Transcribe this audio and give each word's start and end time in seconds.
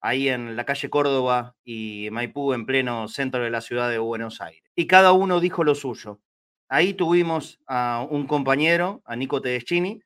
ahí 0.00 0.28
en 0.28 0.56
la 0.56 0.64
calle 0.64 0.90
Córdoba 0.90 1.56
y 1.64 2.08
Maipú, 2.10 2.52
en 2.54 2.66
pleno 2.66 3.08
centro 3.08 3.42
de 3.42 3.50
la 3.50 3.60
ciudad 3.60 3.90
de 3.90 3.98
Buenos 3.98 4.40
Aires. 4.40 4.62
Y 4.74 4.86
cada 4.86 5.12
uno 5.12 5.40
dijo 5.40 5.64
lo 5.64 5.74
suyo. 5.74 6.20
Ahí 6.68 6.92
tuvimos 6.92 7.60
a 7.66 8.06
un 8.08 8.26
compañero, 8.26 9.02
a 9.06 9.16
Nico 9.16 9.40
Tedeschini. 9.40 10.02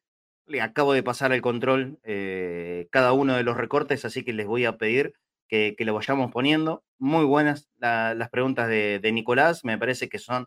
Le 0.46 0.60
acabo 0.60 0.92
de 0.92 1.02
pasar 1.02 1.32
el 1.32 1.42
control 1.42 1.98
eh, 2.04 2.88
cada 2.92 3.12
uno 3.12 3.34
de 3.34 3.42
los 3.42 3.56
recortes, 3.56 4.04
así 4.04 4.24
que 4.24 4.32
les 4.32 4.46
voy 4.46 4.64
a 4.64 4.78
pedir 4.78 5.14
que, 5.48 5.74
lo 5.80 5.94
vayamos 5.94 6.30
poniendo. 6.30 6.84
Muy 6.98 7.24
buenas 7.24 7.68
las 7.78 8.30
preguntas 8.30 8.68
de, 8.68 9.10
Nicolás, 9.12 9.64
me 9.64 9.76
parece 9.76 10.08
que 10.08 10.18
son 10.18 10.46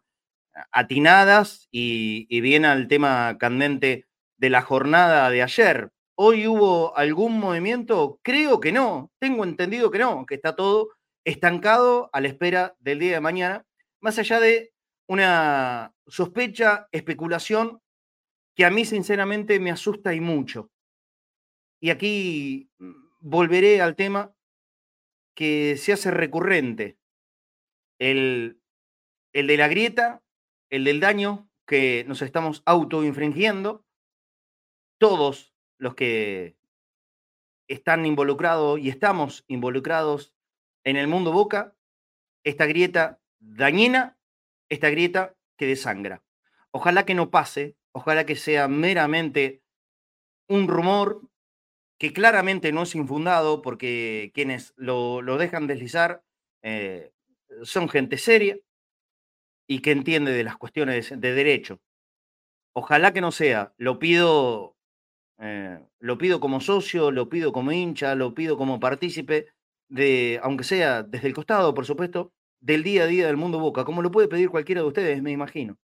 atinadas 0.71 1.67
y, 1.71 2.27
y 2.29 2.41
bien 2.41 2.65
al 2.65 2.87
tema 2.87 3.37
candente 3.37 4.05
de 4.37 4.49
la 4.49 4.61
jornada 4.61 5.29
de 5.29 5.43
ayer. 5.43 5.91
¿Hoy 6.15 6.47
hubo 6.47 6.97
algún 6.97 7.39
movimiento? 7.39 8.19
Creo 8.23 8.61
que 8.61 8.71
no, 8.71 9.11
tengo 9.19 9.43
entendido 9.43 9.91
que 9.91 9.99
no, 9.99 10.25
que 10.25 10.35
está 10.35 10.55
todo 10.55 10.89
estancado 11.25 12.09
a 12.13 12.21
la 12.21 12.29
espera 12.29 12.75
del 12.79 12.99
día 12.99 13.15
de 13.15 13.21
mañana, 13.21 13.65
más 13.99 14.17
allá 14.17 14.39
de 14.39 14.71
una 15.07 15.93
sospecha, 16.07 16.87
especulación, 16.91 17.81
que 18.55 18.65
a 18.65 18.71
mí 18.71 18.85
sinceramente 18.85 19.59
me 19.59 19.71
asusta 19.71 20.13
y 20.13 20.21
mucho. 20.21 20.71
Y 21.81 21.89
aquí 21.89 22.69
mm, 22.79 22.93
volveré 23.19 23.81
al 23.81 23.95
tema 23.95 24.33
que 25.35 25.77
se 25.77 25.93
hace 25.93 26.11
recurrente, 26.11 26.97
el, 27.99 28.61
el 29.33 29.47
de 29.47 29.57
la 29.57 29.67
grieta, 29.67 30.23
el 30.69 30.85
del 30.85 30.99
daño 30.99 31.49
que 31.67 32.05
nos 32.07 32.21
estamos 32.21 32.63
autoinfringiendo, 32.65 33.85
todos 34.97 35.53
los 35.77 35.95
que 35.95 36.55
están 37.67 38.05
involucrados 38.05 38.79
y 38.79 38.89
estamos 38.89 39.43
involucrados 39.47 40.33
en 40.83 40.95
el 40.97 41.07
mundo 41.07 41.31
boca, 41.31 41.75
esta 42.43 42.65
grieta 42.65 43.19
dañina 43.39 44.17
esta 44.69 44.89
grieta 44.89 45.35
que 45.57 45.67
desangra. 45.67 46.23
Ojalá 46.71 47.05
que 47.05 47.15
no 47.15 47.29
pase, 47.29 47.75
ojalá 47.91 48.25
que 48.25 48.35
sea 48.35 48.67
meramente 48.67 49.61
un 50.47 50.67
rumor 50.67 51.21
que 51.97 52.13
claramente 52.13 52.71
no 52.71 52.83
es 52.83 52.95
infundado 52.95 53.61
porque 53.61 54.31
quienes 54.33 54.73
lo, 54.75 55.21
dejan 55.37 55.67
deslizar 55.67 56.23
eh, 56.61 57.11
son 57.63 57.87
gente 57.89 58.17
seria 58.17 58.57
y 59.67 59.79
que 59.79 59.91
entiende 59.91 60.31
de 60.31 60.43
las 60.43 60.57
cuestiones 60.57 61.09
de 61.09 61.33
derecho. 61.33 61.79
Ojalá 62.73 63.13
que 63.13 63.21
no 63.21 63.31
sea, 63.31 63.73
lo 63.77 63.99
pido, 63.99 64.75
eh, 65.39 65.79
lo 65.99 66.17
pido 66.17 66.39
como 66.39 66.59
socio, 66.59 67.11
lo 67.11 67.29
pido 67.29 67.53
como 67.53 67.71
hincha, 67.71 68.15
lo 68.15 68.33
pido 68.33 68.57
como 68.57 68.79
partícipe 68.79 69.47
de, 69.87 70.39
aunque 70.43 70.65
sea 70.65 71.03
desde 71.03 71.27
el 71.27 71.33
costado, 71.33 71.73
por 71.73 71.85
supuesto, 71.85 72.33
del 72.59 72.83
día 72.83 73.03
a 73.03 73.07
día 73.07 73.27
del 73.27 73.37
mundo 73.37 73.59
Boca, 73.59 73.85
como 73.85 74.01
lo 74.01 74.11
puede 74.11 74.27
pedir 74.27 74.49
cualquiera 74.49 74.81
de 74.81 74.87
ustedes, 74.87 75.21
me 75.21 75.31
imagino. 75.31 75.77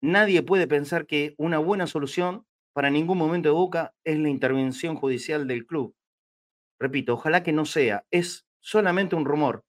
Nadie 0.00 0.42
puede 0.42 0.66
pensar 0.66 1.06
que 1.06 1.34
una 1.38 1.58
buena 1.58 1.86
solución 1.86 2.46
para 2.72 2.90
ningún 2.90 3.18
momento 3.18 3.48
de 3.48 3.54
Boca 3.54 3.94
es 4.04 4.18
la 4.18 4.28
intervención 4.28 4.96
judicial 4.96 5.46
del 5.46 5.66
club. 5.66 5.94
Repito, 6.78 7.14
ojalá 7.14 7.42
que 7.42 7.52
no 7.52 7.64
sea, 7.64 8.04
es 8.10 8.46
solamente 8.60 9.16
un 9.16 9.24
rumor. 9.24 9.64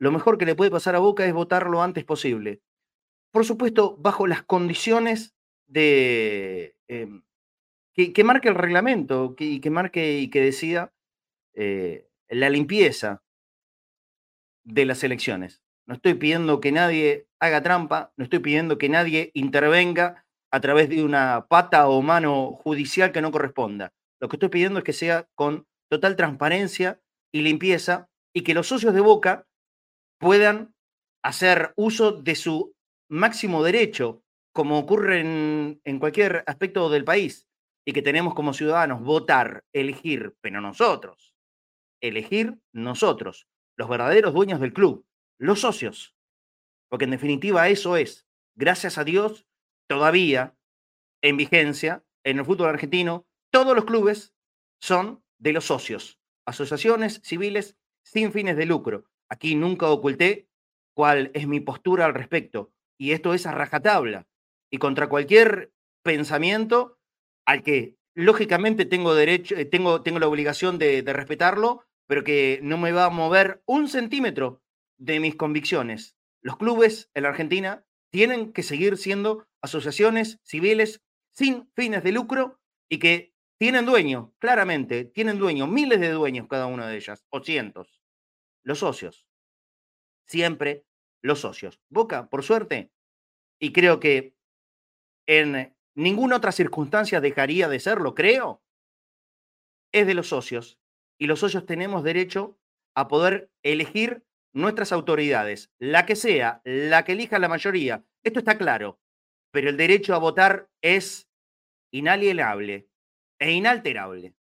Lo 0.00 0.10
mejor 0.10 0.38
que 0.38 0.46
le 0.46 0.54
puede 0.54 0.70
pasar 0.70 0.94
a 0.96 1.00
Boca 1.00 1.24
es 1.24 1.32
votar 1.32 1.68
lo 1.68 1.82
antes 1.82 2.04
posible. 2.04 2.60
Por 3.30 3.44
supuesto, 3.44 3.96
bajo 3.98 4.26
las 4.26 4.42
condiciones 4.42 5.34
de 5.66 6.76
em, 6.88 7.22
que, 7.94 8.24
marque 8.24 8.48
el 8.48 8.54
reglamento 8.54 9.34
y 9.38 9.60
que 9.60 9.70
marque 9.70 10.18
y 10.18 10.30
que 10.30 10.40
decida 10.40 10.92
eh, 11.54 12.08
la 12.28 12.50
limpieza 12.50 13.22
de 14.68 14.84
las 14.84 15.02
elecciones. 15.02 15.62
No 15.86 15.94
estoy 15.94 16.14
pidiendo 16.14 16.60
que 16.60 16.70
nadie 16.70 17.26
haga 17.40 17.62
trampa, 17.62 18.12
no 18.16 18.24
estoy 18.24 18.40
pidiendo 18.40 18.76
que 18.78 18.88
nadie 18.88 19.30
intervenga 19.34 20.26
a 20.52 20.60
través 20.60 20.88
de 20.88 21.02
una 21.02 21.46
pata 21.48 21.88
o 21.88 22.02
mano 22.02 22.52
judicial 22.52 23.10
que 23.10 23.22
no 23.22 23.32
corresponda. 23.32 23.92
Lo 24.20 24.28
que 24.28 24.36
estoy 24.36 24.50
pidiendo 24.50 24.78
es 24.78 24.84
que 24.84 24.92
sea 24.92 25.26
con 25.34 25.66
total 25.90 26.16
transparencia 26.16 27.00
y 27.32 27.42
limpieza 27.42 28.08
y 28.34 28.42
que 28.42 28.54
los 28.54 28.66
socios 28.66 28.94
de 28.94 29.00
Boca 29.00 29.46
puedan 30.18 30.74
hacer 31.24 31.72
uso 31.76 32.12
de 32.12 32.34
su 32.34 32.74
máximo 33.10 33.62
derecho, 33.62 34.22
como 34.52 34.78
ocurre 34.78 35.20
en, 35.20 35.98
cualquier 35.98 36.44
aspecto 36.46 36.90
del 36.90 37.04
país, 37.04 37.48
y 37.86 37.92
que 37.92 38.02
tenemos 38.02 38.34
como 38.34 38.52
ciudadanos 38.52 39.02
votar, 39.02 39.64
elegir, 39.72 40.34
pero 40.42 40.60
nosotros, 40.60 41.34
elegir 42.02 42.58
nosotros, 42.72 43.46
los 43.78 43.88
verdaderos 43.88 44.34
dueños 44.34 44.60
del 44.60 44.74
club, 44.74 45.06
los 45.38 45.60
socios. 45.60 46.16
Porque 46.90 47.04
en 47.04 47.12
definitiva 47.12 47.68
eso 47.68 47.96
es, 47.96 48.26
gracias 48.56 48.98
a 48.98 49.04
Dios, 49.04 49.46
todavía 49.88 50.56
en 51.22 51.36
vigencia 51.36 52.04
en 52.24 52.40
el 52.40 52.44
fútbol 52.44 52.68
argentino, 52.68 53.26
todos 53.50 53.74
los 53.76 53.84
clubes 53.84 54.34
son 54.80 55.22
de 55.38 55.52
los 55.52 55.66
socios, 55.66 56.20
asociaciones 56.44 57.20
civiles 57.22 57.78
sin 58.02 58.32
fines 58.32 58.56
de 58.56 58.66
lucro. 58.66 59.04
Aquí 59.28 59.54
nunca 59.54 59.88
oculté 59.88 60.48
cuál 60.94 61.30
es 61.34 61.46
mi 61.46 61.60
postura 61.60 62.04
al 62.04 62.14
respecto. 62.14 62.72
Y 62.98 63.12
esto 63.12 63.32
es 63.32 63.46
a 63.46 63.52
rajatabla. 63.52 64.26
Y 64.70 64.78
contra 64.78 65.08
cualquier 65.08 65.72
pensamiento 66.02 66.98
al 67.46 67.62
que 67.62 67.96
lógicamente 68.14 68.86
tengo 68.86 69.14
derecho, 69.14 69.54
eh, 69.56 69.64
tengo, 69.64 70.02
tengo 70.02 70.18
la 70.18 70.26
obligación 70.26 70.78
de 70.78 71.02
respetarlo, 71.06 71.87
pero 72.08 72.24
que 72.24 72.58
no 72.62 72.78
me 72.78 72.90
va 72.90 73.04
a 73.04 73.10
mover 73.10 73.62
un 73.66 73.86
centímetro 73.86 74.62
de 74.96 75.20
mis 75.20 75.36
convicciones. 75.36 76.16
Los 76.40 76.56
clubes 76.56 77.10
en 77.14 77.22
la 77.24 77.28
Argentina 77.28 77.84
tienen 78.10 78.52
que 78.52 78.62
seguir 78.62 78.96
siendo 78.96 79.46
asociaciones 79.60 80.40
civiles 80.42 81.02
sin 81.30 81.70
fines 81.74 82.02
de 82.02 82.12
lucro 82.12 82.58
y 82.88 82.98
que 82.98 83.34
tienen 83.58 83.84
dueño, 83.84 84.34
claramente, 84.38 85.04
tienen 85.04 85.38
dueño, 85.38 85.66
miles 85.66 86.00
de 86.00 86.10
dueños 86.10 86.48
cada 86.48 86.66
una 86.66 86.88
de 86.88 86.96
ellas, 86.96 87.26
o 87.28 87.42
cientos. 87.42 88.00
Los 88.62 88.78
socios. 88.78 89.26
Siempre 90.26 90.86
los 91.20 91.40
socios. 91.40 91.80
Boca, 91.90 92.30
por 92.30 92.42
suerte, 92.42 92.90
y 93.60 93.72
creo 93.72 94.00
que 94.00 94.34
en 95.26 95.76
ninguna 95.94 96.36
otra 96.36 96.52
circunstancia 96.52 97.20
dejaría 97.20 97.68
de 97.68 97.80
serlo, 97.80 98.14
creo, 98.14 98.62
es 99.92 100.06
de 100.06 100.14
los 100.14 100.28
socios 100.28 100.78
y 101.18 101.26
los 101.26 101.40
socios 101.40 101.66
tenemos 101.66 102.04
derecho 102.04 102.58
a 102.94 103.08
poder 103.08 103.50
elegir 103.62 104.24
nuestras 104.52 104.92
autoridades, 104.92 105.70
la 105.78 106.06
que 106.06 106.16
sea, 106.16 106.62
la 106.64 107.04
que 107.04 107.12
elija 107.12 107.38
la 107.38 107.48
mayoría. 107.48 108.04
Esto 108.24 108.38
está 108.38 108.56
claro, 108.56 109.00
pero 109.52 109.68
el 109.68 109.76
derecho 109.76 110.14
a 110.14 110.18
votar 110.18 110.70
es 110.82 111.28
inalienable. 111.92 112.88
e 113.40 113.52
inalterable 113.52 114.34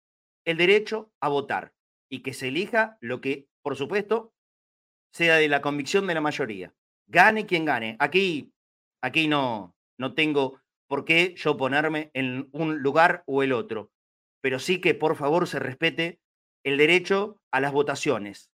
el 0.47 0.57
derecho 0.57 1.11
a 1.19 1.27
votar 1.27 1.73
y 2.09 2.23
que 2.23 2.33
se 2.33 2.47
elija 2.47 2.97
lo 3.01 3.19
que, 3.19 3.49
por 3.61 3.75
supuesto, 3.75 4.33
sea 5.13 5.35
de 5.35 5.49
la 5.49 5.61
convicción 5.61 6.07
de 6.07 6.13
la 6.13 6.21
mayoría. 6.21 6.73
Gane 7.05 7.45
quien 7.45 7.65
gane. 7.65 7.97
Aquí, 7.99 8.53
aquí 9.01 9.27
no, 9.27 9.75
no 9.99 10.13
tengo 10.13 10.61
por 10.87 11.03
qué 11.03 11.35
yo 11.35 11.57
ponerme 11.57 12.11
en 12.13 12.47
un 12.53 12.81
lugar 12.81 13.23
o 13.27 13.43
el 13.43 13.51
otro, 13.51 13.91
pero 14.41 14.57
sí 14.57 14.79
que 14.79 14.95
por 14.95 15.17
favor 15.17 15.47
se 15.47 15.59
respete 15.59 16.21
el 16.63 16.77
derecho 16.77 17.41
a 17.51 17.59
las 17.59 17.71
votaciones. 17.71 18.51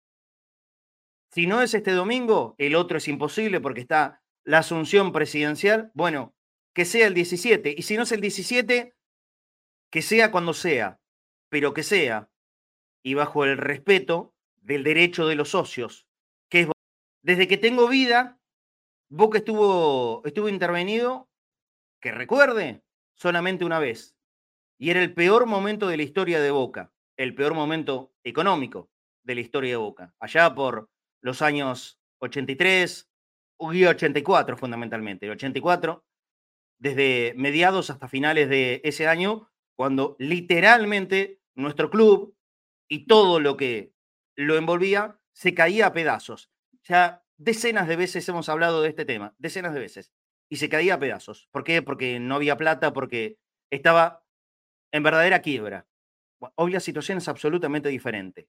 Si 1.30 1.46
no 1.46 1.60
es 1.62 1.74
este 1.74 1.92
domingo, 1.92 2.54
el 2.58 2.74
otro 2.74 2.98
es 2.98 3.08
imposible 3.08 3.60
porque 3.60 3.80
está 3.80 4.22
la 4.44 4.58
asunción 4.58 5.12
presidencial. 5.12 5.90
Bueno, 5.94 6.34
que 6.74 6.84
sea 6.84 7.06
el 7.06 7.14
17. 7.14 7.74
Y 7.76 7.82
si 7.82 7.96
no 7.96 8.04
es 8.04 8.12
el 8.12 8.20
17, 8.20 8.94
que 9.90 10.02
sea 10.02 10.30
cuando 10.30 10.54
sea, 10.54 11.00
pero 11.50 11.74
que 11.74 11.82
sea, 11.82 12.30
y 13.02 13.14
bajo 13.14 13.44
el 13.44 13.58
respeto 13.58 14.34
del 14.56 14.84
derecho 14.84 15.26
de 15.26 15.34
los 15.34 15.50
socios, 15.50 16.06
que 16.48 16.60
es 16.60 16.68
desde 17.22 17.48
que 17.48 17.58
tengo 17.58 17.88
vida, 17.88 18.38
Boca 19.10 19.38
estuvo 19.38 20.22
intervenido, 20.48 21.28
que 22.00 22.12
recuerde, 22.12 22.82
solamente 23.14 23.64
una 23.64 23.78
vez. 23.78 24.14
Y 24.78 24.90
era 24.90 25.02
el 25.02 25.14
peor 25.14 25.46
momento 25.46 25.88
de 25.88 25.96
la 25.96 26.02
historia 26.04 26.40
de 26.40 26.50
Boca, 26.50 26.92
el 27.18 27.34
peor 27.34 27.52
momento 27.52 28.14
económico 28.24 28.90
de 29.24 29.34
la 29.34 29.40
historia 29.42 29.72
de 29.72 29.76
Boca, 29.76 30.14
allá 30.20 30.54
por 30.54 30.88
los 31.20 31.42
años 31.42 32.00
83 32.20 33.10
y 33.72 33.84
84 33.84 34.56
fundamentalmente. 34.56 35.26
El 35.26 35.32
84, 35.32 36.04
desde 36.78 37.34
mediados 37.36 37.90
hasta 37.90 38.08
finales 38.08 38.48
de 38.48 38.80
ese 38.84 39.08
año, 39.08 39.50
cuando 39.76 40.16
literalmente 40.18 41.40
nuestro 41.54 41.90
club 41.90 42.36
y 42.88 43.06
todo 43.06 43.40
lo 43.40 43.56
que 43.56 43.92
lo 44.36 44.56
envolvía 44.56 45.20
se 45.32 45.54
caía 45.54 45.86
a 45.86 45.92
pedazos. 45.92 46.50
Ya 46.84 47.24
decenas 47.36 47.88
de 47.88 47.96
veces 47.96 48.28
hemos 48.28 48.48
hablado 48.48 48.82
de 48.82 48.88
este 48.88 49.04
tema, 49.04 49.34
decenas 49.38 49.74
de 49.74 49.80
veces, 49.80 50.12
y 50.48 50.56
se 50.56 50.68
caía 50.68 50.94
a 50.94 50.98
pedazos. 50.98 51.48
¿Por 51.50 51.64
qué? 51.64 51.82
Porque 51.82 52.20
no 52.20 52.36
había 52.36 52.56
plata, 52.56 52.92
porque 52.92 53.38
estaba 53.70 54.24
en 54.92 55.02
verdadera 55.02 55.42
quiebra. 55.42 55.86
Hoy 56.54 56.72
la 56.72 56.80
situación 56.80 57.18
es 57.18 57.28
absolutamente 57.28 57.88
diferente. 57.88 58.48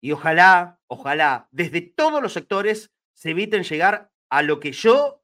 Y 0.00 0.12
ojalá, 0.12 0.80
ojalá, 0.86 1.48
desde 1.50 1.80
todos 1.80 2.22
los 2.22 2.32
sectores 2.32 2.92
se 3.14 3.30
eviten 3.30 3.64
llegar 3.64 4.12
a 4.30 4.42
lo 4.42 4.60
que 4.60 4.72
yo 4.72 5.22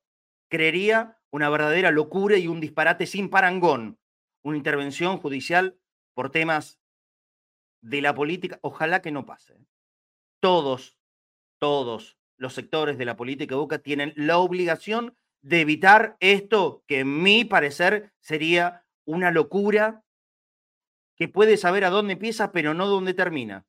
creería 0.49 1.19
una 1.31 1.49
verdadera 1.49 1.91
locura 1.91 2.37
y 2.37 2.49
un 2.49 2.61
disparate 2.61 3.07
sin 3.07 3.31
parangón, 3.31 3.99
una 4.43 4.57
intervención 4.57 5.19
judicial 5.19 5.79
por 6.15 6.31
temas 6.31 6.81
de 7.81 8.03
la 8.03 8.15
política, 8.15 8.59
ojalá 8.63 9.03
que 9.03 9.13
no 9.13 9.27
pase. 9.27 9.57
Todos, 10.41 10.99
todos 11.59 12.19
los 12.37 12.55
sectores 12.55 12.99
de 12.99 13.05
la 13.05 13.17
política 13.17 13.57
Boca 13.57 13.79
tienen 13.79 14.13
la 14.17 14.39
obligación 14.39 15.17
de 15.43 15.61
evitar 15.61 16.17
esto 16.21 16.85
que 16.87 17.01
en 17.01 17.23
mi 17.23 17.45
parecer 17.45 18.13
sería 18.21 18.85
una 19.05 19.31
locura 19.31 20.05
que 21.23 21.29
puede 21.29 21.57
saber 21.57 21.85
a 21.85 21.91
dónde 21.91 22.15
empieza 22.15 22.51
pero 22.51 22.75
no 22.75 22.89
dónde 22.89 23.15
termina. 23.15 23.65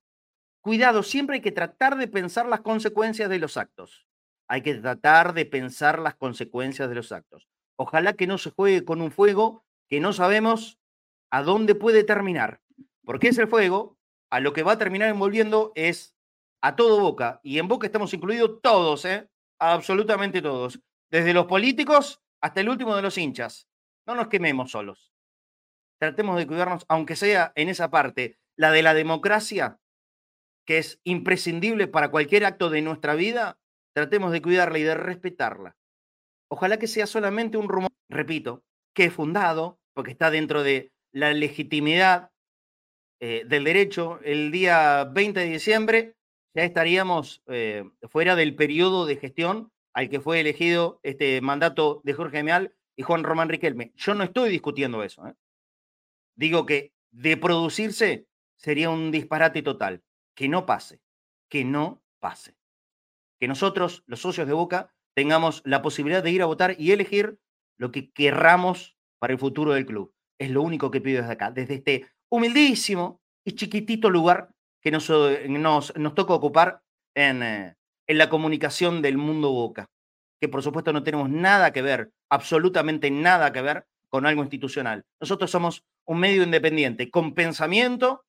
Cuidado, 0.59 1.03
siempre 1.03 1.35
hay 1.35 1.41
que 1.43 1.51
tratar 1.51 1.97
de 1.97 2.07
pensar 2.07 2.47
las 2.47 2.61
consecuencias 2.61 3.29
de 3.29 3.37
los 3.37 3.57
actos. 3.57 4.07
Hay 4.47 4.63
que 4.63 4.73
tratar 4.73 5.35
de 5.35 5.45
pensar 5.45 5.99
las 5.99 6.15
consecuencias 6.15 6.89
de 6.89 6.95
los 6.95 7.11
actos. 7.11 7.47
Ojalá 7.75 8.13
que 8.13 8.25
no 8.25 8.39
se 8.39 8.49
juegue 8.49 8.83
con 8.85 9.03
un 9.03 9.11
fuego 9.11 9.63
que 9.87 9.99
no 9.99 10.13
sabemos 10.13 10.79
a 11.29 11.43
dónde 11.43 11.75
puede 11.75 12.03
terminar. 12.03 12.59
Porque 13.05 13.27
es 13.27 13.37
el 13.37 13.47
fuego, 13.47 13.99
a 14.31 14.39
lo 14.39 14.51
que 14.51 14.63
va 14.63 14.71
a 14.71 14.77
terminar 14.79 15.09
envolviendo 15.09 15.73
es 15.75 16.15
a 16.59 16.75
todo 16.75 17.01
Boca. 17.01 17.39
Y 17.43 17.59
en 17.59 17.67
Boca 17.67 17.85
estamos 17.85 18.15
incluidos 18.15 18.61
todos, 18.63 19.05
¿eh? 19.05 19.29
Absolutamente 19.59 20.41
todos. 20.41 20.79
Desde 21.11 21.35
los 21.35 21.45
políticos 21.45 22.19
hasta 22.41 22.61
el 22.61 22.69
último 22.69 22.95
de 22.95 23.03
los 23.03 23.15
hinchas. 23.15 23.67
No 24.07 24.15
nos 24.15 24.27
quememos 24.27 24.71
solos. 24.71 25.12
Tratemos 26.03 26.35
de 26.35 26.45
cuidarnos, 26.45 26.85
aunque 26.89 27.15
sea 27.15 27.53
en 27.55 27.69
esa 27.69 27.89
parte, 27.89 28.37
la 28.57 28.71
de 28.71 28.83
la 28.83 28.93
democracia, 28.93 29.79
que 30.67 30.77
es 30.77 30.99
imprescindible 31.05 31.87
para 31.87 32.11
cualquier 32.11 32.43
acto 32.43 32.69
de 32.69 32.81
nuestra 32.81 33.15
vida, 33.15 33.57
tratemos 33.95 34.33
de 34.33 34.41
cuidarla 34.41 34.79
y 34.79 34.83
de 34.83 34.95
respetarla. 34.95 35.77
Ojalá 36.51 36.77
que 36.77 36.87
sea 36.87 37.07
solamente 37.07 37.55
un 37.55 37.69
rumor, 37.69 37.89
repito, 38.09 38.65
que 38.93 39.05
es 39.05 39.13
fundado, 39.13 39.79
porque 39.93 40.11
está 40.11 40.29
dentro 40.29 40.61
de 40.61 40.91
la 41.13 41.31
legitimidad 41.31 42.31
eh, 43.21 43.43
del 43.45 43.63
derecho. 43.63 44.19
El 44.25 44.51
día 44.51 45.05
20 45.05 45.39
de 45.39 45.45
diciembre 45.45 46.15
ya 46.53 46.65
estaríamos 46.65 47.43
eh, 47.47 47.85
fuera 48.09 48.35
del 48.35 48.57
periodo 48.57 49.05
de 49.05 49.15
gestión 49.15 49.71
al 49.93 50.09
que 50.09 50.19
fue 50.19 50.41
elegido 50.41 50.99
este 51.01 51.39
mandato 51.39 52.01
de 52.03 52.11
Jorge 52.11 52.43
Meal 52.43 52.75
y 52.97 53.03
Juan 53.03 53.23
Román 53.23 53.47
Riquelme. 53.47 53.93
Yo 53.95 54.13
no 54.15 54.25
estoy 54.25 54.49
discutiendo 54.49 55.01
eso. 55.01 55.25
¿eh? 55.25 55.35
Digo 56.35 56.65
que 56.65 56.93
de 57.11 57.37
producirse 57.37 58.27
sería 58.55 58.89
un 58.89 59.11
disparate 59.11 59.61
total. 59.61 60.03
Que 60.35 60.47
no 60.47 60.65
pase, 60.65 61.01
que 61.49 61.63
no 61.63 62.01
pase. 62.19 62.55
Que 63.39 63.47
nosotros, 63.47 64.03
los 64.07 64.21
socios 64.21 64.47
de 64.47 64.53
Boca, 64.53 64.93
tengamos 65.13 65.61
la 65.65 65.81
posibilidad 65.81 66.23
de 66.23 66.31
ir 66.31 66.41
a 66.41 66.47
votar 66.47 66.75
y 66.79 66.91
elegir 66.91 67.37
lo 67.77 67.91
que 67.91 68.11
querramos 68.11 68.97
para 69.19 69.33
el 69.33 69.39
futuro 69.39 69.73
del 69.73 69.85
club. 69.85 70.13
Es 70.39 70.49
lo 70.49 70.61
único 70.61 70.89
que 70.91 71.01
pido 71.01 71.21
desde 71.21 71.33
acá, 71.33 71.51
desde 71.51 71.75
este 71.75 72.07
humildísimo 72.29 73.21
y 73.45 73.51
chiquitito 73.53 74.09
lugar 74.09 74.49
que 74.81 74.91
nos, 74.91 75.09
eh, 75.09 75.45
nos, 75.49 75.95
nos 75.95 76.15
toca 76.15 76.33
ocupar 76.33 76.81
en, 77.15 77.43
eh, 77.43 77.75
en 78.07 78.17
la 78.17 78.29
comunicación 78.29 79.01
del 79.01 79.17
mundo 79.17 79.51
Boca, 79.51 79.89
que 80.41 80.49
por 80.49 80.63
supuesto 80.63 80.91
no 80.91 81.03
tenemos 81.03 81.29
nada 81.29 81.71
que 81.71 81.81
ver, 81.81 82.11
absolutamente 82.29 83.11
nada 83.11 83.53
que 83.53 83.61
ver 83.61 83.85
con 84.09 84.25
algo 84.25 84.41
institucional. 84.41 85.05
Nosotros 85.19 85.51
somos 85.51 85.83
un 86.05 86.19
medio 86.19 86.43
independiente, 86.43 87.09
con 87.09 87.33
pensamiento 87.33 88.25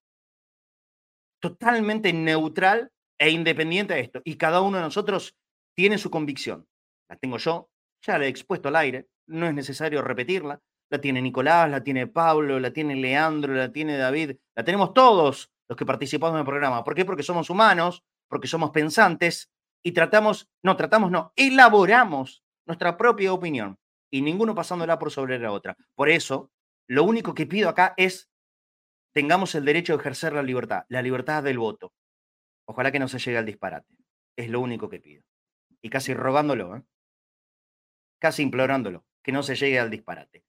totalmente 1.40 2.12
neutral 2.12 2.90
e 3.18 3.30
independiente 3.30 3.94
de 3.94 4.00
esto. 4.00 4.22
Y 4.24 4.36
cada 4.36 4.60
uno 4.60 4.78
de 4.78 4.84
nosotros 4.84 5.36
tiene 5.74 5.98
su 5.98 6.10
convicción. 6.10 6.66
La 7.08 7.16
tengo 7.16 7.38
yo, 7.38 7.68
ya 8.02 8.18
la 8.18 8.24
he 8.24 8.28
expuesto 8.28 8.68
al 8.68 8.76
aire, 8.76 9.08
no 9.26 9.46
es 9.46 9.54
necesario 9.54 10.02
repetirla 10.02 10.60
la 10.90 11.00
tiene 11.00 11.22
Nicolás, 11.22 11.70
la 11.70 11.82
tiene 11.82 12.06
Pablo, 12.06 12.60
la 12.60 12.72
tiene 12.72 12.94
Leandro, 12.96 13.54
la 13.54 13.72
tiene 13.72 13.96
David, 13.96 14.36
la 14.54 14.64
tenemos 14.64 14.94
todos 14.94 15.50
los 15.69 15.76
que 15.76 15.86
participamos 15.86 16.34
en 16.34 16.40
el 16.40 16.46
programa. 16.46 16.84
¿Por 16.84 16.94
qué? 16.94 17.04
Porque 17.04 17.22
somos 17.22 17.50
humanos, 17.50 18.04
porque 18.28 18.46
somos 18.46 18.70
pensantes 18.70 19.50
y 19.82 19.93
tratamos, 19.93 20.48
no, 20.62 20.76
tratamos, 20.76 21.10
no, 21.10 21.32
elaboramos 21.36 22.43
nuestra 22.66 22.96
propia 22.96 23.32
opinión 23.32 23.76
y 24.10 24.22
ninguno 24.22 24.54
pasándola 24.54 24.98
por 24.98 25.10
sobre 25.10 25.38
la 25.38 25.52
otra. 25.52 25.76
Por 25.94 26.08
eso, 26.08 26.50
lo 26.86 27.05
único 27.05 27.34
que 27.34 27.46
pido 27.46 27.69
acá 27.69 27.94
es 27.96 28.31
tengamos 29.12 29.55
el 29.55 29.64
derecho 29.64 29.94
de 29.94 30.00
ejercer 30.00 30.32
la 30.32 30.43
libertad, 30.43 30.84
la 30.88 31.03
libertad 31.03 31.43
del 31.43 31.58
voto. 31.58 31.93
Ojalá 32.67 32.91
que 32.91 32.98
no 32.98 33.08
se 33.08 33.19
llegue 33.19 33.38
al 33.38 33.46
disparate. 33.46 33.94
Es 34.36 34.48
lo 34.48 34.60
único 34.60 34.88
que 34.88 35.00
pido. 35.00 35.24
Y 35.81 35.91
casi 35.91 36.14
rogándolo, 36.14 36.76
¿eh? 36.76 36.82
casi 38.19 38.43
implorándolo, 38.43 39.05
que 39.22 39.32
no 39.32 39.43
se 39.43 39.55
llegue 39.55 39.79
al 39.79 39.91
disparate. 39.91 40.44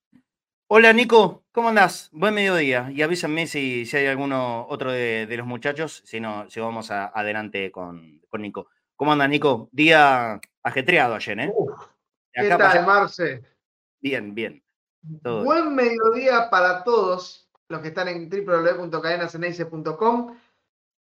Hola 0.68 0.94
Nico, 0.94 1.46
¿cómo 1.52 1.70
andás? 1.70 2.10
Buen 2.12 2.34
mediodía. 2.34 2.90
Y 2.92 3.04
avísenme 3.04 3.46
si, 3.46 3.86
si 3.86 3.98
hay 3.98 4.08
alguno 4.08 4.66
otro 4.68 4.92
de, 4.92 5.28
los 5.38 5.46
muchachos, 5.46 6.02
si 6.06 6.20
no, 6.20 6.50
si 6.50 6.60
vamos 6.60 6.90
adelante 6.90 7.72
con, 7.72 8.22
Nico. 8.40 8.70
¿Cómo 8.96 9.12
andas, 9.12 9.30
Nico? 9.30 9.70
Día 9.72 10.40
ajetreado 10.64 11.16
ayer, 11.16 11.40
¿eh? 11.40 11.54
¿Qué 12.34 12.50
tal, 12.50 12.86
Marce? 12.86 13.44
Bien, 14.02 14.34
bien. 14.34 14.65
Buen 15.24 15.76
mediodía 15.76 16.50
para 16.50 16.84
todos 16.84 17.48
los 17.70 17.82
que 17.82 17.90
están 17.90 18.08
en 18.08 18.28
www.cadenaseneice.com. 18.30 20.36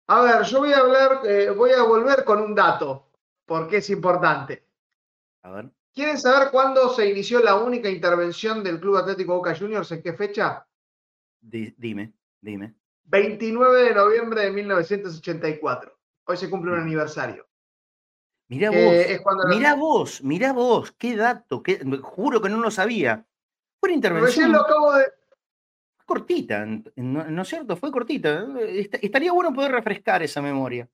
A 0.08 0.22
ver, 0.22 0.44
yo 0.44 0.60
voy 0.60 0.74
a 0.74 0.80
hablar, 0.80 1.22
eh, 1.26 1.50
voy 1.52 1.72
a 1.72 1.84
volver 1.84 2.26
con 2.26 2.42
un 2.42 2.54
dato, 2.54 3.08
porque 3.46 3.78
es 3.78 3.90
importante. 3.90 4.68
A 5.44 5.52
ver. 5.52 5.72
¿Quieren 5.94 6.18
saber 6.18 6.50
cuándo 6.52 6.90
se 6.90 7.10
inició 7.10 7.40
la 7.40 7.56
única 7.56 7.90
intervención 7.90 8.64
del 8.64 8.80
Club 8.80 8.98
Atlético 8.98 9.36
Boca 9.36 9.56
Juniors? 9.56 9.92
¿En 9.92 10.02
qué 10.02 10.14
fecha? 10.14 10.66
dime, 11.42 12.14
dime. 12.42 12.74
29 13.06 13.84
de 13.84 13.94
noviembre 13.94 14.42
de 14.42 14.52
1984. 14.52 15.96
Hoy 16.26 16.38
se 16.38 16.50
cumple 16.50 16.72
un 16.72 16.80
aniversario. 16.80 17.46
Mirá 18.48 18.72
vos, 18.72 18.80
mirá 19.50 19.76
vos, 19.76 20.24
mirá 20.24 20.54
vos, 20.54 20.92
qué 20.94 21.16
dato, 21.16 21.62
juro 22.02 22.42
que 22.42 22.50
no 22.50 22.60
lo 22.60 22.72
sabía. 22.72 23.26
Fue 23.84 23.90
una 23.90 23.96
intervención. 23.96 24.28
Recién 24.28 24.52
lo 24.54 24.62
acabo 24.62 24.94
de. 24.94 25.04
Cortita, 26.06 26.66
¿no, 26.96 27.42
es 27.42 27.48
cierto? 27.50 27.76
Fue 27.76 27.92
cortita. 27.92 28.48
Estaría 28.62 29.34
bueno 29.34 29.52
poder 29.52 29.74
refrescar 29.74 30.24
esa 30.24 30.42
memoria. 30.42 30.88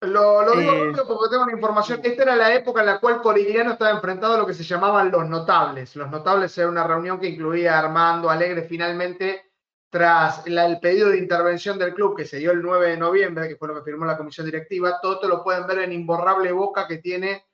Lo, 0.00 0.50
digo 0.56 0.72
eh, 0.72 0.92
porque 1.06 1.28
tengo 1.30 1.42
una 1.42 1.52
información. 1.52 2.00
Esta 2.02 2.22
era 2.22 2.36
la 2.36 2.54
época 2.54 2.80
en 2.80 2.86
la 2.86 2.98
cual 2.98 3.20
Corigliano 3.20 3.72
estaba 3.72 3.90
enfrentado 3.90 4.36
a 4.36 4.38
lo 4.38 4.46
que 4.46 4.54
se 4.54 4.64
llamaban 4.64 5.10
los 5.10 5.28
notables. 5.28 5.94
Los 5.96 6.10
notables 6.10 6.56
era 6.56 6.70
una 6.70 6.86
reunión 6.86 7.20
que 7.20 7.28
incluía 7.28 7.74
a 7.74 7.80
Armando 7.80 8.30
Alegre 8.30 8.62
finalmente 8.62 9.52
tras 9.90 10.46
el 10.46 10.80
pedido 10.80 11.10
de 11.10 11.18
intervención 11.18 11.78
del 11.78 11.92
club 11.92 12.16
que 12.16 12.24
se 12.24 12.38
dio 12.38 12.52
el 12.52 12.62
9 12.62 12.88
de 12.88 12.96
noviembre, 12.96 13.48
que 13.48 13.56
fue 13.56 13.68
lo 13.68 13.74
que 13.74 13.82
firmó 13.82 14.06
la 14.06 14.16
comisión 14.16 14.46
directiva, 14.46 14.98
todo 15.02 15.14
esto 15.14 15.28
lo 15.28 15.44
pueden 15.44 15.66
ver 15.66 15.80
en 15.80 15.92
Imborrable 15.92 16.52
Boca, 16.52 16.86
que 16.86 16.98
tiene 16.98 17.44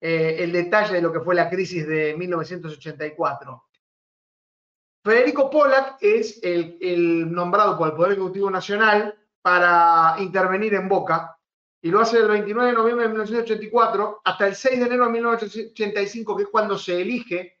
eh, 0.00 0.36
el 0.38 0.52
detalle 0.52 0.94
de 0.94 1.02
lo 1.02 1.12
que 1.12 1.20
fue 1.20 1.34
la 1.34 1.50
crisis 1.50 1.84
de 1.84 2.14
1984. 2.16 3.65
Federico 5.06 5.48
Pollack 5.48 5.98
es 6.00 6.40
el, 6.42 7.32
nombrado 7.32 7.78
por 7.78 7.86
el 7.86 7.94
Poder 7.94 8.12
Ejecutivo 8.14 8.50
Nacional 8.50 9.16
para 9.40 10.16
intervenir 10.18 10.74
en 10.74 10.88
Boca 10.88 11.38
y 11.80 11.92
lo 11.92 12.00
hace 12.00 12.18
del 12.18 12.26
29 12.26 12.70
de 12.70 12.76
noviembre 12.76 13.04
de 13.04 13.10
1984 13.10 14.22
hasta 14.24 14.48
el 14.48 14.56
6 14.56 14.80
de 14.80 14.86
enero 14.86 15.06
de 15.06 15.12
1985, 15.12 16.36
que 16.36 16.42
es 16.42 16.48
cuando 16.48 16.76
se 16.76 17.00
elige 17.00 17.60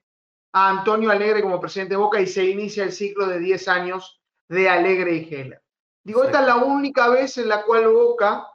a 0.54 0.70
Antonio 0.70 1.08
Alegre 1.08 1.40
como 1.40 1.60
presidente 1.60 1.94
de 1.94 1.98
Boca 1.98 2.20
y 2.20 2.26
se 2.26 2.44
inicia 2.44 2.82
el 2.82 2.90
ciclo 2.90 3.28
de 3.28 3.38
10 3.38 3.68
años 3.68 4.20
de 4.48 4.68
Alegre 4.68 5.14
y 5.14 5.32
Heller. 5.32 5.62
Digo, 6.02 6.24
esta 6.24 6.40
es 6.40 6.46
la 6.48 6.56
única 6.56 7.08
vez 7.10 7.38
en 7.38 7.48
la 7.48 7.62
cual 7.62 7.86
Boca 7.86 8.48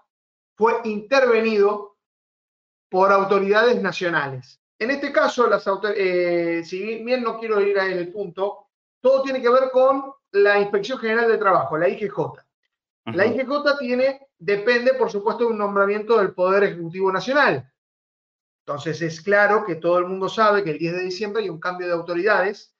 fue 0.58 0.82
intervenido 0.84 1.96
por 2.90 3.10
autoridades 3.14 3.82
nacionales. 3.82 4.60
En 4.78 4.92
este 4.92 5.14
caso, 5.14 5.48
las 5.48 5.66
eh, 5.96 6.62
si 6.66 7.02
bien 7.06 7.24
no 7.24 7.40
quiero 7.40 7.62
ir 7.62 7.78
el 7.78 8.12
punto, 8.12 8.68
todo 9.02 9.24
tiene 9.24 9.42
que 9.42 9.50
ver 9.50 9.72
con 9.72 10.14
la 10.32 10.60
Inspección 10.60 11.00
General 11.00 11.28
de 11.28 11.38
Trabajo, 11.38 11.78
la 11.78 11.90
IGJ. 11.90 12.18
La 13.06 13.26
IGJ 13.26 13.80
tiene, 13.80 14.28
depende, 14.38 14.94
por 14.94 15.12
supuesto, 15.12 15.46
de 15.46 15.52
un 15.52 15.58
nombramiento 15.58 16.18
del 16.18 16.34
Poder 16.34 16.64
Ejecutivo 16.64 17.12
Nacional. 17.12 17.70
Entonces 18.66 19.02
es 19.02 19.22
claro 19.22 19.66
que 19.66 19.76
todo 19.76 19.98
el 19.98 20.06
mundo 20.06 20.30
sabe 20.30 20.64
que 20.64 20.72
el 20.72 20.78
10 20.78 20.94
de 20.94 21.04
diciembre 21.04 21.42
hay 21.42 21.50
un 21.50 21.60
cambio 21.60 21.88
de 21.88 21.94
autoridades 21.94 22.76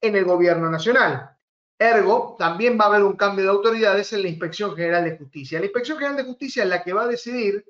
en 0.00 0.14
el 0.14 0.24
gobierno 0.24 0.70
nacional. 0.70 1.30
Ergo, 1.78 2.36
también 2.38 2.78
va 2.78 2.84
a 2.84 2.88
haber 2.88 3.02
un 3.02 3.16
cambio 3.16 3.44
de 3.44 3.50
autoridades 3.50 4.12
en 4.12 4.22
la 4.22 4.28
Inspección 4.28 4.76
General 4.76 5.04
de 5.04 5.16
Justicia. 5.16 5.58
La 5.58 5.66
Inspección 5.66 5.98
General 5.98 6.18
de 6.18 6.24
Justicia 6.24 6.62
es 6.62 6.68
la 6.68 6.82
que 6.82 6.92
va 6.92 7.02
a 7.02 7.08
decidir 7.08 7.64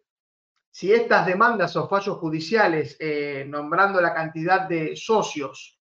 si 0.70 0.92
estas 0.92 1.24
demandas 1.24 1.74
o 1.76 1.88
fallos 1.88 2.18
judiciales, 2.18 2.96
eh, 3.00 3.46
nombrando 3.48 4.00
la 4.00 4.12
cantidad 4.12 4.68
de 4.68 4.94
socios 4.94 5.80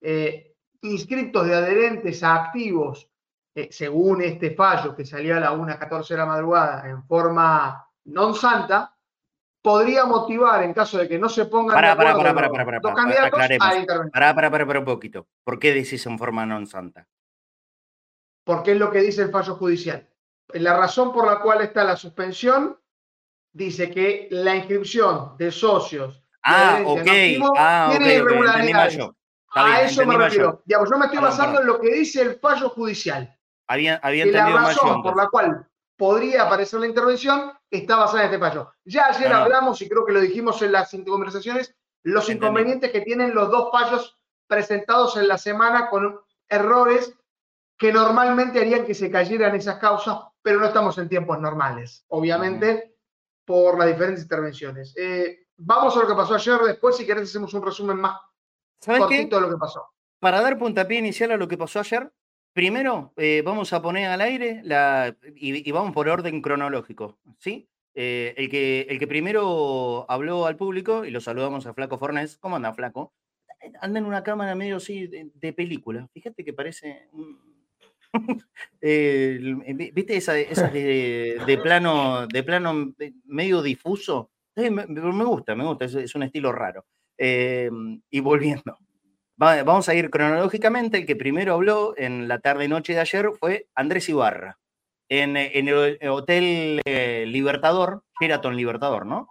eh, 0.00 0.53
inscritos 0.84 1.46
de 1.46 1.54
adherentes 1.54 2.22
a 2.22 2.34
activos, 2.36 3.08
eh, 3.54 3.68
según 3.70 4.22
este 4.22 4.52
fallo 4.52 4.94
que 4.94 5.04
salió 5.04 5.36
a 5.36 5.40
la 5.40 5.52
1.14 5.52 6.08
de 6.08 6.16
la 6.16 6.26
madrugada 6.26 6.88
en 6.88 7.02
forma 7.04 7.80
non 8.04 8.36
santa, 8.36 8.92
podría 9.64 10.04
motivar, 10.04 10.62
en 10.62 10.76
caso 10.76 11.00
de 11.00 11.08
que 11.08 11.18
no 11.18 11.28
se 11.28 11.48
pongan 11.48 11.74
para, 11.74 11.96
para, 11.96 12.12
para, 12.14 12.34
para, 12.34 12.50
para, 12.50 12.64
para, 12.64 12.80
dos 12.80 12.94
candidatos 12.94 13.40
a 13.40 13.74
intervenir. 13.76 14.12
Para, 14.12 14.34
para, 14.34 14.50
para, 14.50 14.66
para 14.66 14.78
un 14.80 14.84
poquito. 14.84 15.26
¿Por 15.42 15.58
qué 15.58 15.72
decís 15.72 16.04
en 16.04 16.20
forma 16.20 16.44
non 16.44 16.68
santa? 16.68 17.08
porque 18.44 18.72
es 18.72 18.78
lo 18.78 18.90
que 18.90 19.00
dice 19.00 19.22
el 19.22 19.30
fallo 19.30 19.56
judicial. 19.56 20.06
La 20.52 20.76
razón 20.76 21.12
por 21.12 21.26
la 21.26 21.40
cual 21.40 21.62
está 21.62 21.82
la 21.82 21.96
suspensión 21.96 22.78
dice 23.52 23.90
que 23.90 24.28
la 24.30 24.54
inscripción 24.54 25.36
de 25.38 25.50
socios 25.50 26.22
ah, 26.42 26.82
ok, 26.84 27.08
ah, 27.56 27.88
tiene 27.90 28.14
irregularidades. 28.16 28.98
A 29.54 29.82
eso 29.82 30.04
me 30.06 30.16
refiero. 30.16 30.62
yo 30.66 30.98
me 30.98 31.06
estoy 31.06 31.20
basando 31.20 31.60
en 31.60 31.66
lo 31.66 31.80
que 31.80 31.92
dice 31.92 32.22
el 32.22 32.38
fallo 32.38 32.68
judicial. 32.70 33.36
Había, 33.66 33.96
había 34.02 34.26
y 34.26 34.30
la 34.30 34.50
razón 34.50 35.02
por 35.02 35.16
la 35.16 35.28
cual 35.28 35.66
podría 35.96 36.42
aparecer 36.42 36.80
la 36.80 36.86
intervención 36.86 37.52
está 37.70 37.96
basada 37.96 38.24
en 38.24 38.26
este 38.26 38.38
fallo. 38.38 38.72
Ya 38.84 39.06
ayer 39.06 39.32
hablamos, 39.32 39.80
y 39.80 39.88
creo 39.88 40.04
que 40.04 40.12
lo 40.12 40.20
dijimos 40.20 40.60
en 40.62 40.72
las 40.72 40.90
conversaciones, 40.90 41.74
los 42.02 42.28
inconvenientes 42.28 42.90
que 42.90 43.00
tienen 43.00 43.34
los 43.34 43.50
dos 43.50 43.70
fallos 43.72 44.18
presentados 44.46 45.16
en 45.16 45.28
la 45.28 45.38
semana 45.38 45.88
con 45.88 46.20
errores 46.48 47.14
que 47.78 47.92
normalmente 47.92 48.60
harían 48.60 48.84
que 48.84 48.94
se 48.94 49.10
cayeran 49.10 49.54
esas 49.54 49.78
causas, 49.78 50.18
pero 50.42 50.60
no 50.60 50.66
estamos 50.66 50.98
en 50.98 51.08
tiempos 51.08 51.40
normales, 51.40 52.04
obviamente, 52.08 52.96
por 53.44 53.78
las 53.78 53.88
diferentes 53.88 54.24
intervenciones. 54.24 54.94
Eh, 54.96 55.46
vamos 55.56 55.96
a 55.96 56.00
lo 56.00 56.06
que 56.06 56.14
pasó 56.14 56.34
ayer, 56.34 56.58
después 56.60 56.96
si 56.96 57.06
querés 57.06 57.30
hacemos 57.30 57.54
un 57.54 57.64
resumen 57.64 57.96
más 57.96 58.20
cortito 58.84 59.36
de 59.36 59.42
lo 59.42 59.50
que 59.50 59.58
pasó. 59.58 59.84
Para 60.18 60.40
dar 60.40 60.58
puntapié 60.58 60.98
inicial 60.98 61.32
a 61.32 61.36
lo 61.36 61.48
que 61.48 61.58
pasó 61.58 61.80
ayer, 61.80 62.10
primero 62.52 63.12
eh, 63.16 63.42
vamos 63.44 63.72
a 63.72 63.82
poner 63.82 64.08
al 64.08 64.20
aire 64.20 64.60
la, 64.64 65.16
y, 65.34 65.70
vamos 65.72 65.92
por 65.92 66.08
orden 66.08 66.40
cronológico, 66.40 67.18
¿sí? 67.38 67.68
Eh, 67.94 68.34
el, 68.36 68.50
que, 68.50 68.86
el 68.88 68.98
que 68.98 69.06
primero 69.06 70.04
habló 70.08 70.46
al 70.46 70.56
público, 70.56 71.04
y 71.04 71.10
lo 71.10 71.20
saludamos 71.20 71.66
a 71.66 71.74
Flaco 71.74 71.98
Fornés. 71.98 72.38
¿Cómo 72.38 72.56
anda, 72.56 72.72
Flaco? 72.72 73.12
Anda 73.80 73.98
en 73.98 74.06
una 74.06 74.22
cámara 74.22 74.54
medio 74.54 74.76
así 74.76 75.06
de, 75.06 75.52
película. 75.52 76.08
Fíjate 76.12 76.44
que 76.44 76.52
parece 76.52 77.08
Eh, 78.80 79.38
¿Viste 79.94 80.16
esa, 80.16 80.34
de, 80.34 81.60
plano, 81.62 82.26
de 82.26 82.42
plano 82.42 82.94
medio 83.24 83.62
difuso? 83.62 84.30
me, 84.56 85.24
gusta, 85.24 85.54
me 85.54 85.64
gusta, 85.64 85.86
es, 85.86 86.14
un 86.14 86.22
estilo 86.22 86.52
raro. 86.52 86.84
Eh, 87.18 87.70
y 88.10 88.20
volviendo, 88.20 88.76
vamos 89.36 89.88
a 89.88 89.94
ir 89.94 90.10
cronológicamente. 90.10 90.98
El 90.98 91.06
que 91.06 91.16
primero 91.16 91.54
habló 91.54 91.94
en 91.96 92.28
la 92.28 92.38
tarde-noche 92.38 92.94
de 92.94 93.00
ayer 93.00 93.30
fue 93.38 93.66
Andrés 93.74 94.08
Ibarra, 94.08 94.58
en, 95.08 95.36
el 95.36 95.98
Hotel 96.08 96.80
eh, 96.84 97.24
Libertador, 97.26 98.02
Sheraton 98.20 98.56
Libertador, 98.56 99.06
¿no? 99.06 99.28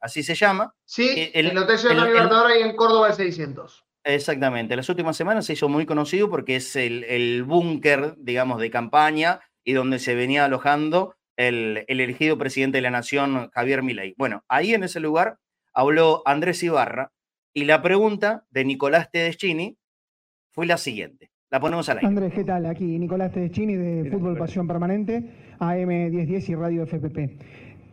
así 0.00 0.22
se 0.22 0.36
llama. 0.36 0.72
Sí, 0.84 1.30
el, 1.34 1.48
el 1.48 1.58
Hotel 1.58 1.76
Sheraton 1.76 2.06
Libertador 2.06 2.52
ahí 2.52 2.62
en 2.62 2.76
Córdoba 2.76 3.08
el 3.08 3.14
600. 3.14 3.84
Exactamente. 4.04 4.76
Las 4.76 4.88
últimas 4.90 5.16
semanas 5.16 5.46
se 5.46 5.54
hizo 5.54 5.68
muy 5.68 5.86
conocido 5.86 6.28
porque 6.28 6.56
es 6.56 6.76
el, 6.76 7.42
búnker, 7.44 8.14
digamos, 8.18 8.60
de 8.60 8.70
campaña 8.70 9.40
y 9.64 9.72
donde 9.72 9.98
se 9.98 10.14
venía 10.14 10.44
alojando 10.44 11.16
el, 11.36 11.84
elegido 11.88 12.36
presidente 12.36 12.78
de 12.78 12.82
la 12.82 12.90
nación, 12.90 13.50
Javier 13.54 13.82
Milei. 13.82 14.14
Bueno, 14.18 14.44
ahí 14.46 14.74
en 14.74 14.84
ese 14.84 15.00
lugar 15.00 15.38
habló 15.74 16.22
Andrés 16.24 16.62
Ibarra 16.62 17.12
y 17.52 17.64
la 17.64 17.82
pregunta 17.82 18.46
de 18.50 18.64
Nicolás 18.64 19.10
Tedeschini 19.10 19.76
fue 20.50 20.66
la 20.66 20.76
siguiente. 20.76 21.30
La 21.50 21.60
ponemos 21.60 21.88
al 21.88 21.98
aire. 21.98 22.08
Andrés, 22.08 22.32
¿qué 22.32 22.44
tal? 22.44 22.66
Aquí 22.66 22.98
Nicolás 22.98 23.32
Tedeschini 23.32 23.74
de 23.74 24.10
Fútbol 24.10 24.36
Pasión 24.36 24.66
Permanente, 24.66 25.22
AM 25.58 25.88
1010 25.88 26.48
y 26.48 26.54
Radio 26.54 26.86
FPP. 26.86 27.38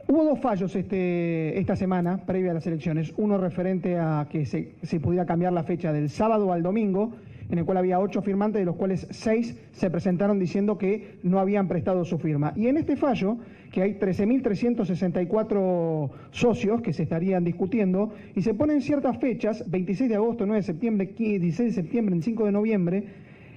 Hubo 0.08 0.26
dos 0.26 0.40
fallos 0.40 0.76
este, 0.76 1.58
esta 1.60 1.76
semana, 1.76 2.26
previa 2.26 2.52
a 2.52 2.54
las 2.54 2.68
elecciones. 2.68 3.14
Uno 3.18 3.38
referente 3.38 3.98
a 3.98 4.28
que 4.30 4.46
se, 4.46 5.00
pudiera 5.00 5.26
cambiar 5.26 5.54
la 5.54 5.64
fecha 5.64 5.94
del 5.94 6.10
sábado 6.10 6.52
al 6.52 6.64
domingo, 6.64 7.14
en 7.52 7.60
el 7.60 7.66
cual 7.66 7.78
había 7.78 8.00
ocho 8.00 8.22
firmantes, 8.22 8.62
de 8.62 8.66
los 8.66 8.78
cuales 8.78 9.06
seis 9.12 9.58
se 9.74 9.90
presentaron 9.90 10.40
diciendo 10.40 10.78
que 10.78 11.18
no 11.24 11.40
habían 11.40 11.68
prestado 11.68 12.06
su 12.06 12.18
firma. 12.18 12.54
Y 12.56 12.68
en 12.68 12.78
este 12.78 12.96
fallo, 12.96 13.38
que 13.72 13.82
hay 13.82 13.96
13.364 13.96 16.10
socios 16.32 16.82
que 16.82 16.94
se 16.94 17.04
estarían 17.04 17.44
discutiendo, 17.44 18.14
y 18.36 18.42
se 18.42 18.54
ponen 18.54 18.80
ciertas 18.82 19.18
fechas, 19.18 19.70
26 19.70 20.10
de 20.10 20.16
agosto, 20.16 20.46
9 20.46 20.62
de 20.62 20.66
septiembre, 20.66 21.14
16 21.18 21.76
de 21.76 21.82
septiembre, 21.82 22.16
5 22.22 22.46
de 22.46 22.52
noviembre, 22.52 23.04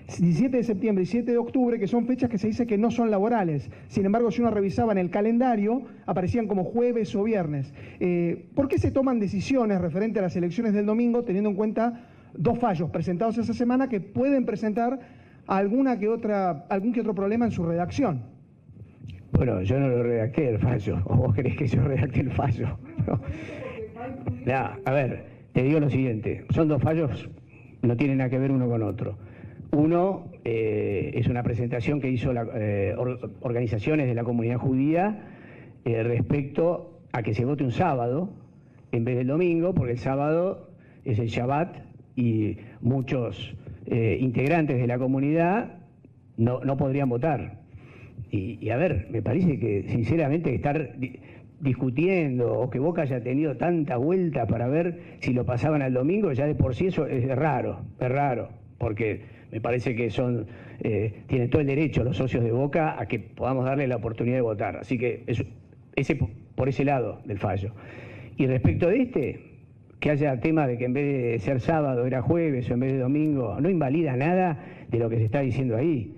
17 0.06 0.56
de 0.56 0.64
septiembre 0.64 1.04
y 1.04 1.06
7 1.06 1.30
de 1.30 1.38
octubre, 1.38 1.78
que 1.78 1.86
son 1.86 2.06
fechas 2.06 2.28
que 2.28 2.36
se 2.36 2.48
dice 2.48 2.66
que 2.66 2.76
no 2.76 2.90
son 2.90 3.10
laborales. 3.10 3.70
Sin 3.88 4.04
embargo, 4.04 4.30
si 4.30 4.42
uno 4.42 4.50
revisaba 4.50 4.92
en 4.92 4.98
el 4.98 5.08
calendario, 5.10 5.82
aparecían 6.04 6.46
como 6.46 6.64
jueves 6.64 7.14
o 7.14 7.22
viernes. 7.22 7.72
Eh, 8.00 8.44
¿Por 8.54 8.68
qué 8.68 8.78
se 8.78 8.90
toman 8.90 9.18
decisiones 9.18 9.80
referentes 9.80 10.20
a 10.20 10.24
las 10.24 10.36
elecciones 10.36 10.74
del 10.74 10.84
domingo 10.84 11.24
teniendo 11.24 11.48
en 11.50 11.56
cuenta 11.56 12.10
dos 12.36 12.58
fallos 12.58 12.90
presentados 12.90 13.38
esa 13.38 13.54
semana 13.54 13.88
que 13.88 14.00
pueden 14.00 14.44
presentar 14.44 14.98
alguna 15.46 15.98
que 15.98 16.08
otra, 16.08 16.66
algún 16.68 16.92
que 16.92 17.00
otro 17.00 17.14
problema 17.14 17.44
en 17.46 17.52
su 17.52 17.64
redacción? 17.64 18.22
Bueno, 19.32 19.62
yo 19.62 19.80
no 19.80 19.88
lo 19.88 20.02
redacté 20.02 20.48
el 20.48 20.58
fallo, 20.58 21.02
o 21.06 21.16
vos 21.16 21.34
crees 21.34 21.56
que 21.56 21.66
yo 21.66 21.82
redacté 21.82 22.20
el 22.20 22.30
fallo. 22.30 22.78
a 24.84 24.92
ver, 24.92 25.24
te 25.52 25.62
digo 25.62 25.80
lo 25.80 25.90
siguiente, 25.90 26.44
son 26.50 26.68
dos 26.68 26.82
fallos, 26.82 27.28
no 27.82 27.96
tienen 27.96 28.18
nada 28.18 28.30
que 28.30 28.38
ver 28.38 28.52
uno 28.52 28.68
con 28.68 28.82
otro. 28.82 29.16
Uno 29.72 30.26
eh, 30.44 31.10
es 31.14 31.26
una 31.26 31.42
presentación 31.42 32.00
que 32.00 32.08
hizo 32.08 32.32
la, 32.32 32.46
eh, 32.54 32.94
organizaciones 33.40 34.06
de 34.06 34.14
la 34.14 34.22
comunidad 34.22 34.58
judía 34.58 35.22
eh, 35.84 36.02
respecto 36.04 37.00
a 37.12 37.22
que 37.22 37.34
se 37.34 37.44
vote 37.44 37.64
un 37.64 37.72
sábado 37.72 38.30
en 38.92 39.04
vez 39.04 39.16
del 39.16 39.26
domingo, 39.26 39.74
porque 39.74 39.92
el 39.92 39.98
sábado 39.98 40.70
es 41.04 41.18
el 41.18 41.26
Shabbat 41.26 41.76
y 42.16 42.56
muchos 42.80 43.54
integrantes 43.86 44.78
de 44.78 44.86
la 44.86 44.98
comunidad 44.98 45.84
no, 46.36 46.76
podrían 46.76 47.08
votar. 47.08 47.60
Y, 48.30 48.68
a 48.70 48.76
ver, 48.76 49.08
me 49.10 49.22
parece 49.22 49.58
que 49.58 49.84
sinceramente 49.88 50.54
estar 50.54 50.96
discutiendo 51.60 52.52
o 52.52 52.70
que 52.70 52.78
Boca 52.78 53.02
haya 53.02 53.22
tenido 53.22 53.56
tanta 53.56 53.96
vuelta 53.96 54.46
para 54.46 54.66
ver 54.66 55.18
si 55.20 55.32
lo 55.32 55.44
pasaban 55.44 55.82
al 55.82 55.92
domingo, 55.92 56.32
ya 56.32 56.46
de 56.46 56.54
por 56.54 56.74
sí 56.74 56.86
eso 56.86 57.06
es 57.06 57.26
raro, 57.36 57.84
es 58.00 58.08
raro, 58.08 58.50
porque 58.78 59.22
me 59.52 59.60
parece 59.60 59.94
que 59.94 60.10
son 60.10 60.46
eh, 60.80 61.22
tienen 61.28 61.48
todo 61.48 61.60
el 61.60 61.68
derecho 61.68 62.02
los 62.02 62.16
socios 62.16 62.42
de 62.42 62.50
Boca 62.50 63.00
a 63.00 63.06
que 63.06 63.20
podamos 63.20 63.64
darle 63.64 63.86
la 63.86 63.96
oportunidad 63.96 64.36
de 64.36 64.42
votar. 64.42 64.76
Así 64.76 64.98
que 64.98 65.24
ese 65.94 66.18
por 66.54 66.68
ese 66.68 66.84
lado 66.84 67.20
del 67.24 67.38
fallo. 67.38 67.72
Y 68.36 68.46
respecto 68.46 68.88
de 68.88 69.02
este, 69.02 69.53
que 70.00 70.10
haya 70.10 70.40
tema 70.40 70.66
de 70.66 70.78
que 70.78 70.84
en 70.84 70.92
vez 70.92 71.06
de 71.06 71.38
ser 71.38 71.60
sábado 71.60 72.06
era 72.06 72.22
jueves 72.22 72.70
o 72.70 72.74
en 72.74 72.80
vez 72.80 72.92
de 72.92 72.98
domingo, 72.98 73.60
no 73.60 73.70
invalida 73.70 74.16
nada 74.16 74.58
de 74.90 74.98
lo 74.98 75.08
que 75.08 75.16
se 75.16 75.24
está 75.24 75.40
diciendo 75.40 75.76
ahí. 75.76 76.14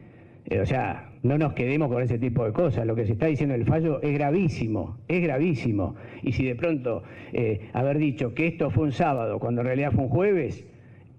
Eh, 0.48 0.60
o 0.60 0.66
sea, 0.66 1.10
no 1.22 1.38
nos 1.38 1.54
quedemos 1.54 1.90
con 1.90 2.02
ese 2.02 2.18
tipo 2.18 2.44
de 2.44 2.52
cosas. 2.52 2.86
Lo 2.86 2.94
que 2.94 3.04
se 3.04 3.12
está 3.12 3.26
diciendo 3.26 3.54
el 3.54 3.64
fallo 3.64 4.00
es 4.00 4.12
gravísimo, 4.14 4.98
es 5.08 5.22
gravísimo. 5.22 5.96
Y 6.22 6.32
si 6.32 6.44
de 6.44 6.54
pronto 6.54 7.02
eh, 7.32 7.68
haber 7.72 7.98
dicho 7.98 8.34
que 8.34 8.46
esto 8.46 8.70
fue 8.70 8.84
un 8.84 8.92
sábado 8.92 9.38
cuando 9.38 9.62
en 9.62 9.66
realidad 9.66 9.92
fue 9.92 10.04
un 10.04 10.10
jueves, 10.10 10.64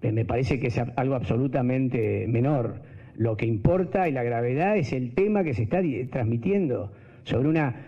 eh, 0.02 0.12
me 0.12 0.24
parece 0.24 0.58
que 0.58 0.68
es 0.68 0.78
algo 0.96 1.14
absolutamente 1.14 2.26
menor. 2.26 2.80
Lo 3.16 3.36
que 3.36 3.46
importa 3.46 4.08
y 4.08 4.12
la 4.12 4.22
gravedad 4.22 4.76
es 4.76 4.92
el 4.92 5.14
tema 5.14 5.44
que 5.44 5.52
se 5.52 5.64
está 5.64 5.82
transmitiendo 6.10 6.92
sobre 7.24 7.48
una 7.48 7.84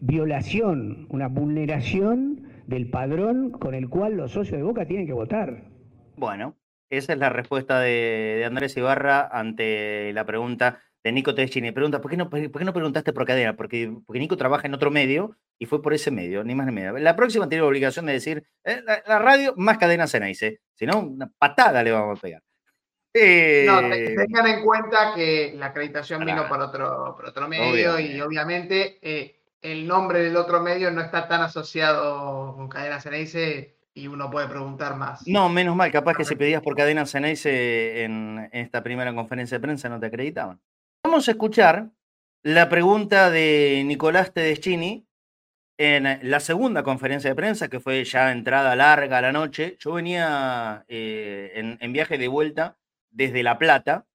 violación, 0.00 1.06
una 1.10 1.28
vulneración 1.28 2.45
del 2.66 2.90
padrón 2.90 3.50
con 3.50 3.74
el 3.74 3.88
cual 3.88 4.16
los 4.16 4.32
socios 4.32 4.58
de 4.58 4.62
Boca 4.62 4.86
tienen 4.86 5.06
que 5.06 5.12
votar. 5.12 5.64
Bueno, 6.16 6.56
esa 6.90 7.12
es 7.12 7.18
la 7.18 7.30
respuesta 7.30 7.80
de, 7.80 8.44
Andrés 8.46 8.76
Ibarra 8.76 9.28
ante 9.30 10.12
la 10.12 10.24
pregunta 10.24 10.80
de 11.02 11.12
Nico 11.12 11.34
Teschini. 11.34 11.72
Pregunta, 11.72 12.00
¿por 12.00 12.10
qué, 12.10 12.16
no, 12.16 12.28
¿por 12.30 12.40
qué 12.40 12.64
no 12.64 12.72
preguntaste 12.72 13.12
por 13.12 13.26
cadena? 13.26 13.56
Porque, 13.56 13.92
porque 14.06 14.18
Nico 14.18 14.36
trabaja 14.36 14.66
en 14.66 14.74
otro 14.74 14.90
medio 14.90 15.36
y 15.58 15.66
fue 15.66 15.82
por 15.82 15.94
ese 15.94 16.10
medio, 16.10 16.44
ni 16.44 16.54
más 16.54 16.66
ni 16.66 16.72
menos. 16.72 17.00
La 17.00 17.16
próxima 17.16 17.48
tiene 17.48 17.62
la 17.62 17.68
obligación 17.68 18.06
de 18.06 18.12
decir, 18.12 18.46
eh, 18.64 18.82
la, 18.84 19.18
radio 19.18 19.54
más 19.56 19.78
cadena 19.78 20.06
dice. 20.06 20.60
Si 20.74 20.86
no, 20.86 21.00
una 21.00 21.30
patada 21.38 21.82
le 21.82 21.92
vamos 21.92 22.18
a 22.18 22.22
pegar. 22.22 22.42
No, 23.14 23.80
eh, 23.94 24.14
tengan 24.14 24.46
en 24.46 24.62
cuenta 24.62 25.14
que 25.14 25.54
la 25.56 25.66
acreditación 25.66 26.22
vino 26.26 26.46
por 26.46 26.60
otro, 26.60 27.14
por 27.16 27.26
otro 27.26 27.48
medio 27.48 27.98
y 27.98 28.20
obviamente 28.20 28.98
eh, 29.00 29.35
el 29.72 29.86
nombre 29.86 30.20
del 30.20 30.36
otro 30.36 30.60
medio 30.60 30.90
no 30.90 31.00
está 31.00 31.26
tan 31.26 31.42
asociado 31.42 32.54
con 32.54 32.68
cadena 32.68 33.00
Ceneice 33.00 33.76
y 33.94 34.06
uno 34.06 34.30
puede 34.30 34.46
preguntar 34.46 34.94
más. 34.96 35.26
No, 35.26 35.48
menos 35.48 35.74
mal, 35.74 35.90
capaz 35.90 36.16
que 36.16 36.24
si 36.24 36.36
pedías 36.36 36.62
por 36.62 36.76
cadena 36.76 37.06
Ceneice 37.06 38.04
en 38.04 38.48
esta 38.52 38.82
primera 38.82 39.14
conferencia 39.14 39.58
de 39.58 39.62
prensa 39.62 39.88
no 39.88 39.98
te 39.98 40.06
acreditaban. 40.06 40.60
Vamos 41.02 41.26
a 41.26 41.32
escuchar 41.32 41.90
la 42.42 42.68
pregunta 42.68 43.30
de 43.30 43.82
Nicolás 43.84 44.32
Tedeschini 44.32 45.06
en 45.78 46.20
la 46.22 46.40
segunda 46.40 46.82
conferencia 46.82 47.30
de 47.30 47.36
prensa, 47.36 47.68
que 47.68 47.80
fue 47.80 48.04
ya 48.04 48.30
entrada 48.30 48.76
larga 48.76 49.18
a 49.18 49.22
la 49.22 49.32
noche. 49.32 49.76
Yo 49.80 49.92
venía 49.92 50.84
eh, 50.88 51.76
en, 51.80 51.92
viaje 51.92 52.18
de 52.18 52.28
vuelta 52.28 52.76
desde 53.10 53.42
La 53.42 53.58
Plata 53.58 54.06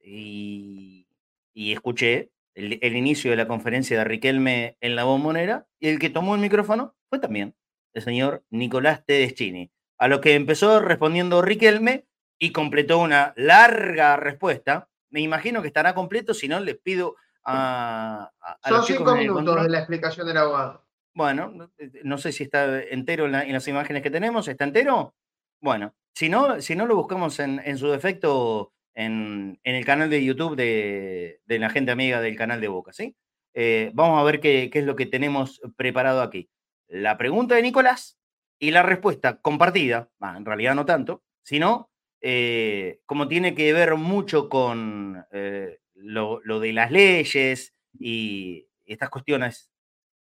y, 0.00 1.06
escuché 1.54 2.30
el, 2.54 2.78
el, 2.80 2.96
inicio 2.96 3.30
de 3.30 3.36
la 3.36 3.48
conferencia 3.48 3.98
de 3.98 4.04
Riquelme 4.04 4.76
en 4.80 4.96
la 4.96 5.04
bombonera 5.04 5.66
y 5.80 5.88
el 5.88 5.98
que 5.98 6.10
tomó 6.10 6.34
el 6.34 6.40
micrófono 6.40 6.94
fue 7.08 7.18
también 7.18 7.54
el 7.94 8.02
señor 8.02 8.44
Nicolás 8.50 9.04
Tedeschini, 9.06 9.70
a 9.98 10.08
lo 10.08 10.20
que 10.20 10.34
empezó 10.34 10.80
respondiendo 10.80 11.42
Riquelme 11.42 12.06
y 12.38 12.52
completó 12.52 12.98
una 12.98 13.32
larga 13.36 14.16
respuesta. 14.16 14.88
Me 15.10 15.20
imagino 15.20 15.62
que 15.62 15.68
estará 15.68 15.94
completo, 15.94 16.34
si 16.34 16.48
no, 16.48 16.60
les 16.60 16.76
pido 16.76 17.16
a... 17.44 18.30
Son 18.66 18.84
cinco 18.84 19.14
minutos 19.14 19.62
de 19.62 19.70
la 19.70 19.78
explicación 19.78 20.26
del 20.26 20.36
abogado. 20.38 20.84
Bueno, 21.14 21.70
no 22.02 22.18
sé 22.18 22.32
si 22.32 22.42
está 22.42 22.82
entero 22.82 23.26
en, 23.26 23.52
las 23.52 23.68
imágenes 23.68 24.02
que 24.02 24.10
tenemos. 24.10 24.48
¿Está 24.48 24.64
entero? 24.64 25.14
Bueno, 25.60 25.94
si 26.12 26.28
no, 26.28 26.60
si 26.60 26.74
no 26.74 26.86
lo 26.86 26.96
buscamos 26.96 27.38
en, 27.38 27.78
su 27.78 27.88
defecto 27.88 28.73
en, 28.94 29.58
el 29.62 29.84
canal 29.84 30.10
de 30.10 30.24
YouTube 30.24 30.56
de, 30.56 31.40
la 31.46 31.70
gente 31.70 31.92
amiga 31.92 32.20
del 32.20 32.36
canal 32.36 32.60
de 32.60 32.68
Boca, 32.68 32.92
¿sí? 32.92 33.16
Eh, 33.54 33.90
vamos 33.94 34.20
a 34.20 34.24
ver 34.24 34.40
qué, 34.40 34.68
qué, 34.72 34.80
es 34.80 34.84
lo 34.84 34.96
que 34.96 35.06
tenemos 35.06 35.60
preparado 35.76 36.22
aquí 36.22 36.50
la 36.88 37.18
pregunta 37.18 37.54
de 37.54 37.62
Nicolás 37.62 38.18
y 38.58 38.70
la 38.70 38.82
respuesta 38.82 39.40
compartida, 39.40 40.10
en 40.20 40.44
realidad 40.44 40.74
no 40.74 40.86
tanto, 40.86 41.22
sino 41.42 41.90
eh, 42.20 43.00
como 43.06 43.28
tiene 43.28 43.54
que 43.54 43.72
ver 43.72 43.96
mucho 43.96 44.48
con 44.48 45.24
eh, 45.32 45.80
lo, 45.94 46.40
de 46.40 46.72
las 46.72 46.90
leyes 46.90 47.74
y 47.98 48.68
estas 48.86 49.10
cuestiones 49.10 49.70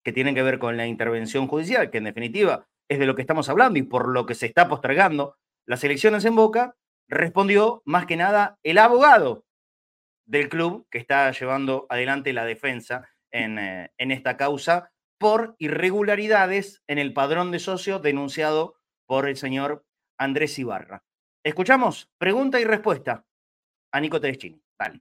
que 0.04 0.14
tienen 0.14 0.36
que 0.36 0.44
ver 0.44 0.60
con 0.60 0.78
la 0.78 0.88
intervención 0.88 1.48
judicial, 1.48 1.90
que 1.90 1.98
en 1.98 2.06
definitiva 2.06 2.68
es 2.88 3.00
de 3.00 3.06
lo 3.06 3.16
que 3.16 3.22
estamos 3.22 3.50
hablando 3.50 3.80
y 3.80 3.84
por 3.84 4.08
lo 4.08 4.26
que 4.26 4.36
se 4.36 4.46
está 4.46 4.70
postergando 4.70 5.36
las 5.66 5.84
elecciones 5.84 6.24
en 6.26 6.36
Boca, 6.36 6.76
respondió 7.10 7.82
más 7.86 8.06
que 8.06 8.16
nada 8.16 8.58
el 8.64 8.78
abogado 8.78 9.46
del 10.26 10.48
club 10.48 10.88
que 10.92 11.00
está 11.00 11.32
llevando 11.32 11.88
adelante 11.90 12.34
la 12.34 12.46
defensa 12.46 13.10
en, 13.32 13.58
eh, 13.58 13.92
en 13.98 14.12
esta 14.12 14.38
causa 14.38 14.92
por 15.18 15.56
irregularidades 15.58 16.82
en 16.88 17.00
el 17.00 17.14
padrón 17.14 17.52
de 17.52 17.60
socios 17.60 18.02
denunciado 18.02 18.76
por 19.08 19.28
el 19.28 19.36
señor 19.36 19.86
Andrés 20.18 20.58
Ibarra. 20.60 21.04
Escuchamos 21.44 22.10
pregunta 22.18 22.60
y 22.60 22.64
respuesta 22.64 23.26
a 23.92 24.00
Nico 24.00 24.22
Tedeschini. 24.22 24.62
Dale. 24.78 25.00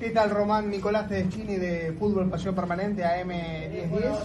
¿Qué 0.00 0.10
tal, 0.10 0.30
Román? 0.30 0.70
Nicolás 0.70 1.08
Tedeschini 1.08 1.56
de 1.56 1.92
Fútbol 1.98 2.28
Pasión 2.28 2.54
Permanente, 2.54 3.04
AM1010. 3.04 4.18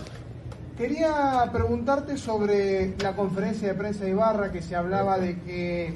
Quería 0.78 1.50
preguntarte 1.52 2.18
sobre 2.18 2.98
la 2.98 3.15
conferencia 3.15 3.70
de 3.70 3.76
prensa 3.76 4.04
de 4.04 4.12
Ibarra 4.12 4.52
que 4.52 4.62
se 4.62 4.76
hablaba 4.76 5.18
de 5.20 5.39
que 5.41 5.94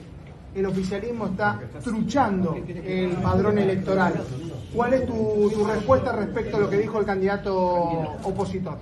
el 0.55 0.65
oficialismo 0.65 1.27
está 1.27 1.59
truchando 1.83 2.55
el 2.85 3.12
padrón 3.13 3.57
electoral. 3.57 4.13
¿Cuál 4.73 4.93
es 4.93 5.05
tu, 5.05 5.65
respuesta 5.65 6.12
respecto 6.12 6.57
a 6.57 6.59
lo 6.62 6.69
que 6.69 6.77
dijo 6.77 6.99
el 6.99 7.05
candidato 7.05 7.55
opositor? 8.23 8.77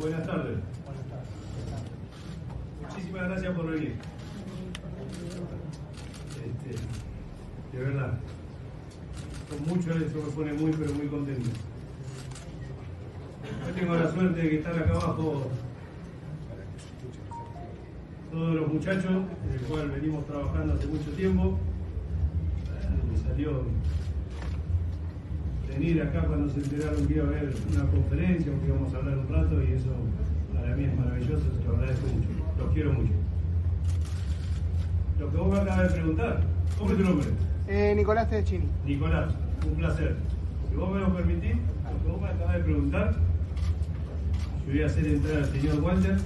buenas 0.00 0.26
tardes. 0.26 0.58
Muchísimas 2.82 3.28
gracias 3.28 3.54
por 3.54 3.70
venir. 3.70 3.96
Este, 6.44 7.76
de 7.76 7.84
verdad, 7.84 8.18
con 9.48 9.68
mucho 9.68 9.90
eso 9.92 10.22
me 10.24 10.32
pone 10.32 10.52
muy, 10.52 10.72
pero 10.72 10.92
muy 10.94 11.06
contento. 11.06 11.50
Yo 13.66 13.74
tengo 13.74 13.94
la 13.94 14.12
suerte 14.12 14.40
de 14.40 14.48
que 14.50 14.56
están 14.58 14.78
acá 14.78 14.90
abajo 14.92 15.50
todos 18.30 18.54
los 18.54 18.72
muchachos, 18.72 19.04
con 19.04 19.52
el 19.52 19.60
cual 19.68 19.90
venimos 19.90 20.26
trabajando 20.26 20.74
hace 20.74 20.86
mucho 20.86 21.10
tiempo. 21.12 21.58
Me 23.10 23.18
salió 23.18 23.62
venir 25.68 26.02
acá 26.02 26.22
cuando 26.22 26.52
se 26.52 26.60
enteraron 26.60 27.06
que 27.06 27.14
iba 27.14 27.24
a 27.24 27.28
haber 27.28 27.54
una 27.72 27.90
conferencia 27.90 28.52
o 28.52 28.60
que 28.60 28.66
íbamos 28.66 28.94
a 28.94 28.96
hablar 28.96 29.18
un 29.18 29.28
rato 29.28 29.62
y 29.62 29.72
eso 29.72 29.90
para 30.54 30.74
mí 30.74 30.84
es 30.84 30.98
maravilloso, 30.98 31.44
te 31.44 31.64
lo 31.64 31.76
agradezco 31.76 32.06
mucho, 32.06 32.28
los 32.58 32.72
quiero 32.72 32.92
mucho. 32.92 33.12
Lo 35.18 35.30
que 35.30 35.36
vos 35.36 35.52
me 35.52 35.60
acabas 35.60 35.88
de 35.88 35.94
preguntar, 35.94 36.40
¿cómo 36.78 36.90
es 36.90 36.96
tu 36.96 37.04
nombre? 37.04 37.28
Eh, 37.68 37.94
Nicolás 37.96 38.30
Tedechini. 38.30 38.66
Nicolás, 38.84 39.34
un 39.66 39.74
placer. 39.76 40.16
Si 40.68 40.76
vos 40.76 40.92
me 40.92 41.00
lo 41.00 41.14
permitís, 41.14 41.56
lo 41.56 42.02
que 42.02 42.08
vos 42.10 42.20
me 42.20 42.28
acabas 42.28 42.56
de 42.56 42.62
preguntar, 42.64 43.16
yo 44.66 44.72
voy 44.72 44.82
a 44.82 44.86
hacer 44.86 45.06
entrar 45.06 45.36
al 45.36 45.46
señor 45.46 45.80
Walter 45.80 46.16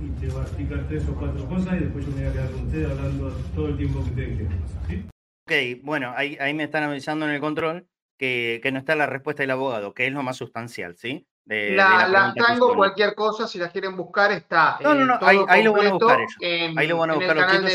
y 0.00 0.10
te 0.20 0.28
va 0.28 0.42
a 0.42 0.44
explicar 0.44 0.86
tres 0.88 1.08
o 1.08 1.14
cuatro 1.14 1.46
cosas 1.48 1.74
y 1.74 1.84
después 1.84 2.04
yo 2.06 2.12
me 2.12 2.22
voy 2.22 2.30
a 2.30 2.32
quedar 2.32 2.50
con 2.50 2.66
usted 2.66 2.84
hablando 2.90 3.30
todo 3.54 3.68
el 3.68 3.76
tiempo 3.76 4.04
que 4.04 4.10
te 4.10 4.36
que. 4.36 4.48
¿sí? 4.88 5.06
Ok, 5.46 5.84
bueno, 5.84 6.12
ahí, 6.16 6.36
ahí 6.40 6.54
me 6.54 6.64
están 6.64 6.82
avisando 6.82 7.26
en 7.26 7.32
el 7.32 7.40
control 7.40 7.86
que, 8.18 8.60
no 8.72 8.78
está 8.78 8.96
la 8.96 9.06
respuesta 9.06 9.42
del 9.42 9.50
abogado, 9.50 9.94
que 9.94 10.06
es 10.06 10.12
lo 10.12 10.22
más 10.22 10.36
sustancial, 10.36 10.96
¿sí? 10.96 11.26
la, 11.46 12.34
tango, 12.36 12.74
cualquier 12.74 13.14
cosa, 13.14 13.46
si 13.46 13.58
la 13.58 13.70
quieren 13.70 13.96
buscar, 13.96 14.32
está. 14.32 14.78
No, 14.82 14.94
no, 14.94 15.06
no, 15.06 15.18
ahí, 15.20 15.62
lo 15.62 15.72
van 15.72 15.86
a 15.86 15.92
buscar 15.92 16.20
ellos. 16.20 16.76
ahí 16.76 16.86
lo 16.88 16.98
van 16.98 17.10
a 17.10 17.14
buscar 17.14 17.36
los 17.36 17.52
chicos. 17.52 17.72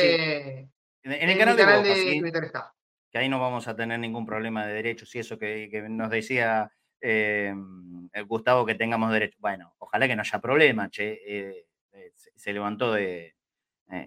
en, 1.03 1.29
el 1.29 1.37
canal 1.37 1.55
de, 1.83 2.19
Twitter 2.19 2.43
está. 2.43 2.73
Que 3.09 3.19
ahí 3.19 3.29
no 3.29 3.39
vamos 3.39 3.67
a 3.67 3.75
tener 3.75 3.99
ningún 3.99 4.25
problema 4.25 4.65
de 4.65 4.73
derechos 4.73 5.13
y 5.15 5.19
eso 5.19 5.37
que, 5.37 5.85
nos 5.89 6.09
decía 6.09 6.71
eh, 6.99 7.53
Gustavo 8.25 8.65
que 8.65 8.75
tengamos 8.75 9.11
derecho. 9.11 9.37
Bueno, 9.39 9.73
ojalá 9.77 10.07
que 10.07 10.15
no 10.15 10.21
haya 10.21 10.39
problema, 10.39 10.89
che. 10.89 11.13
Eh, 11.13 11.19
eh, 11.25 11.65
se, 12.41 12.53
levantó 12.53 12.93
de, 12.93 13.35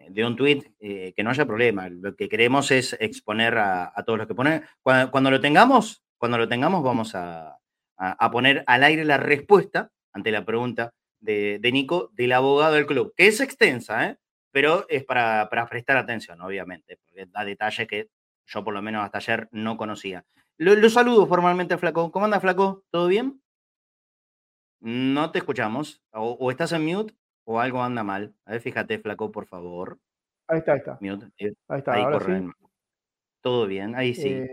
de 0.08 0.24
un 0.24 0.36
tuit, 0.36 0.76
que 0.78 1.22
no 1.22 1.30
haya 1.30 1.46
problema. 1.46 1.88
Lo 1.88 2.16
que 2.16 2.28
queremos 2.28 2.70
es 2.70 2.96
exponer 3.00 3.58
a, 3.58 3.92
todos 4.04 4.18
los 4.18 4.28
que 4.28 4.34
ponen. 4.34 4.64
cuando, 4.82 5.30
lo 5.30 5.40
tengamos, 5.40 6.02
cuando 6.18 6.38
lo 6.38 6.48
tengamos, 6.48 6.82
vamos 6.82 7.14
a, 7.14 7.58
poner 8.32 8.64
al 8.66 8.82
aire 8.82 9.04
la 9.04 9.18
respuesta 9.18 9.90
ante 10.12 10.30
la 10.30 10.44
pregunta 10.44 10.92
de, 11.20 11.60
Nico 11.72 12.10
del 12.14 12.32
abogado 12.32 12.74
del 12.74 12.86
club, 12.86 13.12
que 13.16 13.26
es 13.26 13.40
extensa, 13.40 14.08
¿eh? 14.08 14.16
pero 14.50 14.86
es 14.88 15.04
para, 15.04 15.48
prestar 15.68 15.96
atención, 15.96 16.40
obviamente, 16.40 16.96
porque 16.96 17.26
da 17.26 17.44
detalles 17.44 17.88
que 17.88 18.08
yo 18.46 18.62
por 18.62 18.74
lo 18.74 18.82
menos 18.82 19.04
hasta 19.04 19.18
ayer 19.18 19.48
no 19.52 19.76
conocía. 19.76 20.24
Lo, 20.56 20.88
saludo 20.88 21.26
formalmente, 21.26 21.76
Flaco. 21.76 22.12
¿Cómo 22.12 22.26
anda, 22.26 22.40
Flaco? 22.40 22.84
¿Todo 22.90 23.08
bien? 23.08 23.42
No 24.80 25.30
te 25.32 25.38
escuchamos. 25.38 26.02
O, 26.12 26.50
estás 26.50 26.72
en 26.72 26.84
mute 26.84 27.14
o 27.44 27.61
algo 27.61 27.83
anda 27.83 28.02
mal. 28.02 28.35
A 28.44 28.52
ver, 28.52 28.61
fíjate, 28.61 28.98
Flaco, 28.98 29.30
por 29.30 29.46
favor. 29.46 29.98
Ahí 30.48 30.59
está, 30.59 30.72
ahí 30.72 30.78
está. 30.78 30.98
Eh, 31.38 31.54
ahí 31.68 31.78
está. 31.78 31.92
Ahí 31.92 32.50
Todo 33.40 33.66
bien, 33.66 33.94
ahí 33.94 34.14
sí. 34.14 34.28
Eh, 34.28 34.48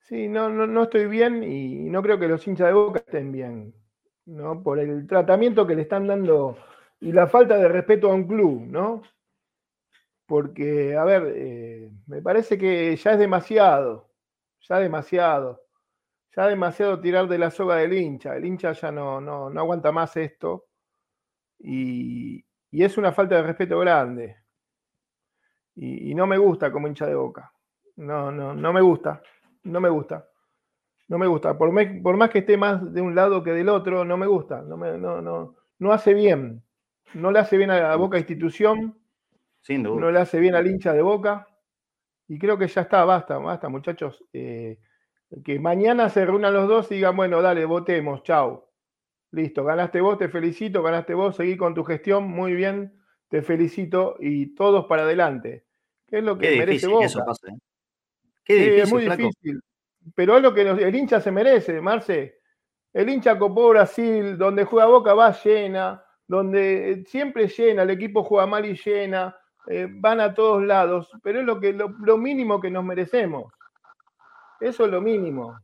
Sí, 0.00 0.28
no, 0.28 0.48
no, 0.48 0.68
no 0.68 0.84
estoy 0.84 1.06
bien 1.06 1.42
y 1.42 1.90
no 1.90 2.00
creo 2.00 2.16
que 2.16 2.28
los 2.28 2.46
hinchas 2.46 2.68
de 2.68 2.74
Boca 2.74 3.00
estén 3.00 3.32
bien, 3.32 3.74
¿no? 4.26 4.62
Por 4.62 4.78
el 4.78 5.04
tratamiento 5.04 5.66
que 5.66 5.74
le 5.74 5.82
están 5.82 6.06
dando 6.06 6.56
y 7.00 7.10
la 7.10 7.26
falta 7.26 7.56
de 7.56 7.66
respeto 7.66 8.08
a 8.08 8.14
un 8.14 8.24
club, 8.24 8.60
¿no? 8.68 9.02
porque, 10.26 10.96
a 10.96 11.04
ver, 11.04 11.32
eh, 11.36 11.90
me 12.06 12.20
parece 12.20 12.58
que 12.58 12.94
ya 12.96 13.12
es 13.12 13.18
demasiado, 13.18 14.10
ya 14.60 14.78
demasiado, 14.80 15.62
ya 16.34 16.46
demasiado 16.48 17.00
tirar 17.00 17.28
de 17.28 17.38
la 17.38 17.50
soga 17.50 17.76
del 17.76 17.92
hincha. 17.94 18.36
El 18.36 18.44
hincha 18.44 18.72
ya 18.72 18.90
no, 18.90 19.20
no, 19.20 19.48
no 19.50 19.60
aguanta 19.60 19.92
más 19.92 20.16
esto 20.16 20.65
y, 21.58 22.44
y, 22.70 22.84
es 22.84 22.98
una 22.98 23.12
falta 23.12 23.36
de 23.36 23.42
respeto 23.42 23.78
grande. 23.78 24.36
Y, 25.74 26.10
y, 26.10 26.14
no 26.14 26.26
me 26.26 26.38
gusta 26.38 26.72
como 26.72 26.88
hincha 26.88 27.06
de 27.06 27.14
boca. 27.14 27.52
No, 27.96 28.30
no, 28.30 28.54
no 28.54 28.72
me 28.72 28.80
gusta, 28.80 29.22
no 29.64 29.80
me 29.80 29.88
gusta. 29.88 30.28
No 31.08 31.18
me 31.18 31.26
gusta. 31.26 31.56
Por, 31.56 31.72
me, 31.72 31.86
por 32.02 32.16
más 32.16 32.30
que 32.30 32.40
esté 32.40 32.56
más 32.56 32.92
de 32.92 33.00
un 33.00 33.14
lado 33.14 33.42
que 33.42 33.52
del 33.52 33.68
otro, 33.68 34.04
no 34.04 34.16
me 34.16 34.26
gusta. 34.26 34.62
No, 34.62 34.76
me, 34.76 34.98
no, 34.98 35.22
no, 35.22 35.54
no 35.78 35.92
hace 35.92 36.14
bien. 36.14 36.62
No 37.14 37.30
le 37.30 37.38
hace 37.38 37.56
bien 37.56 37.70
a 37.70 37.80
la 37.80 37.96
Boca 37.96 38.18
institución 38.18 38.96
no 39.74 40.10
le 40.10 40.20
hace 40.20 40.38
bien 40.38 40.54
al 40.54 40.66
hincha 40.66 40.92
de 40.92 41.02
boca. 41.02 41.48
Y 42.28 42.38
creo 42.38 42.58
que 42.58 42.68
ya 42.68 42.82
está, 42.82 43.04
basta, 43.04 43.38
basta, 43.38 43.68
muchachos. 43.68 44.24
Eh, 44.32 44.78
que 45.44 45.58
mañana 45.58 46.08
se 46.08 46.24
reúnan 46.24 46.54
los 46.54 46.68
dos 46.68 46.90
y 46.92 46.96
digan, 46.96 47.16
bueno, 47.16 47.42
dale, 47.42 47.64
votemos, 47.64 48.22
chao. 48.22 48.65
Listo, 49.32 49.64
ganaste 49.64 50.00
vos, 50.00 50.18
te 50.18 50.28
felicito, 50.28 50.82
ganaste 50.82 51.14
vos, 51.14 51.36
seguí 51.36 51.56
con 51.56 51.74
tu 51.74 51.84
gestión, 51.84 52.24
muy 52.24 52.54
bien, 52.54 53.00
te 53.28 53.42
felicito 53.42 54.16
y 54.20 54.54
todos 54.54 54.86
para 54.86 55.02
adelante. 55.02 55.66
¿Qué 56.06 56.18
es 56.18 56.24
lo 56.24 56.38
que 56.38 56.58
merece 56.58 56.86
Boca? 56.86 57.06
¿eh? 57.06 57.58
Qué 58.44 58.54
difícil, 58.54 58.80
es 58.80 58.92
muy 58.92 59.02
difícil. 59.08 59.60
Pero 60.14 60.36
es 60.36 60.42
lo 60.42 60.54
que 60.54 60.62
el 60.62 60.94
hincha 60.94 61.20
se 61.20 61.32
merece, 61.32 61.80
Marce. 61.80 62.40
El 62.92 63.08
hincha 63.08 63.38
copó 63.38 63.70
Brasil, 63.70 64.38
donde 64.38 64.64
juega 64.64 64.86
Boca 64.86 65.14
va 65.14 65.32
llena, 65.32 66.02
donde 66.26 67.04
siempre 67.06 67.48
llena, 67.48 67.82
el 67.82 67.90
equipo 67.90 68.22
juega 68.22 68.46
mal 68.46 68.64
y 68.64 68.74
llena, 68.74 69.36
eh, 69.68 69.88
van 69.90 70.20
a 70.20 70.32
todos 70.32 70.62
lados, 70.62 71.10
pero 71.22 71.40
es 71.40 71.44
lo, 71.44 71.58
que, 71.58 71.72
lo, 71.72 72.16
mínimo 72.16 72.60
que 72.60 72.70
nos 72.70 72.84
merecemos. 72.84 73.52
Eso 74.60 74.84
es 74.84 74.90
lo 74.90 75.00
mínimo. 75.00 75.58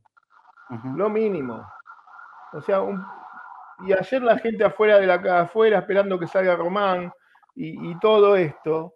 Lo 0.97 1.09
mínimo. 1.09 1.65
O 2.53 2.61
sea, 2.61 2.81
y 3.87 3.93
ayer 3.93 4.23
la 4.23 4.39
gente 4.39 4.65
afuera 4.65 4.99
de 4.99 5.07
la 5.07 5.43
afuera 5.43 5.79
esperando 5.79 6.19
que 6.19 6.27
salga 6.27 6.57
Román 6.57 7.13
y, 7.55 7.99
todo 7.99 8.37
esto. 8.37 8.95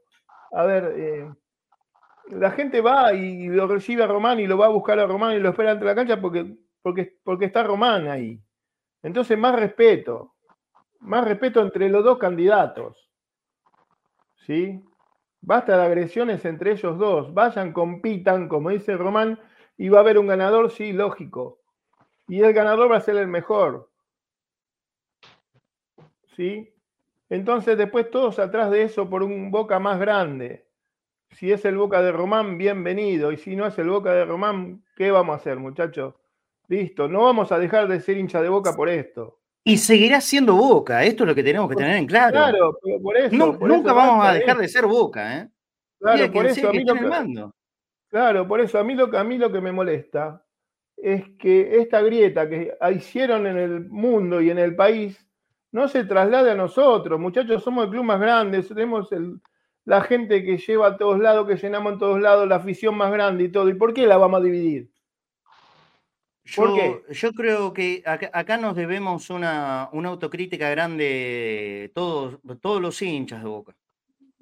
A 0.52 0.64
ver, 0.64 0.92
eh, 0.96 1.30
la 2.30 2.50
gente 2.52 2.80
va 2.80 3.12
y 3.12 3.48
lo 3.48 3.66
recibe 3.66 4.02
a 4.02 4.06
Román 4.06 4.40
y 4.40 4.46
lo 4.46 4.58
va 4.58 4.66
a 4.66 4.70
buscar 4.70 4.98
a 4.98 5.06
Román 5.06 5.34
y 5.34 5.40
lo 5.40 5.50
espera 5.50 5.72
ante 5.72 5.84
la 5.84 5.94
cancha 5.94 6.20
porque, 6.20 6.56
porque, 6.82 7.16
porque 7.22 7.46
está 7.46 7.62
Román 7.62 8.08
ahí. 8.08 8.40
Entonces, 9.02 9.38
más 9.38 9.54
respeto. 9.54 10.34
Más 11.00 11.24
respeto 11.24 11.60
entre 11.60 11.88
los 11.88 12.02
dos 12.02 12.18
candidatos. 12.18 13.10
¿Sí? 14.46 14.82
Basta 15.40 15.76
de 15.76 15.84
agresiones 15.84 16.44
entre 16.44 16.72
ellos 16.72 16.98
dos. 16.98 17.32
Vayan, 17.34 17.72
compitan, 17.72 18.48
como 18.48 18.70
dice 18.70 18.96
Román, 18.96 19.38
y 19.76 19.88
va 19.88 19.98
a 19.98 20.00
haber 20.00 20.18
un 20.18 20.26
ganador, 20.26 20.70
sí, 20.70 20.92
lógico. 20.92 21.60
Y 22.26 22.40
el 22.40 22.52
ganador 22.52 22.90
va 22.90 22.96
a 22.96 23.00
ser 23.00 23.16
el 23.16 23.28
mejor. 23.28 23.90
¿Sí? 26.36 26.70
Entonces, 27.30 27.78
después 27.78 28.10
todos 28.10 28.38
atrás 28.38 28.70
de 28.70 28.82
eso 28.82 29.08
por 29.08 29.22
un 29.22 29.50
boca 29.50 29.78
más 29.78 29.98
grande. 29.98 30.66
Si 31.30 31.50
es 31.50 31.64
el 31.64 31.76
boca 31.76 32.02
de 32.02 32.12
Román, 32.12 32.58
bienvenido. 32.58 33.32
Y 33.32 33.38
si 33.38 33.56
no 33.56 33.66
es 33.66 33.78
el 33.78 33.88
boca 33.88 34.12
de 34.12 34.26
Román, 34.26 34.84
¿qué 34.96 35.10
vamos 35.10 35.32
a 35.32 35.36
hacer, 35.36 35.56
muchachos? 35.56 36.14
Listo, 36.68 37.08
no 37.08 37.24
vamos 37.24 37.50
a 37.52 37.58
dejar 37.58 37.88
de 37.88 38.00
ser 38.00 38.18
hincha 38.18 38.42
de 38.42 38.50
boca 38.50 38.76
por 38.76 38.88
esto. 38.88 39.40
Y 39.64 39.78
seguirá 39.78 40.20
siendo 40.20 40.54
Boca, 40.54 41.02
esto 41.02 41.24
es 41.24 41.28
lo 41.28 41.34
que 41.34 41.42
tenemos 41.42 41.68
que 41.68 41.74
tener 41.74 41.96
en 41.96 42.06
claro. 42.06 42.30
Claro, 42.32 42.78
por 43.02 43.16
eso. 43.16 43.34
nunca 43.34 43.92
vamos 43.92 44.24
a 44.24 44.34
dejar 44.34 44.58
de 44.58 44.68
ser 44.68 44.86
Boca, 44.86 45.38
¿eh? 45.38 45.48
Claro, 45.98 46.30
por 46.30 46.46
eso 46.46 46.68
a 46.68 46.72
mí 46.72 46.84
lo 46.84 46.94
que, 46.94 47.50
claro, 48.08 48.46
por 48.46 48.60
eso 48.60 48.78
a 48.78 48.84
mí 48.84 48.94
lo 48.94 49.10
que 49.10 49.16
a 49.16 49.24
mí 49.24 49.38
lo 49.38 49.50
que 49.50 49.60
me 49.60 49.72
molesta 49.72 50.44
es 50.96 51.24
que 51.38 51.78
esta 51.80 52.00
grieta 52.00 52.48
que 52.48 52.74
hicieron 52.94 53.48
en 53.48 53.58
el 53.58 53.88
mundo 53.88 54.40
y 54.40 54.50
en 54.50 54.58
el 54.58 54.76
país 54.76 55.25
no 55.72 55.88
se 55.88 56.04
traslade 56.04 56.52
a 56.52 56.54
nosotros. 56.54 57.18
Muchachos, 57.20 57.62
somos 57.62 57.84
el 57.84 57.90
club 57.90 58.04
más 58.04 58.20
grande, 58.20 58.62
tenemos 58.62 59.08
la 59.84 60.00
gente 60.02 60.44
que 60.44 60.58
lleva 60.58 60.88
a 60.88 60.96
todos 60.96 61.18
lados, 61.18 61.46
que 61.46 61.56
llenamos 61.56 61.94
en 61.94 61.98
todos 61.98 62.20
lados, 62.20 62.48
la 62.48 62.56
afición 62.56 62.96
más 62.96 63.12
grande 63.12 63.44
y 63.44 63.48
todo. 63.50 63.68
¿Y 63.68 63.74
por 63.74 63.94
qué 63.94 64.06
la 64.06 64.16
vamos 64.16 64.40
a 64.40 64.44
dividir? 64.44 64.90
Yo, 66.44 67.02
yo 67.10 67.32
creo 67.32 67.72
que 67.72 68.02
acá, 68.04 68.56
nos 68.56 68.76
debemos 68.76 69.30
una, 69.30 69.82
autocrítica 69.84 70.70
grande 70.70 71.90
todos, 71.92 72.38
todos 72.60 72.80
los 72.80 73.02
hinchas 73.02 73.42
de 73.42 73.48
Boca. 73.48 73.74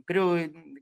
Creo, 0.04 0.36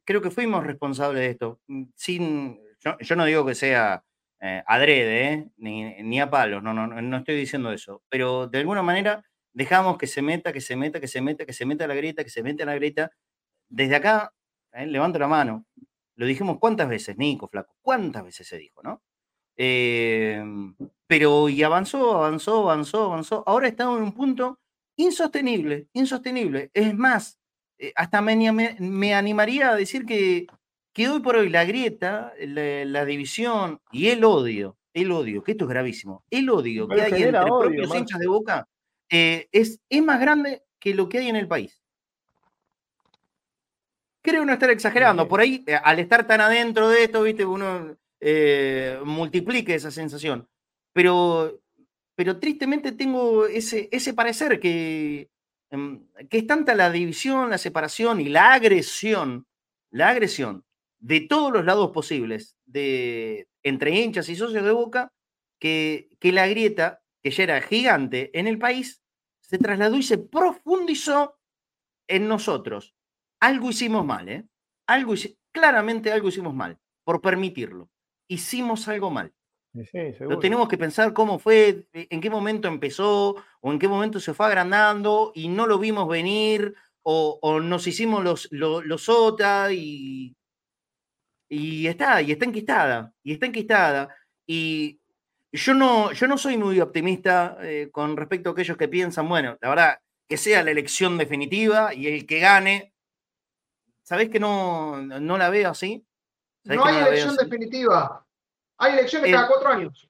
creo 0.05 0.21
que 0.21 0.31
fuimos 0.31 0.65
responsables 0.65 1.21
de 1.21 1.31
esto. 1.31 1.61
Sin, 1.95 2.61
yo, 2.81 3.17
no 3.17 3.25
digo 3.25 3.47
que 3.47 3.55
sea 3.55 4.03
eh, 4.41 4.65
adrede, 4.67 5.33
¿eh? 5.33 5.49
ni, 5.57 6.21
a 6.21 6.29
palos, 6.29 6.61
no, 6.61 6.75
no, 6.75 6.89
no 6.89 7.17
estoy 7.17 7.37
diciendo 7.37 7.73
eso. 7.73 8.03
Pero 8.09 8.49
de 8.49 8.59
alguna 8.59 8.83
manera 8.83 9.25
dejamos 9.53 9.99
que 9.99 10.07
se 10.07 10.23
meta, 10.23 10.53
que 10.53 10.61
se 10.61 10.77
meta, 10.77 11.01
que 11.01 11.09
se 11.09 11.21
meta, 11.21 11.47
que 11.47 11.53
se 11.53 11.67
meta 11.67 11.87
la 11.87 11.95
grieta, 11.95 12.25
que 12.25 12.31
se 12.31 12.43
meta 12.43 12.65
la 12.65 12.75
grieta. 12.75 13.13
Desde 13.69 13.97
acá, 13.97 14.33
¿eh? 14.73 14.87
levanto 14.87 15.19
la 15.19 15.29
mano. 15.29 15.67
Lo 16.17 16.27
dijimos 16.27 16.59
cuántas 16.59 16.89
veces, 16.89 17.17
Nico, 17.17 17.49
Flaco, 17.49 17.75
cuántas 17.83 18.25
veces 18.25 18.47
se 18.47 18.59
dijo, 18.59 18.83
¿no? 18.83 19.03
Em, 19.57 20.75
pero 21.07 21.49
y 21.49 21.63
avanzó, 21.63 22.17
avanzó, 22.17 22.71
avanzó, 22.71 23.05
avanzó. 23.05 23.45
Ahora 23.47 23.69
estamos 23.69 23.99
en 23.99 24.05
un 24.05 24.13
punto 24.13 24.59
insostenible, 24.97 25.89
insostenible. 25.93 26.71
Es 26.75 26.95
más, 26.95 27.39
eh, 27.79 27.93
hasta 27.97 28.21
me, 28.23 28.53
me, 28.79 29.15
animaría 29.15 29.71
a 29.71 29.77
decir 29.77 30.05
que, 30.07 30.47
que 30.93 31.09
hoy 31.09 31.21
por 31.21 31.37
hoy 31.37 31.49
la 31.49 31.65
grieta, 31.65 32.33
la, 32.39 33.05
división 33.05 33.81
y 33.91 34.09
el 34.09 34.25
odio, 34.25 34.79
el 34.95 35.11
odio, 35.13 35.43
que 35.43 35.53
esto 35.53 35.65
es 35.65 35.71
gravísimo, 35.71 36.25
el 36.31 36.51
odio 36.51 36.89
que 36.89 37.03
hay 37.03 37.23
entre 37.23 37.43
propios 37.43 37.95
hinchas 37.95 38.21
de 38.21 38.29
boca 38.29 38.69
eh, 39.13 39.51
es, 39.53 39.79
es 39.91 40.03
más 40.03 40.19
grande 40.19 40.65
que 40.81 40.95
lo 40.95 41.11
que 41.11 41.19
hay 41.19 41.29
en 41.29 41.37
el 41.37 41.47
país. 41.47 41.83
Creo 44.23 44.47
no 44.47 44.55
estar 44.55 44.71
exagerando. 44.71 45.29
Por 45.29 45.41
ahí, 45.41 45.63
eh, 45.67 45.75
al 45.75 45.99
estar 45.99 46.27
tan 46.27 46.41
adentro 46.41 46.89
de 46.89 47.05
esto, 47.05 47.23
viste, 47.23 47.45
uno 47.45 47.95
eh, 48.21 48.99
multiplique 49.05 49.75
esa 49.75 49.91
sensación. 49.91 50.49
Pero, 50.95 51.61
pero 52.15 52.41
tristemente 52.41 52.93
tengo 52.93 53.47
ese, 53.47 53.91
ese 53.93 54.15
parecer 54.15 54.59
que, 54.59 55.29
em, 55.71 56.07
que 56.31 56.39
es 56.39 56.47
tanta 56.47 56.75
la 56.75 56.91
división, 56.91 57.51
la 57.51 57.59
separación 57.59 58.19
y 58.19 58.31
la 58.31 58.55
agresión, 58.55 59.47
la 59.91 60.09
agresión 60.09 60.65
de 61.01 61.21
todos 61.21 61.53
los 61.53 61.67
lados 61.67 61.91
posibles, 61.91 62.57
de, 62.65 63.47
entre 63.63 63.91
hinchas 63.91 64.31
y 64.31 64.37
socios 64.37 64.65
de 64.65 64.73
Boca, 64.73 65.13
que, 65.59 66.09
que 66.19 66.33
la 66.33 66.47
grieta, 66.47 67.03
que 67.23 67.31
ya 67.31 67.43
era 67.43 67.61
gigante 67.61 68.31
en 68.39 68.47
el 68.47 68.59
país, 68.59 69.02
se 69.53 69.59
trasladó 69.59 69.97
y 69.97 70.03
se 70.03 70.19
profundizó 70.19 71.39
en 72.09 72.27
nosotros. 72.27 72.95
Algo 73.41 73.71
hicimos 73.71 74.05
mal, 74.05 74.29
¿eh? 74.29 74.49
Algo, 74.89 75.15
claramente 75.53 76.11
algo 76.11 76.29
hicimos 76.29 76.55
mal, 76.55 76.79
por 77.05 77.21
permitirlo 77.21 77.93
hicimos 78.33 78.89
algo 78.89 79.11
mal. 79.11 79.33
Lo 80.21 80.39
tenemos 80.39 80.69
que 80.69 80.77
pensar 80.77 81.13
cómo 81.13 81.39
fue, 81.39 81.87
e, 81.93 82.07
en 82.11 82.21
qué 82.21 82.29
momento 82.29 82.69
empezó 82.69 83.37
o 83.61 83.73
en 83.73 83.79
qué 83.79 83.89
momento 83.89 84.21
se 84.21 84.35
fue 84.35 84.47
agrandando 84.47 85.33
y 85.35 85.49
no 85.49 85.67
lo 85.67 85.79
vimos 85.79 86.09
venir 86.09 86.75
o, 87.03 87.61
nos 87.61 87.87
hicimos 87.87 88.23
los, 88.23 88.49
los, 88.53 89.09
OTA 89.09 89.73
y, 89.73 90.37
y 91.49 91.87
está, 91.87 92.23
y 92.23 92.33
está 92.33 92.45
enquistada, 92.45 93.13
y 93.25 93.33
está 93.33 93.47
enquistada. 93.47 94.15
Y 94.47 95.01
yo 95.53 95.75
no, 95.75 96.13
yo 96.13 96.27
no 96.27 96.39
soy 96.39 96.57
muy 96.57 96.81
optimista 96.81 97.59
eh, 97.61 97.91
con 97.93 98.17
respecto 98.17 98.51
a 98.51 98.53
aquellos 98.53 98.77
que 98.77 98.89
piensan, 98.89 99.29
bueno, 99.29 99.59
la 99.61 99.69
verdad, 99.69 99.99
que 100.29 100.37
sea 100.37 100.63
la 100.63 100.71
elección 100.71 101.19
definitiva 101.19 101.93
y 101.93 102.07
el 102.07 102.27
que 102.27 102.41
gane. 102.41 102.95
¿Sabés 104.03 104.31
que 104.31 104.41
no, 104.41 104.97
no 105.03 105.39
la 105.39 105.51
veo 105.51 105.71
así? 105.71 106.05
No 106.65 106.85
hay 106.85 106.97
elección 106.97 107.37
definitiva. 107.37 108.25
Hay 108.79 108.95
elecciones 108.95 109.31
cada 109.31 109.47
cuatro 109.47 109.69
años. 109.69 110.09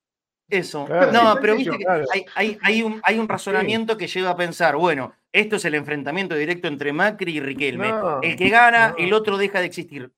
Eso. 0.49 0.87
no, 1.13 1.39
pero 1.41 1.57
viste 1.57 1.77
que 1.79 1.87
hay, 2.35 2.83
un, 2.83 3.01
hay 3.03 3.19
un 3.19 3.29
razonamiento 3.29 3.97
que 3.97 4.07
lleva 4.07 4.31
a 4.31 4.37
pensar, 4.37 4.77
bueno, 4.77 5.15
esto 5.33 5.57
es 5.57 5.65
el 5.65 5.75
enfrentamiento 5.75 6.35
directo 6.35 6.69
entre 6.69 6.93
Macri 6.93 7.37
y 7.37 7.41
Riquelme. 7.41 7.93
el 8.23 8.37
que 8.37 8.49
gana, 8.51 8.95
el 8.99 9.13
otro 9.15 9.39
deja 9.39 9.61
de 9.61 9.67
existir. 9.67 10.13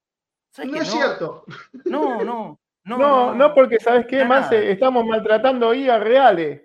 No 0.65 0.77
es 0.77 0.91
cierto. 0.91 1.45
No, 1.85 2.25
no. 2.25 2.61
No, 2.85 2.99
no, 2.99 3.35
no, 3.35 3.55
porque 3.55 3.79
¿sabes 3.81 4.07
qué? 4.07 4.25
Más 4.25 4.53
estamos 4.53 5.05
maltratando 5.07 5.71
ahí 5.71 5.89
a 5.89 5.99
Reales, 5.99 6.63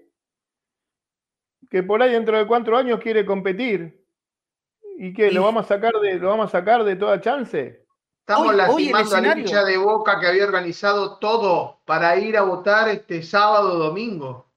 que 1.70 1.82
por 1.84 2.02
ahí 2.02 2.12
dentro 2.12 2.38
de 2.38 2.46
cuatro 2.46 2.78
años 2.78 3.00
quiere 3.00 3.26
competir. 3.26 4.06
¿Y 4.98 5.14
qué? 5.14 5.32
¿Lo 5.32 5.44
vamos 5.44 5.66
a 5.66 5.68
sacar 5.70 5.94
de, 5.94 6.16
lo 6.16 6.28
vamos 6.30 6.48
a 6.48 6.52
sacar 6.60 6.84
de 6.84 6.96
toda 6.98 7.22
chance? 7.22 7.86
Estamos 8.20 8.54
lastimando 8.54 9.16
a 9.16 9.22
la 9.22 9.40
hincha 9.40 9.64
de 9.64 9.78
Boca 9.78 10.20
que 10.20 10.28
había 10.28 10.44
organizado 10.46 11.18
todo 11.20 11.80
para 11.86 12.16
ir 12.18 12.38
a 12.38 12.42
votar 12.42 12.90
este 12.90 13.24
sábado 13.24 13.74
o 13.74 13.78
domingo. 13.78 14.52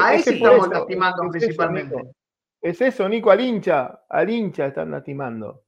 A 0.00 0.14
ese 0.14 0.34
estamos 0.34 0.68
lastimando 0.68 1.30
principalmente. 1.30 2.14
es 2.62 2.80
eso, 2.80 3.08
Nico, 3.08 3.30
al 3.30 3.40
hincha, 3.40 4.00
al 4.08 4.28
hincha 4.30 4.66
están 4.66 4.90
lastimando. 4.90 5.62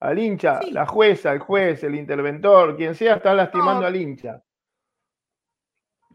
Al 0.00 0.18
hincha, 0.18 0.60
Sí. 0.62 0.70
la 0.70 0.86
jueza, 0.86 1.32
el 1.32 1.40
juez, 1.40 1.82
el 1.82 1.96
interventor, 1.96 2.76
quien 2.76 2.94
sea, 2.94 3.14
está 3.16 3.34
lastimando 3.34 3.80
No. 3.80 3.86
al 3.88 3.96
hincha. 3.96 4.40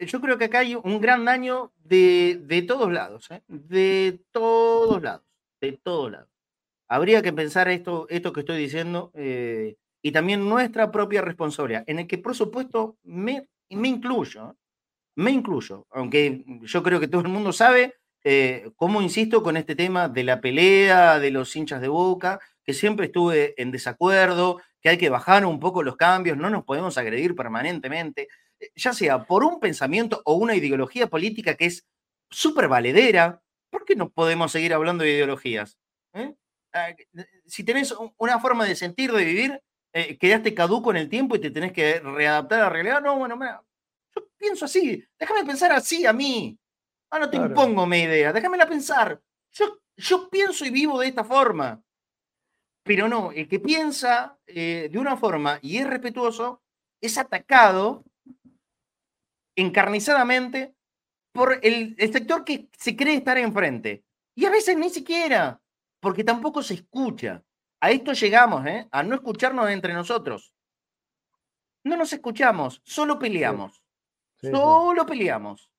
Yo 0.05 0.21
creo 0.21 0.37
que 0.37 0.45
acá 0.45 0.59
hay 0.59 0.75
un 0.75 1.01
gran 1.01 1.25
daño 1.25 1.71
de, 1.83 2.39
de 2.43 2.61
todos 2.61 2.91
lados, 2.91 3.29
¿eh? 3.31 3.41
de 3.47 4.19
todos 4.31 5.01
lados, 5.01 5.25
de 5.61 5.73
todos 5.73 6.11
lados. 6.11 6.29
Habría 6.87 7.21
que 7.21 7.33
pensar 7.33 7.69
esto, 7.69 8.07
esto 8.09 8.33
que 8.33 8.41
estoy 8.41 8.57
diciendo 8.57 9.11
eh, 9.15 9.77
y 10.01 10.11
también 10.11 10.47
nuestra 10.47 10.91
propia 10.91 11.21
responsabilidad, 11.21 11.83
en 11.87 11.99
el 11.99 12.07
que 12.07 12.17
por 12.17 12.35
supuesto 12.35 12.97
me, 13.03 13.47
me 13.69 13.87
incluyo, 13.87 14.51
¿eh? 14.51 14.53
me 15.15 15.31
incluyo, 15.31 15.87
aunque 15.91 16.43
yo 16.61 16.83
creo 16.83 16.99
que 16.99 17.07
todo 17.07 17.21
el 17.21 17.29
mundo 17.29 17.53
sabe 17.53 17.95
eh, 18.23 18.71
cómo 18.75 19.01
insisto 19.01 19.43
con 19.43 19.57
este 19.57 19.75
tema 19.75 20.07
de 20.07 20.23
la 20.23 20.41
pelea, 20.41 21.19
de 21.19 21.31
los 21.31 21.55
hinchas 21.55 21.81
de 21.81 21.87
boca, 21.87 22.39
que 22.63 22.73
siempre 22.73 23.07
estuve 23.07 23.53
en 23.61 23.71
desacuerdo, 23.71 24.61
que 24.81 24.89
hay 24.89 24.97
que 24.97 25.09
bajar 25.09 25.45
un 25.45 25.59
poco 25.59 25.83
los 25.83 25.97
cambios, 25.97 26.37
no 26.37 26.49
nos 26.49 26.63
podemos 26.63 26.97
agredir 26.97 27.35
permanentemente 27.35 28.27
ya 28.75 28.93
sea 28.93 29.25
por 29.25 29.43
un 29.43 29.59
pensamiento 29.59 30.21
o 30.25 30.35
una 30.35 30.55
ideología 30.55 31.07
política 31.07 31.55
que 31.55 31.65
es 31.65 31.85
súper 32.29 32.67
valedera, 32.67 33.41
¿por 33.71 33.85
qué 33.85 33.95
no 33.95 34.09
podemos 34.09 34.51
seguir 34.51 34.73
hablando 34.73 35.03
de 35.03 35.11
ideologías? 35.11 35.77
¿Eh? 36.13 36.33
Ah, 36.73 36.89
Si 37.45 37.63
tenés 37.63 37.91
un- 37.91 38.13
una 38.17 38.39
forma 38.39 38.65
de 38.65 38.75
sentir, 38.75 39.11
de 39.11 39.25
vivir, 39.25 39.61
eh, 39.93 40.17
quedaste 40.17 40.53
caduco 40.55 40.91
en 40.91 40.97
el 40.97 41.09
tiempo 41.09 41.35
y 41.35 41.39
te 41.39 41.51
tenés 41.51 41.71
que 41.71 41.99
readaptar 41.99 42.59
a 42.61 42.63
la 42.63 42.69
realidad, 42.69 43.01
no, 43.01 43.17
bueno, 43.17 43.37
mira, 43.37 43.63
yo 44.15 44.27
pienso 44.37 44.65
así, 44.65 45.03
déjame 45.19 45.45
pensar 45.45 45.71
así 45.71 46.05
a 46.05 46.13
mí. 46.13 46.57
Ah, 47.11 47.19
no 47.19 47.29
te 47.29 47.37
Claro. 47.37 47.49
impongo 47.51 47.85
mi 47.85 47.99
idea, 48.01 48.33
déjamela 48.33 48.67
pensar. 48.67 49.21
Yo, 49.51 49.79
yo 49.97 50.29
pienso 50.29 50.65
y 50.65 50.71
vivo 50.71 50.99
de 50.99 51.07
esta 51.09 51.23
forma. 51.23 51.83
Pero 52.83 53.07
no, 53.07 53.31
el 53.31 53.47
que 53.47 53.59
piensa 53.59 54.37
eh, 54.45 54.89
de 54.91 54.99
una 54.99 55.15
forma 55.15 55.59
y 55.61 55.77
es 55.77 55.87
respetuoso 55.87 56.61
es 57.01 57.17
atacado 57.17 58.03
encarnizadamente 59.55 60.75
por 61.31 61.59
el, 61.63 61.95
el 61.97 62.13
sector 62.13 62.43
que 62.43 62.69
se 62.77 62.95
cree 62.95 63.15
estar 63.15 63.37
enfrente. 63.37 64.03
Y 64.35 64.45
a 64.45 64.49
veces 64.49 64.77
ni 64.77 64.89
siquiera, 64.89 65.61
porque 65.99 66.23
tampoco 66.23 66.61
se 66.63 66.75
escucha. 66.75 67.43
A 67.81 67.91
esto 67.91 68.13
llegamos, 68.13 68.65
¿eh? 68.65 68.87
a 68.91 69.03
no 69.03 69.15
escucharnos 69.15 69.69
entre 69.69 69.93
nosotros. 69.93 70.53
No 71.85 71.97
nos 71.97 72.13
escuchamos, 72.13 72.81
solo 72.85 73.19
peleamos. 73.19 73.83
Sí, 74.39 74.47
sí. 74.47 74.51
Solo 74.51 75.05
peleamos. 75.05 75.69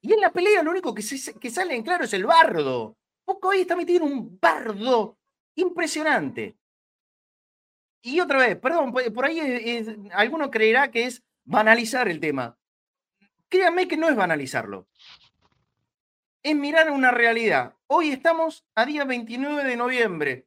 Y 0.00 0.12
en 0.12 0.20
la 0.20 0.32
pelea 0.32 0.62
lo 0.62 0.70
único 0.70 0.94
que, 0.94 1.02
se- 1.02 1.34
que 1.38 1.50
sale 1.50 1.74
en 1.74 1.82
claro 1.82 2.04
es 2.04 2.12
el 2.12 2.24
bardo. 2.26 2.96
Poco 3.24 3.50
ahí 3.50 3.62
está 3.62 3.74
metido 3.74 4.06
en 4.06 4.12
un 4.12 4.38
bardo 4.38 5.18
impresionante. 5.56 6.56
Y 8.02 8.20
otra 8.20 8.38
vez, 8.38 8.56
perdón, 8.58 8.92
por 8.92 9.24
ahí 9.24 9.40
es- 9.40 9.88
es- 9.88 9.96
alguno 10.12 10.50
creerá 10.50 10.90
que 10.90 11.04
es 11.06 11.22
banalizar 11.44 12.06
el 12.08 12.20
tema. 12.20 12.56
Créanme 13.48 13.88
que 13.88 13.96
no 13.96 14.08
es 14.08 14.16
banalizarlo. 14.16 14.88
Es 16.42 16.54
mirar 16.54 16.90
una 16.90 17.10
realidad. 17.10 17.74
Hoy 17.86 18.10
estamos 18.10 18.66
a 18.74 18.84
día 18.84 19.04
29 19.04 19.64
de 19.64 19.76
noviembre. 19.76 20.46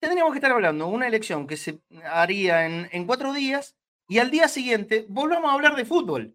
Tendríamos 0.00 0.32
que 0.32 0.38
estar 0.38 0.52
hablando 0.52 0.86
de 0.86 0.92
una 0.92 1.06
elección 1.06 1.46
que 1.46 1.56
se 1.56 1.80
haría 2.04 2.66
en, 2.66 2.88
en 2.92 3.06
cuatro 3.06 3.32
días 3.32 3.76
y 4.08 4.18
al 4.18 4.30
día 4.30 4.48
siguiente 4.48 5.06
volvamos 5.08 5.50
a 5.50 5.54
hablar 5.54 5.76
de 5.76 5.84
fútbol. 5.84 6.34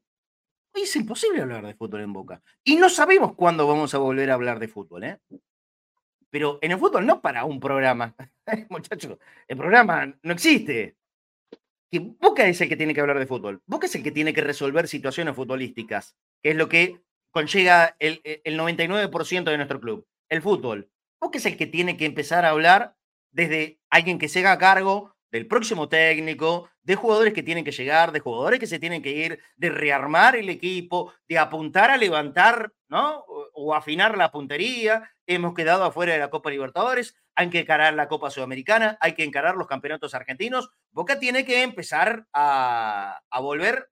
Hoy 0.75 0.81
es 0.81 0.95
imposible 0.97 1.41
hablar 1.41 1.65
de 1.65 1.73
fútbol 1.73 2.01
en 2.01 2.13
Boca. 2.13 2.43
Y 2.63 2.75
no 2.75 2.89
sabemos 2.89 3.33
cuándo 3.33 3.65
vamos 3.65 3.93
a 3.93 3.97
volver 3.97 4.29
a 4.29 4.33
hablar 4.33 4.59
de 4.59 4.67
fútbol, 4.67 5.05
¿eh? 5.05 5.19
Pero 6.29 6.59
en 6.61 6.71
el 6.71 6.77
fútbol 6.77 7.05
no 7.05 7.21
para 7.21 7.45
un 7.45 7.61
programa. 7.61 8.13
Muchachos, 8.69 9.17
el 9.47 9.55
programa 9.55 10.13
no 10.21 10.33
existe. 10.33 10.97
Que 11.95 12.01
Boca 12.01 12.45
es 12.45 12.59
el 12.59 12.67
que 12.67 12.75
tiene 12.75 12.93
que 12.93 12.99
hablar 12.99 13.19
de 13.19 13.25
fútbol. 13.25 13.61
Boca 13.65 13.87
es 13.87 13.95
el 13.95 14.03
que 14.03 14.11
tiene 14.11 14.33
que 14.33 14.41
resolver 14.41 14.89
situaciones 14.89 15.33
futbolísticas, 15.33 16.17
que 16.43 16.49
es 16.49 16.57
lo 16.57 16.67
que 16.67 16.99
conlleva 17.31 17.95
el, 17.99 18.19
el 18.43 18.59
99% 18.59 19.45
de 19.45 19.55
nuestro 19.55 19.79
club, 19.79 20.05
el 20.27 20.41
fútbol. 20.41 20.91
Boca 21.21 21.37
es 21.37 21.45
el 21.45 21.55
que 21.55 21.67
tiene 21.67 21.95
que 21.95 22.05
empezar 22.05 22.43
a 22.43 22.49
hablar 22.49 22.97
desde 23.31 23.79
alguien 23.89 24.19
que 24.19 24.27
se 24.27 24.39
haga 24.39 24.57
cargo 24.57 25.15
del 25.31 25.47
próximo 25.47 25.87
técnico, 25.87 26.69
de 26.83 26.95
jugadores 26.95 27.33
que 27.33 27.43
tienen 27.43 27.63
que 27.63 27.71
llegar, 27.71 28.11
de 28.11 28.19
jugadores 28.19 28.59
que 28.59 28.67
se 28.67 28.79
tienen 28.79 29.01
que 29.01 29.11
ir, 29.11 29.39
de 29.55 29.69
rearmar 29.69 30.35
el 30.35 30.49
equipo, 30.49 31.13
de 31.29 31.37
apuntar 31.37 31.91
a 31.91 31.97
levantar, 31.97 32.73
¿no? 32.89 33.23
O 33.53 33.73
afinar 33.73 34.17
la 34.17 34.31
puntería. 34.31 35.09
Hemos 35.27 35.53
quedado 35.53 35.85
afuera 35.85 36.11
de 36.11 36.19
la 36.19 36.29
Copa 36.29 36.49
Libertadores, 36.49 37.15
hay 37.35 37.49
que 37.49 37.59
encarar 37.59 37.93
la 37.93 38.07
Copa 38.07 38.29
Sudamericana, 38.29 38.97
hay 39.01 39.13
que 39.13 39.23
encarar 39.23 39.55
los 39.55 39.67
campeonatos 39.67 40.13
argentinos. 40.13 40.69
Boca 40.91 41.19
tiene 41.19 41.45
que 41.45 41.61
empezar 41.61 42.25
a, 42.33 43.21
a 43.29 43.39
volver 43.39 43.89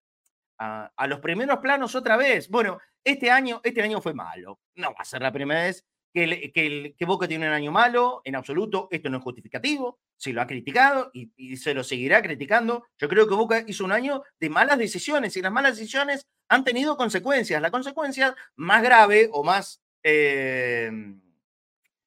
a, 0.58 1.08
los 1.08 1.19
primeros 1.19 1.60
planos 1.60 1.93
otra 1.95 2.17
vez. 2.17 2.49
Bueno, 2.49 2.79
este 3.03 3.29
año, 3.29 3.60
este 3.63 3.82
año 3.82 4.01
fue 4.01 4.13
malo. 4.13 4.60
No 4.75 4.89
va 4.89 4.99
a 4.99 5.06
ser 5.06 5.21
la 5.21 5.32
primera 5.32 5.63
vez 5.63 5.86
que, 6.13 6.93
que, 6.97 7.06
Boca 7.06 7.27
tiene 7.27 7.47
un 7.47 7.53
año 7.53 7.71
malo, 7.71 8.21
en 8.23 8.36
absoluto. 8.36 8.88
Esto 8.91 9.10
no 9.10 9.17
es 9.17 9.23
justificativo. 9.23 9.99
Se 10.15 10.32
lo 10.32 10.41
ha 10.41 10.47
criticado 10.47 11.12
y, 11.13 11.34
y 11.36 11.58
se 11.58 11.73
lo 11.73 11.84
seguirá 11.84 12.21
criticando. 12.21 12.86
Yo 12.97 13.10
creo 13.10 13.27
que 13.27 13.36
Boca 13.36 13.63
hizo 13.67 13.84
un 13.84 13.91
año 13.91 14.23
de 14.39 14.49
malas 14.49 14.77
decisiones 14.77 15.36
y 15.36 15.41
las 15.41 15.51
malas 15.51 15.75
decisiones 15.75 16.27
han 16.47 16.63
tenido 16.63 16.95
consecuencias. 16.95 17.62
La 17.62 17.71
consecuencia 17.71 18.36
más 18.56 18.84
grave 18.84 19.29
o 19.34 19.43
más 19.43 19.82
eh, 20.03 20.91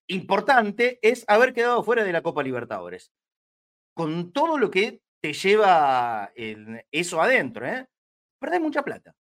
importante 0.08 0.98
es 1.02 1.24
haber 1.28 1.52
quedado 1.52 1.82
fuera 1.82 2.04
de 2.04 2.12
la 2.12 2.22
Copa 2.22 2.42
Libertadores. 2.42 3.12
Con 3.94 4.32
todo 4.32 4.58
lo 4.58 4.70
que 4.70 5.00
te 5.22 5.32
lleva 5.32 6.30
eso 6.90 7.20
adentro, 7.20 7.66
¿eh? 7.66 7.86
Perdés 8.38 8.60
mucha 8.60 8.82
plata. 8.82 9.14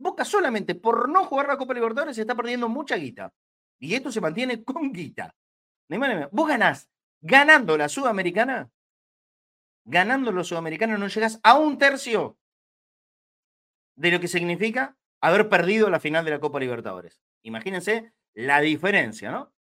Boca 0.00 0.24
solamente 0.24 0.74
por 0.74 1.08
no 1.08 1.24
jugar 1.24 1.48
la 1.48 1.56
Copa 1.56 1.74
Libertadores 1.74 2.16
se 2.16 2.22
está 2.22 2.34
perdiendo 2.34 2.68
mucha 2.68 2.96
guita. 2.96 3.32
Y 3.80 3.94
esto 3.94 4.10
se 4.10 4.20
mantiene 4.20 4.64
con 4.64 4.92
guita. 4.92 5.34
Vos 6.32 6.48
ganás 6.48 6.88
ganando 7.20 7.76
la 7.76 7.88
Sudamericana, 7.88 8.70
ganando 9.84 10.30
la 10.32 10.44
Sudamericana 10.44 10.98
no 10.98 11.08
llegas 11.08 11.40
a 11.42 11.58
un 11.58 11.78
tercio 11.78 12.38
de 13.96 14.10
lo 14.10 14.20
que 14.20 14.28
significa 14.28 14.96
haber 15.20 15.48
perdido 15.48 15.90
la 15.90 16.00
final 16.00 16.24
de 16.24 16.32
la 16.32 16.40
Copa 16.40 16.60
Libertadores. 16.60 17.20
Imagínense 17.42 18.12
la 18.34 18.60
diferencia, 18.60 19.30
¿no? 19.30 19.52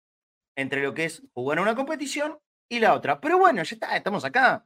Entre 0.56 0.82
lo 0.82 0.94
que 0.94 1.04
es 1.04 1.22
jugar 1.34 1.60
una 1.60 1.74
competición 1.76 2.38
y 2.68 2.80
la 2.80 2.94
otra. 2.94 3.20
Pero 3.20 3.38
bueno, 3.38 3.62
ya 3.62 3.74
está, 3.74 3.96
estamos 3.96 4.24
acá. 4.24 4.64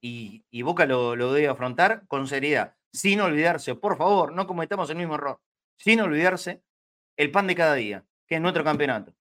Y, 0.00 0.62
Boca 0.62 0.84
lo, 0.86 1.14
debe 1.32 1.46
afrontar 1.48 2.06
con 2.08 2.26
seriedad, 2.26 2.74
sin 2.92 3.20
olvidarse, 3.20 3.76
por 3.76 3.96
favor, 3.96 4.32
no 4.32 4.48
cometamos 4.48 4.90
el 4.90 4.96
mismo 4.96 5.14
error, 5.14 5.40
sin 5.78 6.00
olvidarse 6.00 6.60
el 7.16 7.30
pan 7.30 7.46
de 7.46 7.54
cada 7.54 7.74
día, 7.74 8.04
que 8.26 8.34
es 8.34 8.40
nuestro 8.40 8.64
campeonato. 8.64 9.14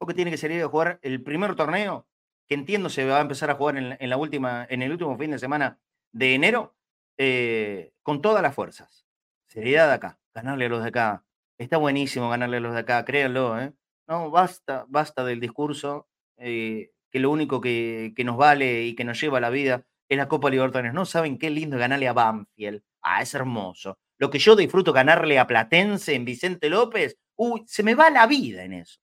Boca 0.00 0.14
tiene 0.14 0.30
que 0.30 0.38
salir 0.38 0.62
a 0.62 0.68
jugar 0.68 0.98
el 1.02 1.22
primer 1.22 1.54
torneo, 1.54 2.08
que 2.48 2.54
entiendo 2.54 2.88
se 2.88 3.04
va 3.04 3.18
a 3.18 3.20
empezar 3.20 3.50
a 3.50 3.56
jugar 3.56 3.76
en, 3.76 4.08
la- 4.08 4.16
última, 4.16 4.66
en 4.70 4.80
el 4.80 4.90
último 4.92 5.18
fin 5.18 5.32
de 5.32 5.38
semana 5.38 5.78
de 6.12 6.34
enero, 6.34 6.74
eh, 7.18 7.92
con 8.02 8.22
todas 8.22 8.42
las 8.42 8.54
fuerzas. 8.54 9.06
Seriedad 9.48 9.92
acá, 9.92 10.18
ganarle 10.34 10.64
a 10.64 10.68
los 10.70 10.82
de 10.82 10.88
acá. 10.88 11.26
Está 11.58 11.76
buenísimo 11.76 12.30
ganarle 12.30 12.56
a 12.56 12.60
los 12.60 12.72
de 12.72 12.80
acá, 12.80 13.04
créanlo, 13.04 13.60
¿eh? 13.60 13.74
No, 14.08 14.30
basta, 14.30 14.84
basta 14.88 15.24
del 15.24 15.40
discurso 15.40 16.08
eh, 16.36 16.90
que 17.10 17.20
lo 17.20 17.30
único 17.30 17.60
que, 17.60 18.12
nos 18.24 18.36
vale 18.36 18.84
y 18.84 18.94
que 18.94 19.04
nos 19.04 19.20
lleva 19.20 19.38
a 19.38 19.40
la 19.40 19.50
vida 19.50 19.84
es 20.08 20.16
la 20.16 20.28
Copa 20.28 20.50
Libertadores. 20.50 20.94
No 20.94 21.06
saben 21.06 21.38
qué 21.38 21.50
lindo 21.50 21.78
ganarle 21.78 22.08
a 22.08 22.12
Banfield. 22.12 22.82
Ah, 23.02 23.22
es 23.22 23.34
hermoso. 23.34 23.98
Lo 24.18 24.30
que 24.30 24.38
yo 24.38 24.56
disfruto 24.56 24.92
ganarle 24.92 25.38
a 25.38 25.46
Platense 25.46 26.14
en 26.14 26.24
Vicente 26.24 26.68
López, 26.70 27.16
uy, 27.36 27.64
se 27.66 27.82
me 27.82 27.94
va 27.94 28.10
la 28.10 28.26
vida 28.26 28.64
en 28.64 28.74
eso. 28.74 29.00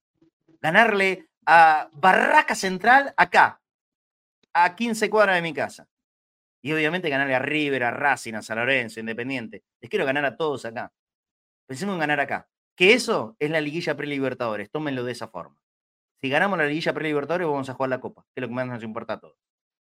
Ganarle 0.62 1.29
a 1.45 1.89
Barraca 1.93 2.55
Central 2.55 3.13
acá, 3.17 3.62
a 4.53 4.75
15 4.75 5.09
cuadras 5.09 5.35
de 5.35 5.41
mi 5.41 5.53
casa. 5.53 5.88
Y 6.62 6.73
obviamente 6.73 7.09
ganarle 7.09 7.35
a 7.35 7.39
River, 7.39 7.83
a 7.83 7.91
Racing, 7.91 8.33
a 8.33 8.41
San 8.41 8.57
Lorenzo, 8.57 8.99
Independiente. 8.99 9.63
Les 9.79 9.89
quiero 9.89 10.05
ganar 10.05 10.25
a 10.25 10.35
todos 10.35 10.65
acá. 10.65 10.91
Pensemos 11.65 11.93
en 11.93 11.99
ganar 11.99 12.19
acá. 12.19 12.49
Que 12.79 12.93
eso 12.93 13.35
es 13.39 13.49
la 13.51 13.59
liguilla 13.59 13.97
pre-Libertadores. 13.97 14.71
Tómenlo 14.71 15.03
de 15.03 15.11
esa 15.11 15.27
forma. 15.27 15.61
Si 16.21 16.29
ganamos 16.29 16.57
la 16.57 16.65
liguilla 16.65 16.93
pre-Libertadores, 16.93 17.45
vamos 17.45 17.69
a 17.69 17.73
jugar 17.73 17.89
la 17.89 17.99
Copa, 17.99 18.23
que 18.33 18.39
es 18.39 18.41
lo 18.41 18.47
que 18.47 18.53
más 18.53 18.67
nos 18.67 18.81
importa 18.83 19.13
a 19.15 19.19
todos. 19.19 19.35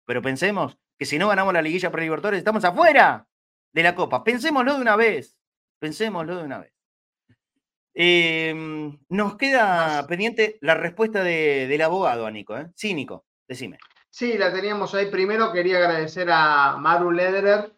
Pero 0.06 0.22
pensemos 0.22 0.78
que 1.00 1.06
si 1.06 1.18
no 1.18 1.30
ganamos 1.30 1.54
la 1.54 1.62
liguilla 1.62 1.90
pre-Libertadores, 1.90 2.40
estamos 2.40 2.66
afuera 2.66 3.26
de 3.74 3.84
la 3.84 3.96
Copa. 3.96 4.26
Pensémoslo 4.26 4.76
de 4.76 4.82
una 4.82 4.98
vez. 4.98 5.38
Pensémoslo 5.80 6.36
de 6.38 6.44
una 6.44 6.60
vez. 6.60 6.74
Em, 7.94 9.00
nos 9.10 9.36
queda 9.38 10.06
pendiente 10.08 10.58
la 10.62 10.76
respuesta 10.76 11.24
de- 11.24 11.68
del 11.68 11.82
abogado, 11.82 12.26
a 12.26 12.32
Nico. 12.32 12.58
¿eh? 12.58 12.68
Sí, 12.76 12.94
Nico, 12.94 13.26
decime. 13.48 13.78
Sí, 14.10 14.38
la 14.38 14.52
teníamos 14.54 14.94
ahí. 14.96 15.10
Primero 15.10 15.52
quería 15.54 15.78
agradecer 15.78 16.30
a 16.32 16.76
Maru 16.78 17.12
Lederer, 17.12 17.72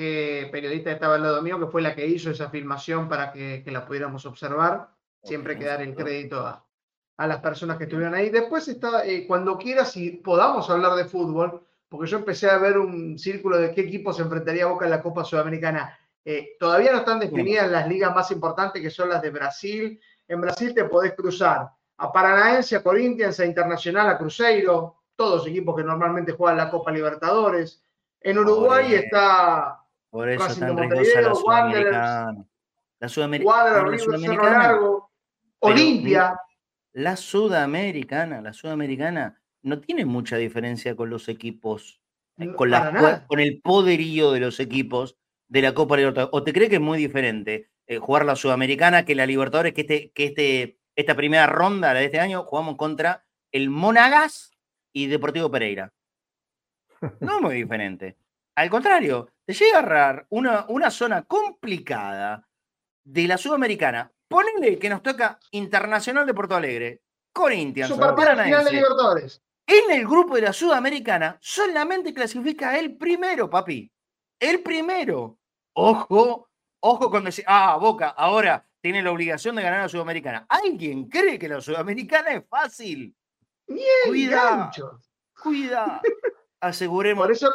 que 0.00 0.48
periodista 0.50 0.90
estaba 0.90 1.16
al 1.16 1.22
lado 1.22 1.42
mío, 1.42 1.60
que 1.60 1.66
fue 1.66 1.82
la 1.82 1.94
que 1.94 2.06
hizo 2.06 2.30
esa 2.30 2.48
filmación 2.48 3.06
para 3.06 3.30
que, 3.32 3.62
que 3.62 3.70
la 3.70 3.84
pudiéramos 3.84 4.24
observar. 4.24 4.88
Siempre 5.22 5.52
hay 5.52 5.58
que 5.58 5.66
dar 5.66 5.82
el 5.82 5.94
crédito 5.94 6.40
a, 6.40 6.64
a 7.18 7.26
las 7.26 7.40
personas 7.40 7.76
que 7.76 7.84
estuvieron 7.84 8.14
ahí. 8.14 8.30
Después 8.30 8.66
está, 8.68 9.04
eh, 9.04 9.26
cuando 9.26 9.58
quieras, 9.58 9.92
si 9.92 10.12
podamos 10.12 10.70
hablar 10.70 10.94
de 10.94 11.04
fútbol, 11.04 11.62
porque 11.86 12.10
yo 12.10 12.16
empecé 12.16 12.48
a 12.48 12.56
ver 12.56 12.78
un 12.78 13.18
círculo 13.18 13.58
de 13.58 13.74
qué 13.74 13.82
equipo 13.82 14.14
se 14.14 14.22
enfrentaría 14.22 14.64
a 14.64 14.68
Boca 14.68 14.86
en 14.86 14.92
la 14.92 15.02
Copa 15.02 15.22
Sudamericana. 15.22 15.98
Eh, 16.24 16.56
todavía 16.58 16.92
no 16.92 16.98
están 16.98 17.20
definidas 17.20 17.70
las 17.70 17.86
ligas 17.86 18.14
más 18.14 18.30
importantes 18.30 18.80
que 18.80 18.88
son 18.88 19.10
las 19.10 19.20
de 19.20 19.30
Brasil. 19.30 20.00
En 20.26 20.40
Brasil 20.40 20.72
te 20.74 20.84
podés 20.86 21.12
cruzar 21.14 21.68
a 21.98 22.10
Paranaense, 22.10 22.76
a 22.76 22.82
Corinthians, 22.82 23.38
a 23.38 23.44
Internacional, 23.44 24.08
a 24.08 24.16
Cruzeiro, 24.16 25.02
todos 25.14 25.46
equipos 25.46 25.76
que 25.76 25.84
normalmente 25.84 26.32
juegan 26.32 26.56
la 26.56 26.70
Copa 26.70 26.90
Libertadores. 26.90 27.82
En 28.22 28.38
Uruguay 28.38 28.94
está 28.94 29.79
Por 30.10 30.28
eso 30.28 30.44
Racing 30.44 30.60
tan 30.60 30.76
riesgosa 30.76 31.20
la 31.20 31.34
Sudamericana. 31.34 32.46
La, 32.98 33.08
Cerro 33.08 33.98
Sudamericana. 33.98 34.58
Largo, 34.58 35.10
Olimpia. 35.60 36.36
La 36.92 37.16
Sudamericana, 37.16 38.40
la 38.40 38.52
Sudamericana 38.52 39.40
no 39.62 39.80
tiene 39.80 40.04
mucha 40.04 40.36
diferencia 40.36 40.96
con 40.96 41.10
los 41.10 41.28
equipos, 41.28 42.00
eh, 42.38 42.46
No, 42.46 42.56
con, 42.56 42.70
las, 42.70 43.22
el 43.30 43.60
poderío 43.60 44.32
de 44.32 44.40
los 44.40 44.58
equipos 44.58 45.16
de 45.48 45.62
la 45.62 45.74
Copa 45.74 45.96
Libertadores. 45.96 46.30
¿O 46.32 46.42
te 46.42 46.52
cree 46.52 46.68
que 46.68 46.76
es 46.76 46.80
muy 46.80 46.98
diferente 46.98 47.70
eh, 47.86 47.98
jugar 47.98 48.24
la 48.24 48.36
Sudamericana 48.36 49.04
que 49.04 49.14
la 49.14 49.26
Libertadores, 49.26 49.72
que, 49.72 49.82
este, 49.82 50.10
que 50.10 50.24
este, 50.26 50.78
esta 50.96 51.14
primera 51.14 51.46
ronda, 51.46 51.94
la 51.94 52.00
de 52.00 52.06
este 52.06 52.20
año, 52.20 52.42
jugamos 52.44 52.76
contra 52.76 53.24
el 53.52 53.70
Monagas 53.70 54.50
y 54.92 55.06
Deportivo 55.06 55.50
Pereira? 55.50 55.92
No 57.20 57.36
es 57.36 57.42
muy 57.42 57.54
diferente. 57.54 58.16
Al 58.60 58.68
contrario, 58.68 59.32
te 59.46 59.54
llega 59.54 59.76
a 59.76 59.80
agarrar 59.80 60.26
una, 60.28 60.66
una 60.68 60.90
zona 60.90 61.22
complicada 61.22 62.46
de 63.02 63.26
la 63.26 63.38
Sudamericana. 63.38 64.12
Ponele 64.28 64.78
que 64.78 64.90
nos 64.90 65.02
toca 65.02 65.40
Internacional 65.52 66.26
de 66.26 66.34
Porto 66.34 66.56
Alegre, 66.56 67.00
Corinthians, 67.32 67.90
final 67.90 68.10
de 68.10 68.16
Paranaense. 68.16 68.70
Libertadores. 68.70 69.42
En 69.66 69.90
el 69.90 70.06
grupo 70.06 70.34
de 70.34 70.42
la 70.42 70.52
Sudamericana 70.52 71.38
solamente 71.40 72.12
clasifica 72.12 72.78
el 72.78 72.98
primero, 72.98 73.48
papi. 73.48 73.90
El 74.38 74.62
primero. 74.62 75.38
Ojo, 75.72 76.50
ojo 76.80 77.10
con 77.10 77.24
decir, 77.24 77.46
ah, 77.48 77.78
Boca, 77.80 78.08
ahora 78.08 78.68
tiene 78.82 79.02
la 79.02 79.10
obligación 79.10 79.56
de 79.56 79.62
ganar 79.62 79.80
la 79.80 79.88
Sudamericana. 79.88 80.44
¿Alguien 80.50 81.08
cree 81.08 81.38
que 81.38 81.48
la 81.48 81.62
Sudamericana 81.62 82.32
es 82.32 82.44
fácil? 82.46 83.16
Bien, 83.66 83.86
Cuidado. 84.06 84.58
gancho. 84.58 85.00
Cuida. 85.42 86.02
Aseguremos, 86.60 87.24
Por 87.26 87.32
eso 87.32 87.48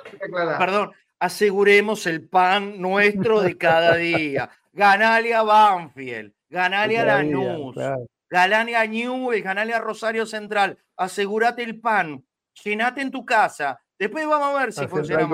perdón, 0.57 0.91
aseguremos 1.19 2.05
el 2.07 2.27
pan 2.27 2.79
nuestro 2.81 3.41
de 3.41 3.57
cada 3.57 3.95
día. 3.95 4.49
Ganale 4.73 5.33
a 5.33 5.43
Banfield, 5.43 6.33
ganale 6.49 6.99
a 6.99 7.05
Lanús, 7.05 7.73
claro. 7.75 8.05
ganale 8.29 8.75
a 8.75 8.85
Newell, 8.85 9.41
ganale 9.41 9.73
a 9.73 9.79
Rosario 9.79 10.25
Central, 10.25 10.77
asegúrate 10.97 11.63
el 11.63 11.79
pan, 11.79 12.25
llenate 12.63 13.01
en 13.01 13.11
tu 13.11 13.25
casa. 13.25 13.79
Después 13.97 14.27
vamos 14.27 14.49
a 14.59 14.59
ver 14.65 14.73
si 14.73 14.85
funciona 14.87 15.25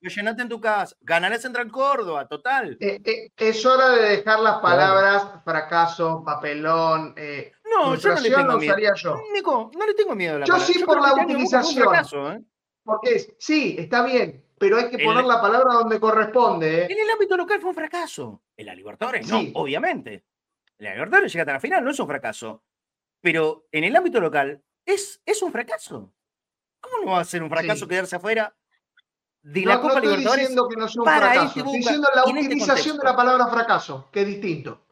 Llenate 0.00 0.42
en 0.42 0.48
tu 0.50 0.60
casa, 0.60 0.94
ganale 1.00 1.36
a 1.36 1.38
Central 1.38 1.70
Córdoba, 1.70 2.28
total. 2.28 2.76
Eh, 2.78 3.00
eh, 3.02 3.30
es 3.34 3.64
hora 3.64 3.88
de 3.88 4.16
dejar 4.18 4.40
las 4.40 4.58
palabras 4.58 5.42
fracaso, 5.42 6.22
papelón, 6.22 7.14
eh, 7.16 7.52
No, 7.64 7.94
yo 7.94 8.14
no 8.14 8.20
le 8.20 8.30
tengo 8.30 8.58
miedo. 8.58 8.76
yo. 8.94 9.16
Nico, 9.32 9.70
no 9.74 9.86
le 9.86 9.94
tengo 9.94 10.14
miedo 10.14 10.36
a 10.36 10.38
la 10.40 10.44
Yo 10.46 10.52
palabra. 10.52 10.72
sí 10.74 10.84
por 10.84 11.00
la 11.00 11.14
utilización. 11.14 11.84
fracaso, 11.88 12.32
¿eh? 12.32 12.40
Porque 12.86 13.16
es, 13.16 13.34
sí, 13.38 13.76
está 13.78 14.02
bien, 14.04 14.42
pero 14.58 14.78
hay 14.78 14.88
que 14.88 14.96
El- 14.96 15.04
poner 15.04 15.24
la 15.24 15.40
palabra 15.42 15.74
donde 15.74 16.00
corresponde. 16.00 16.82
¿eh? 16.82 16.86
En 16.88 16.98
el 16.98 17.10
ámbito 17.10 17.36
local 17.36 17.60
fue 17.60 17.70
un 17.70 17.76
fracaso. 17.76 18.42
En 18.56 18.64
la 18.66 18.74
Libertadores, 18.74 19.28
no, 19.28 19.40
Sí. 19.40 19.52
obviamente. 19.54 20.24
En 20.78 20.84
la 20.86 20.92
Libertadores 20.94 21.32
llega 21.32 21.42
hasta 21.42 21.52
la 21.52 21.60
final, 21.60 21.84
no 21.84 21.90
es 21.90 21.98
un 22.00 22.06
fracaso. 22.06 22.62
Pero 23.20 23.66
en 23.72 23.84
el 23.84 23.94
ámbito 23.96 24.20
local 24.20 24.62
es, 24.84 25.20
es 25.26 25.42
un 25.42 25.50
fracaso. 25.52 26.12
¿Cómo 26.80 27.04
no 27.04 27.10
va 27.12 27.20
a 27.20 27.24
ser 27.24 27.42
un 27.42 27.50
fracaso 27.50 27.84
Sí. 27.86 27.88
quedarse 27.88 28.16
afuera 28.16 28.56
de 29.42 29.62
No, 29.62 29.68
la 29.70 29.74
no 29.76 29.80
Copa 29.82 29.94
estoy 29.94 30.06
Libertadores? 30.10 30.40
diciendo 30.48 30.68
que 30.68 30.76
no 30.76 30.88
sea 30.88 31.00
un 31.02 31.04
para 31.04 31.18
fracaso, 31.32 31.46
este 31.48 31.58
estoy 31.60 31.76
diciendo 31.78 32.08
la 32.14 32.22
en 32.30 32.36
este 32.36 32.46
utilización 32.54 32.98
de 32.98 33.04
la 33.04 33.16
palabra 33.16 33.46
fracaso, 33.48 34.08
que 34.12 34.20
es 34.20 34.26
distinto. 34.28 34.85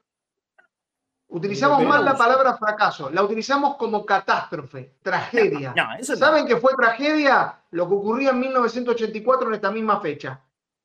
Utilizamos 1.34 1.78
Depende 1.78 1.96
mal 1.96 2.04
la 2.04 2.16
palabra 2.16 2.56
fracaso, 2.56 3.10
la 3.10 3.24
utilizamos 3.24 3.74
como 3.74 4.06
catástrofe, 4.06 4.98
tragedia. 5.02 5.74
No, 5.76 5.96
no. 5.98 6.04
¿Saben 6.04 6.46
qué 6.46 6.58
fue 6.58 6.74
tragedia? 6.76 7.58
Lo 7.72 7.88
que 7.88 7.94
ocurría 7.94 8.30
en 8.30 8.38
1984 8.38 9.48
en 9.48 9.54
esta 9.54 9.72
misma 9.72 9.98
fecha. 10.00 10.40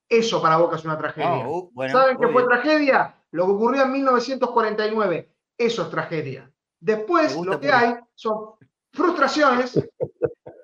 Eso 0.09 0.41
para 0.41 0.57
Boca 0.57 0.77
es 0.77 0.85
una 0.85 0.97
tragedia. 0.97 1.43
No, 1.43 1.51
uh, 1.51 1.71
bueno, 1.71 1.93
¿Saben 1.93 2.17
qué 2.17 2.27
fue 2.29 2.43
tragedia? 2.45 3.13
Lo 3.29 3.45
que 3.45 3.51
ocurrió 3.51 3.83
en 3.83 3.91
1949. 3.91 5.29
Eso 5.55 5.83
es 5.83 5.89
tragedia. 5.91 6.51
Después, 6.79 7.35
lo 7.35 7.59
que 7.59 7.71
hay 7.71 7.97
son 8.15 8.55
frustraciones 8.91 9.79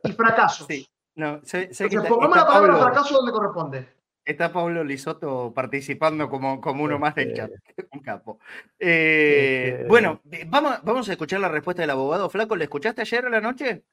y 0.04 0.12
fracasos. 0.14 0.66
Sí. 0.68 0.90
No, 1.14 1.42
sé, 1.44 1.72
sé 1.76 1.88
que 1.88 1.96
Entonces, 1.96 1.98
está, 1.98 2.10
pongamos 2.10 2.38
la 2.38 2.48
palabra 2.48 2.74
Pablo, 2.74 2.86
fracaso 2.88 3.16
donde 3.18 3.32
corresponde. 3.32 3.90
Está 4.26 4.52
Pablo 4.52 4.84
Lisoto 4.84 5.54
participando 5.54 6.28
como, 6.30 6.60
como 6.60 6.84
uno 6.84 6.98
más 7.00 7.16
del 7.16 7.30
Este- 7.30 7.36
chat. 7.78 7.88
Un 7.94 8.00
capo. 8.02 8.40
Eh, 8.80 9.70
Este- 9.76 9.88
Bueno, 9.88 10.22
eh, 10.32 10.46
vamos, 10.48 10.80
vamos 10.84 11.08
a 11.08 11.12
escuchar 11.12 11.40
la 11.40 11.50
respuesta 11.50 11.82
del 11.84 11.92
abogado. 11.92 12.30
Flaco, 12.30 12.56
¿le 12.56 12.66
escuchaste 12.66 13.02
ayer 13.02 13.26
a 13.26 13.30
la 13.30 13.42
noche? 13.42 13.84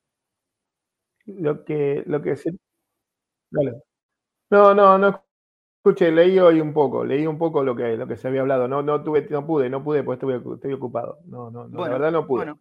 Lo 1.26 1.64
que, 1.64 2.02
lo 2.06 2.20
que 2.22 2.36
se. 2.36 2.52
Dale. 3.50 3.82
No, 4.50 4.74
no, 4.74 4.98
no 4.98 5.24
escuché, 5.84 6.10
leí 6.12 6.38
hoy 6.38 6.60
un 6.60 6.72
poco, 6.72 7.04
leí 7.04 7.26
un 7.26 7.38
poco 7.38 7.62
lo 7.64 7.74
que, 7.76 7.96
lo 7.96 8.06
que 8.06 8.16
se 8.16 8.28
había 8.28 8.40
hablado. 8.42 8.68
No, 8.68 8.82
no 8.82 9.02
tuve, 9.02 9.26
no 9.30 9.46
pude, 9.46 9.68
no 9.70 9.82
pude, 9.84 10.02
pues 10.02 10.18
estoy 10.20 10.72
ocupado. 10.72 11.18
No, 11.26 11.50
no, 11.50 11.68
no, 11.68 11.84
la 11.86 11.92
verdad 11.92 12.12
no 12.12 12.26
pude. 12.26 12.38
Bueno, 12.44 12.60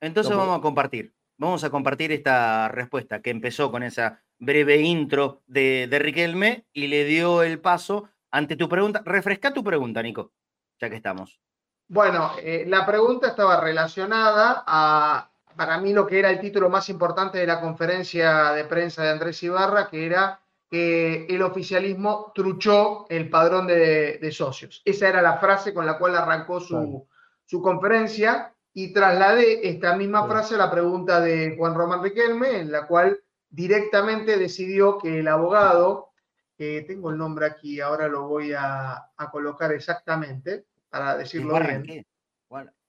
entonces 0.00 0.30
No 0.30 0.36
pude. 0.36 0.46
vamos 0.46 0.58
a 0.58 0.62
compartir. 0.62 1.12
Vamos 1.38 1.64
a 1.64 1.70
compartir 1.70 2.12
esta 2.12 2.68
respuesta 2.68 3.20
que 3.20 3.30
empezó 3.30 3.70
con 3.70 3.82
esa 3.82 4.22
breve 4.38 4.76
intro 4.78 5.42
de, 5.46 5.86
de 5.88 5.98
Riquelme 5.98 6.66
y 6.72 6.86
le 6.88 7.04
dio 7.04 7.42
el 7.42 7.60
paso 7.60 8.08
ante 8.30 8.56
tu 8.56 8.68
pregunta. 8.68 9.02
Refresca 9.04 9.52
tu 9.52 9.62
pregunta, 9.62 10.02
Nico, 10.02 10.32
ya 10.80 10.88
que 10.88 10.96
estamos. 10.96 11.40
Bueno, 11.88 12.32
eh, 12.40 12.64
la 12.66 12.86
pregunta 12.86 13.28
estaba 13.28 13.60
relacionada 13.60 14.64
a, 14.66 15.30
para 15.56 15.78
mí, 15.78 15.92
lo 15.92 16.06
que 16.06 16.18
era 16.18 16.30
el 16.30 16.40
título 16.40 16.70
más 16.70 16.88
importante 16.88 17.38
de 17.38 17.46
la 17.46 17.60
conferencia 17.60 18.52
de 18.52 18.64
prensa 18.64 19.02
de 19.02 19.10
Andrés 19.10 19.42
Ibarra, 19.42 19.88
que 19.88 20.06
era 20.06 20.40
que 20.70 21.26
el 21.26 21.42
oficialismo 21.42 22.32
truchó 22.34 23.04
el 23.10 23.28
padrón 23.28 23.66
de, 23.66 24.18
de 24.18 24.32
socios. 24.32 24.80
Esa 24.86 25.08
era 25.08 25.20
la 25.20 25.36
frase 25.36 25.74
con 25.74 25.84
la 25.84 25.98
cual 25.98 26.16
arrancó 26.16 26.60
su, 26.60 27.06
su 27.44 27.60
conferencia 27.60 28.51
y 28.74 28.92
trasladé 28.92 29.68
esta 29.68 29.96
misma 29.96 30.26
frase 30.26 30.54
a 30.54 30.58
la 30.58 30.70
pregunta 30.70 31.20
de 31.20 31.54
Juan 31.56 31.74
Román 31.74 32.02
Riquelme, 32.02 32.60
en 32.60 32.72
la 32.72 32.86
cual 32.86 33.20
directamente 33.50 34.38
decidió 34.38 34.98
que 34.98 35.20
el 35.20 35.28
abogado, 35.28 36.10
que 36.56 36.82
tengo 36.86 37.10
el 37.10 37.18
nombre 37.18 37.46
aquí, 37.46 37.80
ahora 37.80 38.08
lo 38.08 38.28
voy 38.28 38.52
a, 38.54 38.94
a 39.16 39.30
colocar 39.30 39.72
exactamente 39.72 40.64
para 40.88 41.16
decirlo 41.16 41.58
bien. 41.60 42.06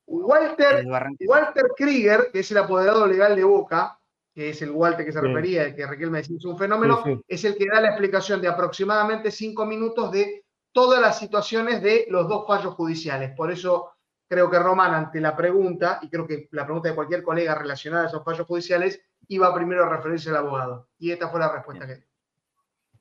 Walter. 0.05 0.85
Walter 1.27 1.67
Krieger, 1.77 2.29
que 2.31 2.39
es 2.39 2.51
el 2.51 2.57
apoderado 2.57 3.07
legal 3.07 3.35
de 3.35 3.43
Boca, 3.43 3.97
que 4.33 4.49
es 4.49 4.61
el 4.61 4.71
Walter 4.71 5.05
que 5.05 5.11
se 5.11 5.21
refería, 5.21 5.63
el 5.63 5.75
que 5.75 5.85
Riquelme 5.87 6.19
decía 6.19 6.37
es 6.37 6.45
un 6.45 6.57
fenómeno, 6.57 7.01
Sí, 7.03 7.13
sí. 7.15 7.21
es 7.27 7.43
el 7.45 7.55
que 7.55 7.67
da 7.67 7.79
la 7.79 7.89
explicación 7.89 8.41
de 8.41 8.47
aproximadamente 8.47 9.31
cinco 9.31 9.65
minutos 9.65 10.11
de 10.11 10.43
todas 10.71 10.99
las 10.99 11.19
situaciones 11.19 11.81
de 11.81 12.05
los 12.09 12.27
dos 12.27 12.45
fallos 12.47 12.73
judiciales. 12.73 13.31
Por 13.35 13.51
eso 13.51 13.91
creo 14.27 14.49
que 14.49 14.59
Román, 14.59 14.93
ante 14.93 15.19
la 15.19 15.36
pregunta, 15.36 15.99
y 16.01 16.09
creo 16.09 16.27
que 16.27 16.47
la 16.51 16.65
pregunta 16.65 16.89
de 16.89 16.95
cualquier 16.95 17.23
colega 17.23 17.55
relacionada 17.55 18.05
a 18.05 18.07
esos 18.07 18.23
fallos 18.23 18.47
judiciales, 18.47 19.01
iba 19.27 19.53
primero 19.53 19.86
a 19.86 19.89
referirse 19.89 20.29
al 20.29 20.38
abogado. 20.38 20.89
Y 20.97 21.12
esta 21.12 21.29
fue 21.29 21.39
la 21.39 21.51
respuesta 21.51 21.88
que 21.88 22.03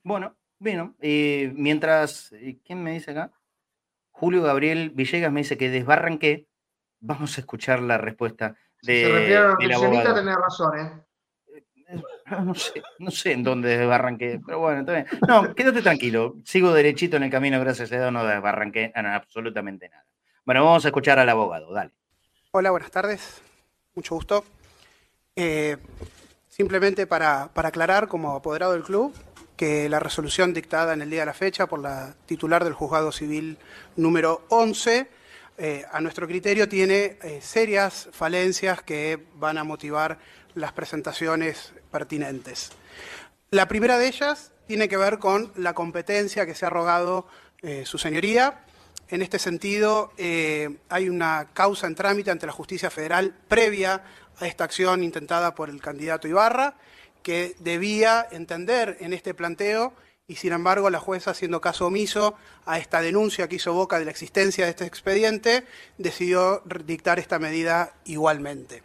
Bueno, 0.02 0.36
bueno, 0.58 0.94
eh, 1.00 1.52
mientras, 1.56 2.32
eh, 2.32 2.60
¿quién 2.64 2.82
me 2.82 2.92
dice 2.92 3.10
acá? 3.10 3.32
Julio 4.10 4.42
Gabriel 4.42 4.90
Villegas 4.90 5.32
me 5.32 5.40
dice 5.40 5.58
que 5.58 5.70
desbarranqué. 5.70 6.46
Vamos 7.00 7.36
a 7.36 7.40
escuchar 7.40 7.80
la 7.80 7.98
respuesta 7.98 8.54
Si 8.80 8.92
de, 8.92 9.00
se 9.02 9.12
refiere 9.12 9.36
a 9.36 10.04
la 10.04 10.14
tenés 10.14 10.36
razón, 10.36 10.78
¿eh? 10.78 10.92
No 12.44 12.54
sé, 12.54 12.82
no 12.98 13.10
sé 13.10 13.32
en 13.32 13.42
dónde 13.42 13.76
desbarranqué, 13.76 14.40
pero 14.46 14.60
bueno, 14.60 14.84
bien. 14.84 15.06
No, 15.26 15.54
quédate 15.54 15.82
tranquilo. 15.82 16.36
Sigo 16.44 16.72
derechito 16.72 17.16
en 17.16 17.24
el 17.24 17.30
camino, 17.30 17.60
gracias 17.60 17.92
a 17.92 17.96
Dios, 17.96 18.12
no 18.12 18.24
desbarranqué 18.24 18.92
en 18.94 19.06
absolutamente 19.06 19.88
nada. 19.88 20.06
Bueno, 20.44 20.64
vamos 20.64 20.84
a 20.84 20.88
escuchar 20.88 21.20
al 21.20 21.28
abogado, 21.28 21.72
dale. 21.72 21.92
Hola, 22.50 22.72
buenas 22.72 22.90
tardes. 22.90 23.40
Mucho 23.94 24.16
gusto. 24.16 24.44
Eh, 25.36 25.76
simplemente 26.48 27.06
para, 27.06 27.50
para 27.54 27.68
aclarar, 27.68 28.08
como 28.08 28.34
apoderado 28.34 28.72
del 28.72 28.82
club, 28.82 29.14
que 29.56 29.88
la 29.88 30.00
resolución 30.00 30.52
dictada 30.52 30.94
en 30.94 31.02
el 31.02 31.10
día 31.10 31.20
de 31.20 31.26
la 31.26 31.32
fecha 31.32 31.68
por 31.68 31.78
la 31.78 32.16
titular 32.26 32.64
del 32.64 32.72
juzgado 32.72 33.12
civil 33.12 33.56
número 33.94 34.44
11, 34.48 35.08
eh, 35.58 35.84
a 35.92 36.00
nuestro 36.00 36.26
criterio 36.26 36.68
tiene 36.68 37.18
eh, 37.22 37.38
serias 37.40 38.08
falencias 38.10 38.82
que 38.82 39.24
van 39.36 39.58
a 39.58 39.64
motivar 39.64 40.18
las 40.54 40.72
presentaciones 40.72 41.72
pertinentes. 41.92 42.72
La 43.52 43.68
primera 43.68 43.96
de 43.96 44.08
ellas 44.08 44.50
tiene 44.66 44.88
que 44.88 44.96
ver 44.96 45.20
con 45.20 45.52
la 45.54 45.72
competencia 45.72 46.46
que 46.46 46.56
se 46.56 46.66
ha 46.66 46.70
rogado 46.70 47.28
su 47.84 47.96
señoría 47.96 48.64
En 49.12 49.20
este 49.20 49.38
sentido, 49.38 50.10
eh, 50.16 50.78
hay 50.88 51.10
una 51.10 51.50
causa 51.52 51.86
en 51.86 51.94
trámite 51.94 52.30
ante 52.30 52.46
la 52.46 52.52
justicia 52.52 52.90
federal 52.90 53.34
previa 53.46 54.02
a 54.38 54.46
esta 54.46 54.64
acción 54.64 55.04
intentada 55.04 55.54
por 55.54 55.68
el 55.68 55.82
candidato 55.82 56.28
Ibarra, 56.28 56.76
que 57.22 57.54
debía 57.58 58.26
entender 58.30 58.96
en 59.00 59.12
este 59.12 59.34
planteo 59.34 59.92
y 60.26 60.36
sin 60.36 60.54
embargo 60.54 60.88
la 60.88 60.98
jueza, 60.98 61.32
haciendo 61.32 61.60
caso 61.60 61.88
omiso 61.88 62.36
a 62.64 62.78
esta 62.78 63.02
denuncia 63.02 63.48
que 63.48 63.56
hizo 63.56 63.74
Boca 63.74 63.98
de 63.98 64.06
la 64.06 64.10
existencia 64.12 64.64
de 64.64 64.70
este 64.70 64.86
expediente, 64.86 65.66
decidió 65.98 66.62
dictar 66.86 67.18
esta 67.18 67.38
medida 67.38 67.92
igualmente. 68.06 68.82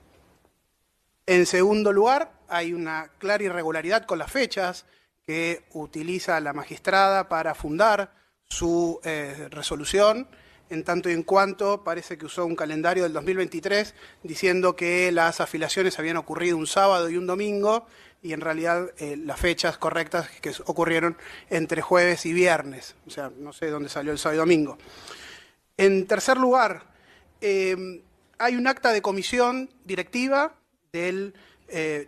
En 1.26 1.46
segundo 1.46 1.94
lugar, 1.94 2.34
hay 2.50 2.74
una 2.74 3.12
clara 3.18 3.46
irregularidad 3.46 4.06
con 4.06 4.20
las 4.20 4.30
fechas 4.30 4.88
que 5.26 5.64
utiliza 5.72 6.38
la 6.42 6.52
magistrada 6.52 7.30
para 7.30 7.56
fundar 7.56 8.27
su 8.50 9.00
eh, 9.04 9.48
resolución, 9.52 10.28
en 10.70 10.84
tanto 10.84 11.10
y 11.10 11.14
en 11.14 11.24
cuanto 11.24 11.84
parece 11.84 12.18
que 12.18 12.26
usó 12.26 12.46
un 12.46 12.56
calendario 12.56 13.04
del 13.04 13.14
2023 13.14 13.94
diciendo 14.24 14.76
que 14.76 15.12
las 15.12 15.40
afiliaciones 15.40 15.98
habían 16.00 16.18
ocurrido 16.18 16.58
un 16.58 16.68
sábado 16.68 17.10
y 17.10 17.18
un 17.18 17.26
domingo 17.26 17.86
y 18.22 18.34
en 18.34 18.42
realidad 18.42 18.90
eh, 18.98 19.16
las 19.16 19.40
fechas 19.40 19.78
correctas 19.78 20.30
que 20.42 20.52
ocurrieron 20.66 21.18
entre 21.50 21.82
jueves 21.82 22.26
y 22.26 22.34
viernes. 22.34 22.96
O 23.06 23.12
sea, 23.12 23.32
no 23.38 23.54
sé 23.54 23.68
dónde 23.68 23.90
salió 23.90 24.12
el 24.12 24.18
sábado 24.18 24.38
y 24.38 24.40
domingo. 24.40 24.78
En 25.78 26.08
tercer 26.08 26.38
lugar, 26.38 26.88
em, 27.40 28.02
hay 28.40 28.56
un 28.56 28.68
acta 28.68 28.92
de 28.92 29.02
comisión 29.02 29.70
directiva 29.86 30.56
del 30.92 31.34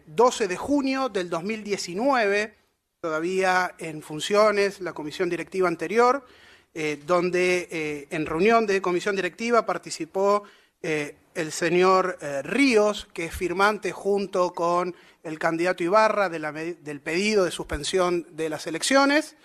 12 0.07 0.43
eh, 0.43 0.47
de 0.47 0.57
junio 0.57 1.09
del 1.09 1.29
2019, 1.29 2.55
todavía 3.01 3.75
en 3.77 4.01
funciones, 4.01 4.81
la 4.81 4.93
comisión 4.93 5.29
directiva 5.29 5.67
anterior, 5.67 6.25
eh, 6.73 7.01
donde 7.05 8.07
en 8.09 8.25
reunión 8.25 8.67
de 8.67 8.81
comisión 8.81 9.15
directiva 9.15 9.65
participó 9.65 10.43
el 10.81 11.51
señor 11.51 12.17
Ríos, 12.43 13.07
que 13.13 13.25
es 13.25 13.35
firmante 13.35 13.91
junto 13.91 14.53
con 14.53 14.95
el 15.23 15.39
candidato 15.39 15.83
Ibarra 15.83 16.29
del 16.29 17.01
pedido 17.01 17.43
de 17.43 17.51
suspensión 17.51 18.27
de 18.31 18.49
las 18.49 18.67
elecciones, 18.67 19.35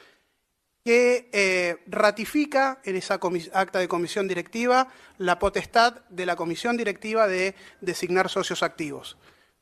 que 0.84 1.30
eh, 1.32 1.78
ratifica 1.86 2.80
en 2.84 2.96
esa 2.96 3.18
acta 3.55 3.78
de 3.78 3.88
comisión 3.88 4.28
directiva 4.28 4.88
la 5.16 5.38
potestad 5.38 6.05
de 6.11 6.26
la 6.26 6.36
comisión 6.36 6.76
directiva 6.76 7.26
de 7.26 7.55
designar 7.80 8.28
socios 8.28 8.62
activos. 8.62 9.16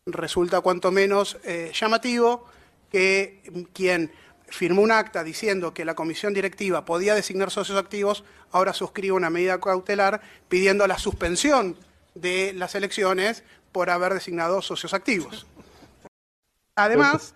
Resulta 0.05 0.61
cuanto 0.63 0.91
menos 0.91 1.39
eh, 1.45 1.71
llamativo 1.73 2.49
que 2.93 3.41
quien 3.73 4.13
firmó 4.47 4.83
un 4.83 4.93
acta 4.93 5.25
diciendo 5.25 5.73
que 5.73 5.87
la 5.87 5.95
comisión 5.95 6.35
directiva 6.35 6.85
podía 6.85 7.15
designar 7.15 7.51
socios 7.51 7.79
activos, 7.79 8.23
ahora 8.51 8.75
suscribe 8.75 9.13
una 9.13 9.31
medida 9.31 9.59
cautelar 9.59 10.21
pidiendo 10.49 10.87
la 10.87 10.99
suspensión 10.99 11.77
de 12.15 12.53
las 12.53 12.75
elecciones 12.75 13.43
por 13.73 13.89
haber 13.89 14.13
designado 14.13 14.61
socios 14.61 14.93
activos. 14.93 15.47
Además, 16.77 17.35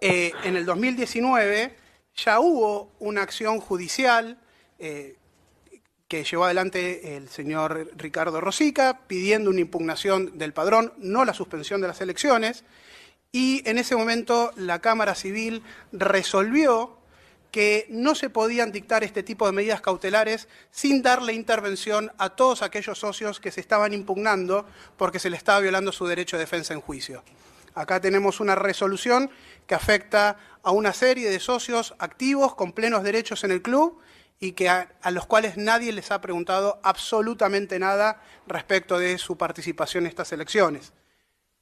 eh, 0.00 0.32
en 0.44 0.56
el 0.56 0.64
2019 0.64 1.76
ya 2.16 2.40
hubo 2.40 2.90
una 2.98 3.22
acción 3.22 3.60
judicial 3.60 4.38
eh, 4.78 5.16
que 6.08 6.24
llevó 6.24 6.44
adelante 6.44 7.16
el 7.16 7.28
señor 7.28 7.90
Ricardo 7.96 8.40
Rosica 8.40 9.00
pidiendo 9.06 9.50
una 9.50 9.60
impugnación 9.60 10.38
del 10.38 10.54
padrón, 10.54 10.94
no 10.96 11.24
la 11.26 11.34
suspensión 11.34 11.82
de 11.82 11.88
las 11.88 12.00
elecciones, 12.00 12.64
y 13.32 13.68
en 13.68 13.78
ese 13.78 13.96
momento 13.96 14.52
la 14.56 14.80
Cámara 14.80 15.14
Civil 15.14 15.62
resolvió 15.92 16.98
que 17.50 17.86
no 17.90 18.14
se 18.14 18.30
podían 18.30 18.72
dictar 18.72 19.02
este 19.02 19.22
tipo 19.22 19.46
de 19.46 19.52
medidas 19.52 19.80
cautelares 19.80 20.48
sin 20.70 21.02
darle 21.02 21.32
intervención 21.32 22.12
a 22.18 22.30
todos 22.30 22.62
aquellos 22.62 22.98
socios 22.98 23.40
que 23.40 23.50
se 23.50 23.60
estaban 23.60 23.92
impugnando 23.92 24.66
porque 24.96 25.18
se 25.18 25.30
le 25.30 25.36
estaba 25.36 25.60
violando 25.60 25.90
su 25.92 26.06
derecho 26.06 26.36
de 26.36 26.44
defensa 26.44 26.74
en 26.74 26.80
juicio. 26.80 27.24
Acá 27.74 28.00
tenemos 28.00 28.40
una 28.40 28.54
resolución 28.54 29.30
que 29.66 29.74
afecta 29.74 30.36
a 30.62 30.70
una 30.70 30.92
serie 30.92 31.30
de 31.30 31.40
socios 31.40 31.94
activos 31.98 32.54
con 32.54 32.72
plenos 32.72 33.02
derechos 33.02 33.44
en 33.44 33.52
el 33.52 33.62
club 33.62 34.00
y 34.40 34.52
que 34.52 34.68
a, 34.68 34.88
los 35.10 35.26
cuales 35.26 35.56
nadie 35.56 35.92
les 35.92 36.10
ha 36.10 36.20
preguntado 36.20 36.80
absolutamente 36.82 37.78
nada 37.78 38.22
respecto 38.46 38.98
de 38.98 39.18
su 39.18 39.36
participación 39.36 40.04
en 40.04 40.08
estas 40.08 40.32
elecciones. 40.32 40.92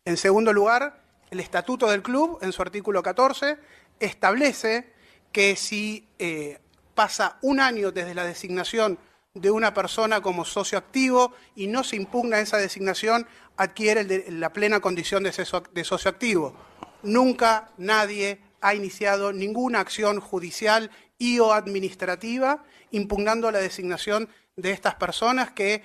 En 0.04 0.16
segundo 0.16 0.52
lugar, 0.52 1.07
el 1.30 1.40
estatuto 1.40 1.88
del 1.88 2.02
club, 2.02 2.38
en 2.42 2.52
su 2.52 2.62
artículo 2.62 3.02
14, 3.02 3.58
establece 4.00 4.92
que 5.32 5.56
si 5.56 6.08
eh, 6.18 6.58
pasa 6.94 7.38
un 7.42 7.60
año 7.60 7.92
desde 7.92 8.14
la 8.14 8.24
designación 8.24 8.98
de 9.34 9.50
una 9.50 9.74
persona 9.74 10.20
como 10.20 10.44
socio 10.44 10.78
activo 10.78 11.32
y 11.54 11.66
no 11.66 11.84
se 11.84 11.96
impugna 11.96 12.40
esa 12.40 12.56
designación, 12.56 13.26
adquiere 13.56 14.30
la 14.30 14.52
plena 14.52 14.80
condición 14.80 15.22
de, 15.22 15.84
socio 15.84 16.10
activo. 16.10 16.54
Nunca 17.02 17.70
nadie 17.76 18.40
ha 18.60 18.74
iniciado 18.74 19.32
ninguna 19.32 19.80
acción 19.80 20.20
judicial 20.20 20.90
y 21.18 21.38
o 21.38 21.52
administrativa 21.52 22.64
impugnando 22.90 23.50
la 23.50 23.58
designación 23.58 24.28
de 24.56 24.72
estas 24.72 24.94
personas 24.94 25.50
que 25.50 25.82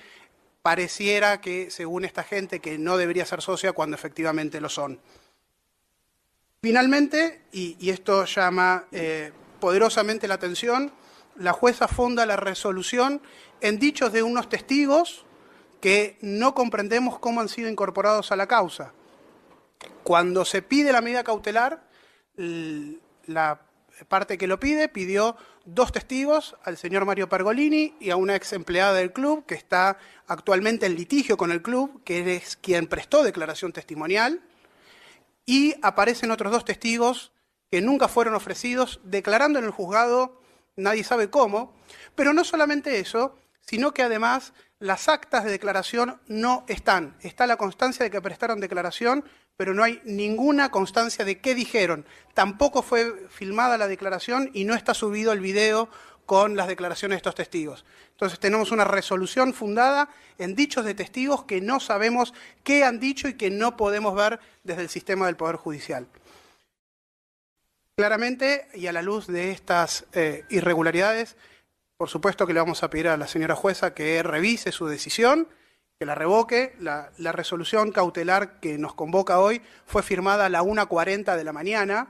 pareciera 0.62 1.40
que, 1.40 1.70
según 1.70 2.04
esta 2.04 2.24
gente, 2.24 2.60
que 2.60 2.78
no 2.78 2.96
debería 2.96 3.26
ser 3.26 3.42
socia 3.42 3.72
cuando 3.72 3.96
efectivamente 3.96 4.60
lo 4.60 4.68
son. 4.68 5.00
Finalmente, 6.64 7.42
y, 7.52 7.90
esto 7.90 8.24
llama 8.24 8.86
eh, 8.90 9.32
poderosamente 9.60 10.26
la 10.26 10.36
atención, 10.36 10.90
la 11.36 11.52
jueza 11.52 11.88
funda 11.88 12.24
la 12.24 12.36
resolución 12.36 13.20
en 13.60 13.78
dichos 13.78 14.14
de 14.14 14.22
unos 14.22 14.48
testigos 14.48 15.26
que 15.82 16.16
no 16.22 16.54
comprendemos 16.54 17.18
cómo 17.18 17.42
han 17.42 17.50
sido 17.50 17.68
incorporados 17.68 18.32
a 18.32 18.36
la 18.36 18.46
causa. 18.46 18.94
Cuando 20.04 20.46
se 20.46 20.62
pide 20.62 20.90
la 20.90 21.02
medida 21.02 21.22
cautelar, 21.22 21.86
la 22.36 23.60
parte 24.08 24.38
que 24.38 24.46
lo 24.46 24.58
pide 24.58 24.88
pidió 24.88 25.36
dos 25.66 25.92
testigos, 25.92 26.56
al 26.64 26.78
señor 26.78 27.04
Mario 27.04 27.28
Pergolini 27.28 27.94
y 28.00 28.08
a 28.08 28.16
una 28.16 28.36
ex 28.36 28.54
empleada 28.54 28.94
del 28.94 29.12
club 29.12 29.44
que 29.44 29.54
está 29.54 29.98
actualmente 30.28 30.86
en 30.86 30.94
litigio 30.94 31.36
con 31.36 31.52
el 31.52 31.60
club, 31.60 32.02
que 32.04 32.36
es 32.36 32.56
quien 32.56 32.86
prestó 32.86 33.22
declaración 33.22 33.74
testimonial, 33.74 34.40
y 35.46 35.74
aparecen 35.82 36.30
otros 36.30 36.52
dos 36.52 36.64
testigos 36.64 37.32
que 37.70 37.80
nunca 37.80 38.08
fueron 38.08 38.34
ofrecidos, 38.34 39.00
declarando 39.04 39.58
en 39.58 39.64
el 39.64 39.70
juzgado, 39.70 40.40
nadie 40.76 41.04
sabe 41.04 41.30
cómo, 41.30 41.74
pero 42.14 42.32
no 42.32 42.44
solamente 42.44 43.00
eso, 43.00 43.36
sino 43.60 43.92
que 43.92 44.02
además 44.02 44.52
las 44.78 45.08
actas 45.08 45.44
de 45.44 45.50
declaración 45.50 46.20
no 46.26 46.64
están. 46.68 47.16
Está 47.20 47.46
la 47.46 47.56
constancia 47.56 48.04
de 48.04 48.10
que 48.10 48.20
prestaron 48.20 48.60
declaración, 48.60 49.24
pero 49.56 49.72
no 49.72 49.82
hay 49.82 50.00
ninguna 50.04 50.70
constancia 50.70 51.24
de 51.24 51.40
qué 51.40 51.54
dijeron. 51.54 52.04
Tampoco 52.34 52.82
fue 52.82 53.28
filmada 53.30 53.78
la 53.78 53.88
declaración 53.88 54.50
y 54.52 54.64
no 54.64 54.74
está 54.74 54.92
subido 54.92 55.32
el 55.32 55.40
video 55.40 55.88
con 56.26 56.56
las 56.56 56.68
declaraciones 56.68 57.16
de 57.16 57.18
estos 57.18 57.34
testigos. 57.34 57.84
Entonces 58.12 58.38
tenemos 58.38 58.70
una 58.72 58.84
resolución 58.84 59.54
fundada 59.54 60.08
en 60.38 60.54
dichos 60.54 60.84
de 60.84 60.94
testigos 60.94 61.44
que 61.44 61.60
no 61.60 61.80
sabemos 61.80 62.34
qué 62.62 62.84
han 62.84 63.00
dicho 63.00 63.28
y 63.28 63.34
que 63.34 63.50
no 63.50 63.76
podemos 63.76 64.14
ver 64.14 64.40
desde 64.62 64.82
el 64.82 64.88
sistema 64.88 65.26
del 65.26 65.36
Poder 65.36 65.56
Judicial. 65.56 66.06
Claramente, 67.96 68.66
y 68.74 68.88
a 68.88 68.92
la 68.92 69.02
luz 69.02 69.28
de 69.28 69.52
estas 69.52 70.06
eh, 70.12 70.44
irregularidades, 70.50 71.36
por 71.96 72.08
supuesto 72.08 72.46
que 72.46 72.52
le 72.52 72.60
vamos 72.60 72.82
a 72.82 72.90
pedir 72.90 73.06
a 73.06 73.16
la 73.16 73.28
señora 73.28 73.54
jueza 73.54 73.94
que 73.94 74.20
revise 74.22 74.72
su 74.72 74.86
decisión, 74.86 75.48
que 75.98 76.06
la 76.06 76.14
revoque. 76.16 76.74
La, 76.80 77.10
resolución 77.16 77.92
cautelar 77.92 78.58
que 78.58 78.78
nos 78.78 78.94
convoca 78.94 79.38
hoy 79.38 79.62
fue 79.86 80.02
firmada 80.02 80.46
a 80.46 80.48
la 80.48 80.62
1.40 80.62 81.36
de 81.36 81.44
la 81.44 81.52
mañana. 81.52 82.08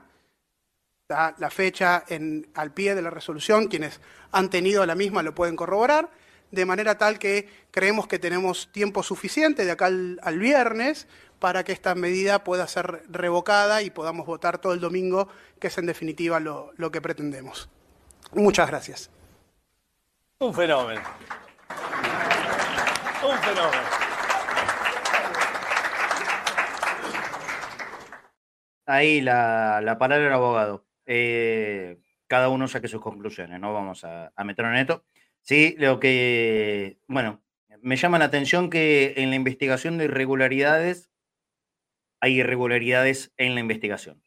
Está 1.07 1.35
la 1.37 1.51
fecha 1.51 2.03
en, 2.07 2.49
al 2.55 2.73
pie 2.73 2.95
de 2.95 3.03
la 3.03 3.11
resolución. 3.11 3.67
Quienes 3.67 4.01
han 4.31 4.49
tenido 4.49 4.83
la 4.87 4.95
misma 4.95 5.21
lo 5.21 5.35
pueden 5.35 5.55
corroborar. 5.55 6.09
De 6.49 6.65
manera 6.65 6.97
tal 6.97 7.19
que 7.19 7.47
creemos 7.69 8.07
que 8.07 8.17
tenemos 8.17 8.71
tiempo 8.71 9.03
suficiente 9.03 9.65
de 9.65 9.71
acá 9.71 9.85
al, 9.85 10.39
viernes 10.39 11.07
para 11.37 11.63
que 11.63 11.73
esta 11.73 11.93
medida 11.93 12.43
pueda 12.43 12.65
ser 12.65 13.03
revocada 13.07 13.83
y 13.83 13.91
podamos 13.91 14.25
votar 14.25 14.57
todo 14.57 14.73
el 14.73 14.79
domingo, 14.79 15.27
que 15.59 15.67
es 15.67 15.77
en 15.77 15.85
definitiva 15.85 16.39
lo 16.39 16.91
que 16.91 17.01
pretendemos. 17.01 17.69
Muchas 18.33 18.67
gracias. 18.67 19.11
Un 20.39 20.55
fenómeno. 20.55 21.01
Un 23.23 23.37
fenómeno. 23.37 23.83
Ahí 28.87 29.21
la, 29.21 29.81
la 29.81 29.99
palabra 29.99 30.23
del 30.25 30.33
abogado. 30.33 30.94
Eh, 31.05 31.97
cada 32.27 32.49
uno 32.49 32.67
saque 32.67 32.87
sus 32.87 33.01
conclusiones, 33.01 33.59
no 33.59 33.73
vamos 33.73 34.03
a, 34.03 34.31
a 34.35 34.43
meternos 34.43 34.73
en 34.73 34.79
esto. 34.79 35.05
Sí, 35.41 35.75
lo 35.77 35.99
que, 35.99 36.97
bueno, 37.07 37.43
me 37.81 37.97
llama 37.97 38.17
la 38.17 38.25
atención 38.25 38.69
que 38.69 39.13
en 39.17 39.29
la 39.29 39.35
investigación 39.35 39.97
de 39.97 40.05
irregularidades 40.05 41.11
hay 42.19 42.39
irregularidades 42.39 43.31
en 43.37 43.53
la 43.53 43.59
investigación. 43.59 44.23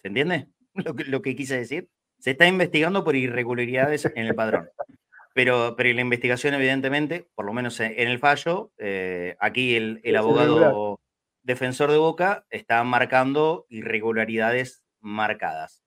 ¿Se 0.00 0.08
entiende 0.08 0.48
lo 0.74 0.94
que, 0.94 1.04
lo 1.04 1.22
que 1.22 1.34
quise 1.34 1.58
decir? 1.58 1.88
Se 2.18 2.30
está 2.30 2.46
investigando 2.46 3.04
por 3.04 3.16
irregularidades 3.16 4.04
en 4.14 4.26
el 4.26 4.34
padrón. 4.34 4.70
Pero, 5.34 5.74
pero 5.76 5.92
la 5.92 6.00
investigación, 6.00 6.54
evidentemente, 6.54 7.28
por 7.34 7.44
lo 7.44 7.52
menos 7.52 7.78
en, 7.80 7.92
en 7.98 8.08
el 8.08 8.18
fallo, 8.18 8.72
eh, 8.78 9.36
aquí 9.38 9.74
el, 9.74 10.00
el 10.02 10.16
abogado 10.16 10.98
defensor 11.42 11.90
de 11.90 11.98
Boca 11.98 12.46
está 12.50 12.82
marcando 12.84 13.66
irregularidades 13.68 14.82
marcadas. 15.00 15.85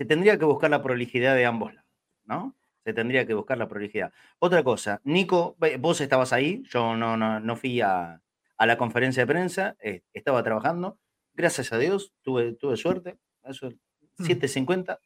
Se 0.00 0.06
tendría 0.06 0.38
que 0.38 0.46
buscar 0.46 0.70
la 0.70 0.82
prolijidad 0.82 1.36
de 1.36 1.44
ambos 1.44 1.74
lados, 1.74 1.90
¿no? 2.24 2.56
Se 2.86 2.94
tendría 2.94 3.26
que 3.26 3.34
buscar 3.34 3.58
la 3.58 3.68
prolijidad. 3.68 4.14
Otra 4.38 4.64
cosa, 4.64 5.02
Nico, 5.04 5.58
vos 5.78 6.00
estabas 6.00 6.32
ahí, 6.32 6.62
yo 6.70 6.96
no, 6.96 7.18
no, 7.18 7.38
no 7.38 7.54
fui 7.54 7.82
a, 7.82 8.22
a 8.56 8.66
la 8.66 8.78
conferencia 8.78 9.24
de 9.24 9.26
prensa, 9.26 9.76
eh, 9.78 10.00
estaba 10.14 10.42
trabajando. 10.42 10.98
Gracias 11.34 11.74
a 11.74 11.78
Dios, 11.78 12.14
tuve, 12.22 12.54
tuve 12.54 12.78
suerte. 12.78 13.18
Eso, 13.44 13.68
7.50. 14.16 15.00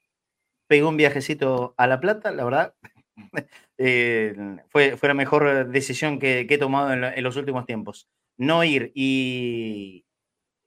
Pegó 0.68 0.90
un 0.90 0.96
viajecito 0.96 1.74
a 1.76 1.88
La 1.88 1.98
Plata, 1.98 2.30
la 2.30 2.44
verdad. 2.44 2.74
eh, 3.78 4.36
fue, 4.68 4.96
fue 4.96 5.08
la 5.08 5.14
mejor 5.14 5.70
decisión 5.70 6.20
que, 6.20 6.46
que 6.46 6.54
he 6.54 6.58
tomado 6.58 6.92
en 6.92 7.24
los 7.24 7.36
últimos 7.36 7.66
tiempos. 7.66 8.08
No 8.36 8.62
ir 8.62 8.92
y, 8.94 10.04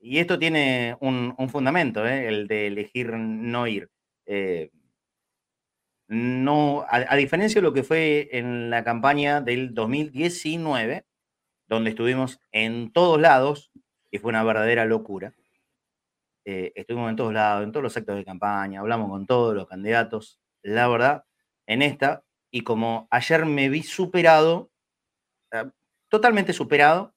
y 0.01 0.17
esto 0.19 0.37
tiene 0.37 0.97
un, 0.99 1.33
un 1.37 1.47
fundamento, 1.47 2.05
¿eh? 2.05 2.27
el 2.27 2.47
de 2.49 2.67
elegir 2.67 3.13
no 3.13 3.67
ir. 3.67 3.89
Eh, 4.27 4.71
no, 6.09 6.85
a, 6.89 7.15
diferencia 7.15 7.59
de 7.59 7.67
lo 7.67 7.73
que 7.73 7.83
fue 7.83 8.29
en 8.31 8.69
la 8.69 8.83
campaña 8.83 9.41
del 9.41 9.73
2019, 9.73 11.05
donde 11.67 11.91
estuvimos 11.91 12.39
en 12.51 12.91
todos 12.93 13.19
lados, 13.21 13.71
y 14.11 14.19
fue 14.19 14.29
una 14.29 14.43
verdadera 14.43 14.85
locura. 14.85 15.33
eh, 16.45 16.71
estuvimos 16.75 17.09
en 17.09 17.15
todos 17.17 17.33
lados, 17.33 17.63
en 17.63 17.71
todos 17.71 17.83
los 17.83 17.97
actos 17.97 18.15
de 18.15 18.25
campaña, 18.25 18.79
hablamos 18.79 19.09
con 19.09 19.25
todos 19.27 19.53
los 19.55 19.67
candidatos. 19.67 20.39
La 20.63 20.87
verdad, 20.87 21.25
en 21.67 21.81
esta, 21.81 22.23
y 22.51 22.61
como 22.63 23.07
ayer 23.11 23.45
me 23.45 23.69
vi 23.69 23.83
superado, 23.83 24.71
eh, 25.53 25.65
totalmente 26.09 26.53
superado, 26.53 27.15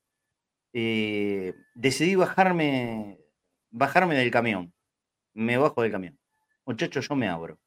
decidí 1.75 2.15
bajarme, 2.17 3.19
bajarme 3.71 4.17
del 4.17 4.31
camión. 4.31 4.73
Me 5.35 5.59
bajo 5.59 5.83
del 5.83 5.93
camión. 5.93 6.20
Muchachos, 6.71 7.09
yo 7.09 7.17
me 7.17 7.29
abro. 7.29 7.59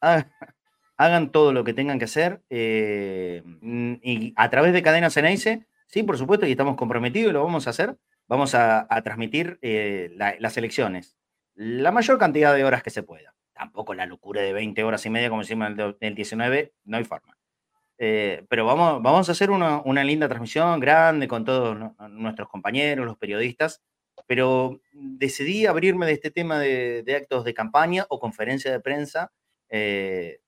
Ha- 0.00 0.24
Hagan 0.96 1.30
todo 1.32 1.52
lo 1.52 1.62
que 1.64 1.74
tengan 1.74 1.98
que 1.98 2.06
hacer. 2.06 2.42
eh, 2.48 3.42
mm, 3.44 3.94
y 4.02 4.32
a 4.36 4.48
través 4.48 4.72
de 4.72 4.82
Cadenas 4.82 5.12
Ceneice, 5.12 5.66
sí, 5.88 6.02
por 6.04 6.16
supuesto, 6.16 6.46
y 6.46 6.52
estamos 6.52 6.76
comprometidos 6.76 7.30
y 7.30 7.32
lo 7.34 7.44
vamos 7.44 7.66
a 7.66 7.70
hacer. 7.70 7.98
Vamos 8.28 8.54
a, 8.54 8.86
transmitir 9.04 9.58
eh, 9.60 10.10
la- 10.16 10.36
las 10.38 10.56
elecciones. 10.56 11.18
La 11.54 11.90
mayor 11.92 12.18
cantidad 12.18 12.54
de 12.54 12.64
horas 12.64 12.82
que 12.82 12.88
se 12.90 13.02
pueda. 13.02 13.34
Tampoco 13.52 13.92
la 13.92 14.06
locura 14.06 14.40
de 14.40 14.54
20 14.54 14.82
horas 14.84 15.04
y 15.04 15.10
media 15.10 15.28
como 15.28 15.42
hicimos 15.42 15.66
en 15.66 15.72
el, 15.72 15.76
do- 15.76 15.96
en 16.00 16.08
el 16.08 16.14
19, 16.14 16.72
no 16.84 16.96
hay 16.96 17.04
forma. 17.04 17.36
Eh, 17.98 18.44
pero 18.48 18.64
vamos, 18.64 19.02
vamos 19.02 19.28
a 19.28 19.32
hacer 19.32 19.50
una, 19.50 19.80
una 19.84 20.02
linda 20.02 20.28
transmisión 20.28 20.80
grande 20.80 21.28
con 21.28 21.44
todos 21.44 21.76
nu- 21.78 21.94
nuestros 22.08 22.48
compañeros, 22.48 23.04
los 23.04 23.18
periodistas, 23.18 23.82
pero 24.26 24.80
decidí 24.92 25.66
abrirme 25.66 26.06
de 26.06 26.12
este 26.12 26.30
tema 26.30 26.58
de, 26.58 27.02
de 27.02 27.16
actos 27.16 27.44
de 27.44 27.54
campaña 27.54 28.06
o 28.08 28.20
conferencia 28.20 28.70
de 28.72 28.80
prensa, 28.80 29.32
eh, 29.68 30.40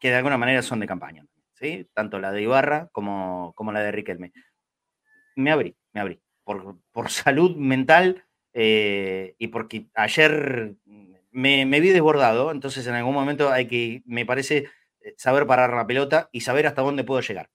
que 0.00 0.10
de 0.10 0.16
alguna 0.16 0.38
manera 0.38 0.62
son 0.62 0.80
de 0.80 0.86
campaña, 0.86 1.26
¿sí? 1.54 1.88
tanto 1.94 2.18
la 2.20 2.32
de 2.32 2.42
Ibarra 2.42 2.88
como, 2.92 3.52
como 3.56 3.72
la 3.72 3.80
de 3.80 3.92
Riquelme. 3.92 4.32
Me 5.36 5.50
abrí, 5.52 5.76
me 5.92 6.00
abrí, 6.00 6.20
por, 6.44 6.78
por 6.92 7.10
salud 7.10 7.56
mental 7.56 8.24
eh, 8.54 9.34
y 9.38 9.48
porque 9.48 9.86
ayer 9.94 10.74
me, 11.30 11.66
me 11.66 11.80
vi 11.80 11.90
desbordado, 11.90 12.50
entonces 12.50 12.86
en 12.86 12.94
algún 12.94 13.14
momento 13.14 13.50
hay 13.50 13.66
que, 13.66 14.02
me 14.06 14.26
parece, 14.26 14.66
eh, 15.00 15.14
saber 15.16 15.46
parar 15.46 15.72
la 15.74 15.86
pelota 15.86 16.28
y 16.32 16.40
saber 16.40 16.66
hasta 16.66 16.82
dónde 16.82 17.04
puedo 17.04 17.20
llegar. 17.20 17.50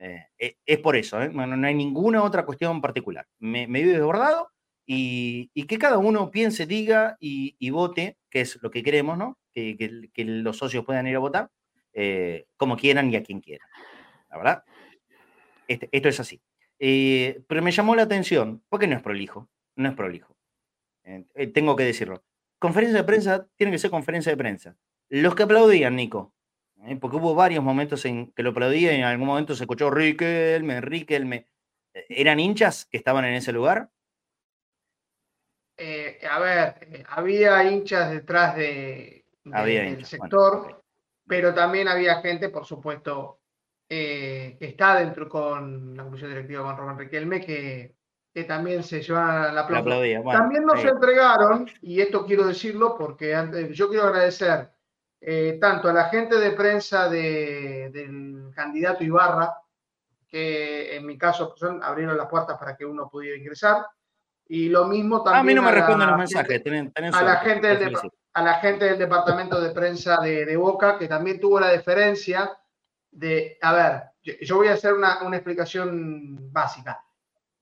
Eh, 0.00 0.26
e- 0.38 0.58
es 0.66 0.78
por 0.80 0.96
eso, 0.96 1.22
¿eh? 1.22 1.30
no, 1.32 1.46
no 1.46 1.66
hay 1.68 1.74
ninguna 1.74 2.22
otra 2.24 2.46
cuestión 2.46 2.80
particular. 2.82 3.26
Me, 3.40 3.66
me 3.68 3.82
vi 3.82 3.90
desbordado 3.90 4.50
y, 4.86 5.66
que 5.66 5.78
cada 5.78 5.98
uno 5.98 6.30
piense, 6.30 6.66
diga 6.66 7.16
y, 7.20 7.70
vote, 7.70 8.18
que 8.30 8.40
es 8.42 8.62
lo 8.62 8.70
que 8.70 8.82
queremos, 8.82 9.16
¿no? 9.18 9.38
Que, 9.52 9.76
los 10.16 10.58
socios 10.58 10.84
puedan 10.84 11.06
ir 11.06 11.16
a 11.16 11.20
votar 11.20 11.50
eh, 11.92 12.46
como 12.56 12.76
quieran 12.76 13.10
y 13.12 13.16
a 13.16 13.22
quien 13.22 13.40
quieran. 13.40 13.68
La 14.30 14.36
verdad, 14.36 14.64
este- 15.68 15.88
esto 15.92 16.08
es 16.08 16.20
así. 16.20 16.40
Eh, 16.78 17.42
pero 17.46 17.62
me 17.62 17.70
llamó 17.70 17.94
la 17.94 18.02
atención, 18.02 18.62
porque 18.68 18.86
no 18.86 18.96
es 18.96 19.02
prolijo, 19.02 19.48
no 19.76 19.88
es 19.88 19.94
prolijo. 19.94 20.36
Eh, 21.04 21.46
tengo 21.48 21.76
que 21.76 21.84
decirlo. 21.84 22.24
Conferencia 22.58 22.98
de 22.98 23.04
prensa 23.04 23.46
tiene 23.56 23.72
que 23.72 23.78
ser 23.78 23.90
conferencia 23.90 24.32
de 24.32 24.36
prensa. 24.36 24.76
Los 25.08 25.34
que 25.34 25.44
aplaudían, 25.44 25.96
Nico, 25.96 26.34
porque 27.00 27.16
hubo 27.16 27.34
varios 27.34 27.62
momentos 27.62 28.04
en 28.04 28.32
que 28.32 28.42
lo 28.42 28.50
aplaudían 28.50 28.94
y 28.94 28.98
en 28.98 29.04
algún 29.04 29.26
momento 29.26 29.54
se 29.54 29.64
escuchó 29.64 29.90
Riquelme, 29.90 30.80
Riquelme. 30.80 31.46
Eh, 31.94 32.06
¿Eran 32.08 32.40
hinchas 32.40 32.86
que 32.86 32.96
estaban 32.96 33.24
en 33.24 33.34
ese 33.34 33.52
lugar? 33.52 33.90
Eh, 35.76 36.20
a 36.30 36.38
ver, 36.38 36.74
eh, 36.82 37.04
había 37.08 37.64
hinchas 37.64 38.10
detrás 38.10 38.54
de, 38.56 39.24
de- 39.44 39.50
Había 39.56 39.80
del 39.82 39.90
hinchas, 39.94 40.08
sector, 40.08 40.82
pero 41.26 41.52
también 41.52 41.88
había 41.88 42.20
gente, 42.20 42.48
por 42.48 42.64
supuesto, 42.64 43.40
eh, 43.88 44.56
que 44.58 44.66
está 44.66 44.98
dentro 44.98 45.28
con 45.28 45.96
la 45.96 46.04
comisión 46.04 46.30
directiva 46.30 46.62
con 46.62 46.76
Román 46.76 46.98
Riquelme, 46.98 47.40
que, 47.44 47.96
que 48.32 48.44
también 48.44 48.82
se 48.82 49.02
llevan 49.02 49.54
la 49.54 49.62
aplaudía. 49.62 50.20
Bueno, 50.20 50.38
También 50.38 50.64
nos 50.64 50.84
entregaron, 50.84 51.68
y 51.82 52.00
esto 52.00 52.24
quiero 52.24 52.46
decirlo 52.46 52.96
porque 52.96 53.34
antes, 53.34 53.76
yo 53.76 53.88
quiero 53.88 54.04
agradecer 54.04 54.70
tanto 55.60 55.88
a 55.88 55.92
la 55.94 56.04
gente 56.10 56.36
de 56.38 56.50
prensa 56.52 57.08
de- 57.08 57.88
del 57.92 58.50
candidato 58.54 59.02
Ibarra, 59.02 59.54
que 60.28 60.96
en 60.96 61.06
mi 61.06 61.16
caso 61.16 61.54
abrieron 61.82 62.16
las 62.16 62.28
puertas 62.28 62.58
para 62.58 62.76
que 62.76 62.84
uno 62.84 63.08
pudiera 63.08 63.36
ingresar, 63.38 63.86
y 64.46 64.68
lo 64.68 64.86
mismo 64.86 65.22
también 65.22 65.40
a 65.40 65.42
mí 65.42 65.54
no 65.54 65.62
me 65.62 65.72
responden 65.72 66.08
los 66.08 66.18
mensajes. 66.18 66.62
Tienen, 66.62 66.92
tienen 66.92 67.14
a 67.14 67.22
la 67.22 67.36
gente 67.36 67.76
te 67.76 67.84
del 67.84 67.96
a 68.34 68.42
la 68.42 68.54
gente 68.54 68.86
del 68.86 68.98
departamento 68.98 69.60
de 69.60 69.70
prensa 69.70 70.18
de, 70.20 70.44
de 70.44 70.56
Boca, 70.56 70.98
que 70.98 71.06
también 71.06 71.38
tuvo 71.38 71.60
la 71.60 71.68
deferencia 71.68 72.58
de, 73.12 73.56
a 73.62 73.72
ver, 73.72 74.02
yo, 74.22 74.32
yo 74.42 74.56
voy 74.56 74.68
a 74.68 74.72
hacer 74.72 74.92
una, 74.92 75.22
una 75.22 75.36
explicación 75.36 76.52
básica. 76.52 77.00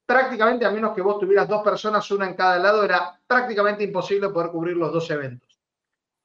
Prácticamente, 0.07 0.65
a 0.65 0.71
menos 0.71 0.95
que 0.95 1.03
vos 1.03 1.19
tuvieras 1.19 1.47
dos 1.47 1.63
personas, 1.63 2.11
una 2.11 2.27
en 2.27 2.35
cada 2.35 2.59
lado, 2.59 2.83
era 2.85 3.21
prácticamente 3.27 3.85
imposible 3.85 4.31
poder 4.31 4.51
cubrir 4.51 4.77
los 4.77 4.93
dos 4.93 5.11
eventos. 5.11 5.61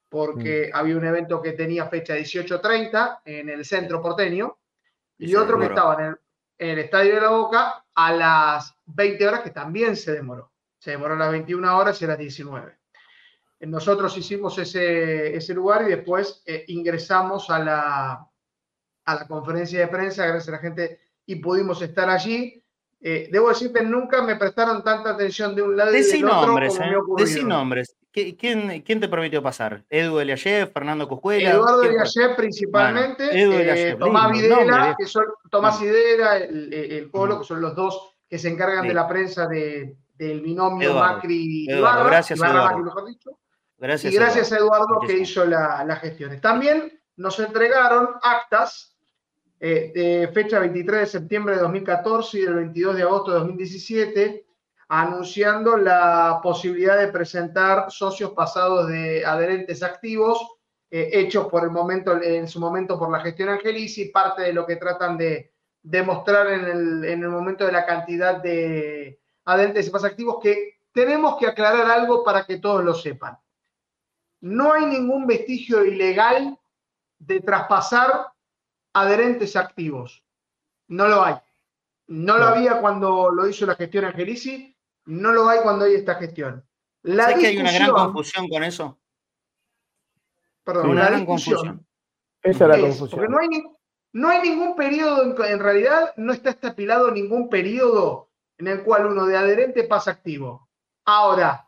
Porque 0.08 0.70
había 0.72 0.96
un 0.96 1.04
evento 1.04 1.42
que 1.42 1.52
tenía 1.52 1.86
fecha 1.86 2.16
18.30 2.16 3.20
en 3.26 3.50
el 3.50 3.66
centro 3.66 4.00
porteño 4.00 4.56
Y 5.18 5.30
y 5.30 5.34
otro 5.34 5.58
que 5.58 5.66
estaba 5.66 5.94
en 5.94 6.08
el, 6.08 6.18
en 6.58 6.70
el 6.70 6.78
Estadio 6.80 7.14
de 7.14 7.20
la 7.20 7.30
Boca 7.30 7.84
a 7.94 8.12
las 8.12 8.74
20 8.86 9.26
horas, 9.26 9.40
que 9.40 9.50
también 9.50 9.96
se 9.96 10.12
demoró. 10.12 10.52
Se 10.78 10.92
demoró 10.92 11.14
a 11.14 11.18
las 11.18 11.30
21 11.30 11.76
horas 11.76 12.00
y 12.02 12.04
a 12.04 12.08
las 12.08 12.18
19. 12.18 12.76
Nosotros 13.60 14.16
hicimos 14.16 14.56
ese, 14.58 15.34
ese 15.36 15.54
lugar 15.54 15.82
y 15.82 15.90
después 15.90 16.42
eh, 16.46 16.64
ingresamos 16.68 17.50
a 17.50 17.58
la, 17.58 18.28
a 19.04 19.14
la 19.14 19.26
conferencia 19.26 19.80
de 19.80 19.88
prensa, 19.88 20.26
gracias 20.26 20.48
a 20.48 20.52
la 20.52 20.58
gente, 20.58 21.00
y 21.26 21.36
pudimos 21.36 21.82
estar 21.82 22.08
allí. 22.08 22.57
Eh, 23.00 23.28
debo 23.30 23.48
decirte, 23.50 23.82
nunca 23.84 24.22
me 24.22 24.34
prestaron 24.36 24.82
tanta 24.82 25.10
atención 25.10 25.54
de 25.54 25.62
un 25.62 25.76
lado 25.76 25.94
y 25.96 26.02
del 26.02 26.24
otro 26.24 26.46
nombres, 26.46 26.76
como 26.76 26.84
¿eh? 26.90 26.96
me. 27.16 27.22
Decí 27.24 27.44
nombres. 27.44 27.96
¿Qui- 28.12 28.36
¿Quién, 28.36 28.82
¿Quién 28.82 28.98
te 29.00 29.08
permitió 29.08 29.40
pasar? 29.42 29.84
¿Edu 29.88 30.18
Eliayev, 30.18 30.72
Fernando 30.72 31.06
Cuscuela? 31.06 31.50
Eduardo. 31.50 31.82
Eliayev 31.84 32.34
principalmente, 32.36 33.26
Bueno, 33.26 33.38
Edu 33.40 33.52
eh, 33.52 33.96
Tomás 34.00 34.32
lindo, 34.32 34.56
Videla, 34.56 34.96
que 34.98 35.06
son 35.06 35.24
Tomás. 35.50 35.80
Videla, 35.80 36.36
el, 36.38 36.72
el- 36.74 37.10
Ujú. 37.12 37.38
que 37.40 37.44
son 37.46 37.60
los 37.60 37.76
dos 37.76 38.16
que 38.28 38.38
se 38.38 38.48
encargan 38.48 38.82
Sí. 38.82 38.88
de 38.88 38.94
la 38.94 39.06
prensa 39.06 39.46
de, 39.46 39.96
del 40.16 40.40
binomio 40.40 40.90
Eduardo. 40.90 41.14
Macri 41.16 41.66
Eduardo, 41.70 41.98
Ibarra, 42.00 42.10
gracias, 42.10 42.38
Ibarra 42.38 42.52
Eduardo. 42.54 42.68
Macri, 42.78 42.84
mejor 42.84 43.06
dicho. 43.06 43.30
Gracias. 43.78 44.12
y 44.12 44.16
gracias 44.16 44.52
a 44.52 44.56
Eduardo 44.56 44.98
que 45.06 45.12
hizo 45.18 45.44
la- 45.44 45.84
las 45.86 46.00
gestiones. 46.00 46.40
También 46.40 47.00
nos 47.16 47.38
entregaron 47.38 48.08
actas 48.22 48.87
eh, 49.60 50.30
fecha 50.32 50.60
23 50.60 51.00
de 51.00 51.06
septiembre 51.06 51.56
de 51.56 51.62
2014 51.62 52.38
y 52.38 52.42
del 52.42 52.54
22 52.54 52.96
de 52.96 53.02
agosto 53.02 53.32
de 53.32 53.38
2017, 53.38 54.46
anunciando 54.88 55.76
la 55.76 56.40
posibilidad 56.42 56.98
de 56.98 57.08
presentar 57.08 57.90
socios 57.90 58.30
pasados 58.32 58.88
de 58.88 59.24
adherentes 59.24 59.82
activos, 59.82 60.38
eh, 60.90 61.10
hechos 61.12 61.48
por 61.48 61.64
el 61.64 61.70
momento, 61.70 62.20
en 62.22 62.48
su 62.48 62.60
momento 62.60 62.98
por 62.98 63.10
la 63.10 63.20
gestión 63.20 63.50
Angelici, 63.50 64.06
parte 64.06 64.42
de 64.42 64.52
lo 64.52 64.64
que 64.64 64.76
tratan 64.76 65.18
de 65.18 65.52
demostrar 65.82 66.46
en 66.48 66.64
el, 66.64 67.04
en 67.04 67.22
el 67.22 67.28
momento 67.28 67.66
de 67.66 67.72
la 67.72 67.84
cantidad 67.84 68.42
de 68.42 69.20
adherentes 69.44 69.92
más 69.92 70.04
activos, 70.04 70.38
que 70.42 70.78
tenemos 70.92 71.36
que 71.38 71.46
aclarar 71.46 71.90
algo 71.90 72.24
para 72.24 72.44
que 72.44 72.58
todos 72.58 72.82
lo 72.84 72.94
sepan. 72.94 73.38
No 74.40 74.72
hay 74.72 74.86
ningún 74.86 75.26
vestigio 75.26 75.84
ilegal 75.84 76.58
de 77.18 77.40
traspasar 77.40 78.28
adherentes 79.02 79.56
activos. 79.56 80.24
No 80.88 81.08
lo 81.08 81.24
hay. 81.24 81.36
No 82.08 82.38
lo 82.38 82.44
No. 82.44 82.54
había 82.54 82.80
cuando 82.80 83.30
lo 83.30 83.46
hizo 83.48 83.66
la 83.66 83.74
gestión 83.74 84.04
Angelici, 84.06 84.74
no 85.06 85.32
lo 85.32 85.48
hay 85.48 85.60
cuando 85.62 85.84
hay 85.84 85.94
esta 85.94 86.14
gestión. 86.16 86.64
La 87.02 87.24
¿Sabes 87.24 87.38
que 87.40 87.46
hay 87.48 87.58
una 87.58 87.72
gran 87.72 87.90
confusión 87.92 88.48
con 88.48 88.64
eso? 88.64 88.98
Perdón, 90.64 90.90
Una 90.90 91.04
la 91.04 91.10
gran 91.10 91.26
confusión. 91.26 91.86
Esa 92.42 92.64
es 92.64 92.68
la 92.70 92.80
confusión. 92.80 93.10
porque 93.10 93.28
no 93.28 93.38
hay, 93.38 93.48
ni- 93.48 93.64
no 94.12 94.28
hay 94.28 94.42
ningún 94.48 94.76
periodo, 94.76 95.22
en, 95.22 95.52
en 95.52 95.58
realidad 95.60 96.12
no 96.16 96.32
está 96.32 96.50
estipulado 96.50 97.10
ningún 97.10 97.48
periodo 97.48 98.30
en 98.58 98.68
el 98.68 98.82
cual 98.82 99.06
uno 99.06 99.26
de 99.26 99.36
adherente 99.36 99.84
pasa 99.84 100.10
activo. 100.12 100.68
Ahora, 101.04 101.66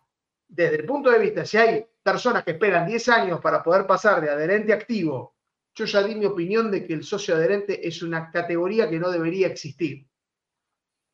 desde 0.48 0.76
el 0.76 0.86
punto 0.86 1.10
de 1.10 1.18
vista, 1.18 1.44
si 1.44 1.56
hay 1.56 1.86
personas 2.02 2.44
que 2.44 2.52
esperan 2.52 2.86
10 2.86 3.08
años 3.08 3.40
para 3.40 3.62
poder 3.62 3.86
pasar 3.86 4.20
de 4.20 4.30
adherente 4.30 4.72
a 4.72 4.76
activo, 4.76 5.34
yo 5.74 5.84
ya 5.84 6.02
di 6.02 6.14
mi 6.14 6.26
opinión 6.26 6.70
de 6.70 6.86
que 6.86 6.94
el 6.94 7.04
socio 7.04 7.34
adherente 7.34 7.86
es 7.86 8.02
una 8.02 8.30
categoría 8.30 8.88
que 8.88 8.98
no 8.98 9.10
debería 9.10 9.46
existir. 9.46 10.06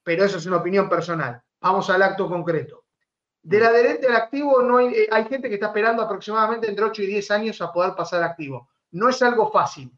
Pero 0.03 0.25
eso 0.25 0.39
es 0.39 0.47
una 0.47 0.59
opinión 0.59 0.89
personal. 0.89 1.43
Vamos 1.61 1.91
al 1.91 2.03
acto 2.03 2.29
concreto. 2.29 2.85
Del 3.43 3.65
adherente 3.65 4.09
al 4.09 4.17
activo 4.17 4.63
no 4.63 4.79
hay, 4.79 4.89
eh, 4.89 5.09
hay 5.11 5.25
gente 5.27 5.49
que 5.49 5.55
está 5.55 5.69
esperando 5.69 6.03
aproximadamente 6.03 6.69
entre 6.69 6.85
8 6.85 7.03
y 7.03 7.07
10 7.07 7.31
años 7.31 7.61
a 7.61 7.73
poder 7.73 7.95
pasar 7.95 8.23
a 8.23 8.27
activo. 8.27 8.69
No 8.91 9.09
es 9.09 9.23
algo 9.23 9.51
fácil, 9.53 9.93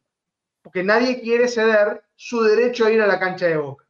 porque 0.63 0.83
nadie 0.83 1.21
quiere 1.21 1.49
ceder 1.49 2.05
su 2.15 2.43
derecho 2.43 2.85
a 2.85 2.91
ir 2.91 3.01
a 3.01 3.07
la 3.07 3.19
cancha 3.19 3.47
de 3.47 3.57
boca. 3.57 3.87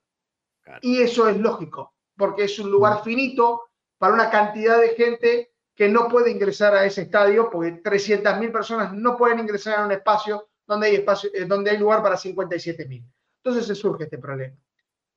Claro. 0.62 0.80
Y 0.82 1.00
eso 1.00 1.28
es 1.28 1.38
lógico, 1.38 1.94
porque 2.16 2.44
es 2.44 2.58
un 2.58 2.70
lugar 2.70 3.02
finito 3.02 3.62
para 3.96 4.14
una 4.14 4.30
cantidad 4.30 4.80
de 4.80 4.90
gente 4.90 5.52
que 5.74 5.88
no 5.88 6.08
puede 6.08 6.30
ingresar 6.30 6.74
a 6.74 6.84
ese 6.84 7.02
estadio, 7.02 7.50
porque 7.50 7.82
300.000 7.82 8.52
personas 8.52 8.92
no 8.92 9.16
pueden 9.16 9.40
ingresar 9.40 9.78
a 9.78 9.86
un 9.86 9.92
espacio 9.92 10.48
donde 10.68 10.86
hay, 10.88 10.94
espacio, 10.96 11.30
eh, 11.34 11.46
donde 11.46 11.70
hay 11.72 11.78
lugar 11.78 12.02
para 12.02 12.16
57.000. 12.16 13.02
Entonces 13.42 13.66
se 13.66 13.74
surge 13.74 14.04
este 14.04 14.18
problema. 14.18 14.54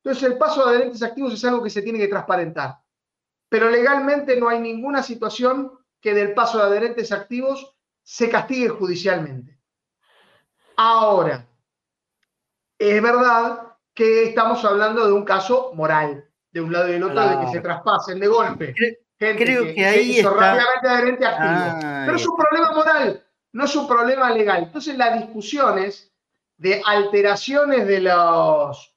Entonces 0.04 0.24
el 0.24 0.38
paso 0.38 0.66
de 0.66 0.76
adherentes 0.76 1.04
activos 1.04 1.34
es 1.34 1.46
algo 1.46 1.62
que 1.62 1.70
se 1.70 1.82
tiene 1.84 2.00
que 2.00 2.08
transparentar. 2.08 2.78
Pero 3.50 3.70
legalmente 3.70 4.40
no 4.40 4.48
hay 4.50 4.60
ninguna 4.60 5.04
situación 5.04 5.78
que 6.00 6.14
del 6.16 6.34
paso 6.34 6.58
de 6.58 6.64
adherentes 6.64 7.12
activos 7.12 7.76
se 8.02 8.30
castigue 8.30 8.70
judicialmente. 8.70 9.60
Ahora, 10.78 11.46
es 12.80 13.02
verdad 13.02 13.74
que 13.94 14.24
estamos 14.24 14.64
hablando 14.66 15.06
de 15.06 15.12
un 15.12 15.26
caso 15.26 15.72
moral, 15.76 16.26
de 16.52 16.62
un 16.62 16.72
lado 16.72 16.88
y 16.88 16.94
del 16.94 17.04
otro, 17.04 17.22
de 17.22 17.46
que 17.46 17.52
se 17.52 17.60
traspasen 17.62 18.20
de 18.20 18.28
golpe. 18.28 18.74
Gente 19.20 19.44
creo 19.44 19.64
que, 19.66 19.76
que 19.76 19.86
ahí 19.86 20.20
hizo 20.20 20.30
está- 20.32 20.56
rápidamente 20.56 20.88
adherente 20.88 21.26
activo. 21.28 21.88
Ahí 21.88 22.06
Pero 22.06 22.18
es 22.18 22.28
un 22.28 22.38
problema 22.38 22.72
moral, 22.72 23.28
no 23.54 23.66
es 23.66 23.76
un 23.76 23.88
problema 23.88 24.32
legal. 24.32 24.64
Entonces 24.64 24.98
las 24.98 25.20
discusiones 25.20 26.12
de 26.58 26.82
alteraciones 26.86 27.88
de 27.88 28.02
los, 28.02 28.96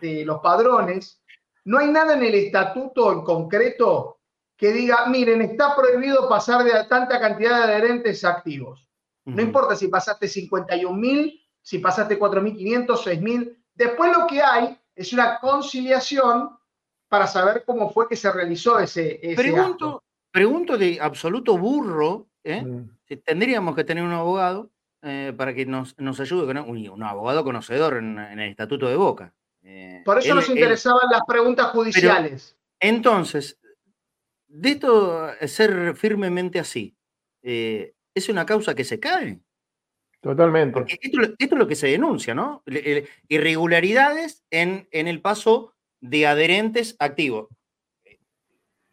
de 0.00 0.24
los 0.24 0.40
padrones, 0.40 1.22
no 1.64 1.78
hay 1.78 1.88
nada 1.88 2.14
en 2.14 2.22
el 2.22 2.34
estatuto 2.34 3.12
en 3.12 3.22
concreto 3.22 4.18
que 4.56 4.72
diga, 4.72 5.06
miren, 5.06 5.42
está 5.42 5.74
prohibido 5.74 6.28
pasar 6.28 6.64
de 6.64 6.72
tanta 6.84 7.20
cantidad 7.20 7.58
de 7.58 7.72
adherentes 7.72 8.24
activos. 8.24 8.88
No 9.26 9.40
importa 9.40 9.74
si 9.74 9.88
pasaste 9.88 10.26
51.000, 10.26 11.40
si 11.62 11.78
pasaste 11.78 12.18
4.500, 12.18 12.86
6.000. 12.86 13.56
Después 13.74 14.12
lo 14.16 14.26
que 14.26 14.42
hay 14.42 14.78
es 14.94 15.12
una 15.14 15.38
conciliación 15.40 16.50
para 17.08 17.26
saber 17.26 17.64
cómo 17.64 17.90
fue 17.90 18.06
que 18.06 18.16
se 18.16 18.30
realizó 18.30 18.78
ese, 18.78 19.18
ese 19.22 19.30
acto. 19.32 19.42
Pregunto, 19.42 20.02
pregunto 20.30 20.76
de 20.76 21.00
absoluto 21.00 21.56
burro, 21.56 22.26
¿eh? 22.42 22.62
Mm. 22.62 22.90
Tendríamos 23.16 23.74
que 23.76 23.84
tener 23.84 24.02
un 24.04 24.12
abogado 24.12 24.70
eh, 25.02 25.32
para 25.36 25.54
que 25.54 25.66
nos, 25.66 25.98
nos 25.98 26.18
ayude, 26.20 26.46
con 26.46 26.56
un, 26.58 26.88
un 26.88 27.02
abogado 27.02 27.44
conocedor 27.44 27.98
en, 27.98 28.18
en 28.18 28.40
el 28.40 28.50
Estatuto 28.50 28.88
de 28.88 28.96
Boca. 28.96 29.34
Eh, 29.62 30.02
Por 30.04 30.18
eso 30.18 30.30
él- 30.30 30.34
nos 30.36 30.48
él- 30.48 30.56
interesaban 30.56 31.02
las 31.10 31.22
preguntas 31.26 31.66
judiciales. 31.68 32.56
Entonces, 32.80 33.58
de 34.48 34.70
esto 34.70 35.30
eh, 35.40 35.48
ser 35.48 35.94
firmemente 35.96 36.58
así, 36.58 36.96
eh, 37.42 37.94
¿es 38.14 38.28
una 38.28 38.46
causa 38.46 38.74
que 38.74 38.84
se 38.84 38.98
cae? 39.00 39.40
Totalmente. 40.20 40.72
Porque 40.72 40.98
esto, 41.02 41.20
es 41.20 41.28
lo- 41.28 41.34
esto 41.38 41.54
es 41.54 41.58
lo 41.58 41.66
que 41.68 41.74
se 41.76 41.88
denuncia, 41.88 42.34
¿no? 42.34 42.62
Irregularidades 43.28 44.44
en, 44.50 44.88
en 44.90 45.08
el 45.08 45.20
paso 45.20 45.74
de 46.00 46.26
adherentes 46.26 46.96
activos. 46.98 47.48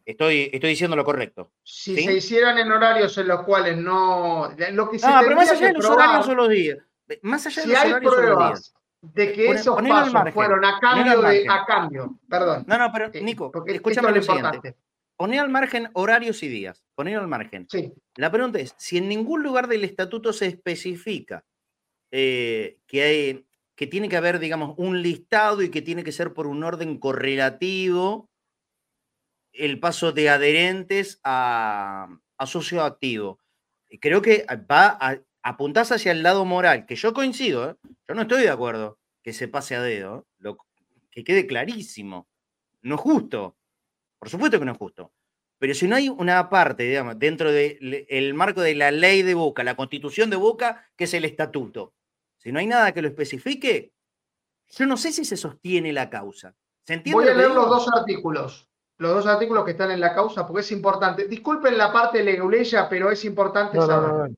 Estoy, 0.06 0.50
estoy 0.52 0.70
diciendo 0.72 0.96
lo 0.96 1.04
correcto. 1.06 1.52
si 1.64 1.96
¿sí? 1.96 2.04
se 2.04 2.14
hicieran 2.14 2.58
en 2.58 2.72
horarios 2.72 3.18
en 3.18 3.28
los 3.28 3.44
cuales 3.44 3.78
no. 3.78 4.52
Lo 4.72 4.90
que 4.90 5.00
se 5.00 5.06
Ah, 5.08 5.22
pero 5.24 5.36
más 5.36 5.52
allá 5.52 5.68
de 5.68 5.74
los 5.74 5.86
probar, 5.86 6.08
horarios 6.10 6.28
o 6.30 6.36
los 6.36 6.50
días. 6.50 6.78
Más 7.22 7.46
allá 7.48 7.56
de 7.56 7.68
si 7.68 7.70
los 7.74 7.78
hay 7.84 7.90
horarios 7.92 8.12
o 8.14 8.16
los 8.16 8.26
días. 8.26 8.36
pruebas 8.36 8.74
de 9.02 9.34
que 9.34 9.48
Poné- 9.48 9.60
esos 9.60 9.76
pasos 9.82 10.14
margen, 10.14 10.34
fueron 10.34 10.66
a 10.66 10.80
cambio 10.80 11.22
de. 11.22 11.46
A 11.50 11.66
cambio, 11.66 12.20
perdón. 12.30 12.64
No, 12.68 12.78
no, 12.78 12.92
pero 12.92 13.10
Eh, 13.14 13.22
Nico, 13.22 13.52
porque 13.52 13.74
escúchame 13.76 14.10
lo 14.12 14.16
es 14.20 14.28
lo 14.28 14.34
siguiente. 14.34 14.56
importante. 14.58 14.78
Poné 15.18 15.40
al 15.40 15.50
margen 15.50 15.90
horarios 15.94 16.42
y 16.42 16.48
días. 16.48 16.84
Poné 16.96 17.16
al 17.16 17.28
margen. 17.28 17.68
Sí. 17.70 17.94
La 18.16 18.32
pregunta 18.32 18.58
es, 18.60 18.74
si 18.78 18.98
en 18.98 19.08
ningún 19.08 19.44
lugar 19.44 19.68
del 19.68 19.84
estatuto 19.84 20.34
se 20.34 20.48
especifica 20.48 21.44
eh, 22.12 22.78
que, 22.88 23.04
hay- 23.04 23.46
que 23.76 23.86
tiene 23.88 24.10
que 24.10 24.18
haber, 24.18 24.40
digamos, 24.40 24.74
un 24.78 25.02
listado 25.02 25.62
y 25.62 25.70
que 25.70 25.82
tiene 25.84 26.04
que 26.04 26.12
ser 26.12 26.34
por 26.34 26.48
un 26.48 26.64
orden 26.64 26.98
correlativo 26.98 28.30
el 29.54 29.80
paso 29.80 30.12
de 30.12 30.30
adherentes 30.30 31.20
a, 31.24 32.08
a 32.38 32.46
socio 32.46 32.84
activo. 32.84 33.40
Creo 34.00 34.22
que 34.22 34.46
va 34.72 34.98
a, 35.00 35.18
apuntás 35.44 35.92
hacia 35.92 36.12
el 36.12 36.24
lado 36.24 36.46
moral, 36.46 36.86
que 36.86 36.96
yo 36.96 37.14
coincido, 37.14 37.70
¿eh? 37.72 37.76
yo 38.08 38.16
no 38.16 38.22
estoy 38.24 38.44
de 38.44 38.50
acuerdo 38.50 39.00
que 39.24 39.34
se 39.34 39.48
pase 39.48 39.76
a 39.76 39.82
dedo, 39.82 40.20
¿eh? 40.20 40.24
lo- 40.40 40.58
que 41.10 41.24
quede 41.26 41.46
clarísimo. 41.46 42.28
No 42.84 42.96
es 42.96 43.02
justo. 43.02 43.58
Por 44.18 44.30
supuesto 44.30 44.58
que 44.60 44.66
no 44.66 44.72
es 44.72 44.78
justo. 44.78 45.12
Pero 45.60 45.74
si 45.76 45.88
no 45.88 45.96
hay 45.96 46.08
una 46.10 46.50
parte, 46.50 46.84
digamos, 46.84 47.20
dentro 47.20 47.52
del 47.52 48.34
marco 48.34 48.62
de 48.62 48.74
la 48.76 48.90
ley 48.92 49.22
de 49.22 49.34
Boca, 49.36 49.64
la 49.64 49.76
constitución 49.76 50.30
de 50.30 50.38
Boca, 50.38 50.90
que 50.96 51.04
es 51.04 51.14
el 51.14 51.26
estatuto, 51.26 51.94
si 52.38 52.52
no 52.52 52.60
hay 52.60 52.66
nada 52.66 52.94
que 52.94 53.02
lo 53.02 53.08
especifique, 53.10 53.94
yo 54.70 54.86
no 54.88 54.96
sé 54.98 55.12
si 55.12 55.26
se 55.26 55.38
sostiene 55.38 55.92
la 55.94 56.10
causa. 56.10 56.56
¿Se 56.88 56.94
entiende? 56.94 57.22
Voy 57.24 57.30
a 57.32 57.36
leer 57.36 57.52
los 57.52 57.70
dos 57.70 57.88
artículos. 57.94 58.70
Los 59.02 59.16
dos 59.16 59.26
artículos 59.26 59.66
que 59.66 59.72
están 59.72 59.90
en 59.90 60.00
la 60.00 60.14
causa, 60.14 60.46
porque 60.46 60.62
es 60.62 60.72
importante. 60.72 61.28
Disculpen 61.28 61.76
la 61.76 61.92
parte 61.92 62.24
leguleya, 62.24 62.88
pero 62.88 63.10
es 63.10 63.26
importante 63.26 63.78
No, 63.78 63.88
saber. 63.88 64.10
no, 64.10 64.28
no. 64.28 64.36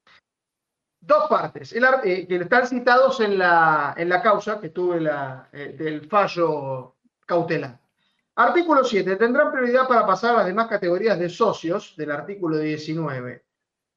Dos 1.01 1.28
partes, 1.28 1.74
el 1.74 1.84
eh, 2.05 2.26
que 2.26 2.38
están 2.38 2.66
citados 2.66 3.20
en 3.20 3.38
la, 3.38 3.93
en 3.97 4.07
la 4.07 4.22
causa 4.22 4.61
que 4.61 4.70
tuve 4.70 5.01
la, 5.01 5.49
eh, 5.51 5.76
del 5.78 6.07
fallo 6.07 6.95
cautelar. 7.26 7.78
Artículo 8.36 8.86
7. 8.86 9.18
Tendrán 9.18 9.51
prioridad 9.51 9.86
para 9.86 10.05
pasar 10.05 10.34
a 10.34 10.38
las 10.38 10.45
demás 10.45 10.68
categorías 10.70 11.20
de 11.20 11.28
socios 11.28 11.93
del 11.97 12.11
artículo 12.11 12.57
19. 12.57 13.43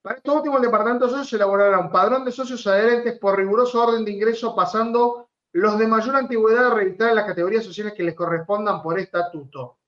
Para 0.03 0.17
esto 0.17 0.35
último, 0.35 0.57
el 0.57 0.65
Departamento 0.65 1.05
de 1.07 1.13
Socios 1.13 1.33
elaborará 1.35 1.79
un 1.79 1.93
padrón 1.93 2.25
de 2.25 2.33
socios 2.33 2.67
adherentes 2.67 3.17
por 3.21 3.37
riguroso 3.37 3.87
orden 3.87 4.05
de 4.05 4.11
ingreso, 4.11 4.53
pasando 4.57 5.29
los 5.53 5.79
de 5.79 5.87
mayor 5.87 6.17
antigüedad 6.17 6.73
a 6.73 6.75
registrar 6.75 7.11
en 7.11 7.17
las 7.17 7.27
categorías 7.27 7.65
sociales 7.65 7.95
que 7.95 8.03
les 8.03 8.17
correspondan 8.17 8.83
por 8.83 8.99
estatuto, 8.99 9.79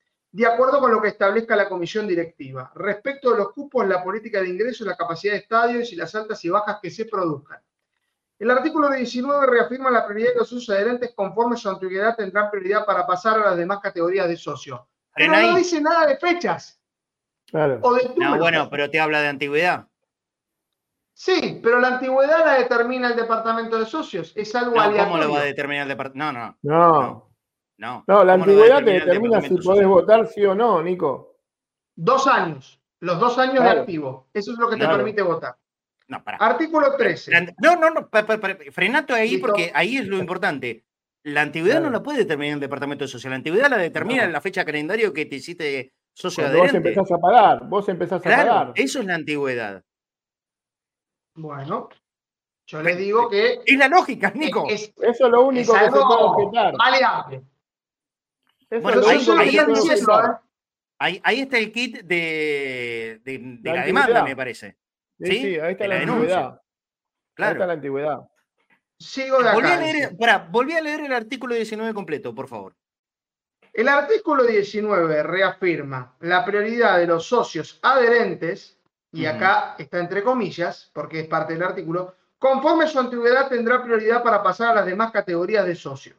de 0.42 0.46
acuerdo 0.46 0.78
con 0.80 0.92
lo 0.92 1.02
que 1.02 1.08
establezca 1.08 1.56
la 1.56 1.68
comisión 1.68 2.06
directiva. 2.06 2.70
Respecto 2.76 3.30
de 3.32 3.38
los 3.38 3.52
cupos, 3.52 3.86
la 3.88 4.02
política 4.04 4.40
de 4.40 4.48
ingreso, 4.48 4.84
la 4.84 4.96
capacidad 4.96 5.32
de 5.32 5.40
estadios 5.40 5.92
y 5.92 5.96
las 5.96 6.14
altas 6.14 6.44
y 6.44 6.48
bajas 6.48 6.78
que 6.80 6.90
se 6.90 7.06
produzcan. 7.06 7.60
El 8.38 8.50
artículo 8.52 8.88
19 8.88 9.46
reafirma 9.46 9.90
la 9.90 10.06
prioridad 10.06 10.34
de 10.34 10.38
los 10.38 10.48
socios 10.48 10.76
adherentes 10.76 11.12
conforme 11.14 11.56
su 11.56 11.68
antigüedad 11.68 12.14
tendrán 12.14 12.50
prioridad 12.52 12.86
para 12.86 13.04
pasar 13.04 13.36
a 13.40 13.46
las 13.50 13.56
demás 13.56 13.80
categorías 13.82 14.28
de 14.28 14.36
socios. 14.36 14.80
Pero 15.14 15.32
no 15.32 15.56
dice 15.56 15.80
nada 15.80 16.06
de 16.06 16.16
fechas 16.16 16.80
Claro. 17.46 17.80
o 17.82 17.94
de 17.94 18.12
No, 18.16 18.38
bueno, 18.38 18.68
pero 18.70 18.88
te 18.90 19.00
habla 19.00 19.20
de 19.22 19.28
antigüedad. 19.28 19.88
Sí, 21.14 21.58
pero 21.60 21.80
la 21.80 21.88
antigüedad 21.88 22.44
la 22.46 22.54
determina 22.58 23.08
el 23.08 23.16
departamento 23.16 23.76
de 23.76 23.86
socios. 23.86 24.32
Es 24.36 24.54
algo 24.54 24.76
No, 24.76 24.82
aleatorio. 24.82 25.04
¿Cómo 25.10 25.16
lo 25.24 25.32
va 25.32 25.40
a 25.40 25.44
determinar 25.44 25.82
el 25.82 25.88
departamento? 25.88 26.32
No, 26.32 26.32
no, 26.32 26.58
No. 26.62 27.00
no. 27.02 27.27
No, 27.78 28.04
la 28.06 28.06
¿Cómo 28.06 28.24
lo 28.24 28.26
va 28.26 28.30
a 28.30 28.34
antigüedad 28.34 28.84
te 28.84 28.90
determina 28.92 29.40
si 29.40 29.48
podés 29.50 29.64
social? 29.64 29.86
votar 29.86 30.26
sí 30.26 30.44
o 30.44 30.54
no, 30.54 30.82
Nico. 30.82 31.36
Dos 31.96 32.26
años. 32.26 32.80
Los 33.00 33.20
dos 33.20 33.38
años 33.38 33.62
de 33.62 33.70
activo. 33.70 34.28
Eso 34.34 34.52
es 34.52 34.58
lo 34.58 34.68
que 34.68 34.74
te 34.76 34.80
Claro. 34.80 34.96
permite 34.96 35.22
votar. 35.22 35.56
No, 36.08 36.24
pará. 36.24 36.38
Artículo 36.38 36.96
13. 36.96 37.30
La- 37.30 37.54
No, 37.62 37.76
no, 37.76 37.90
no, 37.90 38.08
pa- 38.08 38.26
pa- 38.26 38.38
pa- 38.38 38.56
frenato 38.72 39.14
ahí 39.14 39.30
Listo. 39.32 39.46
porque 39.46 39.70
ahí 39.74 39.96
es 39.98 40.06
lo 40.08 40.18
importante. 40.18 40.84
La 41.24 41.42
antigüedad 41.42 41.80
no 41.80 41.90
la 41.90 42.02
puede 42.02 42.18
determinar 42.18 42.54
el 42.54 42.60
departamento 42.60 43.06
social. 43.06 43.30
La 43.30 43.36
antigüedad 43.36 43.68
la 43.70 43.76
determina 43.76 44.24
No. 44.26 44.32
la 44.32 44.40
fecha 44.40 44.64
calendario 44.64 45.12
que 45.12 45.26
te 45.26 45.36
hiciste 45.36 45.92
socio 46.14 46.44
Cuando 46.44 46.58
vos 46.60 46.74
empezás 46.74 47.12
a 47.12 47.18
pagar, 47.18 47.68
vos 47.68 47.88
empezás 47.88 48.20
a 48.20 48.24
pagar. 48.24 48.72
eso 48.74 48.98
es 49.00 49.04
la 49.04 49.14
antigüedad. 49.14 49.84
Bueno, 51.34 51.88
yo 52.66 52.82
les 52.82 52.98
digo 52.98 53.28
que 53.28 53.60
Es 53.64 53.78
la 53.78 53.88
lógica, 53.88 54.32
Nico. 54.34 54.66
es, 54.68 54.92
Eso 54.96 55.26
es 55.26 55.30
lo 55.30 55.42
único 55.46 55.74
es 55.76 55.78
que 55.78 55.84
se 55.84 55.90
puede 55.92 56.04
objetar. 56.22 56.74
maleable. 56.76 57.42
Eso 58.70 58.82
Bueno, 58.82 59.02
ahí- 59.08 59.16
Eso 59.18 59.32
ahí 59.32 59.50
se 59.50 59.56
es 59.56 59.64
puede 59.64 59.66
lo 59.66 59.66
que 59.66 59.72
es 59.72 59.78
estoy 59.78 59.90
objetar. 59.90 59.96
diciendo, 59.96 60.32
¿eh? 60.32 60.38
Ahí, 61.00 61.20
ahí 61.22 61.40
está 61.40 61.58
el 61.58 61.72
kit 61.72 62.00
de, 62.02 63.20
de- 63.24 63.38
de 63.38 63.70
La 63.70 63.76
la, 63.76 63.86
demanda, 63.86 64.24
me 64.24 64.34
parece. 64.36 64.76
Sí, 65.20 65.26
¿Sí? 65.26 65.32
sí, 65.38 65.58
ahí 65.60 65.72
está 65.72 65.84
De 65.84 65.88
la, 65.88 65.94
la 65.94 66.00
antigüedad. 66.02 66.36
denuncia. 66.36 66.38
Ahí 66.48 66.52
está 66.54 66.64
Claro. 67.36 67.66
la 67.66 67.72
antigüedad. 67.72 68.18
Sigo 69.00 69.42
de 69.42 69.52
Volví 69.52 69.68
a, 69.68 69.74
acá. 69.74 69.80
leer, 69.80 70.12
volví 70.50 70.72
a 70.74 70.80
leer 70.80 71.00
el 71.02 71.12
artículo 71.12 71.54
19 71.54 71.94
completo, 71.94 72.34
por 72.34 72.48
favor. 72.48 72.74
El 73.72 73.86
artículo 73.88 74.42
19 74.44 75.22
reafirma 75.22 76.16
la 76.20 76.44
prioridad 76.44 76.98
de 76.98 77.06
los 77.06 77.26
socios 77.26 77.78
adherentes, 77.82 78.76
y 79.12 79.24
acá 79.26 79.76
está 79.78 80.00
entre 80.00 80.24
comillas, 80.24 80.90
porque 80.92 81.20
es 81.20 81.28
parte 81.28 81.52
del 81.52 81.62
artículo, 81.62 82.16
conforme 82.38 82.88
su 82.88 82.98
antigüedad 82.98 83.48
tendrá 83.48 83.82
prioridad 83.82 84.22
para 84.24 84.42
pasar 84.42 84.70
a 84.72 84.74
las 84.80 84.86
demás 84.86 85.12
categorías 85.12 85.64
de 85.64 85.76
socio. 85.76 86.16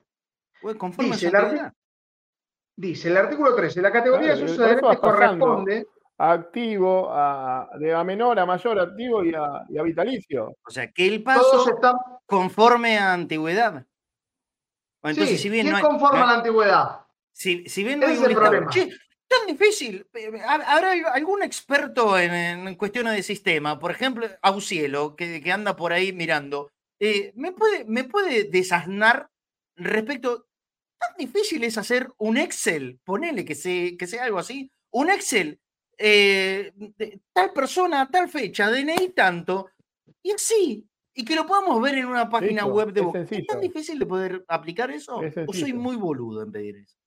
Pues 0.61 0.77
conforme 0.77 1.11
Dice 1.11 1.29
su 1.29 1.35
el, 1.35 1.35
antigüedad. 1.35 1.73
Dice 2.79 3.09
el 3.09 3.17
artículo 3.17 3.53
13, 3.55 3.81
la 3.81 3.91
categoría 3.91 4.33
Claro, 4.35 4.45
de 4.53 4.81
pasando. 4.97 5.45
corresponde, 5.45 5.87
A 6.17 6.31
activo, 6.33 7.09
a, 7.11 7.69
de 7.79 7.93
a 7.93 8.03
menor 8.03 8.39
a 8.39 8.45
mayor 8.45 8.79
activo 8.79 9.23
y 9.23 9.33
a, 9.33 9.63
y 9.69 9.77
a 9.77 9.83
vitalicio. 9.83 10.55
O 10.65 10.69
sea, 10.69 10.91
que 10.91 11.07
el 11.07 11.23
paso 11.23 11.69
están... 11.69 11.95
conforme 12.25 12.97
a 12.97 13.13
antigüedad. 13.13 13.85
Bueno, 15.01 15.13
Entonces, 15.13 15.37
sí, 15.37 15.43
si 15.43 15.49
bien 15.49 15.63
¿quién 15.67 15.71
no 15.71 15.77
hay- 15.77 15.83
conforma 15.83 16.19
no 16.19 16.25
la 16.27 16.33
antigüedad? 16.35 16.99
Si, 17.31 17.63
si 17.69 17.83
bien 17.85 17.99
no 17.99 18.05
Ese 18.05 18.11
hay 18.11 18.17
es 18.17 18.19
un 18.19 18.25
el 18.25 18.29
listado, 18.31 18.49
problema. 18.51 18.71
che, 18.71 18.89
tan 19.27 19.47
difícil. 19.47 20.05
eh, 20.13 20.31
¿hab- 20.45 20.63
¿Habrá 20.67 20.91
algún 21.13 21.41
experto 21.43 22.17
en, 22.19 22.33
en 22.67 22.75
cuestiones 22.75 23.13
de 23.15 23.23
sistema? 23.23 23.79
Por 23.79 23.91
ejemplo, 23.91 24.27
Aucielo, 24.41 25.15
que, 25.15 25.41
que 25.41 25.51
anda 25.53 25.75
por 25.77 25.93
ahí 25.93 26.11
mirando. 26.11 26.69
eh, 26.99 27.31
¿me, 27.35 27.53
puede, 27.53 27.85
¿Me 27.85 28.03
puede 28.03 28.43
desasnar 28.43 29.29
respecto? 29.77 30.47
¿Tan 30.99 31.15
difícil 31.17 31.63
es 31.63 31.77
hacer 31.77 32.11
un 32.17 32.37
Excel? 32.37 32.99
Ponele 33.03 33.45
que, 33.45 33.55
se, 33.55 33.95
que 33.97 34.05
sea 34.05 34.25
algo 34.25 34.37
así. 34.37 34.71
Un 34.91 35.09
Excel, 35.09 35.59
eh, 35.97 36.71
de 36.75 37.21
tal 37.33 37.53
persona, 37.53 38.09
tal 38.11 38.27
fecha, 38.29 38.69
DNI 38.69 39.09
tanto, 39.15 39.69
y 40.21 40.31
así. 40.31 40.85
Y 41.13 41.25
que 41.25 41.35
lo 41.35 41.45
podamos 41.45 41.81
ver 41.81 41.95
en 41.95 42.05
una 42.05 42.29
página 42.29 42.63
Listo, 42.63 42.73
web 42.73 42.93
de 42.93 43.01
es 43.01 43.05
vos. 43.05 43.15
¿Es 43.15 43.47
tan 43.47 43.61
difícil 43.61 43.99
de 43.99 44.05
poder 44.05 44.45
aplicar 44.47 44.91
eso? 44.91 45.21
Es 45.23 45.35
¿O 45.47 45.53
soy 45.53 45.73
muy 45.73 45.95
boludo 45.95 46.43
en 46.43 46.51
pedir 46.51 46.77
eso? 46.77 46.97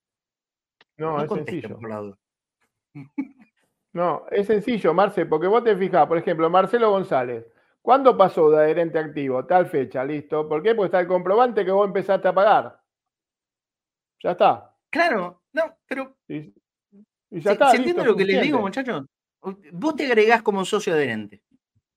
No, 0.96 1.16
No 1.18 1.24
es 1.24 1.30
sencillo. 1.30 1.78
por 1.78 1.88
la 1.88 1.96
duda. 1.98 2.18
No, 3.94 4.24
es 4.30 4.46
sencillo, 4.46 4.94
Marce, 4.94 5.26
porque 5.26 5.46
vos 5.46 5.64
te 5.64 5.76
fijás, 5.76 6.06
por 6.06 6.16
ejemplo, 6.16 6.48
Marcelo 6.48 6.90
González. 6.90 7.46
¿Cuándo 7.82 8.16
pasó 8.16 8.48
de 8.50 8.58
adherente 8.58 8.98
activo? 8.98 9.44
Tal 9.44 9.66
fecha, 9.66 10.04
listo. 10.04 10.48
¿Por 10.48 10.62
qué? 10.62 10.74
Porque 10.74 10.86
está 10.86 11.00
el 11.00 11.08
comprobante 11.08 11.64
que 11.64 11.72
vos 11.72 11.86
empezaste 11.86 12.28
a 12.28 12.34
pagar. 12.34 12.81
Ya 14.22 14.32
está. 14.32 14.74
Claro, 14.90 15.42
no, 15.52 15.76
pero 15.86 16.16
Y, 16.28 16.36
y 16.36 16.54
¿se, 17.30 17.40
ya 17.40 17.52
está. 17.52 17.70
se 17.70 17.76
entiende 17.78 18.04
lo 18.04 18.16
que 18.16 18.24
les 18.24 18.42
digo, 18.42 18.60
muchachos? 18.60 19.06
Vos 19.72 19.96
te 19.96 20.06
agregás 20.06 20.42
como 20.42 20.64
socio 20.64 20.92
adherente. 20.92 21.42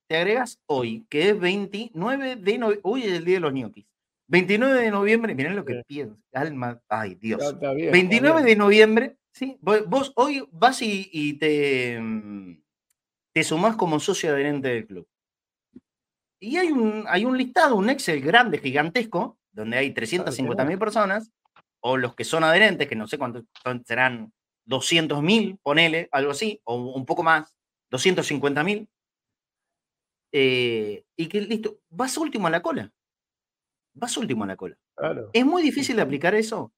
Te 0.08 0.18
agregás 0.18 0.60
hoy, 0.68 1.06
que 1.10 1.30
es 1.30 1.40
29 1.40 2.36
de 2.38 2.58
noviembre. 2.58 2.80
Hoy 2.84 3.04
es 3.04 3.12
el 3.14 3.26
día 3.26 3.36
de 3.36 3.42
los 3.42 3.54
ñoquis. 3.54 3.86
29 4.28 4.80
de 4.82 4.92
noviembre, 4.92 5.36
miren 5.36 5.56
lo 5.56 5.64
que 5.66 5.76
Sí. 5.76 5.82
pienso. 5.88 6.18
Alma, 6.34 6.82
ay 6.90 7.16
Dios. 7.16 7.44
está 7.44 7.74
bien, 7.74 7.88
está 7.90 7.92
29 7.92 8.36
bien. 8.38 8.46
de 8.48 8.56
noviembre, 8.56 9.18
¿sí? 9.32 9.58
Vos, 9.62 9.88
vos 9.88 10.14
hoy 10.16 10.48
vas 10.52 10.82
y, 10.82 11.10
y 11.12 11.34
te, 11.38 12.00
mm, 12.02 12.62
te 13.34 13.44
sumás 13.44 13.76
como 13.76 14.00
socio 14.00 14.32
adherente 14.32 14.70
del 14.70 14.88
club. 14.88 15.08
Y 16.40 16.58
hay 16.58 16.72
un, 16.72 17.06
hay 17.08 17.26
un 17.26 17.38
listado, 17.38 17.76
un 17.76 17.90
Excel 17.90 18.22
grande, 18.22 18.58
gigantesco, 18.58 19.38
donde 19.52 19.78
hay 19.78 19.92
350 19.92 20.66
mil 20.66 20.80
personas, 20.80 21.32
o 21.88 21.98
los 21.98 22.16
que 22.16 22.24
son 22.24 22.44
adherentes, 22.44 22.88
que 22.88 22.96
no 22.96 23.06
sé 23.08 23.20
cuántos 23.20 23.44
serán 23.86 24.34
200 24.66 25.22
mil, 25.22 25.60
ponele, 25.62 26.10
algo 26.12 26.32
así, 26.32 26.60
o 26.64 26.76
un 26.78 27.06
poco 27.06 27.22
más, 27.22 27.56
250 27.92 28.64
mil. 28.64 28.90
eh, 30.32 31.06
y 31.16 31.28
que 31.28 31.42
listo, 31.42 31.78
vas 31.90 32.18
último 32.18 32.48
a 32.48 32.50
la 32.50 32.62
cola. 32.62 32.92
Vas 33.94 34.18
último 34.18 34.44
a 34.44 34.48
la 34.48 34.56
cola. 34.56 34.76
Claro. 34.96 35.30
¿Es 35.32 35.46
muy 35.46 35.62
difícil 35.62 35.96
de 35.96 36.02
aplicar 36.02 36.36
eso? 36.36 36.74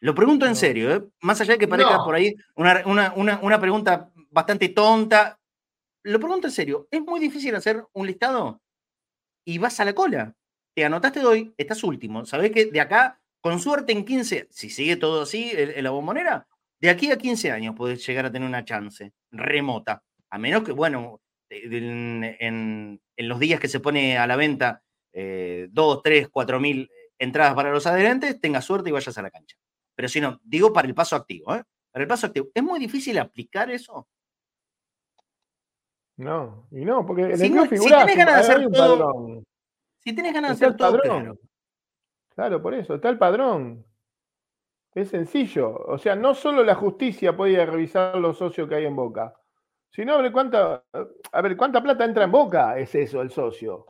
Lo 0.00 0.14
pregunto 0.14 0.46
en 0.46 0.56
serio, 0.56 0.94
¿eh? 0.94 1.02
más 1.22 1.40
allá 1.40 1.52
de 1.54 1.58
que 1.58 1.68
parezca 1.68 1.98
No. 1.98 2.04
por 2.04 2.14
ahí 2.14 2.34
una, 2.56 2.82
una- 2.86 3.12
una- 3.14 3.38
una 3.40 3.60
pregunta 3.60 4.10
bastante 4.30 4.68
tonta. 4.70 5.38
Lo 6.04 6.18
pregunto 6.18 6.48
en 6.48 6.52
serio, 6.52 6.88
¿es 6.90 7.00
muy 7.00 7.20
difícil 7.20 7.54
hacer 7.54 7.84
un 7.92 8.06
listado? 8.06 8.60
Y 9.46 9.58
vas 9.58 9.78
a 9.80 9.84
la 9.84 9.94
cola. 9.94 10.34
Te 10.74 10.84
anotaste 10.84 11.20
de 11.20 11.26
hoy, 11.26 11.54
estás 11.56 11.84
último. 11.84 12.26
Sabés 12.26 12.50
que 12.52 12.66
de 12.66 12.80
acá, 12.80 13.19
con 13.40 13.58
suerte 13.60 13.92
en 13.92 14.04
15, 14.04 14.48
si 14.50 14.70
sigue 14.70 14.96
todo 14.96 15.22
así 15.22 15.50
en, 15.54 15.82
la 15.84 15.90
bombonera, 15.90 16.46
de 16.80 16.90
aquí 16.90 17.10
a 17.10 17.18
15 17.18 17.50
años 17.50 17.74
podés 17.74 18.06
llegar 18.06 18.26
a 18.26 18.32
tener 18.32 18.46
una 18.48 18.64
chance 18.64 19.12
remota. 19.30 20.02
A 20.30 20.38
menos 20.38 20.62
que, 20.62 20.72
bueno, 20.72 21.20
eh, 21.48 21.62
en, 21.64 22.24
en- 22.38 23.00
en 23.16 23.28
los 23.28 23.38
días 23.38 23.60
que 23.60 23.68
se 23.68 23.80
pone 23.80 24.16
a 24.18 24.26
la 24.26 24.36
venta 24.36 24.82
eh, 25.12 25.68
2, 25.70 26.02
3, 26.02 26.28
4 26.30 26.60
mil 26.60 26.88
entradas 27.18 27.54
para 27.54 27.70
los 27.70 27.86
adherentes, 27.86 28.40
tengas 28.40 28.64
suerte 28.64 28.88
y 28.88 28.92
vayas 28.92 29.16
a 29.18 29.22
la 29.22 29.30
cancha. 29.30 29.56
Pero 29.94 30.08
si 30.08 30.20
no, 30.20 30.40
digo 30.42 30.72
para 30.72 30.88
el 30.88 30.94
paso 30.94 31.16
activo, 31.16 31.54
¿eh? 31.54 31.62
Para 31.90 32.02
el 32.04 32.08
paso 32.08 32.26
activo. 32.28 32.48
¿Es 32.54 32.62
muy 32.62 32.78
difícil 32.78 33.18
aplicar 33.18 33.70
eso? 33.70 34.08
No, 36.16 36.66
y 36.70 36.84
no, 36.84 37.04
porque 37.06 37.22
en 37.22 37.38
Si 37.38 37.46
el 37.46 37.54
no- 37.54 37.66
club 37.66 37.78
si 37.82 37.88
tenés 37.90 38.16
ganas 38.16 38.34
de 38.34 38.40
hacer 38.40 38.66
un 38.66 38.72
todo-. 38.72 39.42
Si 39.98 40.12
tienes 40.14 40.32
ganas 40.34 40.58
de 40.58 40.66
hacer 40.66 40.76
todo, 40.76 41.00
claro. 41.00 41.38
Claro, 42.34 42.62
por 42.62 42.74
eso, 42.74 42.94
está 42.94 43.08
el 43.08 43.18
padrón. 43.18 43.84
Es 44.94 45.10
sencillo. 45.10 45.72
O 45.86 45.98
sea, 45.98 46.16
no 46.16 46.34
solo 46.34 46.64
la 46.64 46.74
justicia 46.74 47.36
puede 47.36 47.52
ir 47.52 47.60
a 47.60 47.66
revisar 47.66 48.16
los 48.16 48.38
socios 48.38 48.68
que 48.68 48.74
hay 48.76 48.86
en 48.86 48.96
Boca, 48.96 49.34
sino 49.90 50.14
a 50.14 50.22
ver 50.22 50.32
cuánta, 50.32 50.82
a 51.32 51.40
ver 51.42 51.56
cuánta 51.56 51.82
plata 51.82 52.04
entra 52.04 52.24
en 52.24 52.32
Boca, 52.32 52.78
es 52.78 52.94
eso, 52.94 53.20
el 53.22 53.30
socio. 53.30 53.86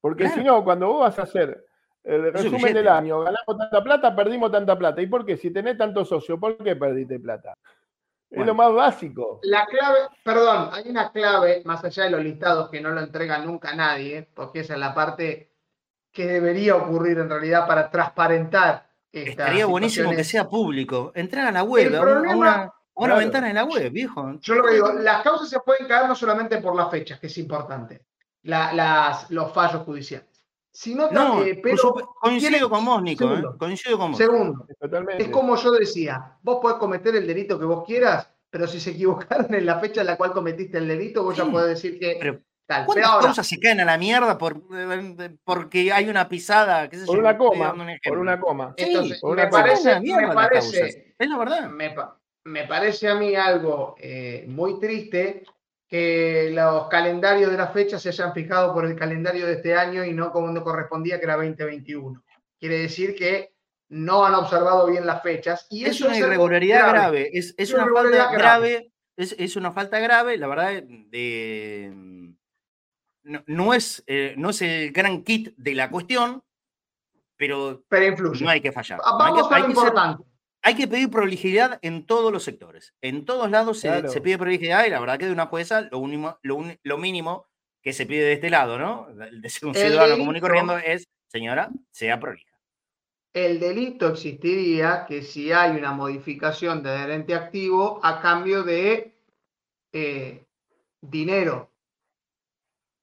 Porque 0.00 0.24
Claro. 0.24 0.36
si 0.38 0.44
no, 0.44 0.64
cuando 0.64 0.88
vos 0.88 1.00
vas 1.00 1.18
a 1.18 1.22
hacer 1.22 1.64
el 2.04 2.32
resumen 2.32 2.74
del 2.74 2.88
año, 2.88 3.20
ganamos 3.20 3.58
tanta 3.58 3.82
plata, 3.82 4.16
perdimos 4.16 4.50
tanta 4.50 4.76
plata. 4.76 5.00
¿Y 5.02 5.06
por 5.06 5.24
qué? 5.24 5.36
Si 5.36 5.50
tenés 5.52 5.76
tantos 5.78 6.08
socios, 6.08 6.38
¿por 6.38 6.56
qué 6.58 6.74
perdiste 6.76 7.20
plata? 7.20 7.54
Es 8.30 8.38
Bueno. 8.38 8.46
lo 8.52 8.54
más 8.54 8.72
básico. 8.72 9.38
La 9.42 9.66
clave, 9.66 9.98
perdón, 10.24 10.70
hay 10.72 10.88
una 10.88 11.12
clave, 11.12 11.62
más 11.66 11.84
allá 11.84 12.04
de 12.04 12.10
los 12.10 12.24
listados, 12.24 12.70
que 12.70 12.80
no 12.80 12.90
lo 12.90 13.00
entrega 13.00 13.38
nunca 13.38 13.74
nadie, 13.76 14.26
porque 14.34 14.60
esa 14.60 14.72
es 14.74 14.80
la 14.80 14.94
parte 14.94 15.51
que 16.12 16.26
debería 16.26 16.76
ocurrir 16.76 17.18
en 17.18 17.28
realidad 17.30 17.66
para 17.66 17.90
transparentar 17.90 18.86
estas 19.10 19.30
Estaría 19.30 19.66
buenísimo 19.66 20.10
que 20.10 20.24
sea 20.24 20.48
público. 20.48 21.12
Entrar 21.14 21.46
a 21.46 21.52
la 21.52 21.62
web, 21.64 21.94
a, 21.94 22.00
una, 22.00 22.22
a 22.24 22.34
una 22.34 22.72
Claro. 22.94 23.16
ventana 23.16 23.48
en 23.48 23.54
la 23.56 23.64
web, 23.64 23.90
viejo. 23.90 24.38
Yo 24.40 24.54
lo 24.54 24.64
que 24.64 24.74
digo, 24.74 24.92
las 24.92 25.22
causas 25.22 25.48
se 25.48 25.58
pueden 25.60 25.86
caer 25.86 26.06
no 26.08 26.14
solamente 26.14 26.58
por 26.58 26.74
las 26.76 26.90
fechas, 26.90 27.18
que 27.18 27.26
es 27.26 27.38
importante, 27.38 28.02
la- 28.42 28.72
las, 28.72 29.30
los 29.30 29.52
fallos 29.52 29.82
judiciales, 29.82 30.28
sino 30.70 31.10
No, 31.10 31.42
pero 31.62 31.78
coincido 32.20 32.68
con 32.70 32.84
vos, 32.84 33.02
Nico. 33.02 33.24
¿eh? 33.24 33.28
Segundo. 33.28 33.58
Coincido 33.58 33.98
con 33.98 34.10
vos. 34.12 34.18
segundo, 34.18 34.66
Totalmente. 34.80 35.22
es 35.24 35.28
como 35.30 35.56
yo 35.56 35.72
decía, 35.72 36.36
vos 36.42 36.58
podés 36.62 36.76
cometer 36.78 37.14
el 37.16 37.26
delito 37.26 37.58
que 37.58 37.64
vos 37.64 37.84
quieras, 37.86 38.28
pero 38.50 38.66
si 38.66 38.80
se 38.80 38.90
equivocaron 38.90 39.52
en 39.54 39.64
la 39.66 39.78
fecha 39.78 40.02
en 40.02 40.06
la 40.08 40.16
cual 40.16 40.32
cometiste 40.32 40.76
el 40.78 40.88
delito, 40.88 41.22
vos 41.24 41.36
ya 41.36 41.44
podés 41.46 41.68
decir 41.68 41.98
que 41.98 42.16
pero 42.20 42.38
tal. 42.72 42.80
Pero 42.82 42.86
¿Cuántas 42.86 43.10
ahora, 43.10 43.28
cosas 43.28 43.46
se 43.46 43.60
caen 43.60 43.80
a 43.80 43.84
la 43.84 43.98
mierda 43.98 44.38
por, 44.38 44.62
eh, 44.74 45.36
porque 45.44 45.92
hay 45.92 46.08
una 46.08 46.28
pisada? 46.28 46.88
Qué 46.88 46.98
sé 46.98 47.06
Por 47.06 47.16
yo, 47.16 47.20
una 47.20 47.36
coma, 47.36 47.72
un 47.72 47.86
por 48.04 48.18
una 48.18 48.40
coma. 48.40 48.74
Sí, 48.76 48.84
entonces, 48.84 49.20
por 49.20 49.36
me 49.36 49.42
una 49.42 49.50
cosa. 49.50 49.76
Se 49.76 49.82
caen 49.84 49.96
a 49.96 49.98
parece, 50.04 50.26
me 50.26 50.34
parece, 50.34 50.80
causas. 50.80 50.96
Es 51.18 51.28
la 51.28 51.38
verdad. 51.38 51.68
me, 51.70 51.94
me 52.44 52.66
parece 52.66 53.08
a 53.08 53.14
mí 53.14 53.34
algo 53.34 53.94
eh, 53.98 54.44
muy 54.48 54.80
triste 54.80 55.44
que 55.86 56.50
los 56.52 56.88
calendarios 56.88 57.50
de 57.50 57.58
las 57.58 57.72
fechas 57.72 58.00
se 58.02 58.08
hayan 58.08 58.32
fijado 58.32 58.72
por 58.72 58.86
el 58.86 58.96
calendario 58.96 59.46
de 59.46 59.52
este 59.54 59.74
año 59.74 60.04
y 60.04 60.12
no 60.12 60.32
como 60.32 60.48
no 60.50 60.64
correspondía, 60.64 61.18
que 61.18 61.24
era 61.24 61.36
2021. 61.36 62.22
Quiere 62.58 62.78
decir 62.78 63.14
que 63.14 63.52
no 63.90 64.24
han 64.24 64.34
observado 64.34 64.86
bien 64.86 65.06
las 65.06 65.22
fechas 65.22 65.66
y 65.68 65.84
es 65.84 65.90
eso 65.96 66.06
una 66.06 66.14
algo 66.14 66.26
irregularidad 66.26 66.88
grave. 66.88 67.30
Es, 67.32 67.54
es 67.58 67.68
Es 67.68 67.74
una 67.74 67.84
una 67.84 67.94
falta 67.94 68.32
grave. 68.32 68.38
grave. 68.38 68.92
Es, 69.16 69.36
es 69.38 69.56
una 69.56 69.72
falta 69.72 69.98
grave, 70.00 70.38
la 70.38 70.46
verdad, 70.46 70.82
de. 70.82 72.31
No, 73.24 73.42
no 73.46 73.74
es, 73.74 74.02
eh, 74.06 74.34
no 74.36 74.50
es 74.50 74.62
el 74.62 74.92
gran 74.92 75.22
kit 75.22 75.54
de 75.56 75.74
la 75.74 75.90
cuestión, 75.90 76.42
pero 77.36 77.82
Pero 77.88 78.06
influye. 78.06 78.44
no 78.44 78.50
hay 78.50 78.60
que 78.60 78.72
fallar. 78.72 78.98
No 78.98 79.04
hay, 79.24 79.32
Vamos 79.32 79.48
que, 79.48 79.54
a 79.54 79.56
hay 79.56 79.62
que 79.62 79.68
ser- 79.68 79.76
importante. 79.76 80.24
hay 80.62 80.74
que 80.76 80.88
pedir 80.88 81.10
prolijidad 81.10 81.78
en 81.82 82.06
todos 82.06 82.32
los 82.32 82.42
sectores. 82.44 82.94
En 83.00 83.24
todos 83.24 83.50
lados 83.50 83.78
se, 83.80 83.88
Claro. 83.88 84.08
se 84.08 84.20
pide 84.20 84.38
prolijidad 84.38 84.84
y 84.86 84.90
la 84.90 85.00
verdad 85.00 85.18
que 85.18 85.26
de 85.26 85.32
una 85.32 85.46
jueza 85.46 85.82
lo, 85.90 86.00
lo, 86.82 86.98
mínimo 86.98 87.46
que 87.82 87.92
se 87.92 88.06
pide 88.06 88.22
de 88.24 88.32
este 88.34 88.50
lado, 88.50 88.78
¿no? 88.78 89.08
El 89.24 89.40
de 89.40 89.48
ser 89.50 89.68
un 89.68 89.74
El 89.76 89.88
ciudadano 89.88 90.18
común 90.18 90.36
y 90.36 90.40
corriendo 90.40 90.78
es, 90.78 91.08
señora, 91.28 91.70
sea 91.90 92.20
prolija. 92.20 92.52
El 93.32 93.58
delito 93.58 94.08
existiría 94.08 95.04
que 95.08 95.22
si 95.22 95.50
hay 95.52 95.72
una 95.76 95.92
modificación 95.92 96.82
de 96.82 96.90
adherente 96.90 97.34
activo 97.34 97.98
a 98.04 98.20
cambio 98.20 98.62
de 98.62 99.16
eh, 99.92 100.44
dinero. 101.00 101.71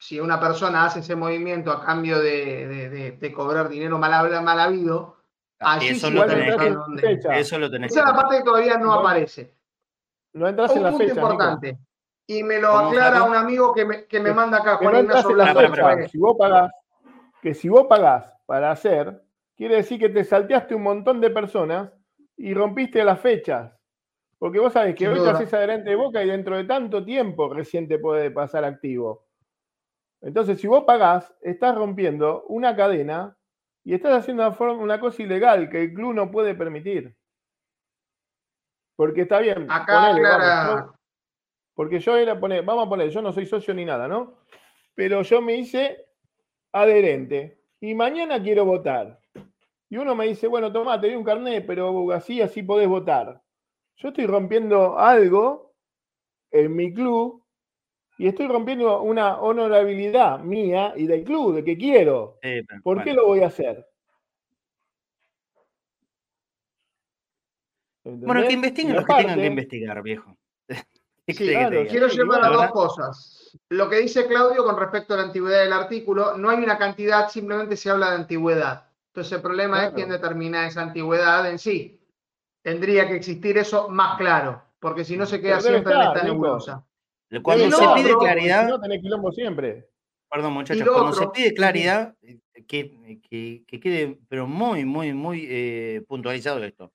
Si 0.02 0.20
una 0.20 0.40
persona 0.40 0.86
hace 0.86 1.00
ese 1.02 1.16
movimiento 1.16 1.72
a 1.72 1.84
cambio 1.86 2.20
de, 2.20 2.68
de- 2.68 2.90
de- 2.90 3.12
de 3.12 3.34
cobrar 3.34 3.68
dinero 3.68 3.98
mal, 4.00 4.42
mal 4.44 4.60
habido, 4.60 5.18
allí 5.60 5.90
eso 5.90 6.10
lo 6.10 6.24
está 6.24 6.36
tenés 6.36 6.56
que-. 6.56 7.40
Eso 7.40 7.60
lo 7.60 7.66
Esa 7.68 7.86
es 7.86 7.96
la 7.96 8.14
parte 8.16 8.38
que 8.38 8.44
todavía 8.44 8.78
no 8.78 8.86
No. 8.86 8.94
aparece. 8.94 9.54
No 10.34 10.48
entras 10.48 10.72
en 10.72 10.78
Un 10.78 10.84
la 10.84 10.90
punto 10.92 11.04
fecha. 11.06 11.16
Nico. 11.16 11.32
importante. 11.32 11.78
Y 12.28 12.44
me 12.44 12.60
lo 12.62 12.72
¿Cómo, 12.72 12.90
aclara 12.92 13.24
un 13.24 13.36
amigo 13.36 13.74
que 13.74 13.86
me, 13.86 14.06
que 14.06 14.20
me 14.20 14.32
manda 14.34 14.60
acá, 14.60 14.78
que 14.80 14.86
Juan 14.86 14.94
no 14.94 15.00
entras 15.00 15.26
Ignacio 15.30 15.62
en 15.62 15.72
Blanco. 15.72 16.08
Si 16.08 16.18
vos 16.20 16.36
pagás, 16.38 16.72
que 17.42 17.54
si 17.56 17.70
vos 17.70 17.88
pagás 17.88 18.34
para 18.46 18.72
hacer, 18.72 19.22
quiere 19.58 19.76
decir 19.78 20.00
que 20.00 20.10
te 20.10 20.24
salteaste 20.24 20.76
un 20.76 20.84
montón 20.84 21.20
de 21.20 21.30
personas 21.32 21.92
y 22.38 22.54
rompiste 22.54 23.04
las 23.04 23.20
fechas. 23.20 23.74
Porque 24.38 24.60
vos 24.60 24.72
sabés 24.72 24.96
que 24.96 25.10
hoy 25.10 25.20
te 25.20 25.30
haces 25.30 25.54
adherente 25.54 25.90
de 25.90 25.96
boca 25.98 26.24
y 26.24 26.28
dentro 26.30 26.56
de 26.56 26.64
tanto 26.64 27.04
tiempo 27.04 27.54
recién 27.54 27.88
te 27.88 27.98
puede 28.00 28.32
pasar 28.32 28.64
activo. 28.64 29.26
Entonces, 30.22 30.60
si 30.60 30.68
vos 30.68 30.84
pagás, 30.84 31.34
estás 31.42 31.76
rompiendo 31.76 32.44
una 32.48 32.76
cadena 32.76 33.38
y 33.84 33.94
estás 33.94 34.20
haciendo 34.20 34.44
una, 34.44 34.52
forma- 34.54 34.82
una 34.84 35.00
cosa 35.00 35.24
ilegal 35.24 35.70
que 35.70 35.84
el 35.84 35.94
club 35.94 36.14
no 36.14 36.30
puede 36.32 36.56
permitir. 36.56 37.16
Porque 38.96 39.22
está 39.22 39.40
bien. 39.40 39.66
Acá, 39.70 39.86
ponele, 40.10 40.22
vamos, 40.30 40.48
yo- 40.66 40.94
porque 41.74 42.00
yo 42.00 42.18
era 42.18 42.40
poner, 42.40 42.64
vamos 42.66 42.86
a 42.86 42.90
poner, 42.90 43.10
yo 43.10 43.22
no 43.22 43.32
soy 43.32 43.46
socio 43.46 43.74
ni 43.74 43.86
nada, 43.86 44.08
¿no? 44.08 44.40
Pero 44.96 45.22
yo 45.22 45.42
me 45.42 45.56
hice 45.56 46.06
adherente 46.74 47.62
y 47.80 47.94
mañana 47.96 48.42
quiero 48.44 48.66
votar. 48.66 49.20
Y 49.90 49.98
uno 49.98 50.14
me 50.16 50.28
dice, 50.28 50.48
bueno, 50.48 50.72
tomá, 50.72 51.00
te 51.00 51.08
doy 51.08 51.16
un 51.16 51.24
carnet, 51.24 51.66
pero 51.66 52.12
así, 52.12 52.42
así 52.42 52.62
podés 52.62 52.88
votar. 52.90 53.42
Yo 53.96 54.10
estoy 54.10 54.28
rompiendo 54.28 55.00
algo 55.00 55.74
en 56.52 56.76
mi 56.76 56.94
club 56.94 57.39
y 58.20 58.28
estoy 58.28 58.48
rompiendo 58.48 59.02
una 59.02 59.40
honorabilidad 59.40 60.40
mía 60.40 60.92
y 60.98 61.08
del 61.08 61.24
club, 61.24 61.56
de 61.56 61.64
que 61.64 61.78
quiero. 61.78 62.38
Eh, 62.42 62.64
¿Por 62.84 62.98
bueno. 62.98 63.04
qué 63.04 63.14
lo 63.14 63.28
voy 63.28 63.40
a 63.40 63.48
hacer? 63.48 63.88
Bueno, 68.04 68.46
que 68.46 68.54
investiguen 68.54 68.98
los 68.98 69.06
que 69.06 69.14
tengan 69.14 69.40
que 69.40 69.46
investigar, 69.46 70.04
viejo. 70.04 70.38
Quiero 71.26 72.08
llevar 72.08 72.44
a 72.44 72.50
dos 72.50 72.72
cosas. 72.72 73.58
Lo 73.70 73.90
que 73.90 74.02
dice 74.02 74.28
Claudio 74.28 74.66
con 74.66 74.78
respecto 74.78 75.14
a 75.14 75.18
la 75.18 75.24
antigüedad 75.24 75.64
del 75.64 75.74
artículo, 75.74 76.36
no 76.38 76.50
hay 76.50 76.58
una 76.58 76.78
cantidad, 76.78 77.30
simplemente 77.30 77.78
se 77.78 77.90
habla 77.90 78.10
de 78.10 78.18
antigüedad. 78.18 78.90
Entonces 79.14 79.32
el 79.32 79.42
problema 79.42 79.86
es 79.86 79.94
quién 79.94 80.10
determina 80.10 80.68
esa 80.68 80.82
antigüedad 80.82 81.50
en 81.50 81.58
sí. 81.58 82.06
Tendría 82.62 83.08
que 83.08 83.16
existir 83.16 83.58
eso 83.58 83.88
más 83.88 84.18
claro, 84.18 84.62
porque 84.80 85.06
si 85.06 85.16
no 85.16 85.26
se 85.26 85.40
queda 85.40 85.60
Pero 85.60 85.70
siempre 85.70 85.94
en 85.94 86.02
esta 86.02 86.24
nebulosa. 86.24 86.86
Cuando 87.44 87.72
se 87.72 87.86
pide 87.96 88.16
claridad, 88.18 88.66
Si 88.66 88.72
no 88.72 88.80
tenés 88.82 89.02
quilombo 89.02 89.32
siempre. 89.32 89.88
Perdón, 90.32 90.54
muchachos, 90.54 90.88
cuando 90.88 91.14
se 91.14 91.28
pide 91.30 91.54
claridad, 91.54 92.16
eh, 92.22 92.40
que, 92.68 93.20
que- 93.30 93.64
que 93.66 93.80
quede, 93.80 94.20
pero 94.28 94.46
muy, 94.48 94.86
muy, 94.86 95.14
muy 95.14 95.46
eh, 95.50 96.04
puntualizado 96.08 96.64
esto. 96.64 96.92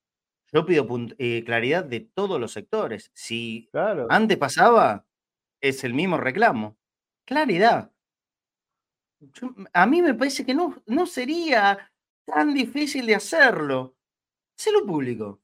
Yo 0.53 0.65
pido 0.65 0.87
eh, 1.19 1.43
claridad 1.45 1.85
de 1.85 2.01
todos 2.01 2.41
los 2.41 2.53
sectores. 2.53 3.11
Si 3.13 3.69
Claro. 3.73 4.07
antes 4.09 4.37
pasaba, 4.39 5.05
es 5.61 5.83
el 5.83 5.95
mismo 5.95 6.17
reclamo. 6.17 6.77
Claridad. 7.27 7.91
Yo- 9.21 9.55
a 9.73 9.87
mí 9.87 10.03
me 10.03 10.15
parece 10.15 10.45
que 10.45 10.55
no, 10.55 10.81
no 10.87 11.07
sería 11.07 11.91
tan 12.27 12.55
difícil 12.55 13.07
de 13.07 13.15
hacerlo. 13.17 13.97
Hacelo 14.59 14.85
público. 14.87 15.41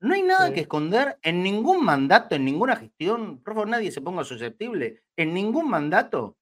No 0.00 0.14
hay 0.14 0.22
nada 0.22 0.48
Sí. 0.48 0.54
que 0.54 0.60
esconder 0.60 1.18
en 1.22 1.42
ningún 1.42 1.84
mandato, 1.84 2.34
en 2.34 2.44
ninguna 2.44 2.76
gestión. 2.76 3.42
Por 3.42 3.54
favor, 3.54 3.68
nadie 3.68 3.90
se 3.90 4.00
ponga 4.02 4.24
susceptible. 4.24 5.02
En 5.16 5.32
ningún 5.32 5.68
mandato. 5.70 6.36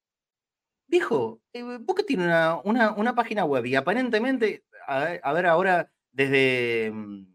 Viejo, 0.87 1.41
eh, 1.53 1.63
vos 1.81 1.97
que 1.97 2.03
tiene 2.03 2.25
una, 2.25 2.57
una- 2.65 2.93
una 2.93 3.15
página 3.15 3.45
web 3.45 3.65
y 3.67 3.75
aparentemente, 3.75 4.65
a 4.87 4.99
ver, 5.05 5.21
a 5.25 5.33
ver 5.33 5.47
ahora, 5.47 5.91
desde, 6.13 6.91
mm, 6.93 7.27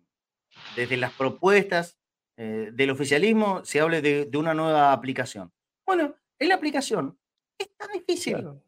desde 0.75 0.97
las 0.97 1.13
propuestas 1.13 1.97
eh, 2.41 2.69
del 2.71 2.89
oficialismo, 2.91 3.65
se 3.65 3.81
hable 3.81 4.01
de, 4.01 4.23
de 4.25 4.37
una 4.37 4.53
nueva 4.53 4.93
aplicación. 4.93 5.51
Bueno, 5.85 6.15
en 6.39 6.47
la 6.47 6.55
aplicación 6.55 7.19
es 7.57 7.75
tan 7.75 7.91
difícil 7.91 8.35
Claro. 8.35 8.63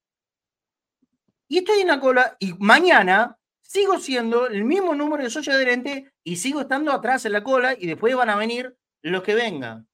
Y 1.48 1.58
estoy 1.60 1.82
en 1.82 1.88
la 1.88 2.00
cola, 2.00 2.36
y 2.39 2.54
mañana 2.60 3.38
sigo 3.62 4.00
siendo 4.00 4.48
el 4.48 4.64
mismo 4.64 4.96
número 4.96 5.24
de 5.24 5.30
socio 5.30 5.54
adherente 5.54 6.12
y 6.24 6.38
sigo 6.38 6.62
estando 6.62 6.92
atrás 6.92 7.26
en 7.26 7.34
la 7.34 7.44
cola, 7.44 7.76
y 7.78 7.86
después 7.88 8.16
van 8.16 8.30
a 8.30 8.36
venir 8.36 8.76
los 9.02 9.24
que 9.24 9.36
vengan. 9.36 9.88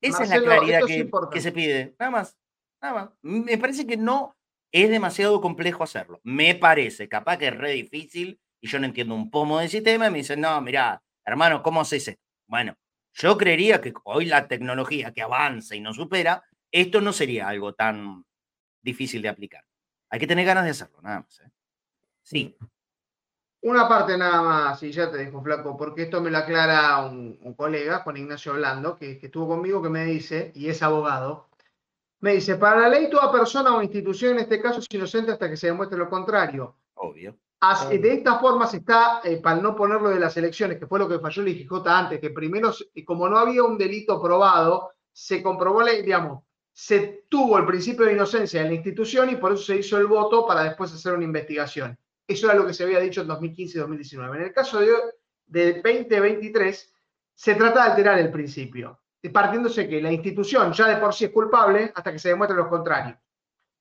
Esa 0.00 0.22
es 0.22 0.30
la 0.30 0.40
claridad 0.40 0.82
es 0.88 1.06
que 1.32 1.40
se 1.40 1.50
pide. 1.50 1.96
Nada 1.98 2.12
más. 2.12 2.38
Nada 2.80 2.94
más. 2.94 3.10
Me 3.22 3.58
parece 3.58 3.84
que 3.84 3.96
no 3.96 4.37
es 4.72 4.90
demasiado 4.90 5.40
complejo 5.40 5.84
hacerlo. 5.84 6.20
Me 6.24 6.54
parece. 6.54 7.08
Capaz 7.08 7.38
que 7.38 7.48
es 7.48 7.56
re 7.56 7.72
difícil 7.72 8.40
y 8.60 8.68
yo 8.68 8.78
no 8.78 8.86
entiendo 8.86 9.14
un 9.14 9.30
pomo 9.30 9.58
del 9.58 9.68
sistema 9.68 10.06
y 10.06 10.10
me 10.10 10.18
dicen, 10.18 10.40
no, 10.40 10.60
mirá, 10.60 11.02
hermano, 11.24 11.62
¿cómo 11.62 11.80
haces 11.80 12.08
esto? 12.08 12.22
Bueno, 12.46 12.74
yo 13.12 13.36
creería 13.36 13.80
que 13.80 13.92
hoy 14.04 14.26
la 14.26 14.48
tecnología 14.48 15.12
que 15.12 15.22
avanza 15.22 15.74
y 15.74 15.80
nos 15.80 15.96
supera, 15.96 16.42
esto 16.70 17.00
no 17.00 17.12
sería 17.12 17.48
algo 17.48 17.74
tan 17.74 18.24
difícil 18.82 19.22
de 19.22 19.28
aplicar. 19.28 19.64
Hay 20.10 20.18
que 20.18 20.26
tener 20.26 20.46
ganas 20.46 20.64
de 20.64 20.70
hacerlo, 20.70 21.00
nada 21.02 21.20
más. 21.20 21.40
¿eh? 21.40 21.50
Sí. 22.22 22.56
Una 23.60 23.88
parte 23.88 24.16
nada 24.16 24.40
más, 24.42 24.82
y 24.82 24.92
ya 24.92 25.10
te 25.10 25.18
dejo 25.18 25.42
flaco, 25.42 25.76
porque 25.76 26.02
esto 26.02 26.20
me 26.20 26.30
lo 26.30 26.38
aclara 26.38 27.04
un, 27.06 27.38
un 27.42 27.54
colega, 27.54 28.00
Juan 28.00 28.16
Ignacio 28.16 28.54
Blando, 28.54 28.96
que, 28.96 29.18
que 29.18 29.26
estuvo 29.26 29.48
conmigo, 29.48 29.82
que 29.82 29.88
me 29.88 30.04
dice, 30.04 30.52
y 30.54 30.68
es 30.68 30.80
abogado, 30.82 31.47
me 32.20 32.34
dice, 32.34 32.56
para 32.56 32.82
la 32.82 32.88
ley 32.88 33.08
toda 33.08 33.30
persona 33.30 33.76
o 33.76 33.82
institución 33.82 34.32
en 34.32 34.40
este 34.40 34.60
caso 34.60 34.80
es 34.80 34.86
inocente 34.90 35.32
hasta 35.32 35.48
que 35.48 35.56
se 35.56 35.68
demuestre 35.68 35.98
lo 35.98 36.08
contrario. 36.08 36.76
Obvio. 36.94 37.36
As-. 37.60 37.88
De 37.88 38.12
esta 38.12 38.38
forma 38.38 38.66
se 38.66 38.78
está, 38.78 39.20
eh, 39.24 39.38
para 39.38 39.60
no 39.60 39.74
ponerlo 39.76 40.10
de 40.10 40.20
las 40.20 40.36
elecciones, 40.36 40.78
que 40.78 40.86
fue 40.86 40.98
lo 40.98 41.08
que 41.08 41.18
falló 41.18 41.42
el 41.42 41.48
IGJ 41.48 41.86
antes, 41.86 42.20
que 42.20 42.30
primero, 42.30 42.72
como 43.04 43.28
no 43.28 43.38
había 43.38 43.62
un 43.62 43.78
delito 43.78 44.20
probado, 44.20 44.90
se 45.12 45.42
comprobó, 45.42 45.82
la, 45.82 45.92
digamos, 45.92 46.42
se 46.72 47.24
tuvo 47.28 47.58
el 47.58 47.66
principio 47.66 48.06
de 48.06 48.12
inocencia 48.12 48.60
en 48.62 48.68
la 48.68 48.74
institución 48.74 49.30
y 49.30 49.36
por 49.36 49.52
eso 49.52 49.64
se 49.64 49.76
hizo 49.76 49.98
el 49.98 50.06
voto 50.06 50.46
para 50.46 50.62
después 50.62 50.92
hacer 50.92 51.14
una 51.14 51.24
investigación. 51.24 51.98
Eso 52.26 52.46
era 52.46 52.58
lo 52.58 52.66
que 52.66 52.74
se 52.74 52.84
había 52.84 53.00
dicho 53.00 53.22
en 53.22 53.28
2015 53.28 53.78
y 53.78 53.80
2019. 53.80 54.36
En 54.36 54.44
el 54.44 54.52
caso 54.52 54.78
de, 54.78 54.92
de 55.46 55.74
2023, 55.82 56.94
se 57.34 57.54
trata 57.54 57.84
de 57.84 57.90
alterar 57.90 58.18
el 58.18 58.30
principio, 58.30 59.00
partiéndose 59.32 59.88
que 59.88 60.00
la 60.00 60.12
institución 60.12 60.72
ya 60.72 60.86
de 60.86 60.96
por 60.96 61.12
sí 61.12 61.26
es 61.26 61.30
culpable 61.30 61.92
hasta 61.94 62.12
que 62.12 62.18
se 62.18 62.30
demuestre 62.30 62.56
lo 62.56 62.68
contrario. 62.68 63.18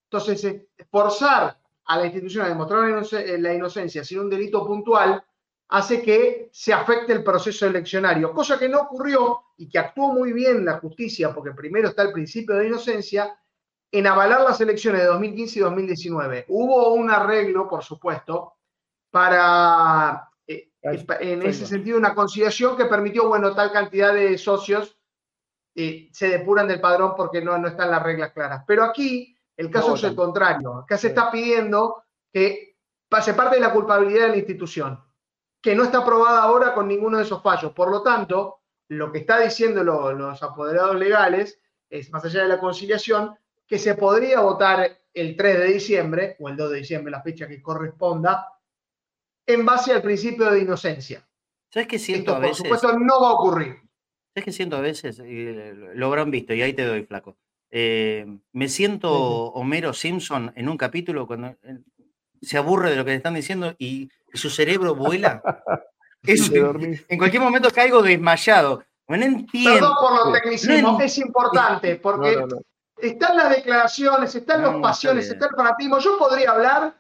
Entonces, 0.10 0.44
eh, 0.46 0.68
forzar 0.90 1.58
a 1.86 1.98
la 1.98 2.06
institución 2.06 2.46
a 2.46 2.50
demostrar 2.50 2.90
la, 2.90 3.20
eh, 3.20 3.38
la 3.38 3.54
inocencia 3.54 4.04
sin 4.04 4.20
un 4.20 4.30
delito 4.30 4.66
puntual 4.66 5.24
hace 5.70 6.02
que 6.02 6.50
se 6.52 6.74
afecte 6.74 7.14
el 7.14 7.24
proceso 7.24 7.66
eleccionario, 7.66 8.34
cosa 8.34 8.58
que 8.58 8.70
no 8.70 8.82
ocurrió 8.82 9.44
y 9.58 9.68
que 9.68 9.80
actuó 9.80 10.14
muy 10.14 10.32
bien 10.32 10.64
la 10.64 10.80
justicia, 10.80 11.34
porque 11.34 11.52
primero 11.52 11.90
está 11.90 12.04
el 12.04 12.14
principio 12.14 12.56
de 12.56 12.68
inocencia, 12.68 13.38
en 13.92 14.08
avalar 14.08 14.42
las 14.42 14.60
elecciones 14.60 15.02
de 15.02 15.08
2015 15.08 15.60
y 15.60 15.62
2019. 15.62 16.46
Hubo 16.50 16.94
un 16.94 17.10
arreglo, 17.10 17.70
por 17.70 17.84
supuesto, 17.84 18.54
para, 19.10 20.30
eh, 20.46 20.70
en 20.82 21.42
ese 21.44 21.66
sentido, 21.66 21.98
una 21.98 22.14
conciliación 22.14 22.76
que 22.76 22.86
permitió, 22.86 23.28
bueno, 23.28 23.56
tal 23.56 23.72
cantidad 23.72 24.14
de 24.14 24.38
socios 24.38 24.97
eh, 25.80 26.10
se 26.12 26.28
depuran 26.30 26.68
del 26.68 26.82
padrón 26.82 27.14
porque 27.16 27.40
no, 27.42 27.58
no 27.58 27.68
están 27.68 27.92
las 27.92 28.02
reglas 28.02 28.32
claras. 28.34 28.64
Pero 28.68 28.84
aquí 28.84 29.38
el 29.56 29.70
caso 29.70 29.90
No 29.90 29.96
es 29.96 30.04
el 30.04 30.16
contrario. 30.16 30.74
Acá 30.80 30.98
se 30.98 31.08
está 31.10 31.30
pidiendo 31.32 32.04
que 32.34 32.78
pase 33.08 33.34
parte 33.36 33.56
de 33.56 33.62
la 33.62 33.72
culpabilidad 33.72 34.24
de 34.24 34.30
la 34.32 34.38
institución, 34.38 35.00
que 35.62 35.76
no 35.76 35.84
está 35.84 36.00
aprobada 36.00 36.42
ahora 36.42 36.74
con 36.74 36.88
ninguno 36.88 37.18
de 37.18 37.24
esos 37.24 37.42
fallos. 37.44 37.74
Por 37.74 37.90
lo 37.92 38.02
tanto, 38.04 38.60
lo 38.90 39.12
que 39.12 39.20
está 39.20 39.40
diciendo 39.40 39.84
lo- 39.84 40.14
los 40.14 40.42
apoderados 40.44 40.96
legales 40.96 41.60
es, 41.90 42.12
más 42.12 42.26
allá 42.26 42.42
de 42.44 42.50
la 42.50 42.60
conciliación, 42.60 43.38
que 43.68 43.78
se 43.80 43.96
podría 43.96 44.40
votar 44.42 44.98
el 45.14 45.36
3 45.36 45.60
de 45.60 45.66
diciembre 45.66 46.36
o 46.40 46.50
el 46.50 46.58
2 46.58 46.72
de 46.72 46.78
diciembre, 46.80 47.12
la 47.12 47.22
fecha 47.22 47.48
que 47.48 47.62
corresponda, 47.62 48.48
en 49.46 49.66
base 49.66 49.94
al 49.94 50.02
principio 50.02 50.50
de 50.52 50.60
inocencia. 50.60 51.26
¿Sabes 51.70 51.88
qué 51.88 52.00
siento 52.00 52.32
Esto, 52.32 52.32
a 52.32 52.36
por 52.36 52.42
veces? 52.50 52.58
supuesto, 52.58 53.00
no 53.00 53.22
va 53.22 53.30
a 53.30 53.34
ocurrir. 53.34 53.82
¿Sabes 54.38 54.46
qué 54.46 54.52
siento 54.52 54.76
a 54.78 54.82
veces? 54.82 55.20
Eh, 55.26 55.74
lo 55.96 56.06
habrán 56.06 56.30
visto 56.30 56.54
y 56.54 56.62
ahí 56.62 56.72
te 56.74 56.86
doy, 56.86 57.04
flaco. 57.06 57.36
Eh, 57.72 58.24
me 58.54 58.70
siento 58.70 59.12
Homero 59.12 59.94
Simpson 59.94 60.54
en 60.56 60.70
un 60.70 60.78
capítulo 60.78 61.26
cuando 61.26 61.48
eh, 61.64 61.80
se 62.44 62.60
aburre 62.60 62.92
de 62.92 62.98
lo 62.98 63.04
que 63.04 63.10
le 63.12 63.18
están 63.18 63.34
diciendo 63.34 63.74
y 63.80 64.12
su 64.32 64.52
cerebro 64.52 64.94
vuela. 64.94 65.42
Es- 66.24 66.52
en 66.54 67.18
cualquier 67.18 67.42
momento 67.42 67.72
caigo 67.72 68.04
desmayado. 68.04 68.84
No 69.08 69.16
entiendo. 69.16 69.72
Perdón 69.74 69.94
por 70.00 70.34
tecnicismos, 70.34 71.00
No, 71.00 71.02
es 71.02 71.18
importante, 71.18 71.96
porque 72.04 72.36
No, 72.36 72.42
no, 72.42 72.48
no. 72.48 72.62
están 72.98 73.38
las 73.38 73.50
declaraciones, 73.56 74.36
están 74.36 74.62
No, 74.62 74.74
los 74.74 74.82
pasiones, 74.84 75.28
está 75.32 75.48
el 75.48 75.56
fanatismo. 75.56 75.98
Yo 75.98 76.16
podría 76.20 76.52
hablar 76.52 76.96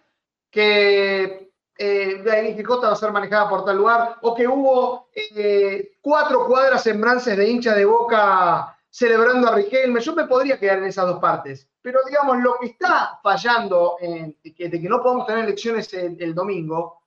que 0.49 1.46
eh, 1.77 2.21
la 2.23 2.41
NGJ 2.41 2.69
va 2.83 2.91
a 2.91 2.95
ser 2.95 3.11
manejada 3.11 3.49
por 3.49 3.65
tal 3.65 3.77
lugar, 3.77 4.17
o 4.21 4.35
que 4.35 4.47
hubo 4.47 5.09
eh, 5.13 5.97
cuatro 6.01 6.45
cuadras 6.45 6.83
sembrances 6.83 7.37
de 7.37 7.49
hincha 7.49 7.75
de 7.75 7.85
boca 7.85 8.77
celebrando 8.89 9.47
a 9.47 9.55
Riquelme. 9.55 9.99
Yo 10.01 10.15
me 10.15 10.25
podría 10.25 10.59
quedar 10.59 10.79
en 10.79 10.85
esas 10.85 11.05
dos 11.05 11.19
partes. 11.19 11.69
Pero 11.81 11.99
digamos, 12.05 12.37
lo 12.39 12.55
que 12.59 12.67
está 12.67 13.19
fallando 13.21 13.97
de 14.01 14.53
que, 14.53 14.69
de 14.69 14.81
que 14.81 14.89
no 14.89 15.01
podemos 15.01 15.25
tener 15.25 15.45
elecciones 15.45 15.93
el, 15.93 16.21
el 16.21 16.35
domingo 16.35 17.01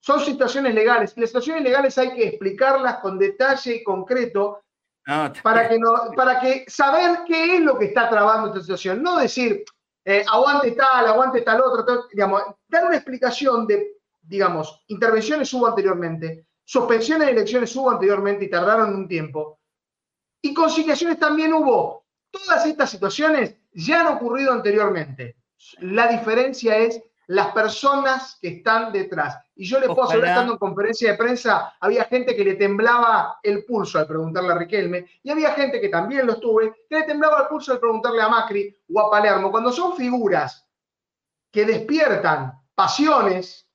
son 0.00 0.20
situaciones 0.20 0.74
legales. 0.74 1.12
Y 1.16 1.20
las 1.20 1.30
situaciones 1.30 1.62
legales 1.62 1.98
hay 1.98 2.14
que 2.14 2.28
explicarlas 2.28 2.98
con 2.98 3.18
detalle 3.18 3.76
y 3.76 3.84
concreto 3.84 4.62
No, 5.06 5.32
para 5.42 5.68
que, 5.68 5.78
no, 5.78 5.92
para 6.16 6.40
que 6.40 6.64
saber 6.68 7.20
qué 7.26 7.56
es 7.56 7.60
lo 7.62 7.78
que 7.78 7.86
está 7.86 8.08
trabando 8.08 8.48
esta 8.48 8.60
situación. 8.60 9.02
No 9.02 9.18
decir, 9.18 9.64
eh, 10.04 10.24
aguante 10.26 10.72
tal, 10.72 11.06
aguante 11.06 11.42
tal 11.42 11.60
otro, 11.60 11.84
tal, 11.84 12.04
digamos, 12.10 12.42
dar 12.68 12.86
una 12.86 12.96
explicación 12.96 13.66
de, 13.66 13.97
digamos, 14.28 14.84
intervenciones 14.88 15.52
hubo 15.54 15.66
anteriormente, 15.66 16.46
suspensiones 16.64 17.26
de 17.26 17.32
elecciones 17.32 17.74
hubo 17.76 17.90
anteriormente 17.90 18.44
y 18.44 18.50
tardaron 18.50 18.94
un 18.94 19.08
tiempo, 19.08 19.58
y 20.42 20.54
conciliaciones 20.54 21.18
también 21.18 21.52
hubo. 21.52 22.04
Todas 22.30 22.64
estas 22.66 22.90
situaciones 22.90 23.56
ya 23.72 24.00
han 24.00 24.16
ocurrido 24.16 24.52
anteriormente. 24.52 25.36
La 25.80 26.06
diferencia 26.08 26.76
es 26.76 27.02
las 27.28 27.52
personas 27.52 28.38
que 28.40 28.48
están 28.48 28.92
detrás. 28.92 29.38
Y 29.54 29.66
yo 29.66 29.78
le 29.80 29.86
puedo 29.86 30.04
asegurar, 30.04 30.30
Ojalá. 30.30 30.32
estando 30.32 30.52
en 30.54 30.58
conferencia 30.58 31.10
de 31.10 31.18
prensa, 31.18 31.74
había 31.80 32.04
gente 32.04 32.34
que 32.34 32.44
le 32.44 32.54
temblaba 32.54 33.38
el 33.42 33.64
pulso 33.64 33.98
al 33.98 34.06
preguntarle 34.06 34.52
a 34.52 34.58
Riquelme, 34.58 35.06
y 35.22 35.30
había 35.30 35.52
gente 35.52 35.80
que 35.80 35.88
también 35.88 36.26
lo 36.26 36.34
estuve, 36.34 36.72
que 36.88 36.98
le 37.00 37.04
temblaba 37.04 37.42
el 37.42 37.48
pulso 37.48 37.72
al 37.72 37.80
preguntarle 37.80 38.22
a 38.22 38.28
Macri 38.28 38.74
o 38.94 39.00
a 39.00 39.10
Palermo. 39.10 39.50
Cuando 39.50 39.72
son 39.72 39.94
figuras 39.94 40.66
que 41.50 41.66
despiertan 41.66 42.52
pasiones 42.74 43.67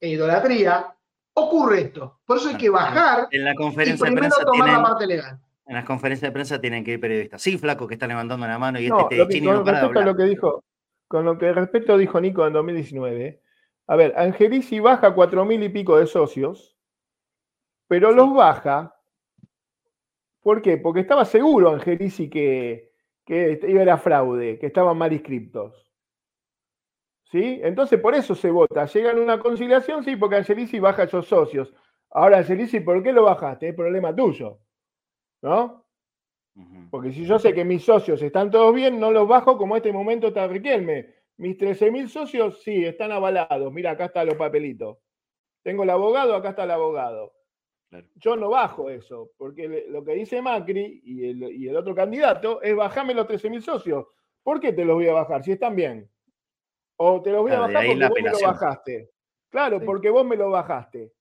e 0.00 0.08
idolatría, 0.10 0.94
ocurre 1.34 1.80
esto. 1.82 2.20
Por 2.24 2.36
eso 2.38 2.48
hay 2.50 2.56
que 2.56 2.70
bajar 2.70 3.28
En 3.30 3.44
la 3.44 3.52
y 3.52 3.54
conferencia 3.56 4.04
de 4.06 4.12
primero 4.12 4.34
prensa 4.34 4.44
tomar 4.44 4.68
la 4.70 4.82
parte 4.82 5.06
legal. 5.06 5.40
en 5.66 5.74
las 5.74 5.84
conferencias 5.84 6.28
de 6.28 6.32
prensa 6.32 6.60
tienen 6.60 6.84
que 6.84 6.92
ir 6.92 7.00
periodistas. 7.00 7.42
Sí, 7.42 7.58
flaco, 7.58 7.86
que 7.86 7.94
está 7.94 8.06
levantando 8.06 8.46
la 8.46 8.58
mano 8.58 8.78
y 8.80 8.88
No, 8.88 9.00
este 9.00 9.16
que- 9.16 9.28
chini 9.28 9.46
con 9.46 9.56
no 9.56 9.64
para 9.64 9.78
de 9.78 9.82
respecto 9.82 9.98
a 9.98 10.02
hablar. 10.02 10.14
lo 10.14 10.16
que 10.16 10.30
dijo, 10.30 10.64
con 11.08 11.24
lo 11.24 11.38
que 11.38 11.52
respecto 11.52 11.96
dijo 11.98 12.20
Nico 12.20 12.46
en 12.46 12.52
2019, 12.52 13.42
a 13.86 13.96
ver, 13.96 14.14
Angelici 14.16 14.80
baja 14.80 15.14
cuatro 15.14 15.44
mil 15.44 15.62
y 15.62 15.68
pico 15.70 15.96
de 15.98 16.06
socios, 16.06 16.76
pero 17.86 18.12
los 18.12 18.34
baja, 18.34 18.94
¿por 20.42 20.62
qué? 20.62 20.76
Porque 20.76 21.00
estaba 21.00 21.24
seguro 21.24 21.70
Angelici 21.70 22.28
que, 22.30 22.92
que 23.24 23.58
iba 23.66 23.82
era 23.82 23.96
fraude, 23.98 24.58
que 24.58 24.66
estaban 24.66 24.96
mal 24.96 25.12
inscriptos. 25.12 25.87
¿Sí? 27.30 27.60
Entonces 27.62 28.00
por 28.00 28.14
eso 28.14 28.34
se 28.34 28.50
vota. 28.50 28.86
Llegan 28.86 29.18
a 29.18 29.20
una 29.20 29.38
conciliación, 29.38 30.02
sí, 30.02 30.16
porque 30.16 30.36
Angelici 30.36 30.78
baja 30.78 31.04
esos 31.04 31.26
socios. 31.26 31.72
Ahora, 32.10 32.38
Angelici, 32.38 32.80
¿por 32.80 33.02
qué 33.02 33.12
lo 33.12 33.24
bajaste? 33.24 33.68
Es 33.68 33.74
problema 33.74 34.14
tuyo. 34.16 34.58
¿No? 35.42 35.84
Porque 36.90 37.12
si 37.12 37.24
yo 37.24 37.38
sé 37.38 37.54
que 37.54 37.64
mis 37.64 37.84
socios 37.84 38.20
están 38.22 38.50
todos 38.50 38.74
bien, 38.74 38.98
no 38.98 39.12
los 39.12 39.28
bajo 39.28 39.56
como 39.56 39.76
este 39.76 39.92
momento 39.92 40.28
está 40.28 40.48
Riquelme. 40.48 41.14
Mis 41.36 41.56
13.000 41.56 42.08
socios, 42.08 42.62
sí, 42.62 42.84
están 42.84 43.12
avalados. 43.12 43.72
Mira, 43.72 43.92
acá 43.92 44.06
están 44.06 44.26
los 44.26 44.34
papelitos. 44.34 44.98
Tengo 45.62 45.84
el 45.84 45.90
abogado, 45.90 46.34
acá 46.34 46.50
está 46.50 46.64
el 46.64 46.72
abogado. 46.72 47.32
Claro. 47.90 48.06
Yo 48.16 48.36
no 48.36 48.50
bajo 48.50 48.90
eso, 48.90 49.30
porque 49.36 49.86
lo 49.88 50.02
que 50.02 50.14
dice 50.14 50.42
Macri 50.42 51.00
y 51.04 51.30
el, 51.30 51.42
y 51.52 51.68
el 51.68 51.76
otro 51.76 51.94
candidato 51.94 52.60
es 52.60 52.74
bajarme 52.74 53.14
los 53.14 53.26
13.000 53.26 53.60
socios. 53.60 54.06
¿Por 54.42 54.60
qué 54.60 54.72
te 54.72 54.84
los 54.84 54.96
voy 54.96 55.08
a 55.08 55.12
bajar 55.12 55.44
si 55.44 55.52
están 55.52 55.76
bien? 55.76 56.10
O 57.00 57.22
te 57.22 57.30
los 57.30 57.42
voy 57.42 57.52
a 57.52 57.54
Claro, 57.56 57.72
bajar 57.72 57.86
porque 57.86 58.08
vos 58.08 58.20
me 58.22 58.30
lo 58.30 58.40
bajaste. 58.46 59.10
Claro, 59.50 59.78
Sí. 59.80 59.86
porque 59.86 60.10
vos 60.10 60.26
me 60.26 60.36
lo 60.36 60.50
bajaste. 60.50 61.12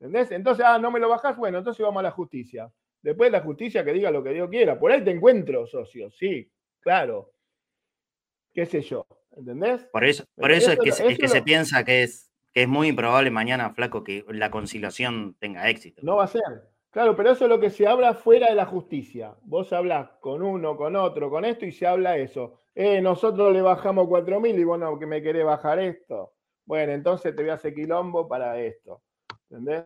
¿Entendés? 0.00 0.30
Entonces, 0.32 0.64
ah, 0.66 0.78
no 0.78 0.90
me 0.90 1.00
lo 1.00 1.08
bajás, 1.08 1.36
bueno, 1.36 1.58
entonces 1.58 1.82
vamos 1.84 2.00
a 2.00 2.04
la 2.04 2.10
justicia. 2.10 2.70
Después 3.02 3.30
la 3.32 3.40
justicia 3.40 3.84
que 3.84 3.92
diga 3.92 4.10
lo 4.10 4.22
que 4.22 4.30
Dios 4.34 4.48
quiera. 4.50 4.78
Por 4.78 4.90
ahí 4.92 5.02
te 5.02 5.10
encuentro, 5.12 5.66
socios, 5.66 6.16
sí, 6.16 6.50
claro. 6.80 7.32
¿Qué 8.52 8.66
sé 8.66 8.80
yo? 8.82 9.06
¿Entendés? 9.36 9.84
Por 9.92 10.04
eso, 10.04 10.24
por 10.36 10.50
eso, 10.50 10.72
es 10.72 10.78
que, 10.80 10.88
lo- 10.90 10.94
se- 10.94 11.06
es 11.12 11.18
que 11.18 11.28
se 11.28 11.38
lo- 11.38 11.44
piensa 11.44 11.84
que 11.84 12.02
es, 12.02 12.30
que 12.52 12.62
es 12.62 12.68
muy 12.68 12.88
improbable 12.88 13.30
mañana, 13.30 13.70
flaco, 13.70 14.02
que 14.02 14.24
la 14.28 14.50
conciliación 14.50 15.36
tenga 15.38 15.68
éxito. 15.68 16.02
No 16.04 16.16
va 16.16 16.24
a 16.24 16.28
ser. 16.28 16.42
Claro, 16.98 17.14
pero 17.14 17.30
eso 17.30 17.44
es 17.44 17.48
lo 17.48 17.60
que 17.60 17.70
se 17.70 17.86
habla 17.86 18.12
fuera 18.12 18.48
de 18.48 18.56
la 18.56 18.66
justicia. 18.66 19.32
Vos 19.42 19.72
hablas 19.72 20.10
con 20.18 20.42
uno, 20.42 20.76
con 20.76 20.96
otro, 20.96 21.30
con 21.30 21.44
esto 21.44 21.64
y 21.64 21.70
se 21.70 21.86
habla 21.86 22.16
eso. 22.16 22.58
Eh, 22.74 23.00
nosotros 23.00 23.52
le 23.52 23.62
bajamos 23.62 24.08
4.000 24.08 24.58
y 24.58 24.64
bueno, 24.64 24.98
que 24.98 25.06
me 25.06 25.22
querés 25.22 25.44
bajar 25.44 25.78
esto. 25.78 26.32
Bueno, 26.66 26.92
entonces 26.92 27.36
te 27.36 27.42
voy 27.42 27.52
a 27.52 27.54
hacer 27.54 27.72
quilombo 27.72 28.26
para 28.26 28.58
esto. 28.60 29.00
¿Entendés? 29.48 29.84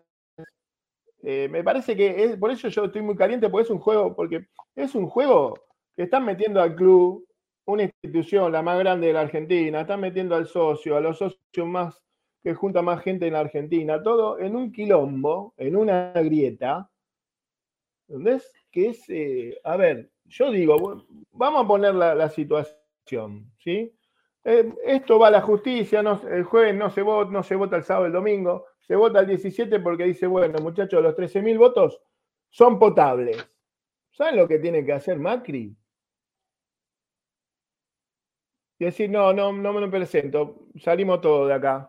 Eh, 1.23 1.49
me 1.51 1.63
parece 1.63 1.95
que 1.95 2.35
por 2.41 2.51
eso 2.51 2.69
yo 2.69 2.87
estoy 2.87 3.03
muy 3.03 3.15
caliente, 3.15 3.51
porque 3.51 3.65
es 3.65 3.71
un 3.71 3.79
juego, 3.79 4.17
porque 4.17 4.47
es 4.75 4.95
un 4.95 5.07
juego 5.07 5.53
que 5.95 6.05
están 6.05 6.25
metiendo 6.25 6.63
al 6.63 6.75
club, 6.75 7.27
una 7.67 7.83
institución, 7.83 8.51
la 8.53 8.63
más 8.63 8.79
grande 8.79 9.09
de 9.09 9.13
la 9.13 9.21
Argentina, 9.21 9.83
están 9.83 10.01
metiendo 10.01 10.35
al 10.35 10.47
socio, 10.47 10.97
a 10.97 11.01
los 11.03 11.19
socios 11.19 11.67
más 11.67 12.03
que 12.43 12.55
junta 12.55 12.81
más 12.81 13.03
gente 13.03 13.27
en 13.27 13.35
la 13.35 13.41
Argentina, 13.41 14.03
todo 14.03 14.39
en 14.39 14.57
un 14.57 14.73
quilombo, 14.73 15.53
en 15.59 15.77
una 15.77 16.13
grieta, 16.15 16.89
¿entendés? 18.13 18.53
Que 18.71 18.89
es, 18.91 19.05
eh, 19.09 19.59
a 19.65 19.77
ver, 19.77 20.11
yo 20.27 20.51
digo, 20.51 21.05
vamos 21.33 21.65
a 21.65 21.69
poner 21.69 21.95
la, 21.95 22.15
la 22.15 22.29
situación, 22.29 23.51
¿sí? 23.59 23.95
Eh, 24.45 24.73
esto 24.85 25.19
va 25.19 25.29
a 25.29 25.31
la 25.31 25.41
justicia, 25.41 26.03
no- 26.03 26.21
el 26.29 26.45
jueves 26.45 26.75
no 26.75 26.91
se, 26.91 27.03
vota, 27.03 27.31
no 27.31 27.43
se 27.43 27.55
vota 27.55 27.77
el 27.77 27.85
sábado, 27.85 28.07
el 28.07 28.13
domingo, 28.13 28.67
se 28.81 28.97
vota 28.97 29.21
el 29.21 29.27
17 29.29 29.81
porque 29.81 30.05
dice, 30.05 30.27
bueno, 30.27 30.59
muchachos, 30.61 31.03
los 31.03 31.15
13.000 31.15 31.59
votos 31.59 32.01
son 32.51 32.79
potables. 32.79 33.37
¿Saben 34.11 34.37
lo 34.37 34.47
que 34.49 34.59
tiene 34.59 34.85
que 34.85 34.93
hacer 34.93 35.19
Macri? 35.19 35.75
Y 38.79 38.85
decir, 38.85 39.09
no, 39.09 39.33
no, 39.33 39.53
no 39.53 39.73
me 39.73 39.81
lo 39.81 39.91
presento, 39.91 40.67
salimos 40.81 41.21
todos 41.21 41.49
de 41.49 41.55
acá. 41.55 41.89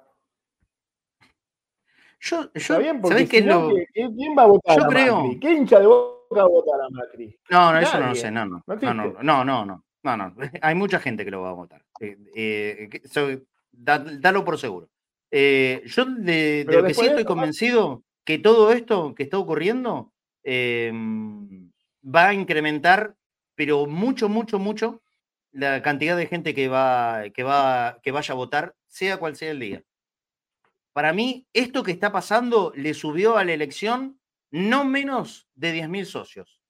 Yo, 2.20 2.42
¿Está 2.54 2.76
yo 2.76 2.80
bien? 2.80 3.02
Porque 3.02 3.16
¿sabés 3.16 3.30
qué 3.30 3.38
si 3.38 3.44
es 3.44 3.50
no, 3.50 3.70
lo- 3.70 3.76
¿qué- 3.76 3.86
qué- 3.94 4.10
¿quién 4.16 4.36
va 4.38 4.44
a 4.44 4.48
votar 4.48 4.78
Yo 4.78 4.86
a 4.86 4.88
creo- 4.88 5.20
Macri? 5.22 5.40
¿Qué 5.40 5.52
hincha 5.54 5.80
de 5.80 5.88
va 6.34 6.44
a 6.44 6.48
votar 6.48 6.82
a 6.82 6.90
Macri? 6.90 7.36
No, 7.50 7.72
no, 7.74 7.80
eso 7.80 8.00
no 8.00 8.08
lo 8.10 8.16
sé, 8.16 8.32
no, 8.32 8.46
no. 8.46 8.64
No 8.68 8.76
No, 9.24 9.44
no, 9.46 9.66
no, 10.04 10.18
no. 10.18 10.36
Hay 10.62 10.76
mucha 10.76 11.00
gente 11.00 11.24
que 11.26 11.32
lo 11.32 11.42
va 11.42 11.50
a 11.50 11.54
votar. 11.54 11.84
Eh, 12.00 12.18
eh, 12.36 12.90
que- 12.92 13.08
so- 13.08 13.30
da- 13.72 14.00
dalo 14.00 14.44
por 14.44 14.58
seguro. 14.60 14.90
Eh, 15.32 15.82
yo 15.86 16.06
de, 16.06 16.64
de 16.66 16.66
lo 16.66 16.84
que 16.84 16.94
sí 16.94 17.02
estoy 17.08 17.24
convencido 17.26 18.04
que 18.26 18.38
todo 18.40 18.72
esto 18.72 19.16
que 19.16 19.24
está 19.24 19.38
ocurriendo 19.38 20.12
eh, 20.44 20.92
va 22.04 22.28
a 22.30 22.34
incrementar, 22.34 23.16
pero 23.56 23.86
mucho, 23.86 24.30
mucho, 24.30 24.60
mucho, 24.60 25.02
la 25.52 25.82
cantidad 25.82 26.18
de 26.18 26.28
gente 26.28 26.54
que 26.54 26.68
va, 26.68 27.24
que 27.34 27.44
va, 27.44 28.00
que 28.02 28.12
vaya 28.12 28.34
a 28.34 28.38
votar, 28.38 28.76
sea 28.88 29.18
cual 29.18 29.36
sea 29.36 29.52
el 29.52 29.60
día. 29.60 29.84
Para 30.94 31.14
mí, 31.14 31.48
esto 31.54 31.82
que 31.84 31.92
está 31.92 32.12
pasando 32.12 32.72
le 32.76 32.94
subió 32.94 33.38
a 33.38 33.44
la 33.44 33.54
elección 33.54 34.20
no 34.54 34.86
menos 34.86 35.48
de 35.56 35.74
10.000 35.74 36.06
socios. 36.06 36.62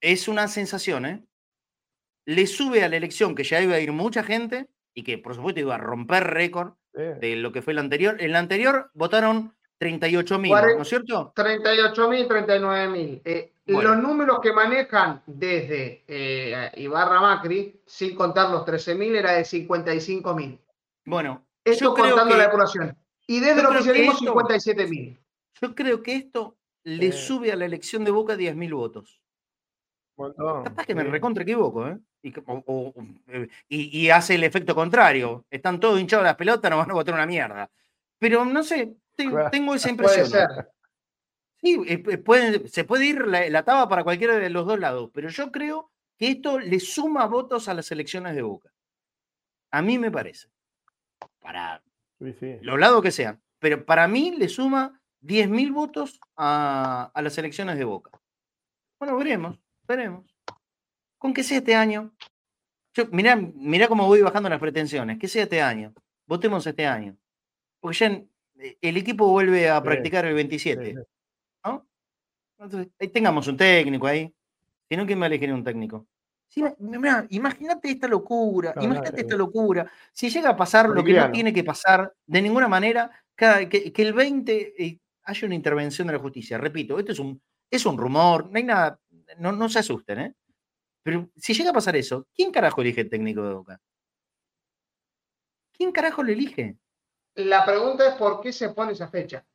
Es 0.00 0.28
una 0.28 0.46
sensación, 0.48 1.06
¿eh? 1.06 1.24
Le 2.24 2.46
sube 2.46 2.84
a 2.84 2.88
la 2.88 2.96
elección 2.96 3.34
que 3.34 3.42
ya 3.42 3.60
iba 3.60 3.74
a 3.74 3.80
ir 3.80 3.90
mucha 3.92 4.22
gente 4.22 4.68
y 4.94 5.02
que 5.02 5.18
por 5.18 5.34
supuesto 5.34 5.60
iba 5.60 5.74
a 5.74 5.78
romper 5.78 6.24
récord 6.24 6.74
de 6.92 7.36
lo 7.36 7.52
que 7.52 7.62
fue 7.62 7.72
el 7.72 7.78
anterior. 7.78 8.16
En 8.20 8.32
la 8.32 8.38
anterior 8.40 8.90
votaron 8.94 9.54
38.000, 9.80 10.50
Cuaren- 10.50 10.76
¿no 10.76 10.82
es 10.82 10.88
cierto? 10.88 11.32
38.000, 11.36 12.26
39.000. 12.28 13.22
Eh, 13.24 13.52
Bueno. 13.70 13.90
Los 13.94 14.02
números 14.02 14.38
que 14.42 14.50
manejan 14.52 15.22
desde 15.26 16.02
eh, 16.08 16.70
Ibarra 16.76 17.20
Macri, 17.20 17.82
sin 17.86 18.14
contar 18.16 18.48
los 18.50 18.64
13.000, 18.64 19.14
era 19.14 19.32
de 19.32 19.44
55.000. 19.44 20.58
Bueno, 21.04 21.46
Esto 21.64 21.92
contando 21.94 22.32
que- 22.32 22.36
la 22.38 22.44
depuración. 22.44 22.96
Y 23.26 23.40
desde 23.40 23.60
el 23.60 23.66
oficialismo, 23.66 24.12
esto- 24.12 24.24
57.000. 24.24 25.18
yo 25.60 25.74
creo 25.74 26.02
que 26.02 26.16
esto 26.16 26.56
le 26.88 27.12
sube 27.12 27.52
a 27.52 27.56
la 27.56 27.64
elección 27.66 28.04
de 28.04 28.10
Boca 28.10 28.36
10.000 28.36 28.72
votos. 28.74 29.20
montón, 30.16 30.64
Capaz 30.64 30.86
que 30.86 30.94
me 30.94 31.04
recontra 31.04 31.42
equivoco, 31.44 31.86
¿eh? 31.86 31.98
Y, 32.22 32.32
que- 32.32 32.42
o- 32.46 32.64
o- 32.66 32.94
eh, 33.28 33.48
y- 33.68 33.96
y 34.06 34.10
hace 34.10 34.34
el 34.34 34.42
efecto 34.44 34.74
contrario. 34.74 35.46
Están 35.50 35.78
todos 35.78 36.00
hinchados 36.00 36.24
las 36.24 36.34
pelotas, 36.36 36.70
no 36.70 36.78
van 36.78 36.90
a 36.90 36.94
votar 36.94 37.14
una 37.14 37.26
mierda. 37.26 37.70
Pero 38.18 38.44
no 38.44 38.62
sé, 38.64 38.96
te- 39.14 39.28
Claro. 39.30 39.50
tengo 39.50 39.74
esa 39.76 39.94
Puede 39.94 40.20
impresión. 40.20 40.26
ser. 40.28 40.68
Sí, 41.60 41.80
eh, 41.86 42.02
eh, 42.06 42.68
se 42.68 42.84
puede 42.84 43.04
ir 43.06 43.26
la, 43.26 43.48
la 43.48 43.64
taba 43.64 43.88
para 43.88 44.04
cualquiera 44.04 44.36
de 44.36 44.50
los 44.50 44.66
dos 44.66 44.78
lados, 44.78 45.10
pero 45.12 45.28
yo 45.28 45.50
creo 45.52 45.90
que 46.16 46.28
esto 46.30 46.58
le 46.58 46.80
suma 46.80 47.26
votos 47.26 47.68
a 47.68 47.74
las 47.74 47.90
elecciones 47.92 48.34
de 48.34 48.42
Boca. 48.42 48.72
A 49.70 49.82
mí 49.82 49.98
me 49.98 50.10
parece. 50.10 50.48
Para 51.40 51.82
sí. 52.40 52.58
los 52.62 52.78
lados 52.78 53.02
que 53.02 53.10
sean. 53.10 53.40
Pero 53.60 53.84
para 53.84 54.06
mí 54.08 54.32
le 54.36 54.48
suma 54.48 54.97
10.000 55.20 55.72
votos 55.72 56.20
a, 56.36 57.10
a 57.12 57.22
las 57.22 57.36
elecciones 57.38 57.76
de 57.78 57.84
Boca. 57.84 58.10
Bueno, 58.98 59.16
veremos, 59.16 59.58
veremos. 59.86 60.24
Con 61.18 61.32
que 61.34 61.42
sea 61.42 61.58
este 61.58 61.74
año. 61.74 62.12
Yo, 62.94 63.06
mirá, 63.10 63.36
mirá 63.36 63.88
cómo 63.88 64.06
voy 64.06 64.22
bajando 64.22 64.48
las 64.48 64.60
pretensiones. 64.60 65.18
Que 65.18 65.28
sea 65.28 65.44
este 65.44 65.60
año. 65.62 65.92
Votemos 66.26 66.66
este 66.66 66.86
año. 66.86 67.16
Porque 67.80 67.96
ya 67.98 68.06
en- 68.06 68.30
el 68.80 68.96
equipo 68.96 69.28
vuelve 69.28 69.68
a 69.68 69.76
Sí, 69.78 69.82
practicar 69.84 70.24
el 70.24 70.32
Sí, 70.32 70.36
27. 70.36 70.86
sí. 70.86 70.94
¿no? 71.64 71.86
Entonces, 72.58 72.92
ahí 72.98 73.08
tengamos 73.08 73.46
un 73.46 73.56
técnico 73.56 74.06
ahí. 74.06 74.32
Si 74.88 74.96
no, 74.96 75.06
¿quién 75.06 75.20
va 75.20 75.24
a 75.24 75.26
elegir 75.28 75.52
un 75.52 75.62
técnico? 75.62 76.06
Imagínate 77.30 77.90
esta 77.90 78.08
locura, 78.08 78.72
No, 78.74 78.82
imagínate 78.82 79.20
esta 79.20 79.36
locura. 79.36 79.90
Si 80.12 80.30
llega 80.30 80.50
a 80.50 80.56
pasar 80.56 80.88
lo 80.88 81.04
que 81.04 81.12
no 81.12 81.30
tiene 81.30 81.52
que 81.52 81.62
pasar 81.62 82.12
de 82.26 82.42
ninguna 82.42 82.68
manera, 82.68 83.10
que, 83.36 83.92
que 83.92 84.02
el 84.02 84.12
20 84.12 84.82
eh, 84.82 84.98
haya 85.28 85.46
una 85.46 85.54
intervención 85.54 86.06
de 86.08 86.14
la 86.14 86.18
justicia. 86.18 86.58
Repito, 86.58 86.98
esto 86.98 87.12
es 87.12 87.18
un, 87.18 87.40
es 87.70 87.84
un 87.86 87.98
rumor, 87.98 88.50
no 88.50 88.56
hay 88.56 88.64
nada, 88.64 88.98
no, 89.38 89.52
no 89.52 89.68
se 89.68 89.78
asusten, 89.80 90.18
¿eh? 90.20 90.34
Pero 91.02 91.30
si 91.36 91.54
llega 91.54 91.70
a 91.70 91.74
pasar 91.74 91.96
eso, 91.96 92.26
¿quién 92.34 92.50
carajo 92.50 92.80
elige 92.80 93.02
el 93.02 93.10
técnico 93.10 93.42
de 93.46 93.54
Boca? 93.54 93.80
¿Quién 95.72 95.92
carajo 95.92 96.22
lo 96.22 96.32
elige? 96.32 96.76
La 97.36 97.64
pregunta 97.64 98.08
es 98.08 98.14
por 98.14 98.40
qué 98.40 98.52
se 98.52 98.70
pone 98.70 98.92
esa 98.92 99.08
fecha. 99.08 99.46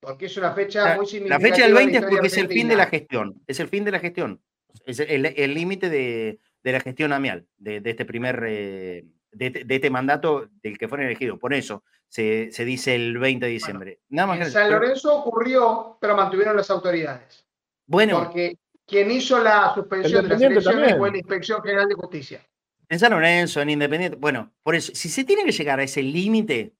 Porque 0.00 0.26
es 0.26 0.36
una 0.36 0.52
fecha 0.52 0.84
La, 0.90 0.96
muy 0.96 1.04
la 1.06 1.10
significativa. 1.10 1.48
fecha 1.48 1.62
del 1.62 1.70
en 1.70 1.74
la 1.74 1.80
20 1.80 1.98
es 1.98 2.04
porque 2.06 2.26
es 2.26 2.36
el 2.38 2.48
fin 2.48 2.68
de 2.68 2.76
la 2.76 2.86
gestión. 2.86 3.42
Es 3.46 3.60
el 3.60 3.68
fin 3.68 3.84
de 3.84 3.90
la 3.92 3.98
gestión. 4.00 4.42
Es 4.86 5.00
el 5.00 5.54
límite 5.54 5.90
de, 5.90 6.38
de 6.62 6.72
la 6.72 6.80
gestión 6.80 7.12
amial, 7.12 7.46
de, 7.56 7.80
de 7.80 7.90
este 7.90 8.04
primer, 8.04 8.42
eh, 8.46 9.04
de, 9.32 9.46
este- 9.46 9.64
de 9.64 9.74
este 9.74 9.90
mandato 9.90 10.48
del 10.62 10.78
que 10.78 10.88
fueron 10.88 11.06
elegidos. 11.06 11.38
Por 11.38 11.54
eso 11.54 11.84
se, 12.12 12.52
se 12.52 12.66
dice 12.66 12.94
el 12.94 13.16
20 13.16 13.46
de 13.46 13.52
diciembre. 13.52 14.00
Nada 14.10 14.26
más 14.26 14.38
que 14.38 14.44
En. 14.44 14.50
San 14.50 14.70
Lorenzo 14.70 15.16
ocurrió, 15.16 15.96
pero 15.98 16.14
mantuvieron 16.14 16.54
las 16.54 16.68
autoridades. 16.68 17.46
Bueno, 17.86 18.24
Porque 18.24 18.58
quien 18.86 19.10
hizo 19.10 19.42
la 19.42 19.72
suspensión 19.74 20.22
de 20.24 20.28
las 20.28 20.42
elecciones 20.42 20.98
fue 20.98 21.10
la 21.10 21.16
Inspección 21.16 21.62
General 21.62 21.88
de 21.88 21.94
Justicia. 21.94 22.46
en 22.90 22.98
San 22.98 23.12
Lorenzo, 23.12 23.62
en 23.62 23.70
Independiente. 23.70 24.18
Bueno, 24.18 24.52
por 24.62 24.74
eso, 24.74 24.92
si 24.94 25.08
se 25.08 25.24
tiene 25.24 25.42
que 25.42 25.52
llegar 25.52 25.80
a 25.80 25.84
ese 25.84 26.02
límite, 26.02 26.74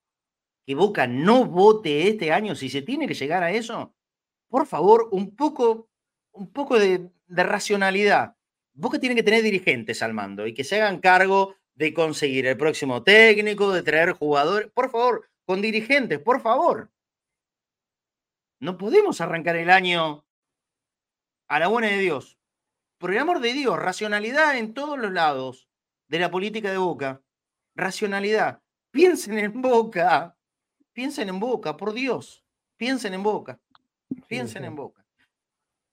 que 0.66 0.74
Boca 0.74 1.06
no 1.06 1.46
vote 1.46 2.08
este 2.08 2.30
año, 2.30 2.54
si 2.54 2.68
se 2.68 2.82
tiene 2.82 3.08
que 3.08 3.14
llegar 3.14 3.42
a 3.42 3.52
eso, 3.52 3.94
por 4.50 4.66
favor, 4.66 5.08
un 5.12 5.34
poco, 5.34 5.88
un 6.32 6.52
poco 6.52 6.78
de, 6.78 7.08
de 7.26 7.42
racionalidad. 7.42 8.36
Boca 8.74 8.98
tiene 8.98 9.14
que 9.14 9.22
tener 9.22 9.42
dirigentes 9.42 10.02
al 10.02 10.12
mando 10.12 10.46
y 10.46 10.52
que 10.52 10.62
se 10.62 10.76
hagan 10.76 11.00
cargo 11.00 11.54
de 11.74 11.94
conseguir 11.94 12.46
el 12.46 12.56
próximo 12.56 13.02
técnico, 13.02 13.72
de 13.72 13.82
traer 13.82 14.12
jugadores. 14.12 14.70
Por 14.72 14.90
favor, 14.90 15.30
con 15.44 15.60
dirigentes, 15.62 16.18
por 16.18 16.40
favor. 16.40 16.90
No 18.60 18.78
podemos 18.78 19.20
arrancar 19.20 19.56
el 19.56 19.70
año 19.70 20.24
a 21.48 21.58
la 21.58 21.68
buena 21.68 21.88
de 21.88 21.98
Dios. 21.98 22.38
Por 22.98 23.12
el 23.12 23.18
amor 23.18 23.40
de 23.40 23.52
Dios, 23.52 23.76
racionalidad 23.78 24.56
en 24.56 24.74
todos 24.74 24.98
los 24.98 25.12
lados 25.12 25.68
de 26.06 26.20
la 26.20 26.30
política 26.30 26.70
de 26.70 26.78
Boca. 26.78 27.22
Racionalidad. 27.74 28.62
Piensen 28.92 29.38
en 29.38 29.60
Boca. 29.60 30.36
Piensen 30.92 31.28
en 31.28 31.40
Boca, 31.40 31.76
por 31.76 31.92
Dios. 31.92 32.44
Piensen 32.76 33.14
en 33.14 33.22
Boca. 33.22 33.58
Piensen 34.28 34.64
en 34.64 34.76
Boca. 34.76 35.01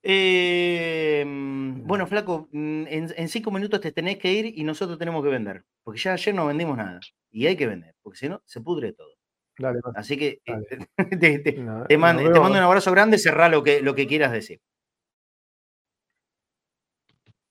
Eh, 0.02 1.24
mm, 1.28 1.86
bueno, 1.86 2.08
Flaco, 2.08 2.48
mm, 2.52 2.86
en, 2.88 3.08
en 3.16 3.28
cinco 3.30 3.52
minutos 3.52 3.82
te 3.82 3.92
tenés 3.92 4.18
que 4.18 4.32
ir 4.32 4.58
y 4.58 4.64
nosotros 4.64 4.98
tenemos 4.98 5.24
que 5.24 5.30
vender. 5.30 5.64
Porque 5.84 6.00
ya 6.00 6.14
ayer 6.14 6.34
no 6.34 6.46
vendimos 6.48 6.78
nada. 6.78 7.00
Y 7.32 7.46
hay 7.48 7.56
que 7.58 7.68
vender, 7.68 7.96
porque 8.02 8.18
si 8.18 8.30
no, 8.30 8.42
se 8.46 8.62
pudre 8.62 8.94
todo. 8.94 9.10
Dale. 9.58 9.80
Así 9.96 10.16
que 10.18 10.40
eh, 10.46 10.54
Dale. 10.54 10.88
te, 11.20 11.40
te- 11.40 11.54
No, 11.58 11.86
te 11.86 11.96
nos 11.96 12.02
mando, 12.02 12.22
te 12.24 12.30
vemos. 12.30 12.44
mando 12.44 12.58
un 12.60 12.64
abrazo 12.64 12.92
grande, 12.92 13.18
cerrá 13.18 13.50
lo 13.50 13.64
que, 13.64 13.82
lo 13.82 13.94
que 13.96 14.08
quieras 14.08 14.32
decir. 14.32 14.60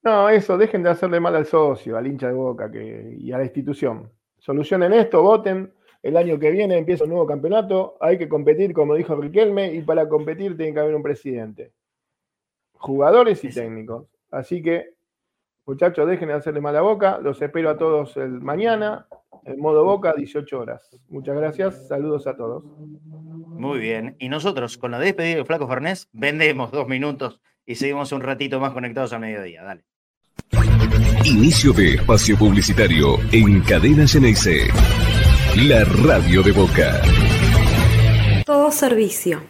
No, 0.03 0.29
eso, 0.31 0.57
dejen 0.57 0.83
de 0.83 0.91
hacerle 0.91 1.21
mal 1.21 1.35
al 1.37 1.45
socio, 1.47 1.97
al 1.97 2.07
hincha 2.07 2.29
de 2.29 2.33
boca 2.35 2.71
que, 2.71 3.17
y 3.19 3.33
a 3.33 3.39
la 3.39 3.45
institución. 3.45 4.11
Solucionen 4.39 4.93
esto, 4.93 5.23
voten. 5.23 5.73
El 6.03 6.17
año 6.17 6.39
que 6.39 6.51
viene 6.53 6.79
empieza 6.79 7.05
un 7.05 7.11
nuevo 7.11 7.27
campeonato. 7.27 7.97
Hay 8.01 8.17
que 8.17 8.29
competir, 8.29 8.73
como 8.73 8.95
dijo 8.95 9.17
Riquelme, 9.17 9.75
y 9.75 9.83
para 9.83 10.09
competir 10.09 10.57
tiene 10.57 10.73
que 10.73 10.81
haber 10.81 10.95
un 10.95 11.03
presidente. 11.03 11.73
Jugadores 12.79 13.45
y 13.45 13.49
técnicos. 13.51 14.07
Así 14.31 14.63
que, 14.63 14.95
muchachos, 15.67 16.09
dejen 16.09 16.29
de 16.29 16.35
hacerle 16.35 16.61
mal 16.61 16.77
a 16.77 16.81
boca. 16.81 17.19
Los 17.19 17.41
espero 17.43 17.71
a 17.71 17.77
todos 17.77 18.17
el 18.17 18.41
mañana, 18.41 19.07
en 19.45 19.61
modo 19.61 19.85
boca, 19.85 20.15
18 20.17 20.59
horas. 20.59 20.89
Muchas 21.09 21.37
gracias. 21.37 21.89
Saludos 21.89 22.27
a 22.27 22.37
todos. 22.37 22.65
Muy 22.65 23.79
bien. 23.79 24.17
Y 24.19 24.29
nosotros, 24.29 24.79
con 24.79 24.91
la 24.91 24.99
despedida 24.99 25.37
del 25.37 25.47
Flaco 25.47 25.67
Farnés, 25.67 26.09
vendemos 26.13 26.71
dos 26.71 26.87
minutos 26.87 27.41
y 27.67 27.75
seguimos 27.75 28.13
un 28.13 28.21
ratito 28.21 28.61
más 28.61 28.73
conectados 28.73 29.13
al 29.13 29.21
mediodía. 29.21 29.63
Dale. 29.63 29.85
Inicio 31.25 31.73
de 31.73 31.95
espacio 31.95 32.39
publicitario 32.39 33.19
en 33.33 33.61
Cadena 33.63 34.07
Ceneice. 34.07 34.69
La 35.67 35.85
radio 35.85 36.43
de 36.43 36.53
Boca. 36.53 37.03
Todo 38.47 38.71
Servicio, 38.71 39.43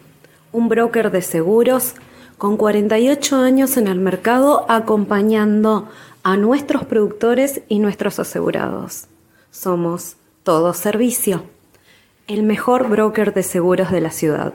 un 0.51 0.67
broker 0.67 1.11
de 1.11 1.21
seguros 1.21 1.95
con 2.39 2.55
48 2.55 3.35
años 3.35 3.75
en 3.75 3.87
el 3.87 3.99
mercado 3.99 4.65
acompañando 4.69 5.89
a 6.23 6.37
nuestros 6.37 6.85
productores 6.85 7.61
y 7.67 7.79
nuestros 7.79 8.17
asegurados. 8.17 9.07
Somos 9.51 10.15
Todo 10.43 10.73
Servicio, 10.73 11.43
el 12.27 12.43
mejor 12.43 12.87
broker 12.87 13.33
de 13.33 13.43
seguros 13.43 13.91
de 13.91 14.01
la 14.01 14.11
ciudad. 14.11 14.53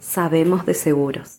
Sabemos 0.00 0.64
de 0.64 0.72
seguros. 0.72 1.38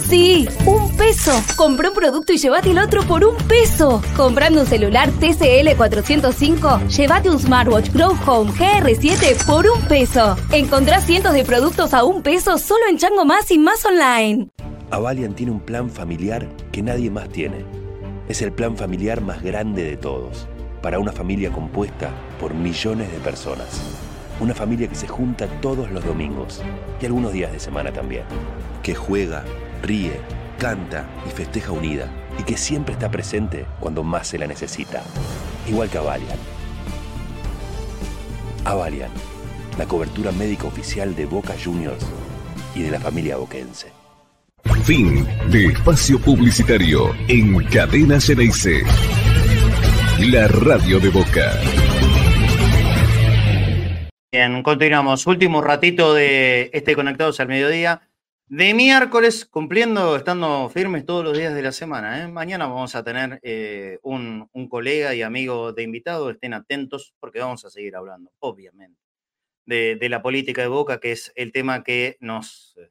Sí, 0.07 0.48
un 0.66 0.95
peso. 0.95 1.32
Comprá 1.56 1.90
un 1.90 1.95
producto 1.95 2.34
y 2.34 2.38
llévate 2.38 2.72
el 2.72 2.80
otro 2.80 3.03
por 3.03 3.26
un 3.26 3.36
peso. 3.48 4.02
Comprando 4.16 4.62
un 4.62 4.68
celular 4.68 5.12
TCL 5.12 5.76
405, 5.76 6.82
llévate 6.88 7.30
un 7.30 7.40
smartwatch 7.40 7.91
Grow 7.91 8.18
Home 8.26 8.52
GR7 8.52 9.45
por 9.45 9.66
un 9.66 9.73
peso. 9.88 10.36
Encontrás 10.52 11.06
cientos 11.06 11.34
de 11.34 11.44
productos 11.44 11.94
a 11.94 12.04
un 12.04 12.22
peso 12.22 12.58
solo 12.58 12.82
en 12.90 12.98
Chango 12.98 13.26
Más 13.26 13.52
y 13.52 13.58
Más 13.58 13.86
Online. 13.86 14.50
Avalian 14.91 15.34
tiene 15.34 15.52
un 15.52 15.60
plan 15.60 15.90
familiar 15.90 16.48
que 16.72 16.82
nadie 16.82 17.10
más 17.10 17.30
tiene. 17.30 17.66
Es 18.28 18.41
el 18.41 18.52
plan 18.52 18.78
familiar 18.78 19.22
más 19.22 19.41
grande 19.41 19.84
de 19.84 19.98
todos, 19.98 20.48
para 20.82 21.00
una 21.00 21.12
familia 21.12 21.52
compuesta 21.52 22.12
por 22.40 22.54
millones 22.54 23.12
de 23.12 23.20
personas. 23.20 23.82
Una 24.40 24.54
familia 24.54 24.88
que 24.88 24.95
se 24.95 25.08
junta 25.08 25.48
todos 25.62 25.91
los 25.91 26.06
domingos 26.06 26.62
y 27.02 27.06
algunos 27.06 27.34
días 27.34 27.52
de 27.52 27.60
semana 27.60 27.91
también. 27.91 28.24
Que 28.82 28.95
juega, 28.95 29.44
ríe, 29.82 30.20
canta 30.58 31.06
y 31.28 31.32
festeja 31.32 31.72
unida 31.72 32.10
y 32.40 32.44
que 32.44 32.58
siempre 32.58 32.94
está 32.94 33.10
presente 33.10 33.66
cuando 33.80 34.04
más 34.04 34.28
se 34.28 34.38
la 34.38 34.48
necesita. 34.48 35.04
Igual 35.68 35.90
que 35.90 35.98
Avalian. 35.98 36.38
Avalian, 38.66 39.12
la 39.78 39.86
cobertura 39.86 40.32
médica 40.32 40.68
oficial 40.68 41.16
de 41.16 41.26
Boca 41.26 41.56
Juniors 41.62 42.06
y 42.76 42.84
de 42.84 42.91
la 42.91 43.00
familia 43.00 43.38
boquense. 43.38 43.91
Fin 44.84 45.26
de 45.50 45.68
espacio 45.68 46.20
publicitario 46.20 47.14
en 47.28 47.64
Cadena 47.66 48.20
Ceneice. 48.20 48.84
La 50.32 50.48
radio 50.48 51.00
de 51.00 51.10
Boca. 51.10 51.54
Bien, 54.32 54.64
continuamos. 54.64 55.28
Último 55.28 55.62
ratito 55.62 56.14
de 56.14 56.70
este 56.74 56.95
Conectados 56.95 57.40
al 57.40 57.48
Mediodía. 57.48 58.02
De 58.48 58.74
miércoles, 58.74 59.45
cumpliendo, 59.45 60.16
estando 60.16 60.70
firmes 60.70 61.06
todos 61.06 61.24
los 61.24 61.38
días 61.38 61.54
de 61.54 61.62
la 61.62 61.72
semana. 61.72 62.24
¿eh? 62.24 62.28
Mañana 62.28 62.68
vamos 62.68 62.95
a 62.95 63.04
tener 63.04 63.40
eh, 63.41 64.00
un, 64.04 64.48
un 64.52 64.70
colega 64.70 65.16
y 65.16 65.22
amigo 65.22 65.74
de 65.74 65.84
invitado. 65.84 66.30
Estén 66.30 66.54
atentos 66.54 67.14
porque 67.20 67.40
vamos 67.40 67.64
a 67.66 67.70
seguir 67.70 67.95
hablando, 67.95 68.32
obviamente. 68.40 69.03
De, 69.65 69.98
la 70.10 70.22
política 70.22 70.61
de 70.61 70.68
Boca, 70.68 70.99
que 70.99 71.11
es 71.11 71.31
el 71.35 71.52
tema 71.52 71.84
que 71.84 72.18
nos, 72.19 72.76
eh, 72.77 72.90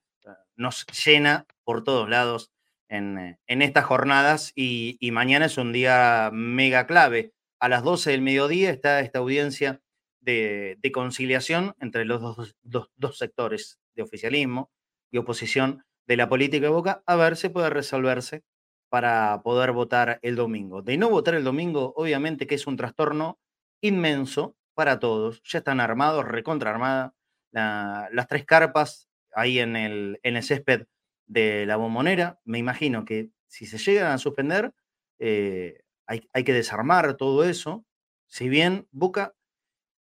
nos 0.56 0.86
llena 1.04 1.46
por 1.64 1.84
todos 1.84 2.08
lados 2.08 2.50
en, 2.88 3.18
eh, 3.18 3.38
en 3.46 3.62
estas 3.62 3.84
jornadas 3.84 4.52
y, 4.54 4.96
y 5.00 5.10
mañana 5.10 5.46
es 5.46 5.58
un 5.58 5.72
día 5.72 6.30
mega 6.32 6.86
clave. 6.86 7.32
A 7.60 7.68
las 7.68 7.82
12 7.82 8.10
del 8.10 8.22
mediodía 8.22 8.70
está 8.70 9.00
esta 9.00 9.18
audiencia 9.20 9.80
de, 10.20 10.76
de 10.80 10.92
conciliación 10.92 11.74
entre 11.80 12.04
los 12.04 12.20
dos, 12.20 12.56
dos- 12.62 12.90
dos 12.96 13.18
sectores 13.18 13.78
de 13.94 14.02
oficialismo 14.02 14.70
y 15.10 15.18
oposición 15.18 15.84
de 16.06 16.16
la 16.16 16.28
política 16.28 16.66
de 16.66 16.72
Boca, 16.72 17.02
a 17.06 17.16
ver 17.16 17.36
si 17.36 17.48
puede 17.48 17.70
resolverse 17.70 18.42
para 18.88 19.40
poder 19.42 19.72
votar 19.72 20.18
el 20.22 20.36
domingo. 20.36 20.82
De 20.82 20.96
no 20.98 21.08
votar 21.08 21.34
el 21.34 21.44
domingo, 21.44 21.92
obviamente 21.96 22.46
que 22.46 22.56
es 22.56 22.66
un 22.66 22.76
trastorno 22.76 23.38
inmenso 23.80 24.56
para 24.74 24.98
todos. 25.00 25.42
Ya 25.44 25.58
están 25.58 25.80
armados, 25.80 26.24
recontra 26.26 26.70
armada, 26.70 27.14
la- 27.52 28.08
las 28.12 28.28
tres 28.28 28.44
carpas 28.44 29.08
ahí 29.34 29.58
en 29.58 29.76
el, 29.76 30.20
en 30.22 30.36
el 30.36 30.42
césped 30.42 30.86
de 31.26 31.66
la 31.66 31.76
bombonera. 31.76 32.40
Me 32.44 32.58
imagino 32.58 33.04
que 33.04 33.30
si 33.48 33.66
se 33.66 33.78
llegan 33.78 34.12
a 34.12 34.18
suspender, 34.18 34.72
eh, 35.18 35.80
hay, 36.06 36.28
hay 36.32 36.44
que 36.44 36.52
desarmar 36.52 37.16
todo 37.16 37.44
eso. 37.44 37.84
Si 38.26 38.48
bien 38.48 38.86
Boca 38.92 39.34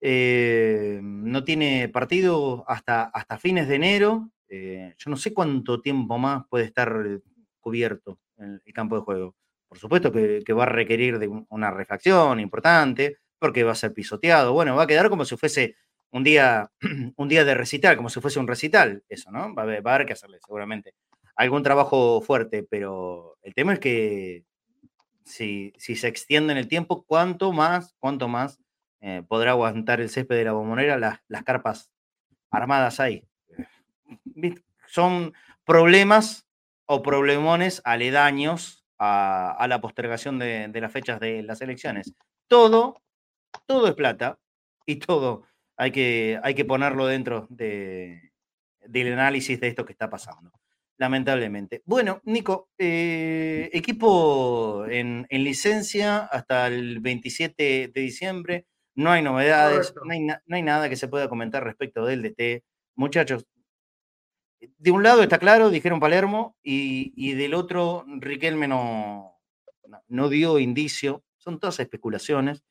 eh, 0.01 1.01
no 1.03 1.45
tiene 1.45 1.89
partido 1.89 2.65
hasta, 2.69 3.05
hasta 3.05 3.39
fines 3.39 3.69
de 3.69 3.74
enero, 3.77 4.31
eh, 4.49 4.95
yo 4.99 5.11
no 5.11 5.16
sé 5.16 5.35
cuánto 5.35 5.81
tiempo 5.81 6.19
más 6.19 6.45
puede 6.49 6.65
estar 6.65 7.20
cubierto 7.61 8.19
el, 8.39 8.62
el 8.65 8.73
campo 8.73 8.97
de 8.97 9.03
juego. 9.03 9.36
Por 9.69 9.78
supuesto 9.78 10.12
que, 10.12 10.43
que 10.45 10.53
va 10.53 10.62
a 10.65 10.66
requerir 10.66 11.19
de 11.19 11.28
un- 11.28 11.47
una 11.51 11.70
refacción 11.70 12.40
importante, 12.40 13.19
porque 13.39 13.65
va 13.65 13.73
a 13.73 13.77
ser 13.77 13.93
pisoteado. 13.93 14.52
Bueno, 14.52 14.77
va 14.77 14.85
a 14.85 14.86
quedar 14.86 15.09
como 15.09 15.24
si 15.24 15.36
fuese 15.36 15.77
un 16.10 16.24
día, 16.24 16.70
un 17.16 17.28
día 17.28 17.44
de 17.44 17.55
recital, 17.55 17.97
como 17.97 18.10
si 18.10 18.20
fuese 18.20 18.39
un 18.39 18.48
recital, 18.48 19.02
eso, 19.09 19.31
¿no? 19.31 19.55
Va 19.55 19.62
a 19.62 19.77
haber, 19.77 20.06
que 20.06 20.12
hacerle 20.12 20.39
seguramente 20.44 20.94
algún 21.36 21.62
trabajo 21.62 22.20
fuerte, 22.20 22.65
pero 22.69 23.39
el 23.43 23.55
tema 23.55 23.74
es 23.74 23.78
que 23.78 24.44
si, 25.24 25.73
si 25.77 25.94
se 25.94 26.09
extiende 26.09 26.52
en 26.52 26.59
el 26.59 26.69
tiempo, 26.69 27.05
¿cuánto 27.06 27.52
más, 27.52 27.94
cuánto 28.01 28.27
más 28.27 28.59
eh, 29.01 29.23
podrá 29.28 29.52
aguantar 29.52 30.01
el 30.01 30.10
césped 30.10 30.36
de 30.36 30.44
la 30.44 30.52
bombonera 30.52 30.98
las, 30.98 31.20
las 31.28 31.44
carpas 31.44 31.93
armadas 32.51 32.98
ahí? 32.98 33.24
¿Viste? 34.24 34.65
Son 34.86 35.32
problemas 35.65 36.48
o 36.86 37.02
problemones 37.02 37.82
aledaños 37.85 38.85
a, 38.98 39.65
la 39.69 39.81
postergación 39.81 40.39
de 40.39 40.81
las 40.81 40.90
fechas 40.90 41.20
de 41.20 41.43
las 41.43 41.60
elecciones. 41.60 42.15
Todo, 42.48 43.01
todo 43.66 43.89
es 43.89 43.95
plata 43.95 44.39
y 44.87 44.97
todo 44.97 45.45
hay 45.77 45.91
que, 45.93 46.41
hay 46.43 46.55
que 46.55 46.65
ponerlo 46.65 47.07
dentro 47.07 47.47
de, 47.51 48.33
del 48.81 49.12
análisis 49.12 49.61
de 49.61 49.69
esto 49.69 49.85
que 49.85 49.93
está 49.93 50.11
pasando, 50.11 50.51
lamentablemente. 50.97 51.83
Bueno, 51.85 52.20
Nico, 52.25 52.70
eh, 52.79 53.70
equipo 53.73 54.87
en, 54.87 55.27
en 55.31 55.45
licencia 55.45 56.19
hasta 56.19 56.66
el 56.66 57.01
27 57.01 57.89
de 57.95 58.01
diciembre, 58.01 58.66
no 58.97 59.12
hay 59.12 59.23
novedades, 59.23 59.93
no 60.05 60.12
hay, 60.12 60.20
na- 60.20 60.43
no 60.47 60.57
hay 60.57 60.62
nada 60.62 60.89
que 60.89 60.97
se 60.97 61.07
pueda 61.07 61.29
comentar 61.29 61.62
respecto 61.62 62.05
del 62.05 62.23
DT. 62.23 62.65
Muchachos, 62.97 63.47
de 64.61 64.91
un 64.91 65.03
lado 65.05 65.23
está 65.23 65.39
claro, 65.39 65.70
dijeron 65.70 66.01
Palermo, 66.01 66.57
y, 66.62 67.12
y 67.16 67.35
del 67.35 67.55
otro 67.55 68.05
Riquelme 68.09 68.66
no, 68.66 69.39
no- 69.87 70.03
no 70.09 70.29
dio 70.29 70.59
indicio. 70.59 71.23
Son 71.37 71.61
todas 71.61 71.79
especulaciones. 71.79 72.65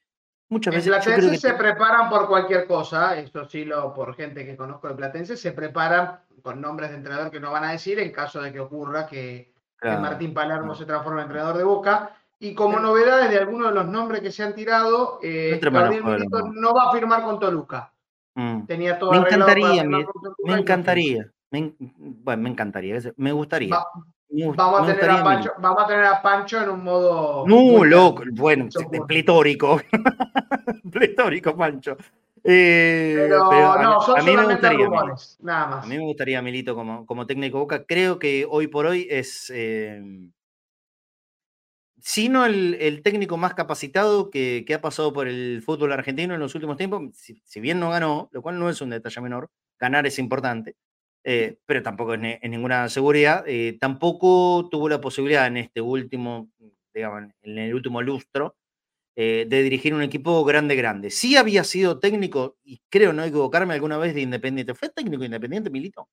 Muchas 0.50 0.74
En 0.74 0.78
veces 0.80 0.92
creo 1.04 1.16
Platense 1.18 1.32
que 1.32 1.38
se 1.38 1.54
preparan 1.56 2.10
por 2.10 2.28
cualquier 2.28 2.68
cosa, 2.68 3.18
esto 3.18 3.46
sí 3.46 3.66
lo 3.66 3.94
por 3.94 4.16
gente 4.16 4.46
que 4.46 4.56
conozco 4.56 4.88
de 4.88 4.96
Platense, 4.96 5.36
se 5.36 5.52
preparan 5.52 6.20
con 6.42 6.62
nombres 6.62 6.90
de 6.92 6.98
entrenador 6.98 7.30
que 7.32 7.40
no 7.40 7.52
van 7.52 7.66
a 7.66 7.72
decir 7.72 8.00
en 8.00 8.12
caso 8.12 8.42
de 8.42 8.54
que 8.54 8.60
ocurra 8.60 9.06
que, 9.08 9.52
que 9.54 9.54
Claro, 9.80 10.02
Martín 10.02 10.34
Palermo 10.34 10.68
claro. 10.68 10.76
se 10.80 10.86
transforme 10.86 11.22
en 11.22 11.26
entrenador 11.28 11.58
de 11.58 11.64
Boca. 11.64 12.12
Y 12.40 12.54
como 12.54 12.80
novedades 12.80 13.30
de 13.32 13.40
algunos 13.40 13.70
de 13.70 13.74
los 13.74 13.88
nombres 13.88 14.22
que 14.22 14.32
se 14.32 14.44
han 14.44 14.54
tirado, 14.54 15.20
eh, 15.24 15.60
No 15.62 16.74
va 16.74 16.90
a 16.90 16.92
firmar 16.92 17.24
con 17.24 17.40
Toluca. 17.40 17.92
Mm. 18.36 18.66
Tenía 18.68 19.00
todo 19.00 19.12
Me 19.12 19.18
encantaría, 19.18 19.84
me, 19.84 20.06
me 20.44 20.54
encantaría. 20.54 21.32
Me, 21.50 21.60
en- 21.60 21.76
bueno, 21.80 22.44
me 22.44 22.50
encantaría. 22.52 23.00
Me 23.16 23.32
gustaría. 23.32 23.76
Va- 23.76 23.88
Vamos 24.30 24.82
a, 24.82 24.94
tener 24.94 25.10
a 25.10 25.24
Pancho, 25.24 25.54
vamos 25.58 25.84
a 25.84 25.88
tener 25.88 26.06
a 26.06 26.22
Pancho 26.22 26.62
en 26.62 26.70
un 26.70 26.84
modo. 26.84 27.48
No, 27.48 27.86
loco, 27.86 28.24
bueno, 28.32 28.68
pletórico. 29.08 29.82
pletórico, 30.92 31.56
Pancho. 31.56 31.96
Eh, 32.44 33.14
Pero, 33.16 33.50
pero 33.50 33.72
a, 33.72 33.84
no, 33.84 34.02
son 34.02 34.20
a 34.20 34.24
mí 34.24 34.36
me 34.36 34.44
gustaría. 34.46 34.86
rumores, 34.86 35.38
nada 35.42 35.82
A 35.82 35.86
mí 35.86 35.98
me 35.98 36.04
gustaría 36.04 36.42
Milito 36.42 36.76
como, 36.76 37.06
como 37.06 37.26
técnico 37.26 37.60
Boca. 37.60 37.86
Creo 37.86 38.20
que 38.20 38.46
hoy 38.50 38.68
por 38.68 38.86
hoy 38.86 39.08
es, 39.10 39.52
eh, 39.54 40.02
si 42.00 42.30
no 42.30 42.46
el, 42.46 42.76
el 42.80 43.02
técnico 43.02 43.38
más 43.38 43.54
capacitado 43.54 44.30
que, 44.30 44.64
que 44.66 44.74
ha 44.74 44.82
pasado 44.82 45.12
por 45.12 45.28
el 45.28 45.62
fútbol 45.66 45.92
argentino 45.92 46.34
en 46.34 46.40
los 46.40 46.56
últimos 46.56 46.78
tiempos. 46.78 47.02
Si, 47.14 47.42
si 47.44 47.60
bien 47.60 47.80
no 47.80 47.90
ganó, 47.90 48.30
lo 48.32 48.42
cual 48.42 48.60
no 48.60 48.70
es 48.70 48.82
un 48.82 48.92
detalle 48.92 49.22
menor, 49.22 49.50
ganar 49.80 50.06
es 50.08 50.20
importante, 50.20 50.76
eh, 51.24 51.58
pero 51.66 51.82
tampoco 51.84 52.14
es, 52.14 52.20
ne- 52.20 52.40
es 52.42 52.50
ninguna 52.50 52.88
seguridad. 52.90 53.44
eh, 53.48 53.78
tampoco 53.80 54.68
tuvo 54.72 54.90
la 54.90 55.02
posibilidad 55.02 55.48
en 55.48 55.58
este 55.58 55.82
último, 55.82 56.50
digamos, 56.94 57.32
en 57.42 57.58
el 57.58 57.74
último 57.74 58.02
lustro, 58.02 58.56
eh, 59.16 59.46
de 59.50 59.64
dirigir 59.64 59.94
un 59.94 60.04
equipo 60.04 60.44
grande, 60.46 60.76
grande. 60.76 61.10
Sí 61.10 61.36
había 61.38 61.64
sido 61.64 62.00
técnico, 62.00 62.58
y 62.64 62.82
creo 62.90 63.14
no 63.14 63.24
equivocarme 63.24 63.74
alguna 63.74 63.98
vez 63.98 64.14
de 64.14 64.22
Independiente. 64.22 64.74
¿Fue 64.76 64.90
técnico 64.90 65.22
de 65.22 65.26
Independiente, 65.26 65.70
Milito? 65.70 66.08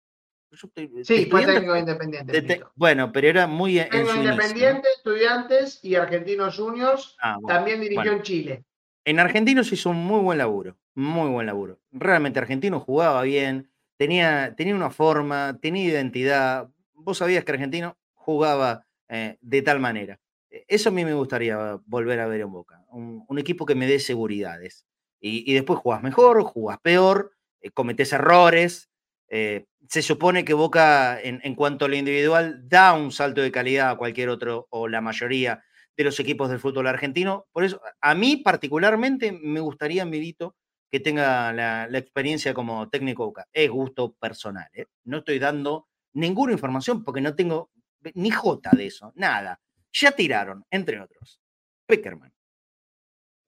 Estoy- 0.51 0.87
de 0.89 1.05
Sí, 1.05 1.27
fue 1.27 1.45
técnico 1.45 1.77
Independiente. 1.77 2.33
de 2.33 2.41
te- 2.43 2.49
Milito. 2.55 2.73
bueno, 2.77 3.13
pero 3.13 3.29
era 3.29 3.47
muy 3.47 3.79
en. 3.79 3.89
Independiente, 3.93 4.89
Estudiantes 4.97 5.85
y 5.85 5.97
Argentinos 5.97 6.57
Juniors. 6.57 7.17
Ah, 7.21 7.37
bueno, 7.41 7.49
También 7.59 7.81
dirigió 7.81 7.97
bueno. 8.03 8.13
en 8.13 8.23
Chile. 8.23 8.65
En 9.05 9.21
Argentinos 9.21 9.71
hizo 9.73 9.91
un 9.91 9.97
muy 9.99 10.21
buen 10.21 10.39
laburo, 10.39 10.79
muy 10.95 11.29
buen 11.29 11.47
laburo. 11.47 11.79
Realmente 11.93 12.39
Argentino 12.39 12.81
jugaba 12.81 13.21
bien, 13.23 13.71
tenía, 13.97 14.55
tenía 14.57 14.75
una 14.75 14.91
forma, 14.91 15.59
tenía 15.61 15.85
identidad. 15.85 16.69
Vos 16.95 17.19
sabías 17.19 17.45
que 17.45 17.53
Argentino 17.53 17.97
jugaba 18.15 18.87
eh, 19.09 19.39
de 19.41 19.63
tal 19.63 19.81
manera. 19.81 20.21
Eh, 20.51 20.65
Eso 20.69 20.89
a 20.89 20.93
mí 20.93 21.05
me 21.05 21.15
gustaría 21.15 21.79
volver 21.87 22.21
a 22.21 22.27
ver 22.27 22.43
en 22.43 22.53
Boca. 22.53 22.85
Un, 22.91 23.39
equipo 23.39 23.67
que 23.67 23.75
me 23.75 23.87
dé 23.87 23.99
seguridades. 23.99 24.87
Y, 25.21 25.55
después 25.55 25.79
jugás 25.81 26.03
mejor, 26.03 26.43
jugás 26.43 26.79
peor, 26.81 27.33
eh, 27.61 27.71
cometés 27.71 28.13
errores. 28.13 28.91
eh, 29.29 29.67
se 29.89 30.03
supone 30.03 30.45
que 30.45 30.55
Boca, 30.55 31.21
en, 31.21 31.41
en 31.45 31.55
cuanto 31.55 31.85
a 31.85 31.89
lo 31.89 31.97
individual, 31.97 32.69
da 32.69 32.95
un 32.95 33.11
salto 33.13 33.41
de 33.43 33.53
calidad 33.53 33.91
a 33.91 33.97
cualquier 33.97 34.29
otro 34.29 34.67
o 34.71 34.89
la 34.89 35.01
mayoría 35.01 35.63
de 35.97 36.05
los 36.05 36.19
equipos 36.21 36.49
del 36.51 36.59
fútbol 36.59 36.87
argentino. 36.87 37.47
Por 37.53 37.65
eso, 37.65 37.81
a 38.01 38.15
mí 38.15 38.37
particularmente 38.39 39.33
me 39.33 39.61
gustaría, 39.61 40.05
Milito, 40.05 40.57
que 40.95 41.01
tenga 41.01 41.53
la, 41.53 41.89
la 41.89 41.99
experiencia 41.99 42.55
como 42.55 42.89
técnico 42.89 43.27
Boca. 43.27 43.49
Es 43.53 43.69
gusto 43.69 44.13
personal, 44.13 44.69
¿eh? 44.73 44.87
No 45.03 45.19
estoy 45.19 45.41
dando 45.41 45.89
ninguna 46.13 46.53
información 46.53 47.03
porque 47.03 47.21
no 47.21 47.35
tengo 47.35 47.73
ni 48.15 48.31
jota 48.31 48.71
de 48.71 48.87
eso, 48.87 49.13
nada. 49.17 49.61
Ya 49.93 50.13
tiraron, 50.13 50.65
entre 50.71 51.01
otros, 51.01 51.41
Peckerman, 51.85 52.33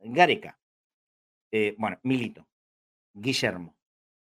Gareca, 0.00 0.58
eh, 1.52 1.76
bueno, 1.78 2.00
Milito, 2.02 2.48
Guillermo, 3.14 3.76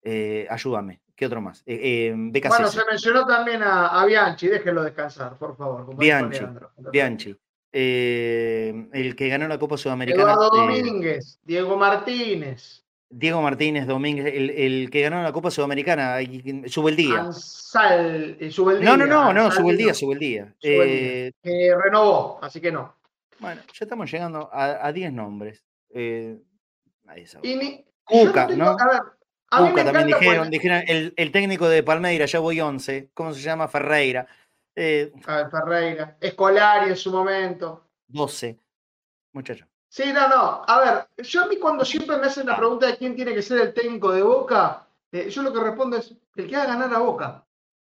eh, 0.03 0.45
ayúdame, 0.47 1.01
¿qué 1.15 1.25
otro 1.25 1.41
más? 1.41 1.63
Eh. 1.65 2.13
Bueno, 2.15 2.67
se 2.67 2.85
mencionó 2.85 3.25
también 3.25 3.63
a, 3.63 3.99
a 3.99 4.05
Bianchi, 4.05 4.47
déjenlo 4.47 4.83
descansar, 4.83 5.35
por 5.39 5.57
favor. 5.57 5.97
Bianchi. 5.97 6.45
Bianchi, 6.91 7.35
el 7.71 9.15
que 9.15 9.27
ganó 9.27 9.47
la 9.47 9.57
Copa 9.57 9.75
Sudamericana. 9.75 10.33
Eduardo 10.33 10.51
Domínguez, 10.51 11.39
Diego 11.41 11.75
Martínez, 11.75 12.83
Diego 13.09 13.41
Martínez 13.41 13.87
Domínguez, 13.87 14.25
el, 14.33 14.49
el 14.49 14.89
que 14.89 15.01
ganó 15.01 15.23
la 15.23 15.31
Copa 15.31 15.49
Sudamericana, 15.49 16.21
y- 16.21 16.67
Subeldía. 16.67 17.19
Ansal, 17.21 18.35
eh, 18.39 18.51
Subeldía. 18.51 18.89
No, 18.89 18.97
no, 18.97 19.05
no, 19.05 19.33
no, 19.33 19.45
Ansal 19.45 19.61
Subeldía, 19.63 19.87
no, 19.87 19.93
Subeldía. 19.93 20.53
Subeldía, 20.59 21.27
Eh, 21.27 21.31
que 21.41 21.75
renovó, 21.81 22.39
así 22.41 22.59
que 22.59 22.71
no. 22.71 22.95
bueno, 23.39 23.61
ya 23.73 23.85
estamos 23.85 24.11
llegando 24.11 24.49
a 24.51 24.85
a 24.87 24.91
10 24.91 25.13
nombres. 25.13 25.63
Eh, 25.93 26.37
nadie 27.03 27.27
sabe. 27.27 27.47
Y 27.47 27.85
Cuca, 28.03 28.47
no. 28.47 28.75
A 29.49 29.61
ver, 29.61 29.71
Cuca 29.71 29.85
también 29.85 30.07
dijeron, 30.07 30.35
cuando- 30.35 30.49
dijeron 30.49 30.83
el, 30.87 31.13
el 31.15 31.31
técnico 31.31 31.69
de 31.69 31.83
Palmeira, 31.83 32.25
ya 32.25 32.39
voy 32.39 32.59
11. 32.59 33.09
¿Cómo 33.13 33.33
se 33.33 33.41
llama? 33.41 33.67
Ferreira. 33.69 34.27
Eh, 34.75 35.11
A 35.25 35.37
ver, 35.37 35.49
Ferreira, 35.49 36.17
Escolari 36.19 36.89
en 36.89 36.95
su 36.97 37.09
momento. 37.11 37.87
12. 38.07 38.57
Muchacho. 39.31 39.65
Sí, 39.97 40.13
no, 40.13 40.27
no. 40.27 40.61
A 40.67 40.79
ver, 40.79 41.25
yo 41.25 41.41
a 41.41 41.47
mí 41.47 41.57
cuando 41.57 41.83
siempre 41.83 42.17
me 42.17 42.27
hacen 42.27 42.45
la 42.45 42.55
pregunta 42.55 42.85
de 42.85 42.97
quién 42.97 43.15
tiene 43.15 43.33
que 43.33 43.41
ser 43.41 43.59
el 43.61 43.73
técnico 43.73 44.11
de 44.11 44.21
Boca, 44.21 44.85
eh, 45.11 45.27
yo 45.31 45.41
lo 45.41 45.51
que 45.51 45.59
respondo 45.59 45.97
es 45.97 46.13
el 46.35 46.47
que 46.47 46.55
haga 46.55 46.67
ganar 46.75 46.93
a 46.93 46.99
Boca. 46.99 47.43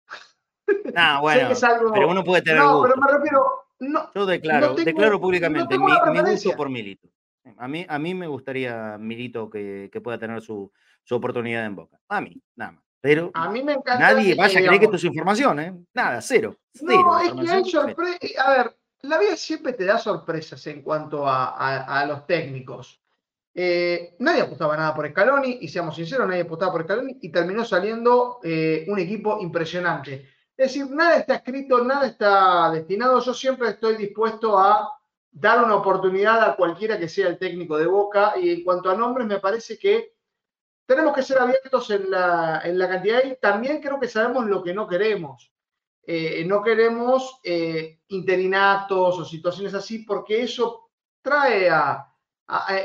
Ah, 0.94 1.20
bueno, 1.22 1.48
algo- 1.62 1.92
pero 1.92 2.08
uno 2.10 2.22
puede 2.22 2.42
tener 2.42 2.60
No, 2.60 2.78
gusto. 2.80 2.94
pero 2.94 3.00
me 3.06 3.12
refiero, 3.18 3.46
no, 3.80 4.10
Yo 4.14 4.26
declaro, 4.26 4.68
no 4.68 4.74
tengo- 4.74 4.84
declaro 4.84 5.12
no 5.12 5.20
públicamente 5.20 5.68
tengo 5.74 5.86
mi, 5.86 5.92
mi 6.22 6.30
gusto 6.32 6.52
por 6.54 6.68
Milito. 6.68 7.08
A 7.56 7.66
mí, 7.66 7.86
a 7.88 7.98
mí 7.98 8.14
me 8.14 8.26
gustaría, 8.26 8.98
Milito, 8.98 9.48
que, 9.48 9.88
que 9.90 10.00
pueda 10.02 10.18
tener 10.18 10.42
su, 10.42 10.70
su 11.04 11.14
oportunidad 11.14 11.64
en 11.64 11.76
Boca. 11.76 11.98
A 12.10 12.20
mí, 12.20 12.40
nada 12.56 12.72
más. 12.72 12.84
Pero 13.00 13.30
A 13.34 13.48
mí 13.50 13.62
me 13.64 13.72
encanta. 13.72 13.98
nadie 14.14 14.34
vaya 14.34 14.60
a 14.60 14.62
creer 14.62 14.78
que 14.78 14.84
esto 14.84 14.96
es 14.96 15.04
información, 15.04 15.58
¿eh? 15.60 15.74
Nada, 15.94 16.20
cero. 16.20 16.54
No, 16.82 17.18
es 17.20 17.32
que 17.64 17.70
sorpresas. 17.70 18.20
A 18.38 18.50
ver, 18.50 18.76
la 19.02 19.18
vida 19.18 19.36
siempre 19.36 19.72
te 19.72 19.84
da 19.84 19.98
sorpresas 19.98 20.64
en 20.66 20.82
cuanto 20.82 21.26
a, 21.26 21.48
a- 22.00 22.06
los 22.06 22.26
técnicos. 22.26 23.00
Eh, 23.54 24.16
nadie 24.20 24.42
apostaba 24.42 24.76
nada 24.76 24.94
por 24.94 25.08
Scaloni, 25.08 25.58
y 25.60 25.68
seamos 25.68 25.96
sinceros, 25.96 26.26
nadie 26.28 26.42
apostaba 26.42 26.72
por 26.72 26.84
Scaloni, 26.84 27.18
y 27.20 27.30
terminó 27.30 27.64
saliendo 27.64 28.40
eh, 28.42 28.86
un 28.88 28.98
equipo 28.98 29.40
impresionante. 29.40 30.28
Es 30.56 30.68
decir, 30.74 30.90
nada 30.90 31.16
está 31.16 31.36
escrito, 31.36 31.82
nada 31.84 32.06
está 32.06 32.70
destinado. 32.70 33.20
Yo 33.20 33.34
siempre 33.34 33.70
estoy 33.70 33.96
dispuesto 33.96 34.58
a 34.58 34.88
dar 35.30 35.64
una 35.64 35.76
oportunidad 35.76 36.42
a 36.42 36.56
cualquiera 36.56 36.98
que 36.98 37.08
sea 37.08 37.28
el 37.28 37.38
técnico 37.38 37.76
de 37.78 37.86
Boca, 37.86 38.34
y 38.36 38.50
en 38.50 38.64
cuanto 38.64 38.90
a 38.90 38.94
nombres, 38.96 39.26
me 39.26 39.38
parece 39.40 39.78
que 39.78 40.14
tenemos 40.86 41.14
que 41.14 41.22
ser 41.22 41.38
abiertos 41.38 41.90
en 41.90 42.10
la, 42.10 42.60
en 42.64 42.78
la 42.78 42.88
cantidad 42.88 43.22
y 43.24 43.36
también 43.40 43.80
creo 43.80 43.98
que 44.00 44.08
sabemos 44.08 44.46
lo 44.46 44.62
que 44.62 44.74
no 44.74 44.86
queremos. 44.86 45.52
Eh, 46.04 46.44
no 46.46 46.62
queremos 46.62 47.40
eh, 47.44 48.00
interinatos 48.08 49.18
o 49.20 49.24
situaciones 49.24 49.74
así 49.74 50.00
porque 50.00 50.42
eso 50.42 50.90
trae 51.22 51.70
a 51.70 52.08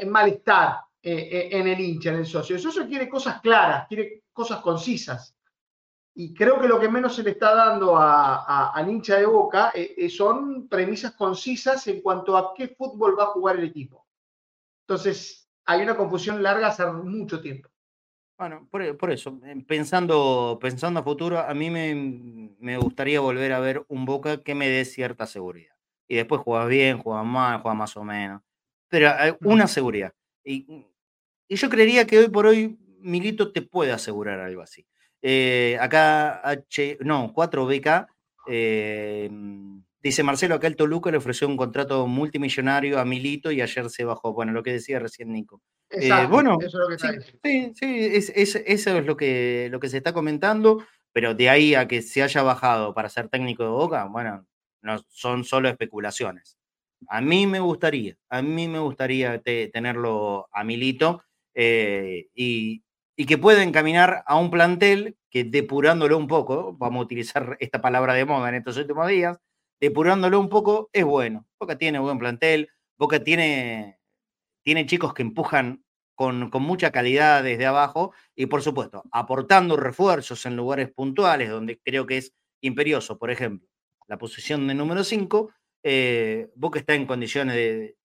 malestar 0.08 0.82
eh, 1.02 1.30
eh, 1.32 1.50
en 1.58 1.68
el 1.68 1.80
hincha, 1.80 2.10
en 2.12 2.18
el 2.18 2.26
socio. 2.26 2.56
El 2.56 2.62
socio 2.62 2.88
quiere 2.88 3.10
cosas 3.10 3.42
claras, 3.42 3.88
quiere 3.88 4.24
cosas 4.32 4.62
concisas. 4.62 5.36
Y 6.16 6.34
creo 6.34 6.60
que 6.60 6.68
lo 6.68 6.80
que 6.80 6.90
menos 6.90 7.16
se 7.16 7.24
le 7.24 7.32
está 7.32 7.54
dando 7.56 7.96
a- 7.98 8.72
al 8.74 8.90
hincha 8.90 9.18
de 9.18 9.26
Boca 9.26 9.72
eh, 9.76 9.94
eh, 9.98 10.10
son 10.10 10.68
premisas 10.68 11.14
concisas 11.14 11.88
en 11.88 12.02
cuanto 12.02 12.36
a 12.38 12.54
qué 12.56 12.70
fútbol 12.70 13.18
va 13.20 13.24
a 13.26 13.28
jugar 13.28 13.58
el 13.58 13.66
equipo. 13.66 14.08
Entonces, 14.88 15.50
hay 15.66 15.82
una 15.84 15.98
confusión 15.98 16.42
larga 16.44 16.68
hace 16.68 16.86
mucho 16.88 17.42
tiempo. 17.42 17.70
Bueno, 18.38 18.68
por, 18.70 18.98
por 18.98 19.12
eso, 19.12 19.40
eh, 19.46 19.64
pensando, 19.68 20.60
pensando 20.62 21.00
a 21.00 21.04
futuro, 21.04 21.40
a 21.40 21.54
mí 21.56 21.72
me, 21.72 21.96
me 22.60 22.78
gustaría 22.78 23.20
volver 23.20 23.52
a 23.52 23.60
ver 23.60 23.84
un 23.88 24.06
Boca 24.06 24.44
que 24.44 24.54
me 24.54 24.70
dé 24.70 24.86
cierta 24.86 25.26
seguridad. 25.26 25.74
Y 26.08 26.16
después 26.18 26.42
juegas 26.42 26.70
bien, 26.70 27.00
juegas 27.00 27.26
mal, 27.26 27.62
juegas 27.62 27.78
más 27.78 27.98
o 27.98 28.04
menos. 28.04 28.42
Pero 28.90 29.10
hay 29.10 29.34
una 29.42 29.68
seguridad. 29.68 30.14
Y, 30.44 30.86
y 31.48 31.56
yo 31.56 31.70
creería 31.70 32.06
que 32.08 32.20
hoy 32.20 32.30
por 32.30 32.46
hoy 32.48 32.78
Milito 33.00 33.52
te 33.52 33.62
puede 33.64 33.92
asegurar 33.92 34.40
algo 34.40 34.62
así. 34.62 34.86
Eh, 35.22 35.78
acá, 35.82 36.42
H, 36.48 36.98
no, 37.02 37.34
4BK, 37.34 38.08
eh, 38.48 39.30
dice 40.08 40.24
Marcelo, 40.24 40.56
acá 40.56 40.68
el 40.68 40.76
Toluca 40.76 41.12
le 41.12 41.18
ofreció 41.18 41.48
un 41.48 41.58
contrato 41.58 42.06
multimillonario 42.08 43.00
a 43.00 43.06
Milito 43.06 43.52
y 43.52 43.62
ayer 43.62 43.90
se 43.90 44.04
bajó. 44.06 44.34
Bueno, 44.34 44.52
lo 44.52 44.64
que 44.64 44.74
decía 44.74 45.00
recién 45.00 45.32
Nico. 45.32 45.62
Eh, 45.90 46.10
bueno, 46.30 46.58
eso 46.60 46.68
es 46.68 46.74
lo 46.74 46.88
que 46.90 46.96
está 46.96 47.12
sí, 47.12 47.18
diciendo. 47.18 47.40
sí, 47.44 47.74
sí, 47.76 48.06
es, 48.18 48.30
es- 48.36 48.64
eso 48.66 48.98
es 48.98 49.06
lo 49.06 49.16
que, 49.16 49.68
lo 49.72 49.80
que 49.80 49.90
se 49.90 49.98
está 49.98 50.14
comentando, 50.14 50.84
pero 51.14 51.34
de 51.34 51.50
ahí 51.50 51.76
a 51.76 51.88
que 51.88 52.02
se 52.02 52.22
haya 52.24 52.42
bajado 52.44 52.94
para 52.94 53.10
ser 53.10 53.30
técnico 53.30 53.64
de 53.64 53.70
Boca, 53.70 54.06
bueno, 54.06 54.46
no 54.82 55.00
son 55.10 55.44
solo 55.46 55.70
especulaciones. 55.70 56.58
A 57.10 57.22
mí 57.22 57.46
me 57.48 57.60
gustaría, 57.60 58.18
a 58.30 58.42
mí 58.42 58.68
me 58.68 58.80
gustaría 58.80 59.40
te- 59.42 59.68
tenerlo 59.70 60.48
a 60.52 60.64
Milito 60.64 61.24
eh, 61.54 62.28
y, 62.34 62.84
y 63.16 63.26
que 63.26 63.38
pueda 63.38 63.64
encaminar 63.64 64.24
a 64.26 64.36
un 64.38 64.50
plantel 64.52 65.16
que 65.30 65.44
depurándolo 65.44 66.18
un 66.18 66.28
poco, 66.28 66.74
vamos 66.78 67.02
a 67.02 67.04
utilizar 67.06 67.56
esta 67.60 67.82
palabra 67.82 68.14
de 68.14 68.26
moda 68.26 68.50
en 68.50 68.56
estos 68.56 68.78
últimos 68.78 69.08
días, 69.08 69.38
depurándolo 69.80 70.40
un 70.40 70.50
poco 70.50 70.90
es 70.94 71.06
bueno. 71.06 71.48
Boca 71.60 71.78
tiene 71.78 72.00
buen 72.00 72.20
plantel, 72.20 72.70
Boca 72.98 73.24
tiene, 73.24 74.00
tiene 74.64 74.86
chicos 74.86 75.14
que 75.14 75.22
empujan 75.22 75.84
con, 76.16 76.50
con 76.50 76.64
mucha 76.64 76.92
calidad 76.92 77.44
desde 77.44 77.66
abajo 77.66 78.14
y 78.36 78.48
por 78.48 78.62
supuesto, 78.62 79.04
aportando 79.12 79.78
refuerzos 79.78 80.46
en 80.46 80.56
lugares 80.56 80.92
puntuales 80.92 81.50
donde 81.50 81.80
creo 81.80 82.06
que 82.06 82.18
es 82.18 82.34
imperioso, 82.62 83.20
por 83.20 83.30
ejemplo, 83.30 83.68
la 84.08 84.18
posición 84.18 84.68
de 84.68 84.74
número 84.74 85.04
5, 85.04 85.52
Boca 86.56 86.80
está 86.80 86.96
en 86.96 87.06
condiciones 87.06 87.56
de, 87.56 87.98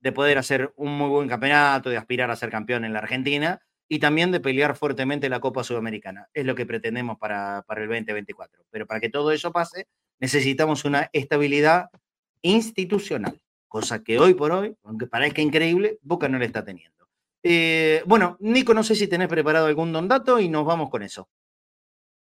de 0.00 0.12
poder 0.12 0.38
hacer 0.38 0.72
un 0.76 0.96
muy 0.96 1.08
buen 1.08 1.28
campeonato, 1.28 1.90
de 1.90 1.96
aspirar 1.96 2.30
a 2.30 2.36
ser 2.36 2.50
campeón 2.50 2.84
en 2.84 2.92
la 2.92 3.00
Argentina 3.00 3.60
y 3.88 3.98
también 3.98 4.30
de 4.30 4.40
pelear 4.40 4.76
fuertemente 4.76 5.28
la 5.28 5.40
Copa 5.40 5.64
Sudamericana. 5.64 6.28
Es 6.32 6.44
lo 6.44 6.54
que 6.54 6.66
pretendemos 6.66 7.18
para, 7.18 7.62
para 7.66 7.82
el 7.82 7.88
2024. 7.88 8.64
Pero 8.70 8.86
para 8.86 9.00
que 9.00 9.08
todo 9.08 9.32
eso 9.32 9.50
pase, 9.50 9.88
necesitamos 10.20 10.84
una 10.84 11.10
estabilidad 11.12 11.90
institucional, 12.42 13.40
cosa 13.68 14.02
que 14.02 14.18
hoy 14.18 14.34
por 14.34 14.52
hoy, 14.52 14.76
aunque 14.84 15.06
parezca 15.06 15.42
increíble, 15.42 15.98
Boca 16.02 16.28
no 16.28 16.38
le 16.38 16.46
está 16.46 16.64
teniendo. 16.64 17.06
Eh, 17.42 18.02
bueno, 18.06 18.36
Nico, 18.40 18.74
no 18.74 18.82
sé 18.82 18.94
si 18.94 19.06
tenés 19.06 19.28
preparado 19.28 19.66
algún 19.66 19.92
don 19.92 20.08
dato 20.08 20.40
y 20.40 20.48
nos 20.48 20.64
vamos 20.64 20.90
con 20.90 21.02
eso. 21.02 21.28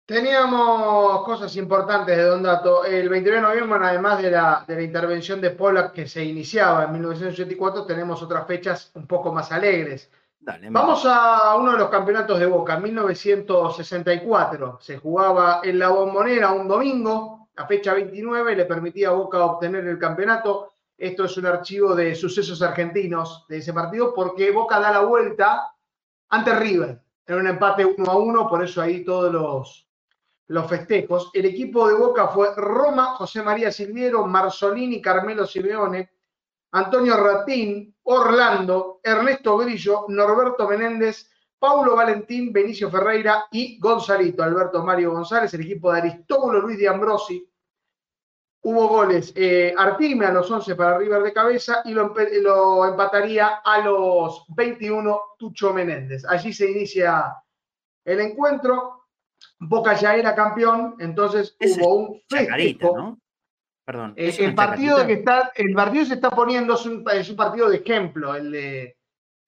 Teníamos 0.06 1.24
cosas 1.24 1.54
importantes 1.56 2.16
de 2.16 2.22
Don 2.22 2.40
Dato. 2.40 2.84
El 2.84 3.08
29 3.08 3.42
de 3.42 3.48
noviembre, 3.48 3.88
además 3.88 4.22
de 4.22 4.30
la, 4.30 4.64
de 4.66 4.76
la 4.76 4.82
intervención 4.82 5.40
de 5.40 5.50
Pollack 5.50 5.92
que 5.92 6.06
se 6.06 6.24
iniciaba 6.24 6.84
en 6.84 6.92
1984, 6.92 7.84
tenemos 7.86 8.22
otras 8.22 8.46
fechas 8.46 8.92
un 8.94 9.08
poco 9.08 9.32
más 9.32 9.50
alegres. 9.50 10.08
Dale, 10.38 10.70
Vamos 10.70 11.04
a 11.06 11.56
uno 11.56 11.72
de 11.72 11.78
los 11.78 11.88
campeonatos 11.88 12.38
de 12.38 12.46
Boca, 12.46 12.78
1964. 12.78 14.78
Se 14.80 14.98
jugaba 14.98 15.60
en 15.64 15.80
la 15.80 15.88
Bombonera 15.88 16.52
un 16.52 16.68
domingo, 16.68 17.45
la 17.56 17.66
fecha 17.66 17.94
29 17.94 18.54
le 18.54 18.64
permitía 18.66 19.08
a 19.08 19.12
Boca 19.12 19.44
obtener 19.44 19.86
el 19.86 19.98
campeonato. 19.98 20.74
Esto 20.96 21.24
es 21.24 21.36
un 21.36 21.46
archivo 21.46 21.94
de 21.94 22.14
sucesos 22.14 22.60
argentinos 22.62 23.46
de 23.48 23.58
ese 23.58 23.72
partido 23.72 24.12
porque 24.14 24.50
Boca 24.50 24.78
da 24.78 24.90
la 24.90 25.00
vuelta 25.00 25.74
ante 26.28 26.54
River 26.54 27.00
en 27.26 27.34
un 27.34 27.46
empate 27.46 27.84
1 27.84 28.10
a 28.10 28.16
1, 28.16 28.48
por 28.48 28.62
eso 28.62 28.80
ahí 28.80 29.04
todos 29.04 29.32
los, 29.32 29.88
los 30.48 30.66
festejos. 30.68 31.30
El 31.32 31.46
equipo 31.46 31.88
de 31.88 31.94
Boca 31.94 32.28
fue 32.28 32.54
Roma, 32.54 33.14
José 33.16 33.42
María 33.42 33.72
Silviero, 33.72 34.26
Marzolini, 34.26 35.00
Carmelo 35.00 35.46
Simeone, 35.46 36.10
Antonio 36.72 37.16
Ratín, 37.16 37.94
Orlando, 38.04 39.00
Ernesto 39.02 39.56
Grillo, 39.56 40.04
Norberto 40.08 40.68
Menéndez, 40.68 41.30
Paulo 41.58 41.96
Valentín, 41.96 42.52
Benicio 42.52 42.90
Ferreira 42.90 43.46
y 43.50 43.78
Gonzalito, 43.78 44.42
Alberto 44.42 44.82
Mario 44.84 45.12
González, 45.12 45.52
el 45.54 45.62
equipo 45.62 45.92
de 45.92 46.00
Aristóbulo 46.00 46.60
Luis 46.60 46.78
de 46.78 46.88
Ambrosi. 46.88 47.50
Hubo 48.62 48.88
goles, 48.88 49.32
eh, 49.36 49.72
Artime 49.76 50.26
a 50.26 50.32
los 50.32 50.50
11 50.50 50.74
para 50.74 50.98
River 50.98 51.22
de 51.22 51.32
cabeza 51.32 51.82
y 51.84 51.92
lo, 51.92 52.84
empataría 52.86 53.60
a 53.64 53.80
los 53.80 54.44
21 54.48 55.20
Tucho 55.38 55.72
Menéndez. 55.72 56.24
Allí 56.24 56.52
se 56.52 56.70
inicia 56.70 57.32
el 58.04 58.20
encuentro. 58.20 59.04
Boca 59.58 59.94
ya 59.94 60.16
era 60.16 60.34
campeón, 60.34 60.96
entonces 60.98 61.56
hubo 61.60 61.94
un 61.94 62.22
festejo. 62.28 62.96
¿no? 62.96 63.20
Perdón. 63.84 64.14
Eh, 64.16 64.28
¿es 64.28 64.38
una 64.40 64.48
el 64.48 64.54
partido 64.54 65.06
que 65.06 65.12
está, 65.12 65.52
el 65.54 65.72
partido 65.72 66.04
se 66.04 66.14
está 66.14 66.30
poniendo 66.30 66.74
es 66.74 66.86
un, 66.86 67.04
es 67.12 67.30
un 67.30 67.36
partido 67.36 67.68
de 67.68 67.76
ejemplo, 67.76 68.34
el 68.34 68.50
de, 68.50 68.96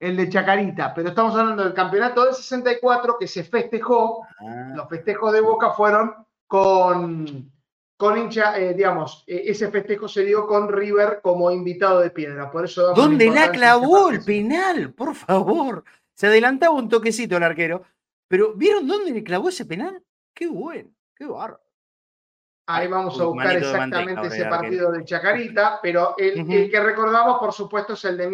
el 0.00 0.16
de 0.16 0.28
Chacarita, 0.28 0.94
pero 0.94 1.08
estamos 1.08 1.34
hablando 1.34 1.64
del 1.64 1.74
campeonato 1.74 2.24
del 2.24 2.34
64 2.34 3.16
que 3.18 3.26
se 3.26 3.44
festejó. 3.44 4.26
Ah. 4.40 4.72
Los 4.76 4.88
festejos 4.88 5.32
de 5.32 5.40
Boca 5.40 5.70
fueron 5.72 6.14
con, 6.46 7.50
con 7.96 8.18
hincha, 8.18 8.58
eh, 8.58 8.74
digamos, 8.74 9.24
eh, 9.26 9.42
ese 9.46 9.70
festejo 9.70 10.08
se 10.08 10.24
dio 10.24 10.46
con 10.46 10.70
River 10.70 11.20
como 11.22 11.50
invitado 11.50 12.00
de 12.00 12.10
piedra. 12.10 12.50
Por 12.50 12.64
eso 12.64 12.82
damos 12.82 12.98
¿Dónde 12.98 13.30
la 13.30 13.50
clavó 13.50 14.10
el 14.10 14.22
penal? 14.22 14.92
Por 14.92 15.14
favor. 15.14 15.84
Se 16.14 16.28
adelantaba 16.28 16.74
un 16.74 16.88
toquecito 16.88 17.36
el 17.36 17.42
arquero. 17.42 17.82
Pero 18.28 18.52
¿vieron 18.54 18.86
dónde 18.86 19.10
le 19.10 19.24
clavó 19.24 19.48
ese 19.48 19.64
penal? 19.64 20.02
Qué 20.34 20.46
bueno, 20.46 20.90
qué 21.16 21.24
barro. 21.24 21.60
Ahí 22.66 22.86
vamos 22.86 23.18
a 23.18 23.24
buscar 23.24 23.56
exactamente 23.56 24.26
ese 24.26 24.44
partido 24.44 24.92
de 24.92 25.02
Chacarita, 25.02 25.80
pero 25.82 26.14
el, 26.18 26.46
que 26.46 26.80
recordamos, 26.80 27.38
por 27.38 27.54
supuesto, 27.54 27.94
es 27.94 28.04
el 28.04 28.18
de 28.18 28.28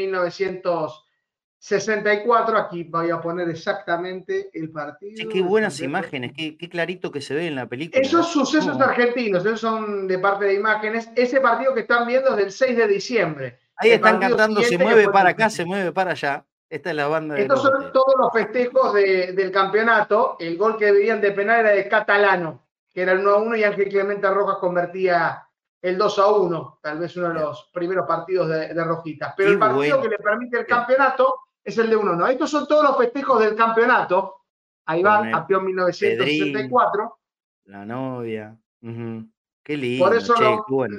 1964. 1.70 2.58
Aquí 2.58 2.84
voy 2.84 3.10
a 3.10 3.20
poner 3.20 3.48
exactamente 3.48 4.50
el 4.52 4.70
partido. 4.70 5.12
Che, 5.16 5.28
qué 5.28 5.40
buenas 5.42 5.80
imágenes, 5.80 6.32
qué, 6.36 6.56
qué 6.58 6.68
clarito 6.68 7.10
que 7.10 7.20
se 7.20 7.34
ve 7.34 7.46
en 7.46 7.54
la 7.54 7.66
película. 7.66 8.02
Esos 8.02 8.28
sucesos 8.30 8.76
No. 8.76 8.84
argentinos, 8.84 9.44
esos 9.44 9.60
son 9.60 10.06
de 10.06 10.18
parte 10.18 10.44
de 10.46 10.54
imágenes. 10.54 11.08
Ese 11.16 11.40
partido 11.40 11.72
que 11.74 11.80
están 11.80 12.06
viendo 12.06 12.30
es 12.30 12.36
del 12.36 12.52
6 12.52 12.76
de 12.76 12.86
diciembre. 12.88 13.58
Ahí 13.76 13.90
El 13.90 13.96
están 13.96 14.20
cantando, 14.20 14.62
se 14.62 14.78
mueve 14.78 15.08
para 15.08 15.30
acá, 15.30 15.48
se 15.50 15.64
mueve 15.64 15.92
para 15.92 16.12
allá. 16.12 16.44
Esta 16.68 16.90
es 16.90 16.96
la 16.96 17.08
banda 17.08 17.34
de 17.34 17.42
Estos 17.42 17.62
son 17.62 17.92
todos 17.92 18.14
los 18.18 18.32
festejos 18.32 18.92
de- 18.94 19.32
del 19.32 19.50
campeonato. 19.52 20.36
El 20.40 20.56
gol 20.56 20.76
que 20.76 20.86
debían 20.86 21.20
de 21.20 21.32
penal 21.32 21.60
era 21.60 21.70
de 21.70 21.88
Catalano, 21.88 22.66
que 22.92 23.02
era 23.02 23.12
el 23.12 23.20
1 23.20 23.30
a 23.30 23.36
1 23.38 23.56
y 23.56 23.64
Ángel 23.64 23.88
Clemente 23.88 24.28
Rojas 24.28 24.56
convertía 24.58 25.46
el 25.82 25.98
2 25.98 26.18
a 26.18 26.26
1, 26.28 26.78
tal 26.82 26.98
vez 26.98 27.14
uno 27.16 27.28
de 27.28 27.34
los 27.34 27.70
primeros 27.72 28.06
partidos 28.06 28.48
de, 28.48 28.72
de 28.74 28.84
Rojitas. 28.84 29.34
Pero 29.36 29.48
Qué 29.48 29.52
el 29.54 29.58
partido 29.58 29.78
bueno. 29.98 30.02
que 30.02 30.08
le 30.08 30.18
permite 30.18 30.58
el 30.60 30.66
campeonato 30.66 31.34
es 31.64 31.78
el 31.78 31.88
de 31.90 31.96
1 31.96 32.12
1. 32.12 32.26
Estos 32.28 32.50
son 32.50 32.66
todos 32.68 32.84
los 32.84 32.96
festejos 32.98 33.40
del 33.40 33.54
campeonato. 33.56 34.42
Ahí 34.86 35.02
va, 35.02 35.28
campeón 35.30 35.64
1964. 35.64 37.18
La 37.66 37.84
novia. 37.86 38.56
ujú. 38.82 39.26
Qué 39.62 39.76
lindo, 39.78 40.04
Por 40.04 40.14
eso 40.14 40.34
che, 40.34 40.42
lo- 40.44 40.64
bueno. 40.68 40.98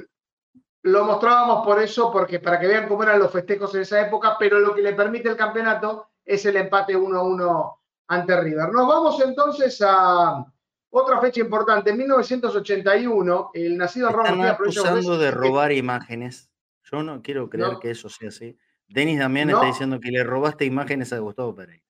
lo 0.82 1.04
mostrábamos 1.04 1.64
por 1.64 1.80
eso, 1.80 2.10
porque 2.10 2.40
para 2.40 2.58
que 2.58 2.66
vean 2.66 2.88
cómo 2.88 3.04
eran 3.04 3.20
los 3.20 3.30
festejos 3.30 3.72
en 3.76 3.82
esa 3.82 4.00
época, 4.04 4.36
pero 4.38 4.58
lo 4.58 4.74
que 4.74 4.82
le 4.82 4.92
permite 4.92 5.28
el 5.28 5.36
campeonato 5.36 6.08
es 6.24 6.44
el 6.46 6.56
empate 6.56 6.96
1-1 6.96 7.78
ante 8.08 8.40
River. 8.40 8.72
Nos 8.72 8.88
vamos 8.88 9.20
entonces 9.20 9.80
a 9.86 10.44
otra 10.90 11.20
fecha 11.20 11.40
importante. 11.40 11.90
En 11.90 11.98
1981, 11.98 13.50
el 13.54 13.76
nacido 13.78 14.08
en 14.08 14.14
Roma. 14.14 14.28
Están 14.30 14.46
acusando 14.48 15.16
de 15.18 15.30
robar 15.30 15.70
imágenes. 15.70 16.50
Yo 16.90 17.02
no 17.04 17.22
quiero 17.22 17.48
creer 17.48 17.72
No. 17.74 17.78
que 17.78 17.90
eso 17.92 18.08
sea 18.08 18.28
así. 18.30 18.56
Denis 18.88 19.18
Damián 19.18 19.48
No. 19.48 19.54
está 19.56 19.66
diciendo 19.66 20.00
que 20.00 20.10
le 20.10 20.22
robaste 20.24 20.64
imágenes 20.64 21.12
a 21.12 21.18
Gustavo 21.18 21.54
Pereira. 21.54 21.82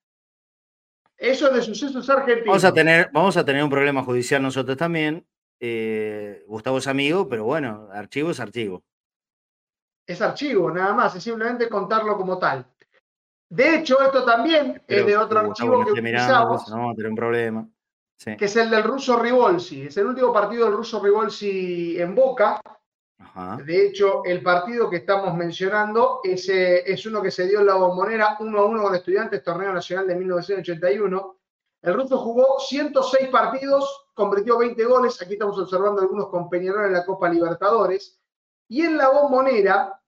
Eso 1.17 1.49
de 1.49 1.61
sucesos 1.61 2.09
argentinos. 2.09 2.47
Vamos 2.47 2.63
a 2.65 2.73
tener, 2.73 3.09
vamos 3.11 3.37
a 3.37 3.45
tener 3.45 3.63
un 3.63 3.69
problema 3.69 4.03
judicial 4.03 4.41
nosotros 4.41 4.77
también. 4.77 5.25
Eh, 5.59 6.43
Gustavo 6.47 6.77
es 6.77 6.87
amigo, 6.87 7.27
pero 7.27 7.43
bueno, 7.45 7.89
archivo 7.91 8.31
es 8.31 8.39
archivo. 8.39 8.83
Es 10.05 10.21
archivo, 10.21 10.71
nada 10.71 10.93
más, 10.93 11.15
es 11.15 11.23
simplemente 11.23 11.67
contarlo 11.67 12.15
como 12.15 12.37
tal. 12.37 12.65
De 13.49 13.75
hecho, 13.75 14.01
esto 14.01 14.23
también 14.25 14.81
Pero 14.85 15.01
es 15.01 15.07
de 15.07 15.17
otro 15.17 15.47
Gustavo 15.47 15.71
archivo 15.73 15.85
no 15.89 15.93
que 15.93 16.01
mirando, 16.01 16.33
utilizamos. 16.33 16.61
pues, 16.63 16.69
no 16.69 16.77
vamos 16.77 16.93
a 16.93 16.95
tener 16.95 17.09
un 17.09 17.15
problema. 17.15 17.67
Sí. 18.19 18.35
que 18.35 18.45
es 18.45 18.55
el 18.55 18.69
del 18.71 18.83
ruso 18.83 19.19
Rivolsi. 19.19 19.83
Es 19.83 19.97
el 19.97 20.07
último 20.07 20.33
partido 20.33 20.65
del 20.65 20.73
ruso 20.75 20.99
Rivolsi 21.03 21.99
en 22.01 22.15
Boca. 22.15 22.59
De 23.65 23.85
hecho, 23.85 24.23
el 24.25 24.41
partido 24.41 24.89
que 24.89 24.97
estamos 24.97 25.35
mencionando 25.35 26.21
es, 26.23 27.05
uno 27.05 27.21
que 27.21 27.31
se 27.31 27.47
dio 27.47 27.59
en 27.59 27.67
la 27.67 27.75
bombonera 27.75 28.37
1 28.39 28.59
a 28.59 28.65
1 28.65 28.81
con 28.83 28.95
Estudiantes, 28.95 29.43
torneo 29.43 29.73
nacional 29.73 30.07
de 30.07 30.15
1981. 30.15 31.37
El 31.81 31.93
ruso 31.93 32.17
jugó 32.17 32.59
106 32.59 33.29
partidos, 33.29 34.07
convirtió 34.13 34.57
20 34.57 34.83
goles. 34.85 35.21
Aquí 35.21 35.33
estamos 35.33 35.57
observando 35.59 36.01
algunos 36.01 36.29
con 36.29 36.49
Peñarol 36.49 36.85
en 36.85 36.93
la 36.93 37.05
Copa 37.05 37.29
Libertadores. 37.29 38.19
Y 38.69 38.81
en 38.81 38.97
la 38.97 39.09
bombonera 39.09 39.99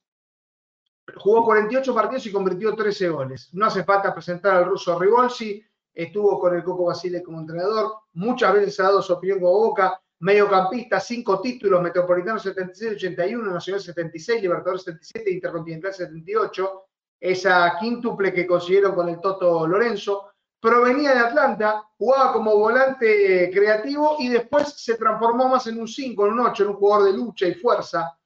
jugó 1.18 1.46
48 1.46 1.94
partidos 1.94 2.26
y 2.26 2.32
convirtió 2.32 2.76
13 2.76 3.10
goles. 3.10 3.50
No 3.54 3.66
hace 3.66 3.84
falta 3.84 4.14
presentar 4.14 4.56
al 4.56 4.66
ruso 4.66 4.98
Rivolsi, 4.98 5.64
estuvo 5.94 6.40
con 6.40 6.56
el 6.56 6.64
Coco 6.64 6.86
Basile 6.86 7.24
como 7.24 7.40
entrenador, 7.40 7.94
muchas 8.14 8.54
veces 8.54 8.80
ha 8.80 8.84
dado 8.84 9.02
su 9.02 9.14
opinión 9.14 9.40
como 9.40 9.54
Boca, 9.54 10.02
mediocampista, 10.20 11.00
cinco 11.00 11.40
títulos, 11.40 11.82
Metropolitano 11.82 12.40
76-81, 12.40 13.54
Nacional 13.54 13.82
76, 13.82 14.42
Libertadores 14.42 14.84
77, 14.84 15.32
Intercontinental 15.32 15.94
78, 15.94 16.84
esa 17.22 17.78
quíntuple 17.80 18.34
que 18.34 18.48
consiguieron 18.48 18.96
con 18.96 19.10
el 19.10 19.20
Toto 19.20 19.66
Lorenzo, 19.68 20.32
provenía 20.60 21.14
de 21.14 21.20
Atlanta, 21.20 21.84
jugaba 21.98 22.34
como 22.34 22.58
volante 22.58 23.50
creativo 23.54 24.18
y 24.20 24.30
después 24.30 24.74
se 24.74 24.96
transformó 24.96 25.48
más 25.48 25.68
en 25.68 25.80
un 25.80 25.88
5, 25.88 26.26
en 26.26 26.34
un 26.34 26.40
8, 26.42 26.64
en 26.64 26.70
un 26.70 26.76
jugador 26.76 27.06
de 27.06 27.18
lucha 27.18 27.48
y 27.48 27.54
fuerza 27.54 28.18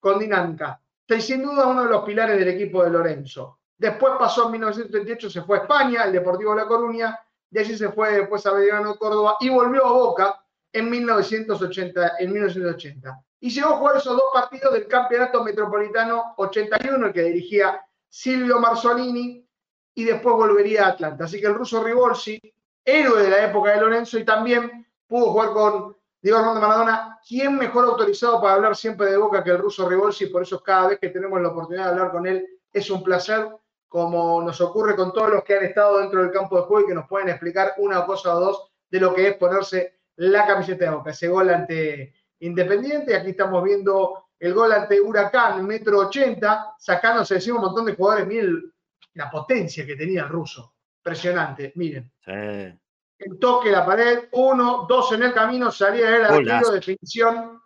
con 0.00 0.18
dinámica. 0.18 0.80
Sin 1.20 1.42
duda 1.42 1.66
uno 1.66 1.84
de 1.84 1.90
los 1.90 2.04
pilares 2.04 2.38
del 2.38 2.48
equipo 2.48 2.82
de 2.82 2.90
Lorenzo. 2.90 3.60
Después 3.76 4.14
pasó 4.18 4.46
en 4.46 4.52
1938, 4.52 5.30
se 5.30 5.42
fue 5.42 5.58
a 5.58 5.60
España, 5.62 6.04
el 6.04 6.12
Deportivo 6.12 6.54
La 6.54 6.66
Coruña, 6.66 7.18
de 7.50 7.60
allí 7.60 7.76
se 7.76 7.90
fue 7.90 8.12
después 8.18 8.44
a 8.46 8.52
Belgrano 8.52 8.92
de 8.92 8.98
Córdoba 8.98 9.36
y 9.40 9.50
volvió 9.50 9.84
a 9.86 9.92
Boca 9.92 10.43
en 10.74 10.90
1980, 10.90 12.16
en 12.18 12.32
1980. 12.32 13.24
Y 13.40 13.50
llegó 13.50 13.68
a 13.68 13.76
jugar 13.76 13.96
esos 13.96 14.14
dos 14.14 14.30
partidos 14.32 14.72
del 14.72 14.88
Campeonato 14.88 15.44
Metropolitano 15.44 16.34
81, 16.36 17.06
el 17.06 17.12
que 17.12 17.22
dirigía 17.22 17.80
Silvio 18.08 18.58
Marzolini, 18.58 19.48
y 19.94 20.04
después 20.04 20.34
volvería 20.34 20.86
a 20.86 20.88
Atlanta. 20.88 21.24
Así 21.24 21.40
que 21.40 21.46
el 21.46 21.54
ruso 21.54 21.82
Rivolsi, 21.82 22.40
héroe 22.84 23.22
de 23.22 23.30
la 23.30 23.44
época 23.44 23.70
de 23.70 23.80
Lorenzo, 23.82 24.18
y 24.18 24.24
también 24.24 24.84
pudo 25.06 25.30
jugar 25.30 25.52
con 25.52 25.96
Diego 26.20 26.38
Armando 26.38 26.60
Maradona. 26.60 27.20
¿Quién 27.26 27.56
mejor 27.56 27.84
autorizado 27.84 28.40
para 28.40 28.54
hablar 28.54 28.74
siempre 28.74 29.06
de 29.06 29.16
Boca 29.16 29.44
que 29.44 29.50
el 29.50 29.58
ruso 29.58 29.88
Rivolsi? 29.88 30.26
Por 30.26 30.42
eso 30.42 30.60
cada 30.60 30.88
vez 30.88 30.98
que 30.98 31.10
tenemos 31.10 31.40
la 31.40 31.50
oportunidad 31.50 31.84
de 31.84 31.90
hablar 31.90 32.10
con 32.10 32.26
él 32.26 32.44
es 32.72 32.90
un 32.90 33.04
placer, 33.04 33.48
como 33.86 34.42
nos 34.42 34.60
ocurre 34.60 34.96
con 34.96 35.12
todos 35.12 35.30
los 35.30 35.44
que 35.44 35.56
han 35.56 35.64
estado 35.64 36.00
dentro 36.00 36.20
del 36.20 36.32
campo 36.32 36.56
de 36.56 36.62
juego 36.62 36.84
y 36.84 36.88
que 36.88 36.94
nos 36.94 37.06
pueden 37.06 37.28
explicar 37.28 37.74
una 37.76 38.04
cosa 38.04 38.34
o 38.34 38.40
dos 38.40 38.72
de 38.90 38.98
lo 38.98 39.14
que 39.14 39.28
es 39.28 39.36
ponerse 39.36 40.00
la 40.16 40.46
camiseta 40.46 40.84
de 40.86 40.90
Boca. 40.90 41.10
Ese 41.10 41.28
gol 41.28 41.50
ante 41.50 42.14
Independiente, 42.40 43.16
aquí 43.16 43.30
estamos 43.30 43.62
viendo 43.64 44.26
el 44.38 44.52
gol 44.52 44.72
ante 44.72 45.00
Huracán, 45.00 45.64
metro 45.66 46.00
80, 46.00 46.74
sacándose 46.78 47.36
encima 47.36 47.56
un 47.58 47.64
montón 47.66 47.86
de 47.86 47.94
jugadores. 47.94 48.26
Miren 48.26 48.70
la 49.14 49.30
potencia 49.30 49.86
que 49.86 49.96
tenía 49.96 50.22
el 50.24 50.28
ruso. 50.28 50.74
Impresionante, 50.98 51.72
miren. 51.76 52.10
Sí. 52.24 52.32
El 52.32 53.38
toque, 53.38 53.70
la 53.70 53.86
pared, 53.86 54.28
uno, 54.32 54.84
dos 54.88 55.12
en 55.12 55.22
el 55.22 55.32
camino, 55.32 55.70
salida 55.70 56.10
del 56.10 56.24
arquero, 56.24 56.70
definición. 56.72 57.60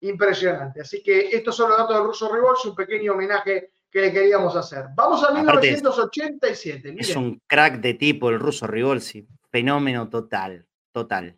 Impresionante. 0.00 0.80
Así 0.82 1.02
que 1.02 1.28
estos 1.30 1.56
son 1.56 1.70
los 1.70 1.78
datos 1.78 1.96
del 1.96 2.06
ruso 2.06 2.32
Rebolsi, 2.32 2.68
un 2.68 2.74
pequeño 2.74 3.12
homenaje 3.12 3.72
que 3.90 4.00
le 4.00 4.12
queríamos 4.12 4.54
hacer. 4.56 4.86
Vamos 4.94 5.22
a 5.24 5.28
Aparte 5.28 5.68
es- 5.70 5.76
1987. 5.82 6.88
Es 6.98 7.08
miren. 7.08 7.18
un 7.18 7.42
crack 7.46 7.80
de 7.80 7.94
tipo 7.94 8.30
el 8.30 8.38
ruso 8.38 8.66
Rivolsi. 8.66 9.26
Fenómeno 9.50 10.08
total. 10.08 10.66
Total. 10.92 11.36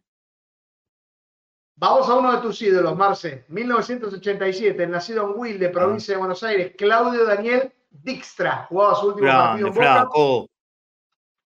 Vamos 1.77 2.09
a 2.09 2.15
uno 2.15 2.33
de 2.33 2.39
tus 2.39 2.61
ídolos, 2.63 2.97
Marce. 2.97 3.45
1987, 3.49 4.83
el 4.83 4.91
nacido 4.91 5.25
en 5.25 5.39
Wilde, 5.39 5.69
provincia 5.71 6.15
de 6.15 6.19
Buenos 6.19 6.43
Aires, 6.43 6.75
Claudio 6.77 7.25
Daniel 7.25 7.73
Dijkstra. 7.91 8.67
Jugaba 8.69 8.95
su 8.95 9.09
último 9.09 9.29
partido 9.29 9.69
en 9.69 9.75
Boca. 9.75 10.09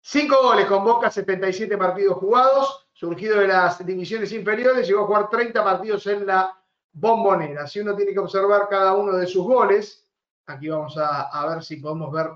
Cinco 0.00 0.36
goles 0.42 0.66
con 0.66 0.84
Boca, 0.84 1.10
77 1.10 1.76
partidos 1.76 2.16
jugados. 2.16 2.88
Surgido 2.92 3.40
de 3.40 3.48
las 3.48 3.84
divisiones 3.84 4.32
inferiores, 4.32 4.86
llegó 4.86 5.02
a 5.02 5.06
jugar 5.06 5.28
30 5.28 5.64
partidos 5.64 6.06
en 6.06 6.26
la 6.26 6.56
bombonera. 6.92 7.66
Si 7.66 7.80
uno 7.80 7.94
tiene 7.96 8.12
que 8.12 8.18
observar 8.18 8.68
cada 8.68 8.94
uno 8.94 9.12
de 9.16 9.26
sus 9.26 9.44
goles, 9.44 10.08
aquí 10.46 10.68
vamos 10.68 10.96
a, 10.98 11.22
a 11.22 11.46
ver 11.48 11.62
si 11.64 11.76
podemos 11.76 12.12
ver 12.12 12.30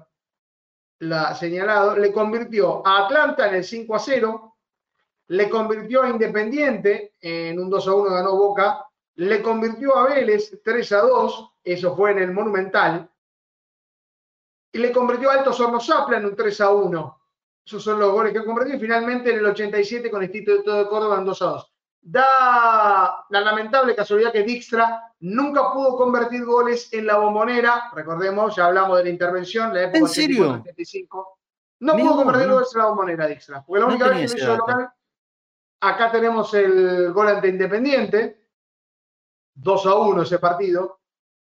la 1.00 1.34
señalado, 1.34 1.96
le 1.96 2.12
convirtió 2.12 2.86
a 2.86 3.04
Atlanta 3.04 3.48
en 3.48 3.56
el 3.56 3.64
5 3.64 3.94
a 3.94 3.98
0, 3.98 4.55
le 5.28 5.50
convirtió 5.50 6.02
a 6.02 6.08
Independiente 6.08 7.14
en 7.20 7.58
un 7.58 7.68
2 7.68 7.88
a 7.88 7.94
1 7.94 8.10
ganó 8.10 8.36
Boca, 8.36 8.86
le 9.16 9.42
convirtió 9.42 9.96
a 9.96 10.04
Vélez 10.04 10.60
3 10.62 10.92
a 10.92 11.00
2, 11.00 11.52
eso 11.64 11.96
fue 11.96 12.12
en 12.12 12.18
el 12.18 12.32
Monumental, 12.32 13.10
y 14.72 14.78
le 14.78 14.92
convirtió 14.92 15.30
a 15.30 15.34
Altos 15.34 15.58
Hornos 15.58 15.86
Zapla 15.86 16.18
en 16.18 16.26
un 16.26 16.36
3 16.36 16.60
a 16.60 16.70
1. 16.70 17.20
Esos 17.64 17.82
son 17.82 17.98
los 17.98 18.12
goles 18.12 18.32
que 18.32 18.44
convirtió 18.44 18.76
y 18.76 18.78
finalmente 18.78 19.32
en 19.32 19.38
el 19.38 19.46
87 19.46 20.10
con 20.10 20.22
el 20.22 20.30
Instituto 20.30 20.76
de 20.76 20.86
Córdoba 20.86 21.18
en 21.18 21.24
2 21.24 21.42
a 21.42 21.44
2. 21.46 21.72
Da 22.02 23.24
la 23.30 23.40
lamentable 23.40 23.96
casualidad 23.96 24.32
que 24.32 24.44
Dijkstra 24.44 25.12
nunca 25.20 25.72
pudo 25.72 25.96
convertir 25.96 26.44
goles 26.44 26.92
en 26.92 27.06
la 27.06 27.16
bombonera. 27.16 27.90
Recordemos, 27.92 28.54
ya 28.54 28.66
hablamos 28.66 28.98
de 28.98 29.04
la 29.04 29.10
intervención, 29.10 29.74
la 29.74 29.82
época 29.82 29.98
¿En 29.98 30.06
serio? 30.06 30.50
85. 30.60 31.38
No 31.80 31.96
pudo 31.96 32.16
convertir 32.16 32.52
goles 32.52 32.68
en 32.72 32.78
la 32.78 32.86
bombonera, 32.86 33.26
Dijkstra. 33.26 33.64
Porque 33.64 33.80
la 33.80 33.86
No 33.86 33.92
única 33.92 34.08
vez 34.10 34.30
tenía 34.30 34.34
que 34.36 34.40
lo 34.40 34.54
hizo 34.54 34.56
local, 34.58 34.92
acá 35.80 36.10
tenemos 36.10 36.52
el 36.54 37.12
gol 37.12 37.28
ante 37.28 37.48
Independiente, 37.48 38.48
2 39.54 39.86
a 39.86 39.94
1 39.94 40.22
ese 40.22 40.38
partido, 40.38 41.00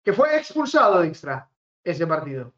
que 0.03 0.13
fue 0.13 0.37
expulsado 0.37 1.01
Dijkstra, 1.01 1.49
ese 1.83 2.07
partido. 2.07 2.53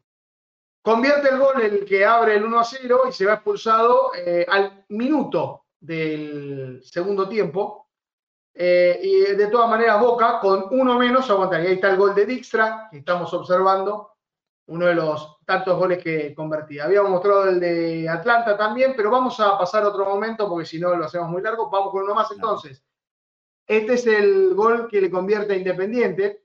Convierte 0.82 1.28
el 1.28 1.38
gol 1.38 1.60
el 1.60 1.84
que 1.84 2.04
abre 2.04 2.36
el 2.36 2.44
1 2.44 2.58
a 2.58 2.64
0 2.64 3.02
y 3.08 3.12
se 3.12 3.26
va 3.26 3.34
expulsado 3.34 4.12
eh, 4.14 4.46
al 4.48 4.84
minuto 4.88 5.66
del 5.78 6.80
segundo 6.84 7.28
tiempo. 7.28 7.88
Eh, 8.54 8.98
y 9.02 9.20
de 9.36 9.46
todas 9.48 9.68
maneras, 9.68 10.00
Boca 10.00 10.40
con 10.40 10.66
uno 10.70 10.98
menos 10.98 11.28
aguantaría. 11.30 11.68
Ahí 11.68 11.74
está 11.74 11.90
el 11.90 11.96
gol 11.96 12.14
de 12.14 12.26
Dijkstra, 12.26 12.88
que 12.90 12.98
estamos 12.98 13.32
observando, 13.34 14.12
uno 14.70 14.86
de 14.86 14.94
los 14.94 15.38
tantos 15.44 15.76
goles 15.76 16.02
que 16.02 16.32
convertía. 16.32 16.84
Habíamos 16.84 17.10
mostrado 17.10 17.48
el 17.48 17.58
de 17.58 18.08
Atlanta 18.08 18.56
también, 18.56 18.94
pero 18.96 19.10
vamos 19.10 19.38
a 19.40 19.58
pasar 19.58 19.82
a 19.82 19.88
otro 19.88 20.04
momento 20.04 20.48
porque 20.48 20.64
si 20.64 20.78
no 20.78 20.94
lo 20.94 21.04
hacemos 21.06 21.28
muy 21.28 21.42
largo. 21.42 21.68
Vamos 21.68 21.90
con 21.90 22.04
uno 22.04 22.14
más 22.14 22.30
entonces. 22.30 22.84
Este 23.66 23.94
es 23.94 24.06
el 24.06 24.54
gol 24.54 24.88
que 24.88 25.00
le 25.00 25.10
convierte 25.10 25.52
a 25.54 25.56
Independiente. 25.56 26.44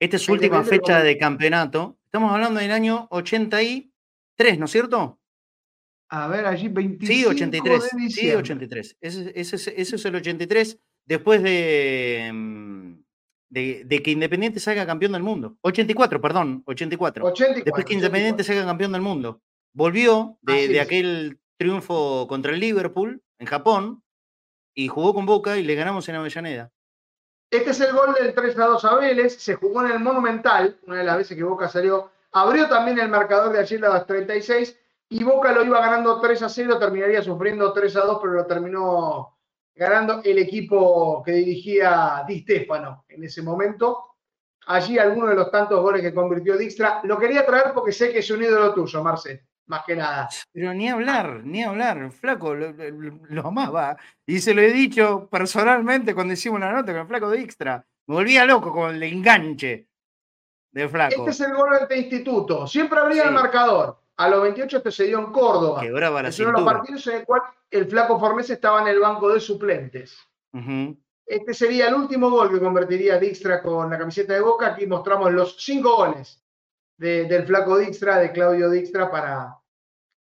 Esta 0.00 0.16
es 0.16 0.22
su 0.22 0.32
última 0.32 0.64
fecha 0.64 1.00
de 1.02 1.16
campeonato. 1.16 1.96
Estamos 2.04 2.32
hablando 2.32 2.58
del 2.60 2.72
año 2.72 3.06
83, 3.10 4.58
¿no 4.58 4.64
es 4.64 4.70
cierto? 4.72 5.20
A 6.10 6.26
ver, 6.28 6.44
allí 6.46 6.68
25 6.68 7.06
Sí, 7.12 7.24
83. 7.24 7.82
de 7.82 7.88
Sí, 7.88 7.96
diciembre. 7.98 8.36
83. 8.38 8.96
Ese, 9.00 9.32
ese 9.34 9.56
es- 9.56 9.68
ese 9.68 9.96
es 9.96 10.04
el 10.04 10.16
83 10.16 10.78
después 11.06 11.40
de, 11.42 12.30
mm, 12.32 12.73
de, 13.54 13.84
de 13.84 14.02
que 14.02 14.10
Independiente 14.10 14.58
salga 14.58 14.84
campeón 14.84 15.12
del 15.12 15.22
mundo. 15.22 15.56
84, 15.60 16.20
perdón, 16.20 16.64
84. 16.66 17.24
84, 17.24 17.64
después 17.64 17.84
que 17.84 17.94
Independiente 17.94 18.42
84. 18.42 18.44
salga 18.44 18.66
campeón 18.68 18.92
del 18.92 19.00
mundo. 19.00 19.40
Volvió 19.72 20.38
de, 20.42 20.80
aquel 20.80 21.38
triunfo 21.56 22.26
contra 22.28 22.52
el 22.52 22.58
Liverpool 22.58 23.22
en 23.38 23.46
Japón 23.46 24.02
y 24.74 24.88
jugó 24.88 25.14
con 25.14 25.24
Boca 25.24 25.56
y 25.56 25.62
le 25.62 25.76
ganamos 25.76 26.08
en 26.08 26.16
Avellaneda. 26.16 26.72
Este 27.48 27.70
es 27.70 27.80
el 27.80 27.92
gol 27.92 28.14
del 28.14 28.34
3 28.34 28.58
a 28.58 28.66
2 28.66 28.84
a 28.86 28.94
Vélez, 28.96 29.36
se 29.36 29.54
jugó 29.54 29.84
en 29.84 29.92
el 29.92 30.00
Monumental, 30.00 30.76
una 30.88 30.98
de 30.98 31.04
las 31.04 31.16
veces 31.18 31.36
que 31.36 31.44
Boca 31.44 31.68
salió, 31.68 32.10
abrió 32.32 32.68
también 32.68 32.98
el 32.98 33.08
marcador 33.08 33.52
de 33.52 33.60
ayer 33.60 33.84
a 33.84 33.90
las 33.90 34.06
36 34.06 34.76
y 35.10 35.22
Boca 35.22 35.52
lo 35.52 35.64
iba 35.64 35.80
ganando 35.80 36.20
3 36.20 36.42
a 36.42 36.48
0, 36.48 36.78
terminaría 36.80 37.22
sufriendo 37.22 37.72
3 37.72 37.96
a 37.96 38.00
2, 38.00 38.18
pero 38.20 38.32
lo 38.32 38.46
terminó 38.46 39.33
ganando 39.74 40.22
el 40.24 40.38
equipo 40.38 41.22
que 41.24 41.32
dirigía 41.32 42.24
Di 42.26 42.40
Stefano 42.42 43.04
en 43.08 43.24
ese 43.24 43.42
momento. 43.42 44.10
allí 44.66 44.98
algunos 44.98 45.28
de 45.30 45.34
los 45.36 45.50
tantos 45.50 45.78
goles 45.82 46.00
que 46.00 46.14
convirtió 46.14 46.56
Dijkstra. 46.56 47.00
Lo 47.04 47.18
quería 47.18 47.44
traer 47.44 47.72
porque 47.74 47.92
sé 47.92 48.10
que 48.12 48.20
es 48.20 48.30
un 48.30 48.42
ídolo 48.42 48.72
tuyo, 48.72 49.02
Marce, 49.02 49.44
más 49.66 49.82
que 49.86 49.94
nada. 49.94 50.26
Pero 50.52 50.72
ni 50.72 50.88
hablar, 50.88 51.42
ni 51.44 51.62
hablar, 51.62 52.10
flaco, 52.10 52.54
lo, 52.54 52.72
lo- 52.72 53.20
lo 53.28 53.46
amaba. 53.46 53.94
Y 54.24 54.38
se 54.40 54.54
lo 54.54 54.62
he 54.62 54.72
dicho 54.72 55.28
personalmente 55.30 56.14
cuando 56.14 56.32
hicimos 56.32 56.60
la 56.60 56.72
nota 56.72 56.92
con 56.92 57.02
el 57.02 57.06
flaco 57.06 57.30
Dijkstra. 57.30 57.84
Me 58.06 58.14
volvía 58.14 58.44
loco 58.46 58.72
con 58.72 58.94
el 58.94 59.02
enganche 59.02 59.86
de 60.72 60.88
flaco. 60.88 61.14
Este 61.28 61.30
es 61.30 61.40
el 61.40 61.54
gol 61.54 61.74
ante 61.74 61.98
Instituto. 61.98 62.66
Siempre 62.66 62.98
abría 63.00 63.22
Sí. 63.24 63.28
el 63.28 63.34
marcador. 63.34 63.98
A 64.16 64.28
los 64.28 64.42
28 64.42 64.76
este 64.78 64.90
se 64.92 65.04
dio 65.04 65.18
en 65.18 65.32
Córdoba. 65.32 65.80
Quebraba 65.80 66.22
la 66.22 66.28
es 66.28 66.38
uno 66.38 66.48
de 66.48 66.52
los 66.54 66.64
partidos 66.72 67.06
en 67.08 67.16
el 67.16 67.24
cual 67.24 67.42
el 67.70 67.86
flaco 67.86 68.18
Fornés 68.20 68.48
estaba 68.50 68.80
en 68.82 68.88
el 68.88 69.00
banco 69.00 69.28
de 69.32 69.40
suplentes. 69.40 70.18
Este 71.26 71.52
sería 71.54 71.88
el 71.88 71.94
último 71.94 72.30
gol 72.30 72.50
que 72.50 72.60
convertiría 72.60 73.18
Dijkstra 73.18 73.60
con 73.62 73.90
la 73.90 73.98
camiseta 73.98 74.34
de 74.34 74.40
Boca. 74.40 74.68
Aquí 74.68 74.86
mostramos 74.86 75.32
los 75.32 75.56
cinco 75.58 75.96
goles 75.96 76.44
de- 76.96 77.24
del 77.24 77.44
flaco 77.46 77.76
Dijkstra, 77.78 78.18
de 78.18 78.30
Claudio 78.30 78.70
Dijkstra, 78.70 79.10
para, 79.10 79.58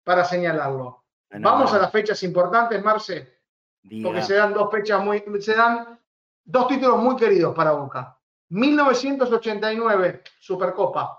para 0.04 0.24
señalarlo. 0.26 1.04
Vamos 1.32 1.74
a 1.74 1.80
las 1.80 1.92
fechas 1.92 2.22
importantes, 2.24 2.84
Marce, 2.84 3.40
Diga. 3.82 4.08
porque 4.10 4.22
se 4.24 4.36
dan 4.36 4.54
dos 4.54 4.70
fechas 4.72 5.04
muy, 5.04 5.24
se 5.40 5.56
dan 5.56 6.00
dos 6.44 6.68
títulos 6.68 6.98
muy 6.98 7.16
queridos 7.16 7.56
para 7.56 7.72
Boca. 7.72 8.16
1989, 8.50 10.24
Supercopa, 10.40 11.19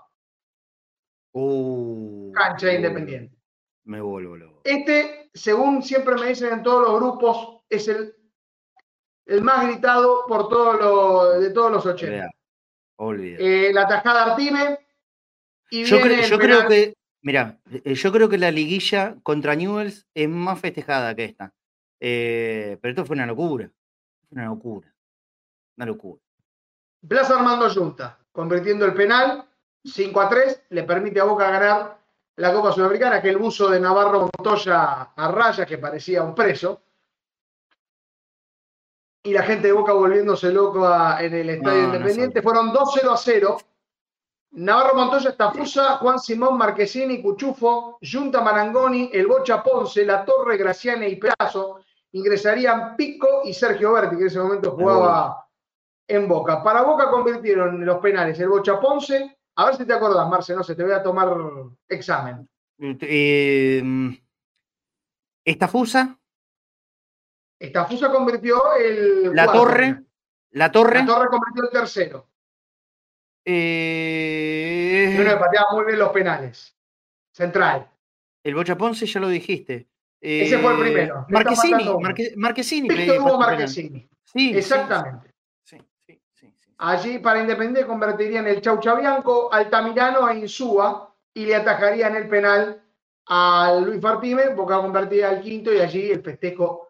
Uh, 1.33 2.31
cancha 2.33 2.67
de 2.67 2.75
Independiente. 2.75 3.37
Me 3.85 4.01
vuelvo 4.01 4.35
loco. 4.37 4.61
Este, 4.63 5.29
según 5.33 5.81
siempre 5.81 6.15
me 6.15 6.27
dicen 6.27 6.53
en 6.53 6.63
todos 6.63 6.87
los 6.87 6.99
grupos, 6.99 7.63
es 7.69 7.87
el, 7.87 8.13
el 9.25 9.41
más 9.41 9.65
gritado 9.67 10.25
por 10.27 10.49
todo 10.49 10.73
lo, 10.73 11.39
de 11.39 11.49
todos 11.51 11.71
los 11.71 11.85
80. 11.85 12.05
Olvidá, 12.15 12.29
olvidá. 12.97 13.37
Eh, 13.39 13.73
la 13.73 13.87
tajada 13.87 14.31
Artime. 14.33 14.79
Y 15.71 15.85
Yo, 15.85 15.97
viene 15.97 16.15
cre- 16.17 16.23
el 16.25 16.29
yo 16.29 16.37
creo 16.37 16.67
que, 16.67 16.93
mira, 17.21 17.59
yo 17.85 18.11
creo 18.11 18.29
que 18.29 18.37
la 18.37 18.51
liguilla 18.51 19.15
contra 19.23 19.55
Newells 19.55 20.05
es 20.13 20.27
más 20.29 20.59
festejada 20.59 21.15
que 21.15 21.23
esta. 21.25 21.53
Eh, 21.99 22.77
pero 22.81 22.91
esto 22.91 23.05
fue 23.05 23.15
una 23.15 23.25
locura. 23.25 23.71
Una 24.31 24.45
locura. 24.45 24.93
Una 25.77 25.85
locura. 25.85 26.21
Blas 27.01 27.31
Armando 27.31 27.69
Junta, 27.73 28.19
convirtiendo 28.31 28.85
el 28.85 28.93
penal 28.93 29.47
5 29.83 30.21
a 30.21 30.29
3, 30.29 30.63
le 30.69 30.83
permite 30.83 31.19
a 31.19 31.23
Boca 31.25 31.49
ganar 31.49 31.97
la 32.35 32.53
Copa 32.53 32.71
Sudamericana, 32.71 33.21
que 33.21 33.29
el 33.29 33.37
buzo 33.37 33.69
de 33.69 33.79
Navarro 33.79 34.29
Montoya 34.37 35.11
a 35.15 35.31
raya, 35.31 35.65
que 35.65 35.77
parecía 35.77 36.23
un 36.23 36.33
preso. 36.35 36.81
Y 39.23 39.33
la 39.33 39.43
gente 39.43 39.67
de 39.67 39.73
Boca 39.73 39.93
volviéndose 39.93 40.51
loco 40.51 40.85
a- 40.87 41.21
en 41.23 41.33
el 41.35 41.49
Estadio 41.49 41.81
No, 41.83 41.87
no 41.89 41.93
Independiente. 41.95 42.41
Fueron 42.41 42.71
2-0 42.73 43.11
a 43.11 43.17
0. 43.17 43.57
Navarro 44.53 44.95
Montoya, 44.95 45.29
Estafusa, 45.29 45.97
Juan 45.97 46.19
Simón 46.19 46.57
Marquesini, 46.57 47.21
Cuchufo, 47.21 47.97
Junta 48.01 48.41
Marangoni, 48.41 49.09
El 49.13 49.27
Bocha 49.27 49.61
Ponce, 49.63 50.03
La 50.05 50.25
Torre, 50.25 50.57
Graciane 50.57 51.07
y 51.07 51.15
Pedazo. 51.17 51.81
Ingresarían 52.13 52.95
Pico 52.97 53.41
y 53.45 53.53
Sergio 53.53 53.93
Berti, 53.93 54.15
que 54.17 54.23
en 54.23 54.27
ese 54.27 54.39
momento 54.39 54.71
jugaba 54.71 55.47
en 56.07 56.27
Boca. 56.27 56.61
Para 56.63 56.81
Boca 56.81 57.09
convirtieron 57.09 57.85
los 57.85 57.99
penales 57.99 58.37
el 58.39 58.49
Bocha 58.49 58.79
Ponce. 58.79 59.37
A 59.55 59.65
ver 59.65 59.75
si 59.75 59.85
te 59.85 59.93
acordás, 59.93 60.27
Marce, 60.29 60.55
no 60.55 60.63
sé, 60.63 60.75
te 60.75 60.83
voy 60.83 60.93
a 60.93 61.03
tomar 61.03 61.29
examen. 61.89 62.47
Eh, 62.79 63.83
Estafusa, 65.45 66.17
Estafusa 67.59 68.11
convirtió 68.11 68.73
el. 68.75 69.35
La 69.35 69.45
cuarto 69.45 69.61
Torre. 69.63 70.03
La 70.51 70.71
Torre. 70.71 70.99
La 70.99 71.05
Torre 71.05 71.27
convirtió 71.29 71.63
el 71.63 71.69
tercero. 71.69 72.27
eh, 73.45 75.13
Y 75.15 75.21
uno 75.21 75.29
que 75.31 75.37
pateaba 75.37 75.73
muy 75.73 75.85
bien 75.85 75.99
los 75.99 76.09
penales. 76.09 76.75
Central. 77.33 77.87
el 78.43 78.55
Bocha 78.55 78.75
Ponce 78.77 79.05
ya 79.05 79.19
lo 79.19 79.29
dijiste. 79.29 79.87
Ese 80.19 80.57
fue 80.59 80.73
el 80.73 80.79
Eh, 80.79 80.81
primero. 80.83 81.25
Marquesini. 81.29 81.83
Marque- 81.99 82.33
Marquesini. 82.35 82.89
Víctor 82.89 83.19
Hugo. 83.19 83.39
Marquesini. 83.39 84.09
Sí, 84.23 84.53
Exactamente. 84.57 85.27
sí. 85.29 85.30
Allí 86.83 87.19
para 87.19 87.39
Independiente 87.39 87.85
convertirían 87.85 88.47
el 88.47 88.59
Chau 88.59 88.79
Chabianco, 88.79 89.53
Altamirano 89.53 90.27
e 90.27 90.39
Insúa 90.39 91.15
y 91.31 91.45
le 91.45 91.55
atajarían 91.55 92.15
el 92.15 92.27
penal 92.27 92.83
a 93.27 93.79
Luis 93.85 94.01
Fartime, 94.01 94.55
Boca 94.55 94.81
convertía 94.81 95.29
al 95.29 95.41
quinto 95.41 95.71
y 95.71 95.79
allí 95.79 96.09
el 96.09 96.23
festejo 96.23 96.89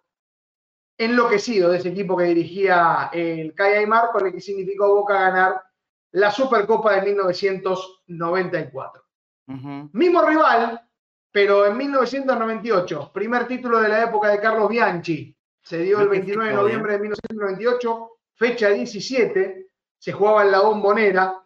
enloquecido 0.98 1.70
de 1.70 1.80
ese 1.80 1.90
equipo 1.90 2.16
que 2.16 2.24
dirigía 2.24 3.10
el 3.12 3.54
Calle 3.54 3.80
Aymar, 3.80 4.12
con 4.14 4.26
el 4.26 4.32
que 4.32 4.40
significó 4.40 4.96
Boca 4.96 5.20
ganar 5.20 5.62
la 6.12 6.32
Supercopa 6.32 6.96
de 6.96 7.02
1994. 7.08 9.04
Ujú. 9.48 9.90
Mismo 9.92 10.22
rival, 10.22 10.88
pero 11.34 11.66
en 11.66 11.76
1998, 11.76 13.12
primer 13.14 13.46
título 13.46 13.82
de 13.82 13.90
la 13.90 14.04
época 14.04 14.30
de 14.30 14.40
Carlos 14.40 14.70
Bianchi. 14.70 15.36
Se 15.62 15.80
dio 15.80 16.00
el 16.00 16.06
¿No 16.06 16.12
te 16.12 16.18
29 16.18 16.50
de 16.50 16.56
noviembre 16.56 16.94
de 16.94 17.00
1998, 17.00 18.10
fecha 18.36 18.70
17, 18.70 19.71
se 20.02 20.12
jugaba 20.12 20.42
en 20.42 20.52
la 20.52 20.62
bombonera. 20.62 21.44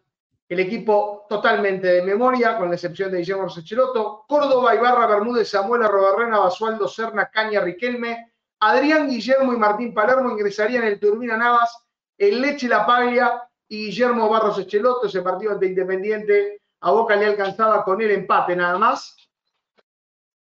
El 0.48 0.60
equipo 0.62 1.26
totalmente 1.28 1.88
de 1.88 2.02
memoria, 2.04 2.58
con 2.58 2.70
la 2.70 2.76
excepción 2.76 3.12
de 3.12 3.18
Guillermo 3.18 3.50
Sechelotto, 3.50 4.24
Córdoba, 4.26 4.74
Ibarra, 4.74 5.08
Bermúdez, 5.08 5.50
Samuel 5.50 5.84
Arrobarrena, 5.84 6.40
Basualdo, 6.40 6.88
Serna, 6.88 7.26
Caña, 7.26 7.60
Riquelme, 7.60 8.32
Adrián 8.62 9.10
Guillermo 9.10 9.52
y 9.52 9.58
Martín 9.58 9.94
Palermo 9.94 10.32
ingresarían 10.32 10.86
el 10.86 11.02
Turbina 11.02 11.36
Navas, 11.36 11.86
el 12.18 12.42
Leche 12.42 12.70
La 12.70 12.86
Paglia 12.86 13.44
y 13.68 13.88
Guillermo 13.88 14.30
Barros 14.30 14.58
Echelotto, 14.58 15.08
ese 15.08 15.22
partido 15.22 15.52
ante 15.52 15.66
Independiente, 15.66 16.62
a 16.80 16.92
Boca 16.92 17.18
le 17.18 17.26
alcanzaba 17.26 17.84
con 17.84 18.02
el 18.02 18.12
empate 18.12 18.56
nada 18.56 18.78
más. 18.78 19.18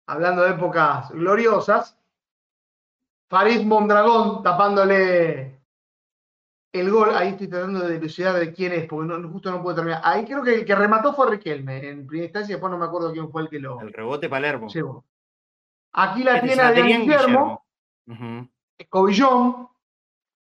Hablando 0.07 0.43
de 0.43 0.51
épocas 0.51 1.11
gloriosas. 1.11 1.97
Farid 3.29 3.63
Mondragón 3.63 4.43
tapándole 4.43 5.52
el 6.73 6.91
gol. 6.91 7.15
Ahí 7.15 7.29
estoy 7.29 7.49
tratando 7.49 7.81
de 7.81 7.95
dilucidar 7.99 8.35
de 8.37 8.53
quién 8.53 8.73
es, 8.73 8.87
porque 8.87 9.07
no- 9.07 9.29
justo 9.31 9.51
no 9.51 9.63
puedo 9.63 9.77
terminar. 9.77 10.01
Ahí 10.05 10.25
creo 10.25 10.43
que 10.43 10.55
el 10.55 10.65
que 10.65 10.75
remató 10.75 11.13
fue 11.15 11.31
Riquelme 11.31 11.89
en 11.89 12.07
primera 12.07 12.25
instancia, 12.27 12.55
después 12.57 12.71
no 12.71 12.79
me 12.79 12.87
acuerdo 12.87 13.13
quién 13.13 13.31
fue 13.31 13.43
el 13.43 13.49
que 13.49 13.59
lo 13.59 13.81
El 13.81 13.93
rebote 13.93 14.29
Palermo. 14.29 14.69
llevó. 14.69 15.05
Aquí 15.93 16.25
la 16.25 16.37
Este 16.37 16.47
es 16.47 16.53
tiene 16.55 16.69
Adrián 16.69 17.03
Guillermo. 17.03 17.65
Escobillón, 18.79 19.69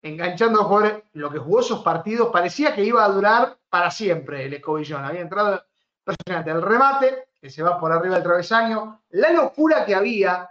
enganchando 0.03 0.61
a 0.61 0.65
jugadores, 0.65 1.03
lo 1.13 1.31
que 1.31 1.39
jugó 1.39 1.61
esos 1.61 1.83
partidos 1.83 2.31
parecía 2.31 2.75
que 2.75 2.85
iba 2.85 3.05
a 3.05 3.09
durar 3.09 3.57
para 3.69 3.91
siempre 3.91 4.45
el 4.47 4.55
Escobillón. 4.55 5.05
Había 5.05 5.21
entrado 5.21 5.63
impresionante. 6.01 6.51
El 6.51 6.63
remate, 6.63 7.29
que 7.41 7.51
se 7.51 7.63
va 7.63 7.79
por 7.79 7.93
arriba 7.93 8.15
del 8.17 8.25
travesaño, 8.25 9.03
la 9.11 9.33
locura 9.33 9.85
que 9.87 9.95
había. 9.95 10.51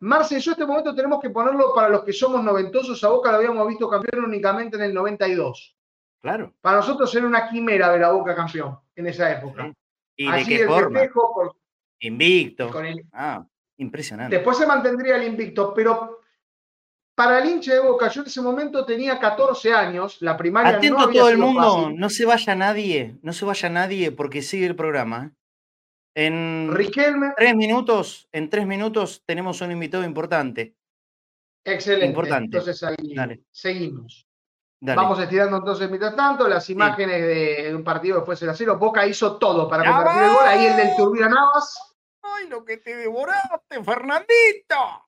Marce, 0.00 0.38
yo 0.40 0.52
este 0.52 0.64
momento 0.64 0.94
tenemos 0.94 1.20
que 1.20 1.30
ponerlo 1.30 1.72
para 1.74 1.88
los 1.88 2.04
que 2.04 2.12
somos 2.12 2.42
noventosos. 2.44 3.02
A 3.02 3.08
Boca 3.08 3.30
lo 3.32 3.38
habíamos 3.38 3.66
visto 3.66 3.88
campeón 3.88 4.24
únicamente 4.24 4.76
en 4.76 4.82
el 4.82 4.94
92. 4.94 5.76
Claro. 6.20 6.54
Para 6.60 6.78
nosotros 6.78 7.12
era 7.14 7.26
una 7.26 7.48
quimera 7.48 7.90
ver 7.90 8.04
a 8.04 8.12
Boca 8.12 8.34
campeón 8.34 8.78
en 8.94 9.06
esa 9.08 9.30
época. 9.32 9.72
¿Y 10.16 10.26
de 10.26 10.32
Allí 10.32 10.56
qué 10.56 10.62
el 10.62 10.68
forma? 10.68 11.00
por- 11.12 11.56
Invicto. 12.00 12.70
con 12.70 12.86
el- 12.86 13.04
Ah, 13.12 13.44
impresionante. 13.76 14.36
Después 14.36 14.56
se 14.56 14.66
mantendría 14.66 15.16
el 15.16 15.24
invicto, 15.24 15.74
pero 15.74 16.20
para 17.16 17.40
el 17.40 17.48
hincha 17.48 17.74
de 17.74 17.80
Boca, 17.80 18.08
yo 18.08 18.20
en 18.22 18.28
ese 18.28 18.40
momento 18.40 18.84
tenía 18.84 19.18
14 19.18 19.72
años, 19.72 20.18
la 20.20 20.36
primaria 20.36 20.76
Atento 20.76 20.94
no 20.96 21.00
a 21.00 21.04
había 21.06 21.20
todo 21.22 21.30
el 21.30 21.38
mundo, 21.38 21.82
fácil. 21.82 21.98
no 21.98 22.10
se 22.10 22.24
vaya 22.24 22.54
nadie, 22.54 23.18
no 23.22 23.32
se 23.32 23.44
vaya 23.44 23.68
nadie 23.68 24.12
porque 24.12 24.42
sigue 24.42 24.66
el 24.66 24.76
programa. 24.76 25.32
En 26.20 26.74
Riquelme, 26.74 27.32
tres 27.36 27.54
minutos, 27.54 28.28
en 28.32 28.50
tres 28.50 28.66
minutos 28.66 29.22
tenemos 29.24 29.60
un 29.60 29.70
invitado 29.70 30.02
importante. 30.02 30.74
excelente. 31.64 32.06
Importante. 32.06 32.58
Entonces 32.58 32.82
ahí 32.82 33.14
Dale. 33.14 33.44
seguimos. 33.52 34.26
Dale. 34.80 34.96
Vamos 34.96 35.20
estirando 35.20 35.58
entonces 35.58 35.88
mientras 35.88 36.16
tanto 36.16 36.48
las 36.48 36.68
imágenes 36.70 37.22
de, 37.22 37.62
de 37.68 37.74
un 37.74 37.84
partido 37.84 38.18
que 38.18 38.26
fue 38.26 38.34
0 38.34 38.50
a 38.50 38.54
0. 38.56 38.78
Boca 38.78 39.06
hizo 39.06 39.38
todo 39.38 39.68
para 39.68 39.84
convertir 39.84 40.22
el 40.24 40.28
gol. 40.30 40.38
Ahí 40.44 40.66
el 40.66 40.76
del 40.76 40.96
Turbina 40.96 41.28
Navas. 41.28 41.96
¡Ay, 42.22 42.48
lo 42.48 42.64
que 42.64 42.78
te 42.78 42.96
devoraste, 42.96 43.84
Fernandito! 43.84 45.06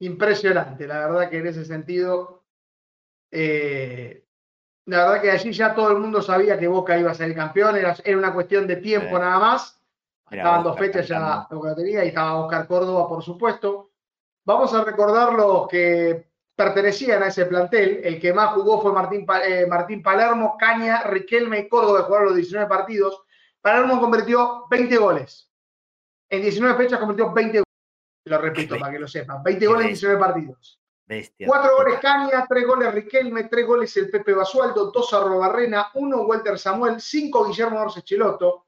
Impresionante, 0.00 0.86
la 0.86 1.06
verdad 1.06 1.30
que 1.30 1.38
en 1.38 1.46
ese 1.46 1.64
sentido, 1.64 2.44
eh, 3.30 4.26
la 4.90 5.04
verdad 5.06 5.22
que 5.22 5.30
allí 5.30 5.52
ya 5.52 5.74
todo 5.74 5.90
el 5.92 5.98
mundo 5.98 6.20
sabía 6.20 6.58
que 6.58 6.66
Boca 6.68 6.98
iba 6.98 7.10
a 7.10 7.14
ser 7.14 7.34
campeón, 7.34 7.76
era, 7.76 7.94
era 8.04 8.18
una 8.18 8.32
cuestión 8.34 8.66
de 8.66 8.76
tiempo 8.76 9.16
Sí. 9.16 9.22
nada 9.22 9.38
más. 9.38 9.80
Mirá, 10.30 10.42
Estaban 10.42 10.64
dos 10.64 10.78
fechas 10.78 11.08
ya. 11.08 11.46
Boca 11.50 11.70
la 11.70 11.74
tenía 11.76 12.04
y 12.04 12.08
estaba 12.08 12.36
Oscar 12.44 12.66
Córdoba, 12.66 13.08
por 13.08 13.22
supuesto. 13.22 13.90
Vamos 14.44 14.72
a 14.74 14.84
recordar 14.84 15.32
los 15.32 15.68
que 15.68 16.28
pertenecían 16.56 17.22
a 17.22 17.28
ese 17.28 17.46
plantel. 17.46 18.00
El 18.04 18.20
que 18.20 18.32
más 18.32 18.50
jugó 18.54 18.80
fue 18.82 18.92
Martín, 18.92 19.26
eh, 19.46 19.66
Martín 19.68 20.02
Palermo, 20.02 20.56
Caña, 20.58 21.02
Riquelme 21.04 21.60
y 21.60 21.68
Córdoba, 21.68 21.98
que 22.00 22.04
jugaron 22.04 22.26
los 22.28 22.36
19 22.36 22.68
partidos. 22.68 23.22
Palermo 23.60 24.00
convirtió 24.00 24.66
20 24.70 24.96
goles. 24.96 25.48
En 26.28 26.42
19 26.42 26.76
fechas 26.76 26.98
convirtió 26.98 27.32
20 27.32 27.58
goles. 27.58 27.64
Lo 28.24 28.38
repito 28.38 28.78
para 28.78 28.92
que 28.92 28.98
lo 28.98 29.08
sepan. 29.08 29.42
20 29.42 29.66
goles 29.66 29.82
en 29.82 29.88
19 29.88 30.18
partidos. 30.20 30.79
Bestia. 31.10 31.48
Cuatro 31.48 31.76
goles 31.76 31.98
Caña, 31.98 32.46
tres 32.48 32.64
goles 32.64 32.94
Riquelme, 32.94 33.44
tres 33.44 33.66
goles 33.66 33.96
el 33.96 34.08
Pepe 34.08 34.32
Basualdo, 34.32 34.92
dos 34.92 35.12
Arrobarrena, 35.12 35.90
uno 35.94 36.22
Walter 36.22 36.56
Samuel, 36.56 37.00
cinco 37.00 37.46
Guillermo 37.46 37.80
Orce 37.80 38.02
Cheloto, 38.02 38.66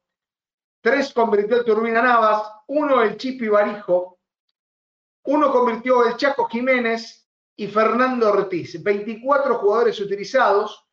tres 0.81 1.13
convirtió 1.13 1.59
el 1.59 1.65
Turbina 1.65 2.03
Navas, 2.03 2.43
uno 2.67 3.01
el 3.01 3.17
Chipi 3.17 3.47
Barijo, 3.47 4.19
uno 5.27 5.53
convirtió 5.53 6.05
el 6.05 6.17
Chaco 6.17 6.49
Jiménez 6.49 7.29
y 7.55 7.69
Fernando 7.69 8.33
Ortiz. 8.33 8.83
24 8.83 9.59
jugadores 9.59 10.01
utilizados. 10.01 10.85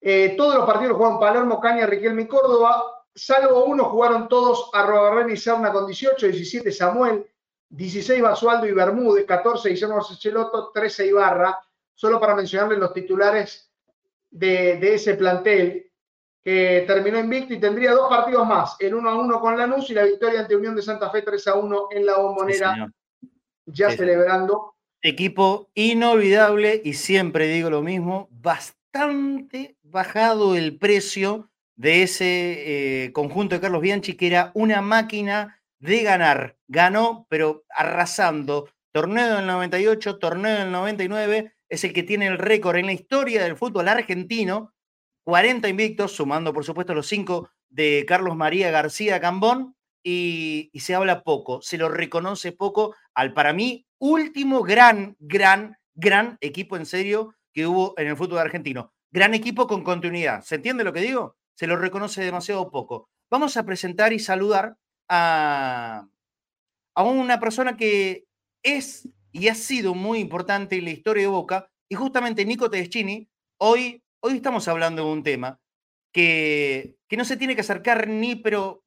Eh, 0.00 0.34
todos 0.36 0.54
los 0.54 0.66
partidos 0.66 0.96
jugaron 0.96 1.18
Palermo, 1.18 1.60
Caña, 1.60 1.84
Riquelme 1.86 2.22
y 2.22 2.28
Córdoba. 2.28 3.04
Salvo 3.12 3.64
uno 3.64 3.86
jugaron 3.86 4.28
todos 4.28 4.70
Arrobarrena 4.72 5.32
y 5.32 5.36
Serna 5.36 5.72
con 5.72 5.84
18, 5.84 6.26
17 6.26 6.70
Samuel, 6.70 7.28
16 7.76 8.22
Basualdo 8.22 8.66
y 8.66 8.72
Bermúdez, 8.72 9.26
14 9.26 9.68
Guillermo 9.68 10.00
Cheloto, 10.18 10.70
13 10.72 11.06
Ibarra, 11.06 11.58
solo 11.94 12.18
para 12.18 12.34
mencionarles 12.34 12.78
los 12.78 12.92
titulares 12.92 13.70
de, 14.30 14.78
de, 14.78 14.94
ese 14.94 15.14
plantel 15.14 15.90
que 16.42 16.84
terminó 16.86 17.18
invicto 17.18 17.52
y 17.52 17.60
tendría 17.60 17.92
dos 17.92 18.08
partidos 18.08 18.46
más, 18.46 18.76
el 18.80 18.94
1 18.94 19.08
a 19.08 19.18
1 19.18 19.40
con 19.40 19.58
Lanús 19.58 19.90
y 19.90 19.94
la 19.94 20.04
victoria 20.04 20.40
ante 20.40 20.56
Unión 20.56 20.74
de 20.74 20.82
Santa 20.82 21.10
Fe 21.10 21.22
3 21.22 21.48
a 21.48 21.54
1 21.54 21.88
en 21.90 22.06
la 22.06 22.18
bombonera, 22.18 22.88
sí, 23.20 23.28
ya 23.66 23.90
sí, 23.90 23.98
celebrando. 23.98 24.74
Equipo 25.02 25.68
inolvidable 25.74 26.80
y 26.82 26.94
siempre 26.94 27.46
digo 27.48 27.68
lo 27.68 27.82
mismo, 27.82 28.28
bastante 28.30 29.76
bajado 29.82 30.56
el 30.56 30.78
precio 30.78 31.50
de 31.74 32.02
ese 32.02 33.04
eh, 33.04 33.12
conjunto 33.12 33.54
de 33.54 33.60
Carlos 33.60 33.82
Bianchi 33.82 34.14
que 34.14 34.28
era 34.28 34.50
una 34.54 34.80
máquina 34.80 35.55
de 35.78 36.02
ganar. 36.02 36.56
Ganó, 36.68 37.26
pero 37.28 37.64
arrasando. 37.70 38.68
Torneo 38.92 39.36
del 39.36 39.46
98, 39.46 40.18
torneo 40.18 40.58
del 40.58 40.72
99, 40.72 41.52
es 41.68 41.84
el 41.84 41.92
que 41.92 42.02
tiene 42.02 42.26
el 42.26 42.38
récord 42.38 42.76
en 42.76 42.86
la 42.86 42.92
historia 42.92 43.42
del 43.42 43.56
fútbol 43.56 43.88
argentino. 43.88 44.72
40 45.24 45.68
invictos, 45.68 46.12
sumando 46.12 46.52
por 46.52 46.64
supuesto 46.64 46.94
los 46.94 47.08
5 47.08 47.50
de 47.68 48.04
Carlos 48.06 48.36
María 48.36 48.70
García 48.70 49.20
Cambón. 49.20 49.74
Y, 50.02 50.70
y, 50.72 50.80
se 50.80 50.94
habla 50.94 51.24
poco, 51.24 51.60
se 51.62 51.78
lo 51.78 51.88
reconoce 51.88 52.52
poco 52.52 52.94
al 53.12 53.34
para 53.34 53.52
mí 53.52 53.86
último 53.98 54.62
gran, 54.62 55.16
gran, 55.18 55.76
gran 55.96 56.38
equipo 56.40 56.76
en 56.76 56.86
serio 56.86 57.34
que 57.52 57.66
hubo 57.66 57.94
en 57.96 58.06
el 58.06 58.16
fútbol 58.16 58.38
argentino. 58.38 58.92
Gran 59.10 59.34
equipo 59.34 59.66
con 59.66 59.82
continuidad. 59.82 60.42
¿Se 60.42 60.56
entiende 60.56 60.84
lo 60.84 60.92
que 60.92 61.00
digo? 61.00 61.36
Se 61.54 61.66
lo 61.66 61.76
reconoce 61.76 62.22
demasiado 62.22 62.70
poco. 62.70 63.08
Vamos 63.30 63.56
a 63.56 63.64
presentar 63.64 64.12
y 64.12 64.18
saludar 64.18 64.76
a, 65.08 66.08
a 66.94 67.02
una 67.02 67.40
persona 67.40 67.76
que 67.76 68.26
es 68.62 69.08
y 69.36 69.48
ha 69.48 69.54
sido 69.54 69.94
muy 69.94 70.18
importante 70.18 70.76
en 70.76 70.84
la 70.84 70.90
historia 70.90 71.24
de 71.24 71.28
Boca, 71.28 71.70
y 71.90 71.94
justamente 71.94 72.44
Nico 72.46 72.70
Tedeschini, 72.70 73.28
hoy, 73.58 74.02
hoy 74.20 74.36
estamos 74.36 74.66
hablando 74.66 75.04
de 75.04 75.12
un 75.12 75.22
tema 75.22 75.60
que, 76.10 76.96
que 77.06 77.18
no 77.18 77.24
se 77.26 77.36
tiene 77.36 77.54
que 77.54 77.60
acercar 77.60 78.08
ni, 78.08 78.36
pero, 78.36 78.82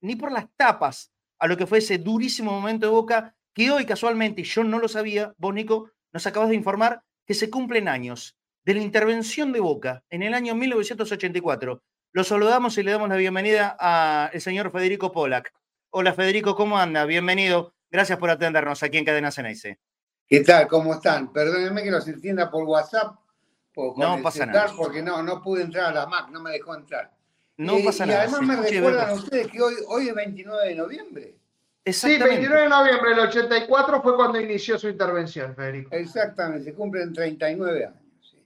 ni 0.00 0.16
por 0.16 0.32
las 0.32 0.46
tapas 0.56 1.12
a 1.38 1.46
lo 1.46 1.58
que 1.58 1.66
fue 1.66 1.78
ese 1.78 1.98
durísimo 1.98 2.50
momento 2.50 2.86
de 2.86 2.92
Boca, 2.92 3.36
que 3.54 3.70
hoy 3.70 3.84
casualmente, 3.84 4.42
yo 4.42 4.64
no 4.64 4.78
lo 4.78 4.88
sabía, 4.88 5.34
vos 5.36 5.52
Nico, 5.52 5.90
nos 6.12 6.26
acabas 6.26 6.48
de 6.48 6.54
informar 6.56 7.02
que 7.26 7.34
se 7.34 7.50
cumplen 7.50 7.86
años 7.86 8.38
de 8.64 8.74
la 8.74 8.80
intervención 8.80 9.52
de 9.52 9.60
Boca 9.60 10.02
en 10.08 10.22
el 10.22 10.32
año 10.32 10.54
1984. 10.54 11.82
Lo 12.12 12.24
saludamos 12.24 12.76
y 12.78 12.82
le 12.82 12.92
damos 12.92 13.10
la 13.10 13.16
bienvenida 13.16 13.76
al 13.78 14.40
señor 14.40 14.72
Federico 14.72 15.12
Polak. 15.12 15.52
Hola 15.92 16.14
Federico, 16.14 16.54
¿cómo 16.54 16.78
anda? 16.78 17.04
Bienvenido. 17.04 17.74
Gracias 17.90 18.16
por 18.16 18.30
atendernos 18.30 18.80
aquí 18.84 18.98
en 18.98 19.04
Cadena 19.04 19.32
Ceneice. 19.32 19.80
¿Qué 20.28 20.38
tal? 20.44 20.68
¿Cómo 20.68 20.94
están? 20.94 21.32
Perdónenme 21.32 21.82
que 21.82 21.90
los 21.90 22.06
entienda 22.06 22.48
por 22.48 22.62
WhatsApp. 22.62 23.16
Por, 23.74 23.98
no 23.98 24.22
pasa 24.22 24.46
nada. 24.46 24.72
Porque 24.76 25.02
no, 25.02 25.20
no 25.24 25.42
pude 25.42 25.62
entrar 25.62 25.86
a 25.86 25.92
la 25.92 26.06
Mac, 26.06 26.28
no 26.30 26.40
me 26.40 26.52
dejó 26.52 26.76
entrar. 26.76 27.10
No 27.56 27.78
eh, 27.78 27.82
pasa 27.84 28.06
nada. 28.06 28.20
Y 28.20 28.28
además 28.28 28.42
me 28.42 28.70
recuerdan 28.70 29.10
ustedes 29.14 29.48
que 29.48 29.60
hoy, 29.60 29.74
hoy 29.88 30.08
es 30.08 30.14
29 30.14 30.68
de 30.68 30.74
noviembre. 30.76 31.34
Sí, 31.86 32.18
29 32.18 32.62
de 32.62 32.68
noviembre 32.68 33.10
del 33.10 33.20
84 33.20 34.00
fue 34.00 34.14
cuando 34.14 34.40
inició 34.40 34.78
su 34.78 34.88
intervención, 34.88 35.56
Federico. 35.56 35.90
Exactamente, 35.92 36.66
se 36.66 36.74
cumplen 36.74 37.12
39 37.12 37.86
años. 37.86 38.00
Sí. 38.20 38.40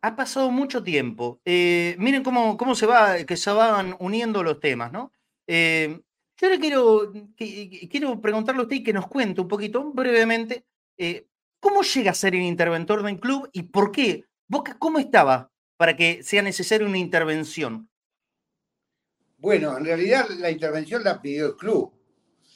Ha 0.00 0.16
pasado 0.16 0.50
mucho 0.50 0.82
tiempo. 0.82 1.38
Eh, 1.44 1.94
miren 2.00 2.24
cómo, 2.24 2.56
cómo 2.56 2.74
se 2.74 2.86
va, 2.86 3.22
que 3.22 3.36
se 3.36 3.52
van 3.52 3.94
uniendo 4.00 4.42
los 4.42 4.58
temas, 4.58 4.90
¿no? 4.90 5.12
Eh, 5.46 6.00
yo 6.42 6.48
le 6.48 6.58
quiero, 6.58 7.12
que, 7.36 7.88
quiero 7.88 8.20
preguntarle 8.20 8.60
a 8.60 8.64
usted 8.64 8.76
y 8.76 8.82
que 8.82 8.92
nos 8.92 9.06
cuente 9.06 9.40
un 9.40 9.46
poquito, 9.46 9.92
brevemente, 9.92 10.64
eh, 10.98 11.28
¿cómo 11.60 11.82
llega 11.82 12.10
a 12.10 12.14
ser 12.14 12.34
el 12.34 12.42
interventor 12.42 13.04
del 13.04 13.20
club 13.20 13.48
y 13.52 13.62
por 13.62 13.92
qué? 13.92 14.24
Boca, 14.48 14.76
¿cómo 14.76 14.98
estaba 14.98 15.52
para 15.76 15.96
que 15.96 16.24
sea 16.24 16.42
necesaria 16.42 16.84
una 16.84 16.98
intervención? 16.98 17.88
Bueno, 19.38 19.78
en 19.78 19.84
realidad 19.84 20.28
la 20.30 20.50
intervención 20.50 21.04
la 21.04 21.22
pidió 21.22 21.46
el 21.46 21.56
club. 21.56 21.92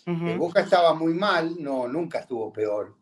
Uh 0.07 0.11
-huh. 0.11 0.37
Boca 0.37 0.63
estaba 0.63 0.93
muy 0.95 1.15
mal, 1.15 1.55
no, 1.61 1.87
nunca 1.87 2.19
estuvo 2.19 2.53
peor. 2.53 2.97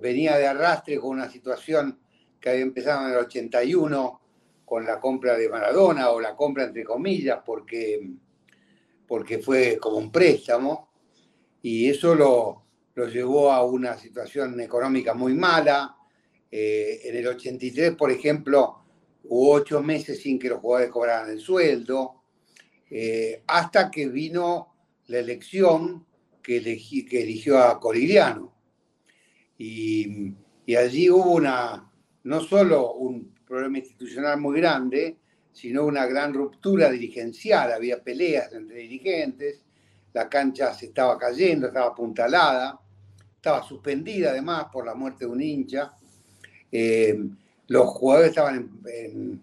Venía 0.00 0.36
de 0.36 0.48
arrastre 0.48 0.98
con 0.98 1.10
una 1.10 1.30
situación 1.30 2.00
que 2.40 2.50
había 2.50 2.62
empezado 2.62 3.06
en 3.06 3.12
el 3.12 3.18
81 3.18 4.20
con 4.64 4.84
la 4.84 4.98
compra 4.98 5.36
de 5.36 5.48
Maradona 5.48 6.10
o 6.10 6.20
la 6.20 6.34
compra 6.34 6.64
entre 6.64 6.84
comillas, 6.84 7.40
porque 7.44 8.00
porque 9.08 9.38
fue 9.38 9.78
como 9.78 9.96
un 9.96 10.12
préstamo 10.12 10.90
y 11.62 11.88
eso 11.88 12.14
lo, 12.14 12.62
lo 12.94 13.08
llevó 13.08 13.50
a 13.50 13.64
una 13.64 13.96
situación 13.96 14.60
económica 14.60 15.14
muy 15.14 15.34
mala. 15.34 15.96
Eh, 16.50 17.00
en 17.04 17.16
el 17.16 17.26
83, 17.26 17.96
por 17.96 18.10
ejemplo, 18.10 18.84
hubo 19.24 19.52
ocho 19.52 19.82
meses 19.82 20.20
sin 20.20 20.38
que 20.38 20.50
los 20.50 20.60
jugadores 20.60 20.90
cobraran 20.90 21.30
el 21.30 21.40
sueldo, 21.40 22.22
eh, 22.90 23.42
hasta 23.46 23.90
que 23.90 24.08
vino 24.08 24.74
la 25.06 25.18
elección 25.18 26.06
que, 26.42 26.58
elegí, 26.58 27.04
que 27.04 27.22
eligió 27.22 27.58
a 27.58 27.80
Corigliano. 27.80 28.54
Y, 29.56 30.34
y 30.66 30.76
allí 30.76 31.10
hubo 31.10 31.32
una, 31.32 31.90
no 32.24 32.40
solo 32.40 32.92
un 32.92 33.34
problema 33.46 33.78
institucional 33.78 34.38
muy 34.38 34.60
grande, 34.60 35.18
sino 35.58 35.84
una 35.84 36.06
gran 36.06 36.32
ruptura 36.32 36.88
dirigencial, 36.88 37.72
había 37.72 38.00
peleas 38.00 38.52
entre 38.52 38.76
dirigentes, 38.76 39.64
la 40.12 40.28
cancha 40.28 40.72
se 40.72 40.86
estaba 40.86 41.18
cayendo, 41.18 41.66
estaba 41.66 41.88
apuntalada, 41.88 42.78
estaba 43.34 43.64
suspendida 43.64 44.30
además 44.30 44.66
por 44.72 44.86
la 44.86 44.94
muerte 44.94 45.24
de 45.24 45.32
un 45.32 45.42
hincha, 45.42 45.94
eh, 46.70 47.18
los 47.66 47.88
jugadores 47.88 48.28
estaban 48.28 48.70
en, 48.86 49.42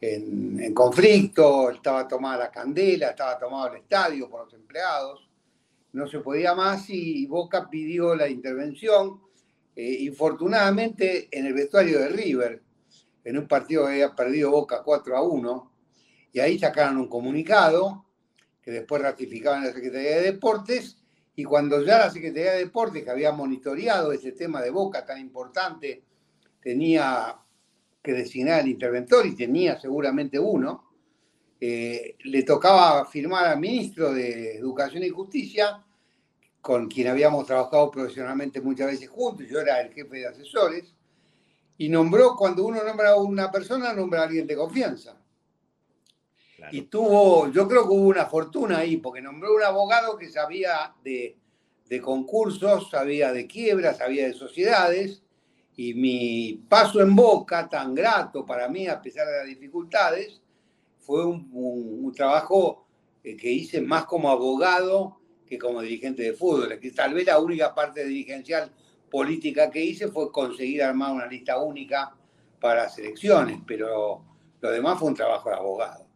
en, 0.00 0.74
conflicto, 0.74 1.70
estaba 1.70 2.08
tomada 2.08 2.38
la 2.38 2.50
candela, 2.50 3.10
estaba 3.10 3.38
tomado 3.38 3.68
el 3.72 3.82
estadio 3.82 4.28
por 4.28 4.46
los 4.46 4.54
empleados, 4.54 5.28
no 5.92 6.08
se 6.08 6.18
podía 6.18 6.56
más 6.56 6.90
y 6.90 7.24
Boca 7.26 7.70
pidió 7.70 8.16
la 8.16 8.28
intervención. 8.28 9.20
Eh, 9.74 9.98
infortunadamente 10.00 11.28
en 11.30 11.46
el 11.46 11.54
vestuario 11.54 12.00
de 12.00 12.08
River, 12.08 12.62
en 13.24 13.38
un 13.38 13.46
partido 13.46 13.86
que 13.86 13.92
había 13.92 14.14
perdido 14.14 14.50
Boca 14.50 14.82
4 14.82 15.16
a 15.16 15.22
1, 15.22 15.72
y 16.32 16.40
ahí 16.40 16.58
sacaron 16.58 16.96
un 16.98 17.08
comunicado 17.08 18.06
que 18.62 18.70
después 18.70 19.02
ratificaban 19.02 19.64
la 19.64 19.72
Secretaría 19.72 20.16
de 20.16 20.32
Deportes, 20.32 20.98
y 21.34 21.44
cuando 21.44 21.82
ya 21.82 21.98
la 21.98 22.10
Secretaría 22.10 22.52
de 22.52 22.58
Deportes, 22.58 23.02
que 23.02 23.10
había 23.10 23.32
monitoreado 23.32 24.12
ese 24.12 24.32
tema 24.32 24.60
de 24.62 24.70
Boca 24.70 25.04
tan 25.04 25.18
importante, 25.18 26.04
tenía 26.60 27.36
que 28.02 28.12
designar 28.12 28.60
al 28.60 28.68
interventor, 28.68 29.26
y 29.26 29.34
tenía 29.34 29.80
seguramente 29.80 30.38
uno, 30.38 30.90
eh, 31.60 32.16
le 32.24 32.42
tocaba 32.42 33.04
firmar 33.06 33.46
al 33.46 33.60
ministro 33.60 34.12
de 34.12 34.56
Educación 34.56 35.04
y 35.04 35.08
Justicia, 35.10 35.84
con 36.60 36.88
quien 36.88 37.08
habíamos 37.08 37.46
trabajado 37.46 37.90
profesionalmente 37.90 38.60
muchas 38.60 38.86
veces 38.86 39.08
juntos, 39.08 39.46
yo 39.50 39.60
era 39.60 39.80
el 39.80 39.92
jefe 39.92 40.18
de 40.18 40.26
asesores, 40.28 40.94
y 41.78 41.88
nombró, 41.88 42.36
cuando 42.36 42.64
uno 42.64 42.82
nombra 42.84 43.10
a 43.10 43.16
una 43.16 43.50
persona, 43.50 43.92
nombra 43.92 44.20
a 44.20 44.24
alguien 44.24 44.46
de 44.46 44.56
confianza. 44.56 45.16
Claro. 46.56 46.76
Y 46.76 46.82
tuvo, 46.82 47.48
yo 47.50 47.66
creo 47.66 47.82
que 47.82 47.94
hubo 47.94 48.08
una 48.08 48.26
fortuna 48.26 48.78
ahí, 48.78 48.98
porque 48.98 49.20
nombró 49.20 49.54
un 49.54 49.62
abogado 49.62 50.16
que 50.16 50.30
sabía 50.30 50.94
de, 51.02 51.36
de 51.88 52.00
concursos, 52.00 52.90
sabía 52.90 53.32
de 53.32 53.46
quiebras, 53.46 53.98
sabía 53.98 54.26
de 54.26 54.34
sociedades, 54.34 55.22
y 55.74 55.94
mi 55.94 56.64
paso 56.68 57.00
en 57.00 57.16
boca, 57.16 57.68
tan 57.68 57.94
grato 57.94 58.44
para 58.44 58.68
mí, 58.68 58.86
a 58.86 59.00
pesar 59.00 59.26
de 59.26 59.38
las 59.38 59.46
dificultades, 59.46 60.40
fue 61.00 61.26
un, 61.26 61.48
un, 61.52 62.04
un 62.04 62.12
trabajo 62.12 62.86
eh, 63.24 63.36
que 63.36 63.50
hice 63.50 63.80
más 63.80 64.04
como 64.04 64.30
abogado 64.30 65.18
que 65.46 65.58
como 65.58 65.82
dirigente 65.82 66.22
de 66.22 66.32
fútbol, 66.32 66.78
que 66.78 66.90
tal 66.92 67.12
vez 67.12 67.26
la 67.26 67.38
única 67.38 67.74
parte 67.74 68.04
dirigencial 68.04 68.72
política 69.12 69.70
que 69.70 69.84
hice 69.84 70.08
fue 70.08 70.32
conseguir 70.32 70.82
armar 70.82 71.12
una 71.12 71.26
lista 71.26 71.58
única 71.58 72.14
para 72.58 72.84
las 72.84 72.98
elecciones, 72.98 73.60
pero 73.66 74.24
lo 74.58 74.70
demás 74.70 74.98
fue 74.98 75.08
un 75.08 75.14
trabajo 75.14 75.50
de 75.50 75.54
abogado. 75.54 76.06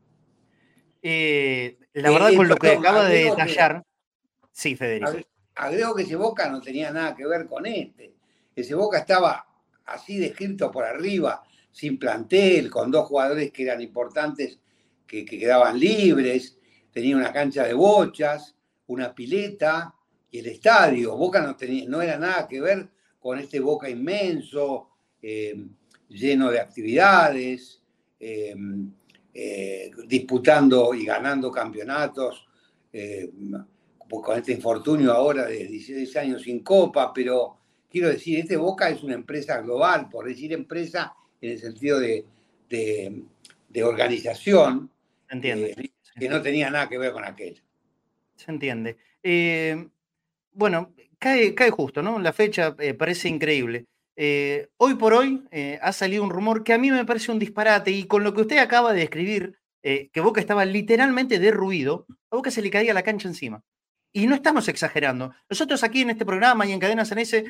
Eh, 1.03 1.79
la 1.93 2.11
verdad, 2.11 2.33
eh, 2.33 2.37
con 2.37 2.49
lo 2.49 2.57
que 2.57 2.71
acaba 2.71 3.05
de 3.05 3.25
detallar. 3.25 3.85
Sí, 4.51 4.75
Federico. 4.75 5.13
Agrego 5.57 5.95
que 5.95 6.05
ese 6.05 6.17
Boca 6.17 6.49
no 6.49 6.63
tenía 6.63 6.91
nada 6.91 7.15
que 7.15 7.27
ver 7.27 7.47
con 7.47 7.67
este. 7.67 8.15
Ese 8.55 8.75
Boca 8.75 8.99
estaba 8.99 9.47
así 9.85 10.19
descrito 10.19 10.71
por 10.71 10.85
arriba, 10.85 11.43
sin 11.71 11.99
plantel, 11.99 12.71
con 12.71 12.91
dos 12.91 13.07
jugadores 13.07 13.53
que 13.53 13.65
eran 13.65 13.83
importantes, 13.83 14.59
que, 15.07 15.27
quedaban 15.27 15.79
libres, 15.79 16.59
tenía 16.91 17.15
una 17.15 17.33
cancha 17.33 17.65
de 17.65 17.75
bochas, 17.75 18.57
una 18.87 19.15
pileta 19.15 19.95
y 20.37 20.41
el 20.41 20.47
estadio. 20.47 21.17
Boca 21.17 21.41
no, 21.41 21.57
tenía, 21.57 21.89
no 21.89 22.03
era 22.03 22.19
nada 22.19 22.47
que 22.47 22.61
ver 22.61 22.89
con 23.19 23.39
este 23.39 23.59
Boca 23.59 23.89
inmenso, 23.89 24.91
eh, 25.23 25.67
lleno 26.09 26.51
de 26.51 26.61
actividades, 26.61 27.83
eh, 28.21 28.55
eh, 29.33 29.91
disputando 30.07 30.95
y 30.95 31.05
ganando 31.05 31.51
campeonatos, 31.51 32.47
con 34.09 34.39
este 34.39 34.53
infortunio 34.53 35.13
ahora 35.13 35.45
de 35.45 35.67
16 35.67 36.17
años 36.17 36.43
sin 36.43 36.61
copa, 36.61 37.13
pero 37.13 37.59
quiero 37.91 38.09
decir, 38.09 38.39
este 38.39 38.57
Boca 38.57 38.89
es 38.89 39.03
una 39.03 39.15
empresa 39.15 39.61
global, 39.61 40.09
por 40.09 40.27
decir 40.27 40.53
empresa 40.55 41.13
en 41.41 41.51
el 41.51 41.59
sentido 41.59 41.99
de, 42.01 42.25
organización, 43.83 44.91
entiende. 45.29 45.93
que 46.19 46.29
no 46.31 46.41
tenía 46.41 46.71
nada 46.71 46.89
que 46.89 46.97
ver 46.97 47.13
con 47.13 47.25
aquel. 47.25 47.63
Se 48.37 48.51
entiende. 48.51 48.97
Bueno, 50.57 50.95
cae, 51.19 51.55
cae 51.55 51.71
justo, 51.71 52.03
¿no? 52.03 52.19
La 52.19 52.33
fecha 52.33 52.75
parece 52.99 53.29
increíble. 53.29 53.87
Eh, 54.19 54.71
hoy 54.79 54.95
por 54.95 55.13
hoy 55.13 55.45
eh, 55.51 55.79
ha 55.83 55.93
salido 55.93 56.25
un 56.25 56.31
rumor 56.31 56.65
que 56.65 56.73
a 56.73 56.79
mí 56.79 56.91
me 56.91 57.05
parece 57.05 57.31
un 57.31 57.39
disparate 57.39 57.91
y 57.91 58.07
con 58.07 58.25
lo 58.25 58.33
que 58.33 58.41
usted 58.41 58.59
acaba 58.59 58.95
de 58.95 59.01
describir, 59.01 59.59
eh, 59.83 60.09
que 60.11 60.21
Boca 60.21 60.41
estaba 60.41 60.65
literalmente 60.65 61.39
derruido, 61.39 62.07
a 62.31 62.37
Boca 62.37 62.51
se 62.51 62.63
le 62.63 62.71
caía 62.71 62.95
la 62.95 63.03
cancha 63.03 63.29
encima. 63.29 63.63
Y 64.15 64.27
no 64.27 64.35
estamos 64.35 64.69
exagerando. 64.69 65.35
Nosotros 65.51 65.85
aquí 65.85 66.01
en 66.01 66.11
este 66.11 66.25
programa 66.25 66.65
y 66.65 66.73
en 66.73 66.81
Cadenas 66.81 67.13
en 67.13 67.19
ese, 67.19 67.45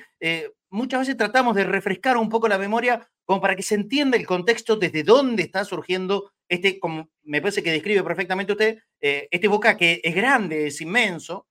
muchas 0.68 1.00
veces 1.00 1.16
tratamos 1.16 1.54
de 1.54 1.62
refrescar 1.62 2.16
un 2.16 2.28
poco 2.28 2.48
la 2.48 2.58
memoria 2.58 3.08
como 3.24 3.40
para 3.40 3.54
que 3.54 3.62
se 3.62 3.76
entienda 3.76 4.16
el 4.16 4.26
contexto 4.26 4.74
desde 4.74 5.04
dónde 5.04 5.44
está 5.44 5.64
surgiendo 5.64 6.32
este, 6.48 6.80
como 6.80 7.08
me 7.22 7.40
parece 7.40 7.62
que 7.62 7.70
describe 7.70 8.02
perfectamente 8.02 8.52
usted, 8.52 8.78
este 9.00 9.46
Boca 9.46 9.76
que 9.76 10.00
es 10.02 10.14
grande, 10.16 10.66
es 10.66 10.80
inmenso, 10.80 11.46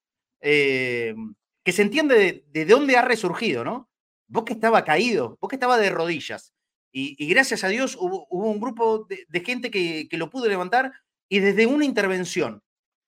que 1.66 1.74
se 1.74 1.82
entiende 1.82 2.16
de, 2.16 2.46
de 2.48 2.66
dónde 2.66 2.96
ha 2.96 3.02
resurgido, 3.02 3.66
¿no? 3.66 3.90
Boca 4.28 4.54
estaba 4.54 4.86
caído, 4.86 5.38
Boca 5.42 5.58
estaba 5.58 5.78
de 5.78 5.90
rodillas. 5.90 6.54
Y, 6.98 7.28
gracias 7.28 7.66
a 7.66 7.68
Dios 7.68 7.98
hubo, 8.00 8.26
un 8.30 8.58
grupo 8.58 9.06
de, 9.10 9.40
gente 9.42 9.70
que, 9.70 10.08
lo 10.12 10.30
pudo 10.30 10.48
levantar 10.48 10.94
y 11.28 11.40
desde 11.40 11.66
una 11.66 11.84
intervención. 11.84 12.64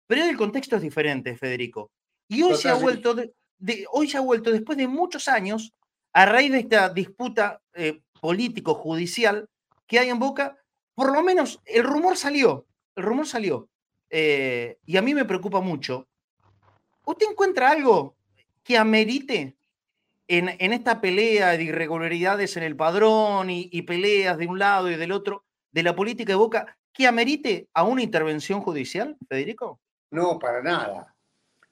Pero 0.07 0.25
el 0.25 0.35
contexto 0.35 0.75
es 0.75 0.81
diferente, 0.81 1.37
Federico. 1.37 1.89
Y 2.27 2.43
hoy 2.43 2.57
se, 2.57 2.67
ha 2.67 2.73
vuelto 2.73 3.15
hoy 3.91 4.09
se 4.09 4.17
ha 4.17 4.19
vuelto, 4.19 4.51
después 4.51 4.77
de 4.77 4.89
muchos 4.89 5.29
años, 5.29 5.73
a 6.11 6.25
raíz 6.25 6.51
de 6.51 6.59
esta 6.59 6.89
disputa 6.89 7.61
eh, 7.73 8.01
político-judicial 8.19 9.47
que 9.87 9.99
hay 9.99 10.09
en 10.09 10.19
Boca, 10.19 10.57
por 10.93 11.13
lo 11.13 11.23
menos 11.23 11.61
el 11.63 11.85
rumor 11.85 12.17
salió, 12.17 12.65
el 12.93 13.03
rumor 13.03 13.25
salió. 13.25 13.69
Eh, 14.09 14.79
y 14.85 14.97
a 14.97 15.01
mí 15.01 15.13
me 15.13 15.23
preocupa 15.23 15.61
mucho. 15.61 16.09
¿Usted 17.05 17.27
encuentra 17.29 17.71
algo 17.71 18.16
que 18.67 18.77
amerite 18.77 19.55
en, 20.27 20.49
esta 20.73 20.99
pelea 20.99 21.51
de 21.51 21.63
irregularidades 21.63 22.57
en 22.57 22.63
el 22.63 22.75
padrón 22.75 23.49
y, 23.49 23.81
peleas 23.83 24.37
de 24.37 24.45
un 24.45 24.59
lado 24.59 24.91
y 24.91 24.97
del 24.97 25.13
otro 25.13 25.45
de 25.71 25.83
la 25.83 25.95
política 25.95 26.33
de 26.33 26.35
Boca, 26.35 26.77
que 26.91 27.07
amerite 27.07 27.69
a 27.73 27.83
una 27.83 28.03
intervención 28.03 28.59
judicial, 28.59 29.15
Federico? 29.29 29.79
No, 30.11 30.37
para 30.37 30.61
nada, 30.61 31.15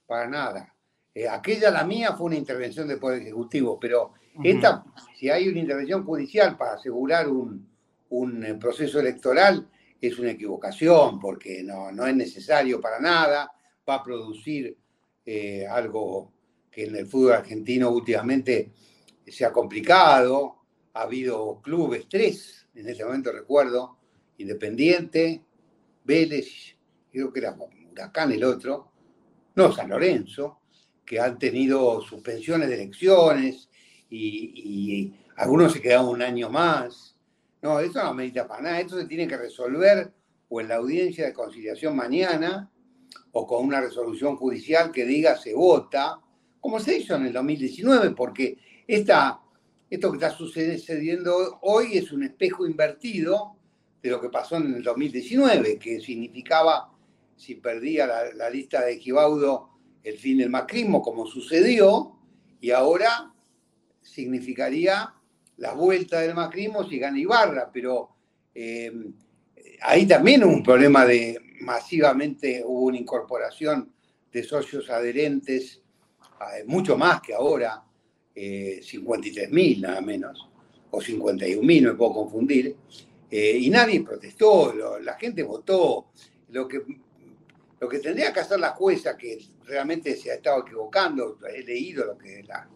para 0.06 0.30
nada. 0.30 0.74
Eh, 1.14 1.28
aquella, 1.28 1.70
la 1.70 1.84
mía, 1.84 2.14
fue 2.14 2.28
una 2.28 2.38
intervención 2.38 2.88
del 2.88 2.98
Poder 2.98 3.24
Ejecutivo, 3.24 3.78
pero 3.78 4.14
esta, 4.42 4.86
si 5.20 5.30
hay 5.30 5.50
una 5.50 5.60
intervención 5.60 6.06
judicial 6.06 6.56
para 6.56 6.76
asegurar 6.76 7.28
un, 7.28 7.68
eh, 8.42 8.54
proceso 8.54 9.02
electoral, 9.02 9.68
es 10.00 10.18
una 10.18 10.32
equivocación, 10.32 11.20
porque 11.20 11.62
no, 11.62 11.92
no, 11.92 12.08
es 12.08 12.16
necesario 12.16 12.80
para 12.80 13.02
nada, 13.02 13.52
va 13.88 13.96
a 13.96 14.04
producir 14.04 14.78
eh, 15.26 15.68
algo 15.68 16.35
que 16.76 16.84
en 16.84 16.96
el 16.98 17.08
fútbol 17.08 17.32
argentino 17.32 17.90
últimamente 17.90 18.74
se 19.26 19.46
ha 19.46 19.54
complicado, 19.54 20.58
ha 20.94 21.04
habido 21.04 21.62
clubes, 21.62 22.06
tres, 22.10 22.68
en 22.76 22.90
ese 22.90 23.06
momento 23.06 23.32
recuerdo, 23.32 23.98
Independiente, 24.40 25.42
Vélez, 26.04 26.76
creo 27.10 27.32
que 27.32 27.40
era 27.40 27.56
Huracán 27.90 28.34
el 28.34 28.44
otro, 28.44 28.92
no, 29.56 29.72
San 29.72 29.90
Lorenzo, 29.90 30.60
que 31.06 31.18
han 31.18 31.40
tenido 31.40 32.02
suspensiones 32.02 32.68
de 32.68 32.76
elecciones 32.76 33.70
y, 34.10 35.14
algunos 35.38 35.74
se 35.74 35.82
quedaron 35.82 36.08
un 36.08 36.22
año 36.22 36.50
más. 36.50 37.18
No, 37.62 37.80
eso 37.80 38.02
no 38.02 38.10
amerita 38.10 38.48
para 38.48 38.62
nada, 38.62 38.80
esto 38.82 38.98
se 38.98 39.06
tiene 39.06 39.28
que 39.28 39.38
resolver 39.38 40.14
o 40.48 40.62
en 40.62 40.68
la 40.68 40.76
audiencia 40.76 41.26
de 41.26 41.34
conciliación 41.34 41.96
mañana 41.96 42.70
o 43.32 43.48
con 43.48 43.66
una 43.66 43.82
resolución 43.82 44.36
judicial 44.36 44.92
que 44.92 45.06
diga 45.06 45.38
se 45.38 45.54
vota 45.54 46.22
como 46.66 46.80
se 46.80 46.98
hizo 46.98 47.16
en 47.16 47.28
el 47.28 47.34
2019, 47.34 48.16
porque 48.16 48.58
esto 48.88 49.40
que 49.88 50.16
está 50.16 50.32
sucediendo 50.32 51.60
hoy 51.62 51.96
es 52.00 52.12
un 52.12 52.24
espejo 52.24 52.66
invertido 52.66 53.56
de 54.02 54.10
lo 54.10 54.20
que 54.20 54.30
pasó 54.30 54.58
en 54.58 54.74
el 54.74 54.82
2019, 54.82 55.78
que 55.78 56.00
significaba, 56.00 56.92
si 57.36 57.54
perdía 57.54 58.08
la, 58.34 58.50
lista 58.50 58.84
de 58.84 58.98
Gibaudo, 58.98 59.70
el 60.04 60.18
fin 60.18 60.40
del 60.40 60.50
macrismo, 60.50 61.04
como 61.04 61.28
sucedió, 61.28 62.18
y 62.60 62.72
ahora 62.72 63.32
significaría 64.02 65.14
la 65.58 65.74
vuelta 65.76 66.22
del 66.22 66.34
macrismo 66.34 66.84
si 66.90 66.98
gana 66.98 67.20
Ibarra, 67.20 67.70
pero 67.72 68.10
eh, 68.56 68.92
ahí 69.84 70.08
también 70.08 70.44
hubo 70.44 70.54
un 70.54 70.64
problema 70.64 71.06
de 71.06 71.40
masivamente 71.62 72.64
hubo 72.66 72.86
una 72.86 72.98
incorporación 72.98 73.94
de 74.32 74.44
socios 74.44 74.90
adherentes 74.90 75.84
mucho 76.66 76.98
más 76.98 77.22
que 77.22 77.34
ahora, 77.34 77.84
eh, 78.34 78.82
53.000 78.82 79.82
nada 79.82 80.02
menos, 80.02 80.50
o 80.92 81.00
51.000, 81.00 81.82
no 81.82 81.92
me 81.92 81.96
puedo 81.96 82.14
confundir, 82.14 82.76
eh, 83.30 83.58
y 83.58 83.70
nadie 83.70 84.02
protestó, 84.02 84.74
la 85.02 85.16
gente 85.16 85.44
votó. 85.44 86.08
Lo 86.50 86.68
que, 86.68 86.82
lo 87.80 87.90
que 87.90 88.00
tendría 88.00 88.32
que 88.32 88.40
hacer 88.40 88.60
la 88.60 88.70
jueza, 88.70 89.18
que 89.18 89.38
realmente 89.66 90.16
se 90.16 90.32
ha 90.32 90.36
estado 90.36 90.62
equivocando, 90.62 91.40
he 91.54 91.64
leído 91.64 92.06
lo 92.06 92.18
que 92.18 92.44
la, 92.44 92.68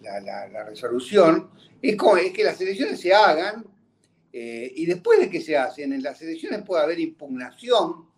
la, 0.00 0.64
resolución, 0.64 1.50
es, 1.82 1.94
es, 1.94 2.32
que 2.32 2.44
las 2.44 2.60
elecciones 2.60 3.00
se 3.00 3.12
hagan 3.12 3.64
eh, 4.32 4.72
y 4.76 4.86
después 4.86 5.18
de 5.18 5.28
que 5.28 5.40
se 5.40 5.56
hacen, 5.56 5.92
en 5.92 6.02
las 6.02 6.20
elecciones 6.22 6.62
puede 6.62 6.84
haber 6.84 7.00
impugnación 7.00 8.08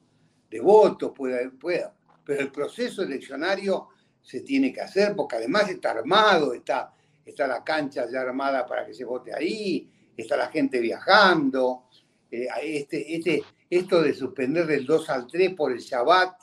de 0.51 0.61
votos, 0.61 1.13
puede, 1.15 1.51
puede, 1.51 1.87
pero 2.25 2.41
el 2.41 2.53
proceso 2.53 3.03
eleccionario 3.03 3.89
se 4.23 4.41
tiene 4.41 4.73
que 4.73 4.81
hacer, 4.81 5.15
porque 5.17 5.37
además 5.37 5.69
está 5.69 5.91
armado, 5.91 6.55
está, 6.55 6.93
está 7.25 7.47
la 7.47 7.65
cancha 7.65 8.07
ya 8.11 8.21
armada 8.21 8.67
para 8.67 8.87
que 8.87 8.95
se 8.95 9.05
vote 9.05 9.35
ahí, 9.35 9.91
está 10.17 10.37
la 10.37 10.49
gente 10.49 10.81
viajando. 10.81 11.85
Eh, 12.31 12.47
este, 12.63 13.17
este, 13.17 13.43
esto 13.69 14.03
de 14.03 14.15
suspender 14.15 14.67
del 14.67 14.87
2 14.87 15.11
al 15.11 15.27
3 15.27 15.55
por 15.55 15.73
el 15.73 15.79
Shabbat 15.79 16.35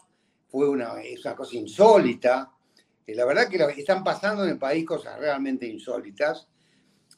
fue 0.47 0.69
una, 0.69 1.01
es 1.01 1.23
una 1.25 1.35
cosa 1.35 1.55
insólita. 1.55 2.51
Eh, 3.05 3.15
la 3.15 3.25
verdad 3.25 3.47
que 3.47 3.57
están 3.79 4.03
pasando 4.03 4.43
en 4.43 4.51
el 4.51 4.57
país 4.57 4.85
cosas 4.85 5.19
realmente 5.19 5.65
insólitas. 5.65 6.47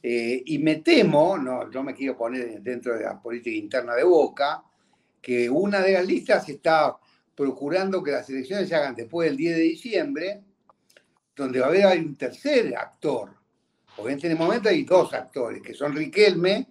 Eh, 0.02 0.44
y 0.45 0.60
me 0.60 0.77
temo, 0.77 1.38
no, 1.38 1.65
no 1.65 1.84
me 1.84 1.94
quiero 1.94 2.15
poner 2.15 2.61
dentro 2.61 2.95
de 2.95 3.03
la 3.03 3.22
política 3.22 3.57
interna 3.57 3.95
de 3.95 4.03
Boca, 4.03 4.64
que 5.22 5.49
una 5.49 5.81
de 5.81 5.94
las 5.94 6.06
listas 6.06 6.48
está 6.48 6.98
procurando 7.36 8.02
que 8.02 8.11
las 8.11 8.30
elecciones 8.30 8.69
se 8.69 8.76
hagan 8.76 8.95
después 8.95 9.30
del 9.30 9.38
10 9.38 9.56
de 9.57 9.61
diciembre 9.61 10.44
donde 11.40 11.60
va 11.61 11.68
a 11.68 11.70
haber 11.70 11.99
un 11.99 12.16
tercer 12.16 12.76
actor, 12.76 13.34
porque 13.95 14.11
en 14.11 14.18
este 14.18 14.36
momento 14.36 14.70
hay 14.70 14.84
dos 14.84 15.14
actores, 15.14 15.61
que 15.61 15.74
son 15.74 15.95
Riquelme 15.95 16.68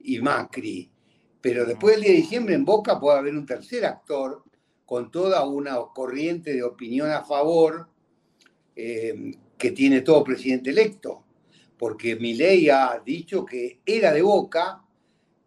y 0.00 0.20
Macri, 0.20 0.90
pero 1.40 1.64
después 1.64 1.94
del 1.94 2.04
día 2.04 2.12
de 2.12 2.18
diciembre 2.18 2.54
en 2.54 2.64
Boca 2.64 2.98
puede 2.98 3.18
haber 3.18 3.34
un 3.34 3.46
tercer 3.46 3.84
actor 3.84 4.42
con 4.84 5.10
toda 5.10 5.46
una 5.46 5.76
corriente 5.94 6.52
de 6.52 6.62
opinión 6.62 7.10
a 7.10 7.24
favor 7.24 7.88
eh, 8.74 9.32
que 9.56 9.70
tiene 9.70 10.00
todo 10.00 10.24
presidente 10.24 10.70
electo, 10.70 11.24
porque 11.78 12.16
Milei 12.16 12.68
ha 12.70 13.00
dicho 13.04 13.44
que 13.44 13.78
era 13.86 14.12
de 14.12 14.22
Boca, 14.22 14.82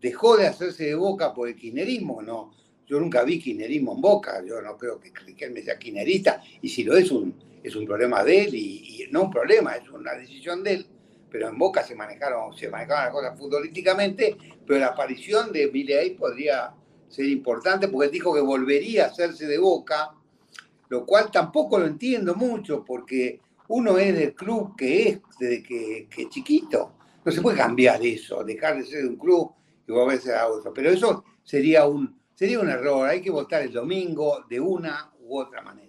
dejó 0.01 0.37
de 0.37 0.47
hacerse 0.47 0.85
de 0.85 0.95
Boca 0.95 1.33
por 1.33 1.49
el 1.49 1.55
kirchnerismo, 1.55 2.21
no, 2.21 2.53
yo 2.87 2.97
nunca 2.99 3.23
vi 3.23 3.39
kirchnerismo 3.39 3.93
en 3.93 4.01
Boca, 4.01 4.41
yo 4.45 4.61
no 4.61 4.77
creo 4.77 4.99
que 4.99 5.11
Riquelme 5.25 5.61
sea 5.61 5.77
kirchnerista, 5.77 6.41
y 6.61 6.69
si 6.69 6.85
lo 6.85 6.95
es 6.95 7.11
un 7.11 7.46
es 7.63 7.75
un 7.75 7.85
problema 7.85 8.23
de 8.23 8.43
él 8.43 8.55
y, 8.55 9.07
no 9.11 9.23
un 9.23 9.31
problema, 9.31 9.75
es 9.75 9.89
una 9.89 10.13
decisión 10.13 10.63
de 10.63 10.73
él. 10.73 10.87
Pero 11.29 11.49
en 11.49 11.57
Boca 11.57 11.83
se 11.83 11.95
manejaron, 11.95 12.55
se 12.55 12.69
manejaron 12.69 13.03
las 13.03 13.13
cosas 13.13 13.37
futbolísticamente, 13.37 14.37
pero 14.65 14.79
la 14.79 14.87
aparición 14.87 15.51
de 15.51 15.69
Milei 15.71 16.15
podría 16.15 16.73
ser 17.09 17.25
importante 17.25 17.87
porque 17.87 18.07
él 18.07 18.11
dijo 18.11 18.33
que 18.33 18.41
volvería 18.41 19.05
a 19.05 19.07
hacerse 19.07 19.45
de 19.47 19.57
Boca, 19.57 20.11
lo 20.89 21.05
cual 21.05 21.29
tampoco 21.31 21.79
lo 21.79 21.85
entiendo 21.85 22.35
mucho 22.35 22.83
porque 22.85 23.39
uno 23.69 23.97
es 23.97 24.17
del 24.17 24.33
club 24.33 24.75
que 24.77 25.09
es 25.09 25.19
desde 25.39 25.63
que, 25.63 26.07
que 26.09 26.29
chiquito. 26.29 26.93
no 27.25 27.31
se 27.31 27.41
puede 27.41 27.57
cambiar 27.57 28.03
eso, 28.05 28.43
dejar 28.43 28.77
de 28.77 28.85
ser 28.85 29.05
un 29.05 29.17
club 29.17 29.51
y 29.87 29.91
volverse 29.91 30.33
a 30.33 30.47
otro. 30.47 30.73
Pero 30.73 30.89
eso 30.89 31.23
sería 31.43 31.85
un, 31.85 32.17
sería 32.33 32.59
un 32.59 32.69
error. 32.69 33.07
Hay 33.07 33.21
que 33.21 33.31
votar 33.31 33.63
el 33.63 33.73
domingo 33.73 34.45
de 34.49 34.59
una 34.59 35.11
u 35.19 35.39
otra 35.39 35.61
manera. 35.61 35.86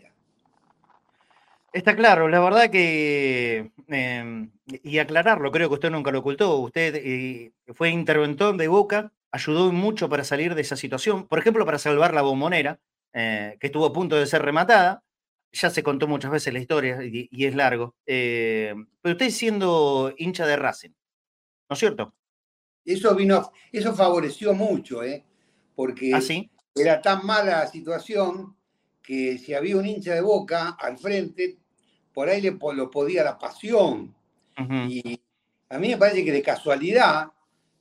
Está 1.72 1.94
claro, 1.94 2.28
la 2.28 2.40
verdad 2.40 2.70
que, 2.70 3.72
em, 3.88 4.50
y 4.66 4.98
aclararlo, 4.98 5.50
creo 5.52 5.68
que 5.68 5.74
usted 5.74 5.90
nunca 5.90 6.10
lo 6.10 6.20
ocultó, 6.20 6.56
usted 6.56 6.94
eh, 6.96 7.52
fue 7.74 7.90
interventor 7.90 8.56
de 8.56 8.68
Boca, 8.68 9.12
ayudó 9.30 9.70
mucho 9.70 10.08
para 10.08 10.24
salir 10.24 10.54
de 10.54 10.62
esa 10.62 10.76
situación, 10.76 11.26
por 11.26 11.38
ejemplo, 11.38 11.66
para 11.66 11.78
salvar 11.78 12.14
la 12.14 12.22
bombonera, 12.22 12.80
eh, 13.12 13.56
que 13.60 13.66
estuvo 13.66 13.84
a 13.84 13.92
punto 13.92 14.16
de 14.16 14.26
ser 14.26 14.42
rematada, 14.42 15.04
ya 15.52 15.68
se 15.68 15.82
contó 15.82 16.08
muchas 16.08 16.30
veces 16.30 16.52
la 16.54 16.58
historia 16.58 16.98
y, 17.04 17.28
es 17.44 17.54
largo, 17.54 17.94
eh, 18.06 18.74
pero 19.02 19.12
usted 19.12 19.30
siendo 19.30 20.14
hincha 20.16 20.46
de 20.46 20.56
Racing, 20.56 20.90
¿no 21.68 21.74
es 21.74 21.78
cierto? 21.78 22.14
Eso 22.84 23.14
vino, 23.14 23.52
eso 23.70 23.94
favoreció 23.94 24.54
mucho, 24.54 25.02
¿eh? 25.02 25.22
porque 25.74 26.12
¿Ah, 26.14 26.20
era 26.74 27.02
tan 27.02 27.26
mala 27.26 27.60
la 27.60 27.66
situación 27.66 28.57
que 29.08 29.38
si 29.38 29.54
había 29.54 29.74
un 29.74 29.86
hincha 29.86 30.12
de 30.12 30.20
boca 30.20 30.76
al 30.78 30.98
frente, 30.98 31.56
por 32.12 32.28
ahí 32.28 32.42
le, 32.42 32.50
lo 32.74 32.90
podía 32.90 33.24
la 33.24 33.38
pasión. 33.38 34.14
Y 34.86 35.18
a 35.70 35.78
mí 35.78 35.88
me 35.88 35.96
parece 35.96 36.22
que 36.26 36.30
de 36.30 36.42
casualidad 36.42 37.32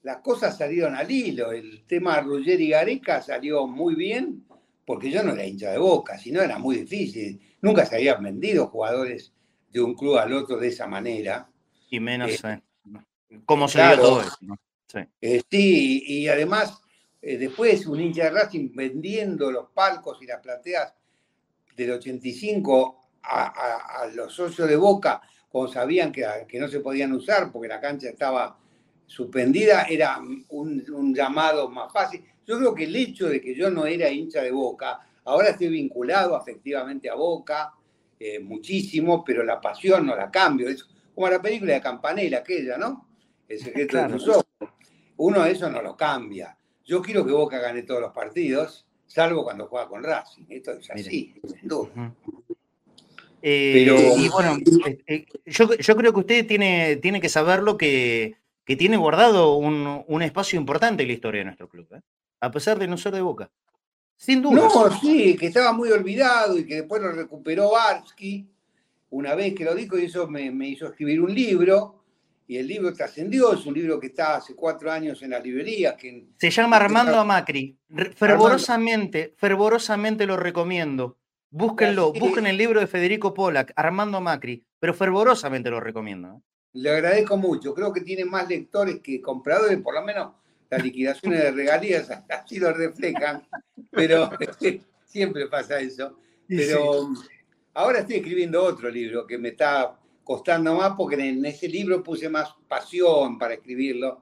las 0.04 0.18
cosas 0.20 0.58
salieron 0.58 0.96
al 0.96 1.12
hilo. 1.12 1.52
El 1.52 1.84
tema 1.84 2.26
y 2.26 2.70
Gareca 2.70 3.22
salió 3.22 3.68
muy 3.68 3.96
bien 3.96 4.46
porque 4.86 5.12
yo 5.12 5.22
no 5.22 5.34
era 5.34 5.46
hincha 5.46 5.72
de 5.72 5.80
boca, 5.80 6.18
sino 6.18 6.42
era 6.42 6.60
muy 6.60 6.78
difícil. 6.78 7.42
Nunca 7.62 7.86
se 7.86 7.98
habían 7.98 8.24
vendido 8.24 8.68
jugadores 8.68 9.34
de 9.70 9.82
un 9.82 9.96
club 9.96 10.20
al 10.20 10.32
otro 10.32 10.56
de 10.56 10.70
esa 10.70 10.88
manera. 10.88 11.50
Y 11.90 12.00
menos, 12.00 12.42
eh, 12.42 12.62
eh 13.32 13.42
¿cómo 13.44 13.68
se 13.68 13.80
todo 13.98 14.22
eso? 14.22 14.38
Sí. 14.88 15.00
Eh, 15.20 15.42
sí, 15.52 16.04
y 16.08 16.30
además 16.30 16.80
eh, 17.22 17.38
después 17.38 17.86
un 17.86 18.00
hincha 18.00 18.24
de 18.24 18.30
Racing 18.30 18.70
vendiendo 18.74 19.52
los 19.52 19.72
palcos 19.72 20.22
y 20.22 20.26
las 20.26 20.40
plateas 20.40 20.94
del 21.78 21.92
85 21.92 23.02
a, 23.24 24.08
los 24.14 24.34
socios 24.34 24.68
de 24.68 24.76
Boca, 24.76 25.22
cuando 25.50 25.72
sabían 25.72 26.12
que, 26.12 26.26
que, 26.48 26.60
no 26.60 26.68
se 26.68 26.80
podían 26.80 27.14
usar 27.14 27.52
porque 27.52 27.68
la 27.68 27.80
cancha 27.80 28.10
estaba 28.10 28.58
suspendida, 29.06 29.84
era 29.84 30.20
un, 30.50 31.14
llamado 31.14 31.70
más 31.70 31.92
fácil. 31.92 32.24
Yo 32.46 32.58
creo 32.58 32.74
que 32.74 32.86
el 32.86 32.96
hecho 32.96 33.30
de 33.30 33.40
que 33.40 33.54
yo 33.56 33.70
no 33.70 33.86
era 33.86 34.10
hincha 34.10 34.42
de 34.42 34.52
Boca, 34.52 35.00
ahora 35.26 35.50
estoy 35.50 35.70
vinculado 35.70 36.36
afectivamente 36.36 37.10
a 37.10 37.16
Boca, 37.16 37.74
eh, 38.20 38.40
muchísimo, 38.40 39.24
pero 39.24 39.44
la 39.44 39.62
pasión 39.62 40.06
no 40.06 40.16
la 40.16 40.32
cambio. 40.32 40.70
Es 40.70 40.84
como 41.14 41.30
la 41.30 41.42
película 41.42 41.74
de 41.74 41.82
Campanella, 41.82 42.40
aquella, 42.40 42.78
¿no? 42.78 43.08
El 43.48 43.60
secreto 43.60 43.98
de 43.98 44.10
tus 44.10 44.28
ojos. 44.30 44.46
Uno 45.18 45.46
eso 45.46 45.70
no 45.70 45.82
lo 45.82 45.96
cambia. 45.96 46.58
Yo 46.84 47.02
quiero 47.02 47.26
que 47.26 47.32
Boca 47.32 47.60
gane 47.60 47.84
todos 47.84 48.02
los 48.02 48.14
partidos, 48.14 48.87
salvo 49.08 49.44
cuando 49.44 49.68
juega 49.68 49.88
con 49.88 50.04
Racing. 50.04 50.44
Esto 50.50 50.74
es 50.74 50.92
así, 50.92 51.34
sin 51.44 51.68
duda. 51.68 52.14
Eh, 53.42 53.86
Pero... 53.86 54.18
Y 54.18 54.30
bueno, 54.30 54.58
eh, 54.86 55.00
eh, 55.08 55.26
yo, 55.46 55.68
creo 55.68 56.14
que 56.14 56.20
usted 56.20 56.48
tiene, 56.48 56.98
tiene 56.98 57.22
que 57.22 57.30
saberlo 57.30 57.78
que, 57.78 58.36
que 58.66 58.76
tiene 58.76 58.98
guardado 58.98 59.56
un, 59.56 60.22
espacio 60.22 60.60
importante 60.60 61.04
en 61.04 61.10
la 61.10 61.14
historia 61.14 61.40
de 61.40 61.46
nuestro 61.46 61.70
club, 61.70 61.88
a 62.40 62.52
pesar 62.52 62.78
de 62.78 62.88
no 62.88 62.98
ser 62.98 63.14
de 63.14 63.22
Boca. 63.22 63.50
Sin 64.18 64.42
duda. 64.42 64.56
No, 64.56 65.00
sí, 65.00 65.38
que 65.38 65.48
estaba 65.48 65.72
muy 65.72 65.92
olvidado 65.92 66.58
y 66.58 66.66
que 66.66 66.76
después 66.76 67.02
lo 67.02 67.12
recuperó 67.12 67.72
Barsky 67.72 68.48
una 69.12 69.36
vez 69.36 69.54
que 69.54 69.64
lo 69.64 69.76
dijo 69.76 69.98
y 69.98 70.06
eso 70.06 70.28
me, 70.28 70.52
me 70.52 70.70
hizo 70.70 70.88
escribir 70.88 71.22
un 71.22 71.34
libro 71.34 72.04
y 72.50 72.58
el 72.58 72.66
libro 72.66 72.94
trascendió, 72.94 73.54
es 73.54 73.66
un 73.66 73.74
libro 73.74 74.00
que 74.00 74.08
está 74.08 74.38
hace 74.38 74.56
cuatro 74.56 74.90
años 74.90 75.22
en 75.22 75.32
las 75.32 75.44
librerías. 75.44 75.96
Que, 75.96 76.28
Se 76.38 76.50
llama 76.50 76.78
Armando 76.78 77.24
Macri. 77.26 77.78
Fervorosamente, 78.16 79.34
fervorosamente 79.38 80.26
lo 80.26 80.38
recomiendo. 80.38 81.18
Búsquenlo, 81.50 82.14
busquen 82.14 82.48
el 82.48 82.58
libro 82.58 82.80
de 82.80 82.88
Federico 82.88 83.34
Pollack, 83.34 83.74
Armando 83.76 84.22
Macri, 84.22 84.66
pero 84.80 84.94
fervorosamente 84.94 85.70
lo 85.70 85.82
recomiendo. 85.82 86.36
¿eh? 86.36 86.42
Le 86.74 86.90
agradezco 86.90 87.36
mucho, 87.38 87.74
creo 87.74 87.92
que 87.92 88.02
tiene 88.02 88.24
más 88.24 88.48
lectores 88.48 89.00
que 89.02 89.22
compradores, 89.22 89.80
por 89.82 89.94
lo 89.94 90.04
menos 90.04 90.34
las 90.70 90.84
liquidaciones 90.84 91.42
de 91.42 91.52
regalías 91.52 92.10
así 92.30 92.60
lo 92.60 92.74
reflejan, 92.74 93.44
pero 93.92 94.30
siempre 95.06 95.48
pasa 95.48 95.80
eso. 95.80 96.18
Pero 96.48 97.10
ahora 97.74 98.00
estoy 98.00 98.18
escribiendo 98.18 98.64
otro 98.64 98.90
libro 98.90 99.28
que 99.28 99.38
me 99.38 99.50
está 99.50 99.98
costando 100.28 100.76
más 100.76 100.94
porque 100.98 101.16
en 101.16 101.46
ese 101.46 101.70
libro 101.70 102.04
puse 102.04 102.28
más 102.28 102.54
pasión 102.68 103.40
para 103.40 103.54
escribirlo 103.54 104.22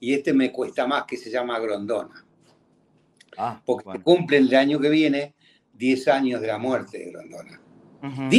y 0.00 0.12
este 0.12 0.32
me 0.32 0.50
cuesta 0.50 0.84
más 0.84 1.04
que 1.04 1.16
se 1.16 1.30
llama 1.30 1.60
Grondona. 1.60 2.26
Ah, 3.38 3.62
porque 3.64 4.00
cumple 4.02 4.38
el 4.38 4.52
año 4.52 4.80
que 4.80 4.88
viene 4.88 5.36
10 5.74 6.08
años 6.08 6.40
de 6.40 6.48
la 6.48 6.58
muerte 6.58 6.98
de 6.98 7.12
Grondona. 7.12 7.60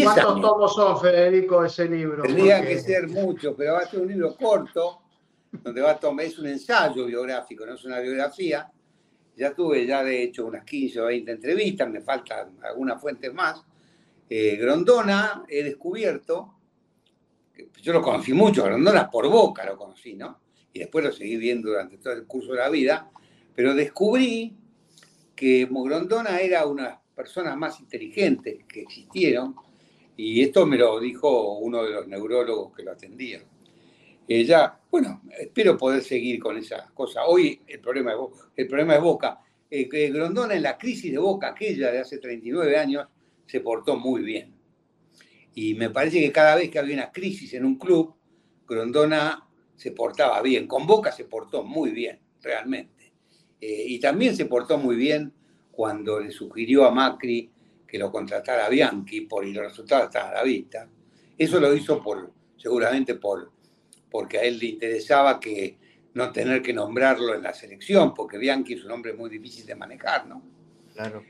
¿Cuántos 0.03 0.41
tomos 0.41 0.75
son, 0.75 0.99
Federico, 0.99 1.63
ese 1.63 1.87
libro? 1.87 2.21
Tendría 2.21 2.61
que 2.61 2.79
ser 2.79 3.07
mucho, 3.07 3.55
pero 3.55 3.73
va 3.73 3.79
a 3.79 3.87
ser 3.87 4.01
un 4.01 4.09
libro 4.09 4.35
corto, 4.35 5.01
donde 5.63 5.81
va 5.81 5.91
a 5.91 5.99
tomar, 5.99 6.25
es 6.25 6.37
un 6.37 6.47
ensayo 6.47 7.05
biográfico, 7.05 7.65
no 7.65 7.75
es 7.75 7.85
una 7.85 8.01
biografía. 8.01 8.69
Ya 9.37 9.53
tuve 9.53 9.85
ya 9.85 10.03
de 10.03 10.21
hecho 10.21 10.45
unas 10.45 10.65
15 10.65 10.99
o 10.99 11.05
20 11.05 11.31
entrevistas, 11.31 11.89
me 11.89 12.01
faltan 12.01 12.57
algunas 12.61 13.01
fuentes 13.01 13.33
más. 13.33 13.63
Eh, 14.29 14.57
Grondona 14.57 15.45
he 15.47 15.63
descubierto 15.63 16.55
yo 17.81 17.93
lo 17.93 18.01
conocí 18.01 18.33
mucho, 18.33 18.63
Grondona 18.63 19.09
por 19.09 19.29
boca 19.29 19.65
lo 19.65 19.77
conocí, 19.77 20.15
¿no? 20.15 20.39
Y 20.73 20.79
después 20.79 21.05
lo 21.05 21.11
seguí 21.11 21.37
viendo 21.37 21.69
durante 21.69 21.97
todo 21.97 22.13
el 22.13 22.25
curso 22.25 22.51
de 22.51 22.59
la 22.59 22.69
vida, 22.69 23.09
pero 23.53 23.73
descubrí 23.73 24.55
que 25.35 25.67
Grondona 25.69 26.39
era 26.39 26.65
una 26.65 26.83
de 26.83 26.89
las 26.89 26.99
personas 27.15 27.55
más 27.57 27.79
inteligentes 27.79 28.65
que 28.65 28.81
existieron, 28.81 29.55
y 30.17 30.41
esto 30.41 30.65
me 30.65 30.77
lo 30.77 30.99
dijo 30.99 31.57
uno 31.57 31.83
de 31.83 31.91
los 31.91 32.07
neurólogos 32.07 32.73
que 32.75 32.83
lo 32.83 32.91
atendía. 32.91 33.41
Ella, 34.27 34.79
bueno, 34.89 35.21
espero 35.37 35.77
poder 35.77 36.01
seguir 36.01 36.39
con 36.39 36.57
esa 36.57 36.89
cosa. 36.93 37.25
Hoy 37.25 37.61
el 37.67 37.79
problema 37.79 38.11
es 38.11 38.17
Boca. 38.17 38.49
El 38.55 38.67
problema 38.67 38.95
es 38.95 39.01
Boca. 39.01 39.39
Eh, 39.69 40.09
Grondona 40.09 40.55
en 40.55 40.63
la 40.63 40.77
crisis 40.77 41.11
de 41.11 41.17
Boca, 41.17 41.49
aquella 41.49 41.91
de 41.91 41.99
hace 41.99 42.17
39 42.17 42.77
años, 42.77 43.07
se 43.45 43.59
portó 43.59 43.97
muy 43.97 44.23
bien 44.23 44.54
y 45.55 45.73
me 45.73 45.89
parece 45.89 46.19
que 46.19 46.31
cada 46.33 46.55
vez 46.55 46.69
que 46.69 46.79
había 46.79 46.95
una 46.95 47.11
crisis 47.11 47.53
en 47.53 47.63
un 47.63 47.77
club, 47.77 48.13
Grondona 48.67 49.47
se 49.73 49.91
portaba 49.91 50.41
bien. 50.41 50.67
Con 50.67 50.85
Boca 50.85 51.13
se 51.13 51.23
portó 51.23 51.63
muy 51.63 51.91
bien, 51.91 52.19
realmente. 52.41 53.13
Eh, 53.61 53.85
y 53.87 53.99
también 53.99 54.35
se 54.35 54.45
portó 54.45 54.77
muy 54.77 54.97
bien 54.97 55.31
cuando 55.71 56.19
le 56.19 56.31
sugirió 56.31 56.85
a 56.85 56.91
Macri 56.91 57.49
que 57.87 57.97
lo 57.97 58.11
contratara 58.11 58.65
a 58.65 58.69
Bianchi, 58.69 59.21
por, 59.21 59.45
y 59.45 59.53
los 59.53 59.63
resultados 59.63 60.07
estaban 60.07 60.31
a 60.31 60.35
la 60.35 60.43
vista. 60.43 60.89
Eso 61.37 61.59
lo 61.61 61.73
hizo 61.73 62.03
por, 62.03 62.33
seguramente 62.57 63.15
por, 63.15 63.51
porque 64.11 64.39
a 64.39 64.41
él 64.43 64.59
le 64.59 64.65
interesaba 64.65 65.39
que 65.39 65.77
no 66.15 66.33
tener 66.33 66.61
que 66.61 66.73
nombrarlo 66.73 67.33
en 67.33 67.43
la 67.43 67.53
selección, 67.53 68.13
porque 68.13 68.37
Bianchi 68.37 68.73
es 68.73 68.83
un 68.83 68.91
hombre 68.91 69.13
muy 69.13 69.29
difícil 69.29 69.65
de 69.65 69.75
manejar, 69.75 70.27
¿no? 70.27 70.43
Claro. 70.93 71.23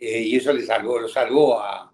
Eh, 0.00 0.22
y 0.22 0.36
eso 0.36 0.52
le 0.52 0.62
salvó, 0.62 0.98
lo 0.98 1.08
salvó 1.08 1.60
a, 1.60 1.92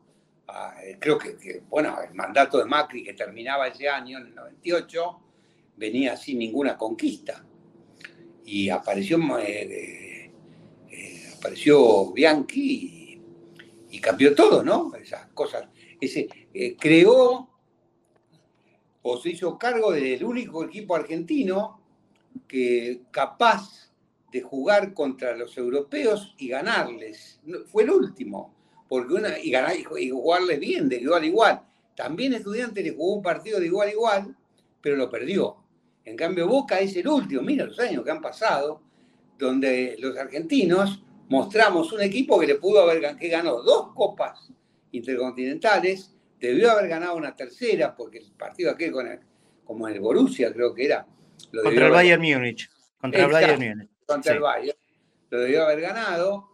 eh, 0.82 0.96
creo 0.98 1.18
que, 1.18 1.62
bueno, 1.68 1.96
el 2.06 2.14
mandato 2.14 2.58
de 2.58 2.64
Macri 2.64 3.02
que 3.02 3.14
terminaba 3.14 3.68
ese 3.68 3.88
año, 3.88 4.18
en 4.18 4.26
el 4.26 4.34
98, 4.34 5.20
venía 5.76 6.16
sin 6.16 6.38
ninguna 6.38 6.76
conquista. 6.76 7.44
Y 8.44 8.68
apareció, 8.68 9.18
eh, 9.38 10.30
eh, 10.90 11.32
apareció 11.36 12.12
Bianchi 12.12 13.20
y, 13.90 14.00
cambió 14.00 14.34
todo, 14.34 14.62
¿no? 14.62 14.94
Esas 14.96 15.28
cosas. 15.28 15.68
Ese, 16.00 16.28
creó 16.78 17.48
o 19.02 19.16
se 19.18 19.30
hizo 19.30 19.56
cargo 19.56 19.92
del 19.92 20.24
único 20.24 20.64
equipo 20.64 20.96
argentino 20.96 21.80
que 22.48 23.02
capaz 23.10 23.92
de 24.32 24.40
jugar 24.40 24.92
contra 24.92 25.36
los 25.36 25.56
europeos 25.56 26.34
y 26.38 26.48
ganarles. 26.48 27.40
Fue 27.66 27.84
el 27.84 27.90
último 27.90 28.61
porque 28.92 29.14
una, 29.14 29.38
y, 29.38 29.50
ganar, 29.50 29.74
y 29.74 30.10
jugarles 30.10 30.60
bien, 30.60 30.86
de 30.86 30.96
igual 30.96 31.22
a 31.22 31.26
igual. 31.26 31.62
También 31.96 32.34
Estudiantes 32.34 32.84
le 32.84 32.90
jugó 32.90 33.14
un 33.14 33.22
partido 33.22 33.58
de 33.58 33.64
igual 33.64 33.88
a 33.88 33.90
igual, 33.90 34.36
pero 34.82 34.96
lo 34.96 35.08
perdió. 35.08 35.56
En 36.04 36.14
cambio, 36.14 36.46
Boca 36.46 36.78
es 36.78 36.94
el 36.96 37.08
último, 37.08 37.40
mira 37.40 37.64
los 37.64 37.78
años 37.78 38.04
que 38.04 38.10
han 38.10 38.20
pasado, 38.20 38.82
donde 39.38 39.96
los 39.98 40.14
argentinos 40.18 41.02
mostramos 41.30 41.90
un 41.94 42.02
equipo 42.02 42.38
que 42.38 42.46
le 42.46 42.56
pudo 42.56 42.82
haber 42.82 43.16
que 43.16 43.28
ganó 43.28 43.62
dos 43.62 43.94
copas 43.94 44.52
intercontinentales, 44.90 46.14
debió 46.38 46.72
haber 46.72 46.88
ganado 46.88 47.16
una 47.16 47.34
tercera, 47.34 47.96
porque 47.96 48.18
el 48.18 48.30
partido 48.32 48.72
aquel 48.72 48.92
con 48.92 49.06
el, 49.06 49.20
como 49.64 49.88
el 49.88 50.00
Borussia 50.00 50.52
creo 50.52 50.74
que 50.74 50.84
era. 50.84 51.06
contra 51.50 51.86
el 51.86 51.92
Bayern 51.92 52.20
Múnich. 52.20 52.68
Contra 53.00 53.24
el 53.24 53.32
Bayern 53.32 53.68
Múnich. 53.70 53.90
Contra 54.04 54.34
el 54.34 54.40
Bayern. 54.40 54.78
Lo 55.30 55.40
debió 55.40 55.64
haber 55.64 55.80
ganado. 55.80 56.51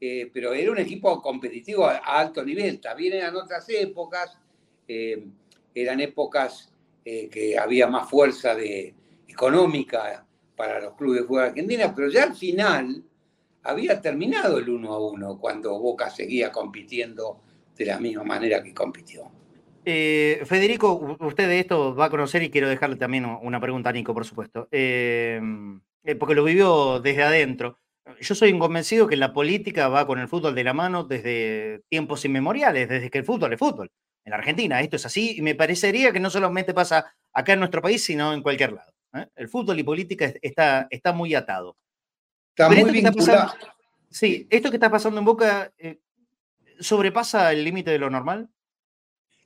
Eh, 0.00 0.30
pero 0.32 0.52
era 0.52 0.70
un 0.70 0.78
equipo 0.78 1.20
competitivo 1.22 1.86
a, 1.86 1.96
alto 1.96 2.44
nivel. 2.44 2.80
También 2.80 3.14
eran 3.14 3.34
otras 3.36 3.68
épocas, 3.68 4.38
eh, 4.86 5.24
eran 5.74 6.00
épocas 6.00 6.72
eh, 7.04 7.28
que 7.30 7.58
había 7.58 7.86
más 7.86 8.08
fuerza 8.08 8.54
de, 8.54 8.94
económica 9.26 10.24
para 10.54 10.80
los 10.80 10.94
clubes 10.94 11.20
de 11.20 11.26
fútbol 11.26 11.44
argentinos, 11.44 11.92
pero 11.94 12.08
ya 12.08 12.24
al 12.24 12.34
final 12.34 13.02
había 13.62 14.00
terminado 14.00 14.58
el 14.58 14.68
1 14.68 14.92
a 14.92 15.10
1 15.10 15.38
cuando 15.38 15.78
Boca 15.78 16.08
seguía 16.08 16.52
compitiendo 16.52 17.40
de 17.76 17.84
la 17.86 17.98
misma 17.98 18.24
manera 18.24 18.62
que 18.62 18.72
compitió. 18.72 19.30
Federico, 19.84 21.16
usted 21.20 21.46
de 21.48 21.60
esto 21.60 21.94
va 21.94 22.06
a 22.06 22.10
conocer 22.10 22.42
y 22.42 22.50
quiero 22.50 22.68
dejarle 22.68 22.96
también 22.96 23.24
una 23.24 23.60
pregunta 23.60 23.90
a 23.90 23.92
Nico, 23.92 24.14
por 24.14 24.24
supuesto, 24.24 24.68
porque 24.70 26.34
lo 26.34 26.44
vivió 26.44 27.00
desde 27.00 27.22
adentro. 27.22 27.78
Yo 28.20 28.34
soy 28.34 28.58
convencido 28.58 29.06
que 29.06 29.16
la 29.16 29.32
política 29.32 29.88
va 29.88 30.06
con 30.06 30.18
el 30.18 30.28
fútbol 30.28 30.54
de 30.54 30.64
la 30.64 30.72
mano 30.72 31.04
desde 31.04 31.82
tiempos 31.88 32.24
inmemoriales, 32.24 32.88
desde 32.88 33.10
que 33.10 33.18
el 33.18 33.24
fútbol 33.24 33.52
es 33.52 33.58
fútbol. 33.58 33.90
En 34.24 34.30
la 34.30 34.36
Argentina 34.36 34.80
esto 34.80 34.96
es 34.96 35.06
así 35.06 35.36
y 35.38 35.42
me 35.42 35.54
parecería 35.54 36.12
que 36.12 36.20
no 36.20 36.30
solamente 36.30 36.74
pasa 36.74 37.14
acá 37.32 37.52
en 37.52 37.60
nuestro 37.60 37.82
país, 37.82 38.04
sino 38.04 38.32
en 38.32 38.42
cualquier 38.42 38.72
lado. 38.72 38.92
El 39.34 39.48
fútbol 39.48 39.78
y 39.78 39.82
política 39.82 40.32
está, 40.42 40.86
está 40.90 41.12
muy 41.12 41.34
atado. 41.34 41.76
Está 42.50 42.68
muy 42.68 42.90
vinculado. 42.90 43.54
sí, 44.10 44.46
esto 44.50 44.70
que 44.70 44.76
está 44.76 44.90
pasando 44.90 45.18
en 45.18 45.24
Boca 45.24 45.72
sobrepasa 46.80 47.52
el 47.52 47.64
límite 47.64 47.90
de 47.90 47.98
lo 47.98 48.10
normal. 48.10 48.48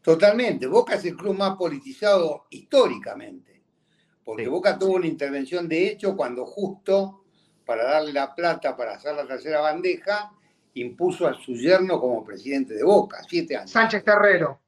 Totalmente. 0.02 0.66
Boca 0.66 0.94
es 0.94 1.04
el 1.04 1.16
club 1.16 1.36
más 1.36 1.56
politizado 1.56 2.46
históricamente, 2.50 3.62
porque 4.24 4.48
Boca 4.48 4.78
tuvo 4.78 4.96
una 4.96 5.06
intervención 5.06 5.68
de 5.68 5.88
hecho 5.88 6.16
cuando 6.16 6.46
justo 6.46 7.19
para 7.70 7.84
darle 7.84 8.12
la 8.12 8.34
plata 8.34 8.76
para 8.76 8.94
hacer 8.94 9.14
la 9.14 9.24
tercera 9.24 9.60
bandeja, 9.60 10.32
impuso 10.74 11.28
a 11.28 11.40
su 11.40 11.54
yerno 11.54 12.00
como 12.00 12.24
presidente 12.24 12.74
de 12.74 12.82
Boca, 12.82 13.22
siete 13.28 13.56
años. 13.56 13.70
Sánchez 13.70 14.02
Terrero. 14.02 14.60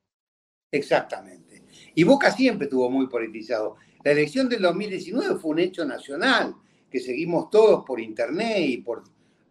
Exactamente. 0.71 1.65
Y 1.97 2.05
Boca 2.05 2.31
siempre 2.31 2.67
estuvo 2.67 2.89
muy 2.89 3.09
politizado. 3.09 3.75
La 4.05 4.13
elección 4.13 4.49
del 4.49 4.63
2019 4.63 5.35
fue 5.35 5.51
un 5.51 5.59
hecho 5.59 5.85
nacional, 5.85 6.55
que 6.89 7.01
seguimos 7.01 7.51
todos 7.51 7.85
por 7.85 7.99
internet 7.99 8.59
y 8.59 8.77
por 8.77 9.03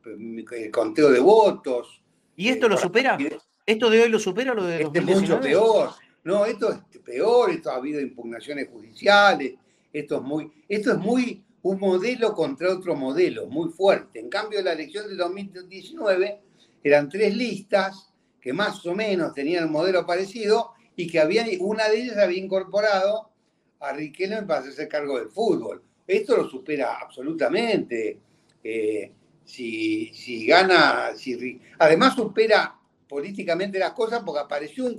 eh, 0.06 0.46
el 0.50 0.72
conteo 0.72 1.12
de 1.12 1.20
votos. 1.20 2.02
¿Y 2.38 2.48
esto 2.48 2.70
lo 2.70 2.78
supera? 2.78 3.18
¿Esto 3.66 3.90
de 3.90 4.04
hoy 4.04 4.08
lo 4.08 4.20
supera 4.20 4.54
lo 4.54 4.64
de 4.64 4.84
este 4.84 5.00
es 5.00 5.06
mucho 5.06 5.42
peor. 5.42 5.90
No, 6.24 6.46
esto 6.46 6.72
es 6.72 7.00
peor, 7.00 7.50
esto 7.50 7.70
ha 7.70 7.76
habido 7.76 8.00
impugnaciones 8.00 8.70
judiciales, 8.70 9.56
esto 9.92 10.16
es 10.16 10.22
muy, 10.22 10.50
esto 10.70 10.94
es 10.94 11.00
muy 11.00 11.44
un 11.64 11.80
modelo 11.80 12.34
contra 12.34 12.72
otro 12.72 12.96
modelo, 12.96 13.48
muy 13.48 13.70
fuerte. 13.70 14.20
En 14.20 14.30
cambio, 14.30 14.62
la 14.62 14.74
elección 14.74 15.08
de 15.08 15.16
2019 15.16 16.42
eran 16.84 17.10
tres 17.10 17.36
listas 17.36 18.12
que 18.40 18.54
más 18.54 18.86
o 18.86 18.96
menos 18.96 19.34
tenían 19.34 19.66
un 19.66 19.72
modelo 19.72 20.06
parecido 20.06 20.72
y 20.96 21.08
que 21.08 21.20
había, 21.20 21.46
una 21.60 21.88
de 21.90 22.02
ellas 22.02 22.18
había 22.18 22.40
incorporado 22.40 23.30
a 23.80 23.94
Riquelme 23.94 24.44
para 24.44 24.62
hacerse 24.62 24.88
cargo 24.88 25.20
del 25.20 25.30
fútbol. 25.30 25.84
Esto 26.08 26.38
lo 26.38 26.50
supera 26.50 26.98
absolutamente. 27.00 28.18
Eh, 28.64 29.12
si, 29.46 30.12
si, 30.14 30.46
gana, 30.46 31.12
si, 31.16 31.60
además 31.80 32.16
supera 32.16 32.76
políticamente 33.08 33.80
las 33.80 33.92
cosas 33.94 34.22
porque 34.26 34.40
apareció 34.40 34.90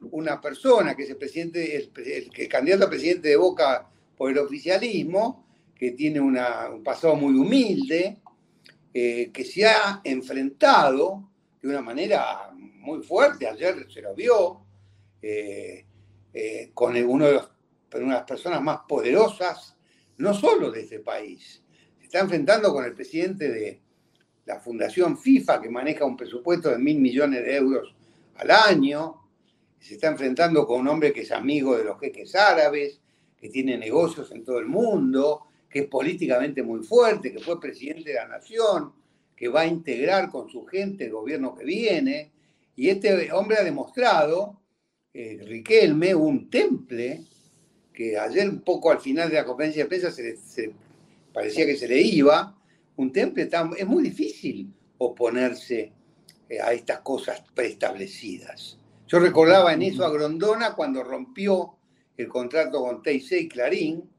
una 0.00 0.40
persona 0.40 0.94
que 0.94 1.04
es 1.04 1.10
el 1.10 1.16
presidente, 1.16 1.76
el, 1.76 2.48
candidato 2.48 2.86
a 2.86 2.90
presidente 2.90 3.28
de 3.28 3.36
Boca 3.36 3.88
por 4.16 4.30
el 4.30 4.38
oficialismo, 4.38 5.46
que 5.80 5.92
tiene 5.92 6.20
un 6.20 6.36
pasado 6.84 7.16
muy 7.16 7.32
humilde, 7.32 8.18
eh, 8.92 9.30
que 9.32 9.44
se 9.46 9.64
ha 9.64 10.02
enfrentado 10.04 11.30
de 11.62 11.68
una 11.70 11.80
manera 11.80 12.50
muy 12.52 13.02
fuerte, 13.02 13.46
ayer 13.46 13.90
se 13.90 14.02
lo 14.02 14.14
vio, 14.14 14.60
eh, 15.22 15.86
eh, 16.34 16.70
con 16.74 16.94
uno 16.94 17.26
de 17.26 17.40
una 17.94 18.04
de 18.04 18.06
las 18.08 18.24
personas 18.24 18.60
más 18.60 18.80
poderosas, 18.86 19.74
no 20.18 20.34
solo 20.34 20.70
de 20.70 20.82
este 20.82 20.98
país, 20.98 21.62
se 21.98 22.04
está 22.04 22.18
enfrentando 22.18 22.74
con 22.74 22.84
el 22.84 22.92
presidente 22.92 23.48
de, 23.48 23.80
la 24.44 24.60
Fundación 24.60 25.16
FIFA, 25.16 25.62
que 25.62 25.70
maneja 25.70 26.04
un 26.04 26.16
presupuesto 26.16 26.68
de 26.68 26.76
mil 26.76 26.98
millones 26.98 27.42
de 27.42 27.56
euros 27.56 27.94
al 28.34 28.50
año, 28.50 29.30
se 29.78 29.94
está 29.94 30.08
enfrentando 30.08 30.66
con 30.66 30.80
un 30.80 30.88
hombre 30.88 31.10
que 31.10 31.22
es 31.22 31.32
amigo 31.32 31.74
de 31.74 31.84
los 31.84 31.98
jeques 31.98 32.34
árabes, 32.34 33.00
que 33.38 33.48
tiene 33.48 33.78
negocios 33.78 34.30
en 34.32 34.44
todo 34.44 34.58
el 34.58 34.66
mundo, 34.66 35.46
que 35.70 35.80
es 35.80 35.86
políticamente 35.86 36.62
muy 36.62 36.82
fuerte, 36.82 37.32
que 37.32 37.38
fue 37.38 37.60
presidente 37.60 38.10
de 38.10 38.16
la 38.16 38.26
nación, 38.26 38.92
que 39.36 39.48
va 39.48 39.60
a 39.60 39.66
integrar 39.66 40.28
con 40.28 40.50
su 40.50 40.66
gente 40.66 41.04
el 41.04 41.12
gobierno 41.12 41.54
que 41.54 41.64
viene. 41.64 42.32
Y 42.74 42.88
este 42.88 43.32
hombre 43.32 43.58
ha 43.58 43.62
demostrado, 43.62 44.60
eh, 45.14 45.38
Riquelme, 45.46 46.14
un 46.14 46.50
temple, 46.50 47.22
que 47.94 48.18
ayer 48.18 48.48
un 48.48 48.62
poco 48.62 48.90
al 48.90 49.00
final 49.00 49.28
de 49.30 49.36
la 49.36 49.44
conferencia 49.44 49.84
de 49.84 49.88
prensa 49.88 50.10
se 50.10 50.72
parecía 51.32 51.66
que 51.66 51.76
se 51.76 51.86
le 51.86 52.00
iba, 52.00 52.56
un 52.96 53.12
temple 53.12 53.48
es 53.78 53.86
muy 53.86 54.02
difícil 54.02 54.72
oponerse 54.98 55.92
eh, 56.48 56.60
a 56.60 56.72
estas 56.72 57.00
cosas 57.00 57.42
preestablecidas. 57.54 58.76
Yo 59.06 59.18
recordaba 59.18 59.72
en 59.72 59.82
eso 59.82 60.04
a 60.04 60.10
Grondona 60.10 60.74
cuando 60.74 61.02
rompió 61.02 61.76
el 62.16 62.28
contrato 62.28 62.80
con 62.82 63.02
TIC 63.02 63.32
y 63.32 63.48
Clarín 63.48 64.10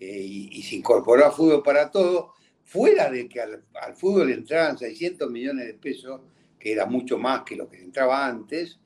eh, 0.00 0.48
y, 0.50 0.62
se 0.62 0.76
incorporó 0.76 1.26
a 1.26 1.30
Fútbol 1.30 1.62
para 1.62 1.90
Todo, 1.90 2.32
fuera 2.64 3.10
de 3.10 3.28
que 3.28 3.40
al, 3.40 3.62
fútbol 3.94 4.30
entraran 4.30 4.78
600 4.78 5.30
millones 5.30 5.66
de 5.66 5.74
pesos, 5.74 6.22
que 6.58 6.72
era 6.72 6.86
mucho 6.86 7.18
más 7.18 7.42
que 7.42 7.54
lo 7.54 7.68
que 7.68 7.78
entraba 7.78 8.26
antes, 8.26 8.80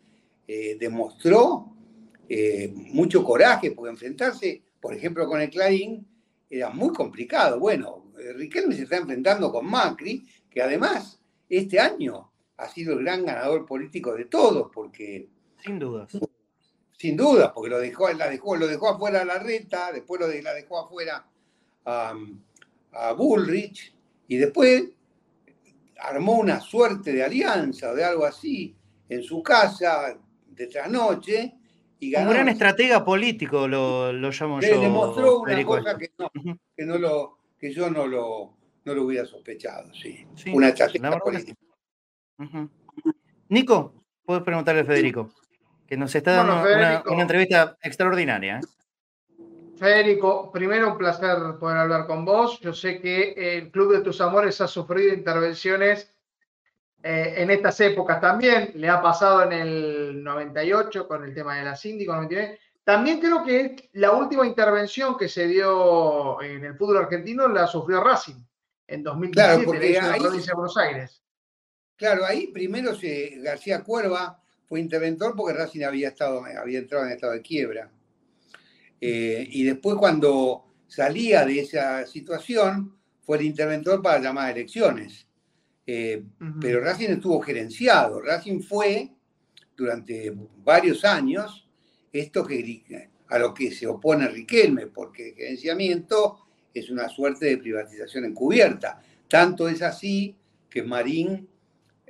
eh, 0.46 0.76
demostró 0.78 1.70
mucho 2.92 3.22
coraje, 3.22 3.72
porque 3.72 3.90
enfrentarse, 3.90 4.62
por 4.80 4.94
ejemplo, 4.94 5.26
con 5.26 5.40
el 5.40 5.50
Clarín 5.50 6.06
era 6.48 6.70
muy 6.70 6.92
complicado. 6.92 7.58
Bueno, 7.58 8.12
eh, 8.18 8.32
Riquelme 8.32 8.74
se 8.74 8.84
está 8.84 8.96
enfrentando 8.96 9.50
con 9.50 9.66
Macri, 9.66 10.26
que 10.50 10.62
además 10.62 11.20
este 11.48 11.80
año 11.80 12.30
ha 12.56 12.68
sido 12.68 12.94
el 12.94 13.04
gran 13.04 13.24
ganador 13.24 13.66
político 13.66 14.14
de 14.14 14.26
todos, 14.26 14.70
porque... 14.72 15.28
Sin 15.64 15.78
dudas. 15.78 16.16
Sin 17.04 17.18
dudas, 17.18 17.52
porque 17.54 17.68
lo 17.68 17.78
dejó, 17.80 18.10
la 18.14 18.30
dejó, 18.30 18.56
lo 18.56 18.66
dejó 18.66 18.88
afuera 18.88 19.20
a 19.20 19.24
la 19.26 19.38
reta, 19.38 19.92
después 19.92 20.18
lo 20.18 20.26
de, 20.26 20.40
la 20.40 20.54
dejó 20.54 20.80
afuera 20.80 21.22
a, 21.84 22.14
a 22.92 23.12
Bullrich, 23.12 23.94
y 24.26 24.38
después 24.38 24.84
armó 26.00 26.38
una 26.38 26.60
suerte 26.60 27.12
de 27.12 27.22
alianza 27.22 27.90
o 27.90 27.94
de 27.94 28.04
algo 28.04 28.24
así 28.24 28.74
en 29.10 29.22
su 29.22 29.42
casa 29.42 30.18
de 30.46 30.66
trasnoche 30.66 31.52
y 32.00 32.10
ganó. 32.10 32.30
Un 32.30 32.36
gran 32.36 32.48
estratega 32.48 33.04
político 33.04 33.68
lo, 33.68 34.10
lo 34.10 34.30
llamo 34.30 34.62
yo. 34.62 34.68
Le 34.68 34.78
demostró 34.78 35.40
una 35.40 35.62
cosa 35.62 35.98
que 35.98 36.10
que 36.74 36.86
no 36.86 36.96
lo, 36.96 37.38
que 37.58 37.70
yo 37.70 37.90
no 37.90 38.06
lo, 38.06 38.56
no 38.82 38.94
lo 38.94 39.02
hubiera 39.02 39.26
sospechado, 39.26 39.92
sí. 39.92 40.26
Una 40.54 40.68
estrategia 40.68 41.18
política. 41.18 41.58
Nico, 43.50 43.92
puedes 44.24 44.42
preguntarle 44.42 44.80
a 44.80 44.84
Federico, 44.86 45.30
que 45.94 45.98
nos 45.98 46.12
está 46.12 46.32
dando 46.32 46.60
una, 47.14 47.22
entrevista 47.22 47.76
extraordinaria. 47.80 48.58
¿eh? 48.58 48.60
Federico, 49.78 50.50
primero 50.50 50.90
un 50.90 50.98
placer 50.98 51.36
poder 51.60 51.78
hablar 51.78 52.08
con 52.08 52.24
vos. 52.24 52.58
Yo 52.58 52.72
sé 52.72 53.00
que 53.00 53.58
el 53.58 53.70
Club 53.70 53.92
de 53.92 54.00
tus 54.00 54.20
Amores 54.20 54.60
ha 54.60 54.66
sufrido 54.66 55.14
intervenciones 55.14 56.12
eh, 57.00 57.34
en 57.36 57.48
estas 57.52 57.78
épocas 57.78 58.20
también. 58.20 58.72
Le 58.74 58.88
ha 58.88 59.00
pasado 59.00 59.44
en 59.44 59.52
el 59.52 60.24
98 60.24 61.06
con 61.06 61.22
el 61.22 61.32
tema 61.32 61.58
de 61.58 61.64
la 61.64 61.76
síndico, 61.76 62.12
99. 62.12 62.58
También 62.82 63.20
creo 63.20 63.44
que 63.44 63.90
la 63.92 64.10
última 64.10 64.44
intervención 64.44 65.16
que 65.16 65.28
se 65.28 65.46
dio 65.46 66.42
en 66.42 66.64
el 66.64 66.74
fútbol 66.76 67.04
argentino 67.04 67.46
la 67.46 67.68
sufrió 67.68 68.02
Racing 68.02 68.42
en 68.88 69.04
2017 69.04 69.64
claro, 69.64 70.02
en 70.02 70.10
la 70.10 70.18
provincia 70.18 70.50
de 70.50 70.54
Buenos 70.56 70.76
Aires. 70.76 71.22
Claro, 71.94 72.26
ahí 72.26 72.48
primero 72.48 72.96
se, 72.96 73.36
García 73.36 73.84
Cuerva 73.84 74.43
fue 74.74 74.80
interventor 74.80 75.36
porque 75.36 75.56
Racing 75.56 75.84
había, 75.84 76.08
estado, 76.08 76.42
había 76.60 76.80
entrado 76.80 77.06
en 77.06 77.12
estado 77.12 77.34
de 77.34 77.42
quiebra. 77.42 77.92
Eh, 79.00 79.46
y 79.48 79.62
después 79.62 79.96
cuando 79.96 80.64
salía 80.88 81.46
de 81.46 81.60
esa 81.60 82.04
situación, 82.08 82.96
fue 83.22 83.38
el 83.38 83.44
interventor 83.44 84.02
para 84.02 84.18
llamar 84.18 84.48
a 84.48 84.50
elecciones. 84.50 85.28
Eh, 85.86 86.24
pero 86.60 86.80
Racing 86.80 87.10
estuvo 87.10 87.40
gerenciado. 87.40 88.20
Racing 88.20 88.62
fue 88.62 89.12
durante 89.76 90.36
varios 90.64 91.04
años 91.04 91.68
esto 92.12 92.44
que, 92.44 93.10
a 93.28 93.38
lo 93.38 93.54
que 93.54 93.70
se 93.70 93.86
opone 93.86 94.26
Riquelme, 94.26 94.88
porque 94.88 95.28
el 95.28 95.34
gerenciamiento 95.36 96.48
es 96.74 96.90
una 96.90 97.08
suerte 97.08 97.46
de 97.46 97.58
privatización 97.58 98.24
encubierta. 98.24 99.00
Tanto 99.28 99.68
es 99.68 99.82
así 99.82 100.34
que 100.68 100.82
Marín, 100.82 101.48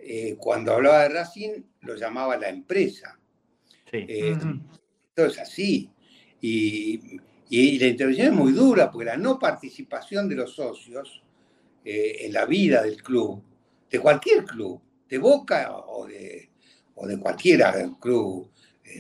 eh, 0.07 0.37
cuando 0.39 0.75
hablaba 0.75 1.03
de 1.03 1.09
Racing, 1.09 1.63
lo 1.81 1.97
llamaba 1.97 2.37
la 2.37 2.51
empresa. 2.51 3.19
Sí. 3.91 4.05
Eh, 4.07 4.37
es 5.17 5.39
así. 5.39 5.91
Y, 6.41 7.19
la 7.79 7.87
intervención 7.87 8.29
es 8.29 8.33
muy 8.33 8.53
dura, 8.53 8.91
porque 8.91 9.07
la 9.07 9.17
no 9.17 9.39
participación 9.39 10.29
de 10.29 10.35
los 10.35 10.55
socios 10.55 11.23
eh, 11.85 12.17
en 12.23 12.33
la 12.33 12.45
vida 12.45 12.83
del 12.83 13.03
club, 13.03 13.43
de 13.91 13.99
cualquier 13.99 14.45
club, 14.45 14.81
de 15.09 15.19
Boca 15.19 15.73
o 15.73 16.07
de, 16.07 16.51
o 16.97 17.07
de 17.07 17.19
cualquier 17.19 17.63
club 18.01 18.51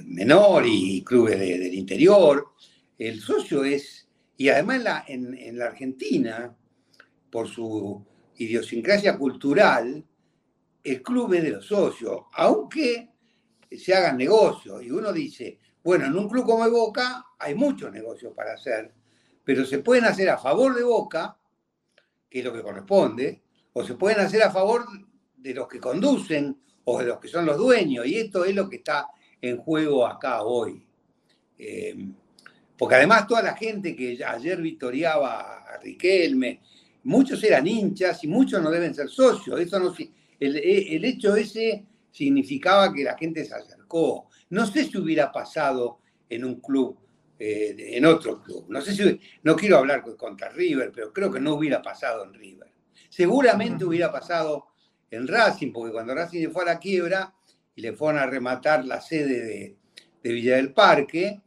menor 0.06 0.64
y 0.66 1.02
clubes 1.02 1.38
del 1.38 1.74
interior, 1.74 2.52
el 2.98 3.20
socio 3.20 3.64
es, 3.64 4.08
Y 4.36 4.48
además 4.48 4.76
en 4.76 4.84
la, 4.84 5.04
en 5.06 5.58
la 5.58 5.66
Argentina, 5.66 6.56
por 7.30 7.48
su 7.48 8.04
idiosincrasia 8.36 9.18
cultural, 9.18 10.04
el 10.84 11.02
club 11.02 11.32
es 11.32 11.42
de 11.42 11.50
los 11.50 11.66
socios, 11.66 12.24
aunque 12.34 13.10
se 13.70 13.94
hagan 13.94 14.18
negocios. 14.18 14.82
Y 14.84 14.90
uno 14.90 15.12
dice, 15.12 15.58
bueno, 15.82 16.04
en 16.04 16.16
un 16.16 16.28
club 16.28 16.44
como 16.44 16.64
el 16.64 16.70
Boca 16.70 17.24
hay 17.38 17.54
muchos 17.54 17.90
negocios 17.90 18.34
para 18.34 18.52
hacer, 18.52 18.92
pero 19.42 19.64
se 19.64 19.78
pueden 19.78 20.04
hacer 20.04 20.28
a 20.28 20.38
favor 20.38 20.74
de 20.74 20.82
Boca, 20.82 21.38
que 22.28 22.38
es 22.40 22.44
lo 22.44 22.52
que 22.52 22.62
corresponde, 22.62 23.42
o 23.72 23.82
se 23.82 23.94
pueden 23.94 24.20
hacer 24.20 24.42
a 24.42 24.50
favor 24.50 24.84
de 25.36 25.54
los 25.54 25.66
que 25.66 25.80
conducen 25.80 26.60
o 26.84 26.98
de 26.98 27.06
los 27.06 27.18
que 27.18 27.28
son 27.28 27.46
los 27.46 27.56
dueños. 27.56 28.06
Y 28.06 28.18
esto 28.18 28.44
es 28.44 28.54
lo 28.54 28.68
que 28.68 28.76
está 28.76 29.08
en 29.40 29.56
juego 29.58 30.06
acá 30.06 30.42
hoy. 30.42 30.86
Eh, 31.58 31.96
porque 32.76 32.96
además 32.96 33.26
toda 33.26 33.42
la 33.42 33.56
gente 33.56 33.96
que 33.96 34.22
ayer 34.24 34.60
victoriaba 34.60 35.64
a 35.64 35.78
Riquelme, 35.78 36.60
muchos 37.04 37.42
eran 37.44 37.66
hinchas 37.66 38.22
y 38.24 38.28
muchos 38.28 38.62
no 38.62 38.70
deben 38.70 38.94
ser 38.94 39.08
socios. 39.08 39.60
Eso 39.60 39.78
no, 39.78 39.94
el, 40.40 40.56
el 40.56 41.04
hecho 41.04 41.36
ese 41.36 41.84
significaba 42.10 42.92
que 42.92 43.04
la 43.04 43.18
gente 43.18 43.44
se 43.44 43.54
acercó. 43.54 44.28
No 44.50 44.66
sé 44.66 44.84
si 44.84 44.98
hubiera 44.98 45.32
pasado 45.32 45.98
en 46.28 46.44
un 46.44 46.60
club, 46.60 46.96
eh, 47.38 47.74
en 47.76 48.06
otro 48.06 48.40
club. 48.40 48.66
No 48.68 48.80
sé 48.80 48.94
si, 48.94 49.20
no 49.42 49.56
quiero 49.56 49.78
hablar 49.78 50.04
contra 50.16 50.48
River, 50.48 50.92
pero 50.94 51.12
creo 51.12 51.30
que 51.32 51.40
no 51.40 51.54
hubiera 51.54 51.82
pasado 51.82 52.24
en 52.24 52.34
River. 52.34 52.72
Seguramente 53.08 53.84
hubiera 53.84 54.12
pasado 54.12 54.68
en 55.10 55.26
Racing, 55.26 55.72
porque 55.72 55.92
cuando 55.92 56.14
Racing 56.14 56.40
se 56.40 56.50
fue 56.50 56.62
a 56.62 56.66
la 56.66 56.78
quiebra 56.78 57.34
y 57.74 57.82
le 57.82 57.92
fueron 57.92 58.20
a 58.20 58.26
rematar 58.26 58.84
la 58.84 59.00
sede 59.00 59.44
de, 59.44 59.76
de 60.22 60.32
Villa 60.32 60.56
del 60.56 60.72
Parque, 60.72 61.40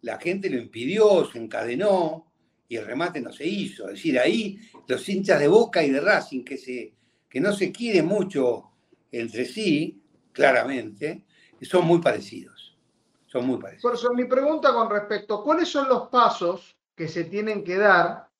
la 0.00 0.18
gente 0.18 0.48
lo 0.48 0.58
impidió, 0.58 1.24
se 1.30 1.38
encadenó 1.38 2.32
y 2.68 2.76
el 2.76 2.86
remate 2.86 3.20
no 3.20 3.32
se 3.32 3.46
hizo. 3.46 3.86
Es 3.86 3.94
decir, 3.94 4.18
ahí 4.18 4.58
los 4.88 5.06
hinchas 5.08 5.40
de 5.40 5.48
Boca 5.48 5.82
y 5.84 5.90
de 5.90 6.00
Racing, 6.00 6.44
que, 6.44 6.56
se, 6.56 6.94
que 7.36 7.40
no 7.42 7.52
se 7.52 7.70
quieren 7.70 8.06
mucho 8.06 8.70
entre 9.12 9.44
sí, 9.44 10.02
claramente, 10.32 11.26
son 11.60 11.86
muy 11.86 12.00
parecidos. 12.00 12.78
Son 13.26 13.46
muy 13.46 13.58
parecidos. 13.58 13.82
Por 13.82 13.92
eso 13.92 14.14
mi 14.14 14.24
pregunta 14.24 14.72
con 14.72 14.88
respecto, 14.88 15.44
¿cuáles 15.44 15.68
son 15.68 15.86
los 15.86 16.08
pasos 16.08 16.78
que 16.94 17.08
se 17.08 17.24
tienen 17.24 17.62
que 17.62 17.76
dar 17.76 18.30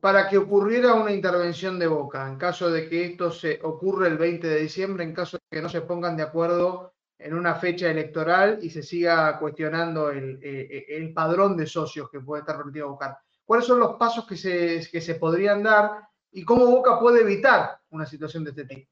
para 0.00 0.28
que 0.28 0.38
ocurriera 0.38 0.94
una 0.94 1.12
intervención 1.12 1.78
de 1.78 1.86
Boca, 1.86 2.26
en 2.26 2.36
caso 2.36 2.68
de 2.68 2.88
que 2.88 3.04
esto 3.04 3.30
se 3.30 3.60
ocurra 3.62 4.08
el 4.08 4.18
20 4.18 4.44
de 4.44 4.60
diciembre, 4.60 5.04
en 5.04 5.14
caso 5.14 5.36
de 5.36 5.58
que 5.58 5.62
no 5.62 5.68
se 5.68 5.82
pongan 5.82 6.16
de 6.16 6.24
acuerdo 6.24 6.94
en 7.20 7.32
una 7.32 7.54
fecha 7.54 7.88
electoral 7.88 8.58
y 8.60 8.70
se 8.70 8.82
siga 8.82 9.38
cuestionando 9.38 10.10
el, 10.10 10.40
eh, 10.42 10.84
el 10.88 11.12
padrón 11.12 11.56
de 11.56 11.68
socios 11.68 12.10
que 12.10 12.18
puede 12.18 12.40
estar 12.40 12.56
permitido 12.56 12.88
Boca? 12.88 13.22
¿Cuáles 13.44 13.66
son 13.66 13.78
los 13.78 13.94
pasos 13.94 14.26
que 14.26 14.36
se, 14.36 14.84
que 14.90 15.00
se 15.00 15.14
podrían 15.14 15.62
dar 15.62 16.08
y 16.32 16.44
cómo 16.44 16.66
Boca 16.66 16.98
puede 16.98 17.22
evitar 17.22 17.80
una 17.96 18.06
situación 18.06 18.44
de 18.44 18.50
este 18.50 18.64
tipo? 18.64 18.90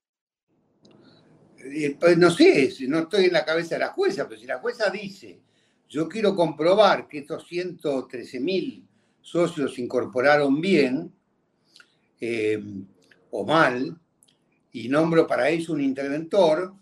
Pues 2.01 2.19
no 2.19 2.31
sé, 2.31 2.75
no 2.89 3.01
estoy 3.01 3.27
en 3.27 3.33
la 3.33 3.45
cabeza 3.45 3.77
de 3.77 3.81
la 3.81 3.93
jueza, 3.93 4.29
pero 4.29 4.41
si 4.41 4.47
la 4.47 4.59
jueza 4.59 4.91
dice, 4.91 5.41
yo 5.89 6.09
quiero 6.09 6.35
comprobar 6.35 7.09
que 7.09 7.19
estos 7.19 7.47
113 7.47 8.41
mil 8.41 8.87
socios 9.21 9.75
se 9.75 9.81
incorporaron 9.81 10.61
bien 10.61 11.11
eh, 12.21 12.63
o 13.31 13.45
mal, 13.47 13.99
y 14.73 14.89
nombro 14.89 15.27
para 15.27 15.49
eso 15.49 15.73
un 15.73 15.81
interventor, 15.81 16.75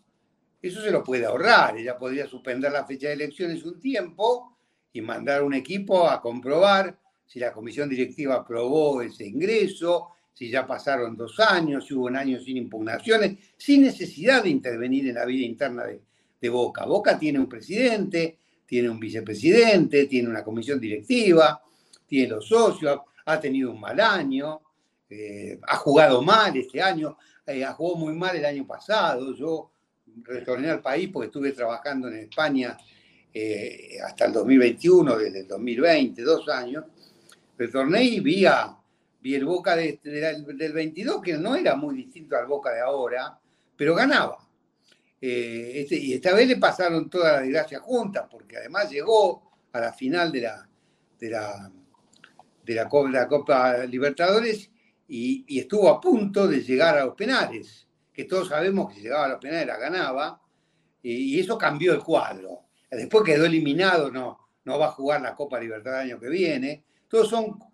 eso 0.63 0.81
se 0.81 0.91
lo 0.91 1.05
puede 1.05 1.27
ahorrar. 1.27 1.77
Ella 1.77 1.99
podría 1.99 2.27
suspender 2.27 2.73
la 2.73 2.87
fecha 2.87 3.09
de 3.09 3.15
elecciones 3.15 3.63
un 3.65 3.79
tiempo 3.79 4.57
y 4.93 5.03
mandar 5.03 5.43
un 5.43 5.53
equipo 5.53 6.09
a 6.09 6.21
comprobar 6.21 6.99
si 7.27 7.39
la 7.39 7.53
comisión 7.53 7.89
directiva 7.89 8.37
aprobó 8.37 9.03
ese 9.03 9.27
ingreso, 9.27 10.09
si 10.33 10.51
ya 10.51 10.67
pasaron 10.67 11.17
dos 11.17 11.39
años, 11.41 11.87
si 11.87 11.95
hubo 11.95 12.07
un 12.07 12.17
año 12.17 12.41
sin 12.41 12.57
impugnaciones, 12.57 13.39
sin 13.57 13.83
necesidad 13.83 14.43
de 14.43 14.51
intervenir 14.51 15.09
en 15.09 15.15
la 15.17 15.25
vida 15.25 15.45
interna 15.47 15.85
de, 15.85 16.01
Boca. 16.51 16.85
Boca 16.87 17.17
tiene 17.17 17.39
un 17.39 17.49
presidente, 17.49 18.37
tiene 18.67 18.91
un 18.91 18.99
vicepresidente, 18.99 20.07
tiene 20.07 20.29
una 20.29 20.43
comisión 20.43 20.81
directiva, 20.81 21.63
tiene 22.05 22.31
los 22.31 22.49
socios, 22.49 22.99
ha 23.27 23.39
tenido 23.39 23.71
un 23.71 23.79
mal 23.79 24.01
año, 24.01 24.61
eh, 25.09 25.61
ha 25.63 25.77
jugado 25.77 26.21
mal 26.21 26.57
este 26.57 26.83
año, 26.83 27.17
eh, 27.47 27.65
ha 27.65 27.75
jugado 27.75 27.97
muy 27.97 28.15
mal 28.15 28.35
el 28.35 28.45
año 28.45 28.67
pasado. 28.67 29.33
Yo 29.37 29.71
retorné 30.25 30.69
al 30.69 30.83
país 30.83 31.11
porque 31.13 31.27
estuve 31.27 31.53
trabajando 31.53 32.09
en 32.09 32.15
España 32.15 32.77
eh, 33.33 33.99
hasta 34.05 34.25
el 34.25 34.33
2021, 34.33 35.17
desde 35.17 35.41
el 35.43 35.47
2020, 35.47 36.23
dos 36.23 36.49
años. 36.49 36.85
Retorné 37.57 38.03
y 38.03 38.19
vi 38.19 38.47
a, 38.47 38.82
vi 39.23 39.37
el 39.37 39.45
Boca 39.45 39.77
del 39.77 40.73
22, 40.75 41.23
que 41.23 41.35
no 41.39 41.55
era 41.55 41.77
muy 41.77 41.95
distinto 41.95 42.37
al 42.37 42.47
Boca 42.47 42.73
de 42.73 42.81
ahora, 42.81 43.39
pero 43.77 43.95
ganaba. 43.95 44.39
Eh, 45.21 45.83
este, 45.83 45.97
y 45.97 46.15
esta 46.15 46.35
vez 46.35 46.49
le 46.49 46.57
pasaron 46.57 47.09
toda 47.09 47.35
la 47.35 47.41
desgracia 47.41 47.79
juntas, 47.79 48.27
porque 48.29 48.57
además 48.57 48.91
llegó 48.91 49.53
a 49.73 49.81
la 49.81 49.93
final 49.93 50.33
de 50.33 50.41
la, 50.41 50.69
de 51.21 51.31
la, 51.31 51.71
de 52.65 52.75
la, 52.75 52.89
Copa, 52.89 53.85
Libertadores 53.87 54.69
y, 55.07 55.45
estuvo 55.57 55.89
a 55.89 56.01
punto 56.01 56.49
de 56.49 56.61
llegar 56.61 56.99
a 56.99 57.05
los 57.05 57.15
penales, 57.15 57.87
que 58.13 58.25
todos 58.25 58.49
sabemos 58.49 58.89
que 58.89 58.97
si 58.97 59.03
llegaba 59.03 59.27
a 59.27 59.29
los 59.29 59.39
penales 59.39 59.69
la 59.69 59.77
ganaba, 59.77 60.41
y, 61.01 61.39
eso 61.39 61.57
cambió 61.57 61.93
el 61.93 62.03
cuadro. 62.03 62.65
Después 62.91 63.25
quedó 63.25 63.47
eliminado, 63.47 64.11
no, 64.11 64.49
no 64.65 64.79
va 64.81 64.87
a 64.87 64.93
jugar 64.93 65.23
la 65.23 65.37
Copa 65.37 65.61
Libertadores 65.61 66.07
el 66.07 66.11
año 66.11 66.21
que 66.21 66.29
viene. 66.29 66.85
Todos 67.07 67.29
son 67.29 67.72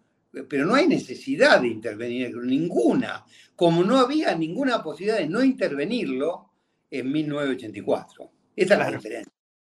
pero 0.48 0.66
no 0.66 0.74
hay 0.74 0.86
necesidad 0.86 1.60
de 1.60 1.68
intervenir, 1.68 2.36
ninguna, 2.36 3.24
como 3.56 3.82
no 3.82 3.98
había 3.98 4.34
ninguna 4.34 4.82
posibilidad 4.82 5.18
de 5.18 5.28
no 5.28 5.42
intervenirlo 5.42 6.50
en 6.90 7.10
1984. 7.10 8.30
Esa 8.56 8.74
es 8.74 8.80
la 8.80 8.90
diferencia. 8.90 9.32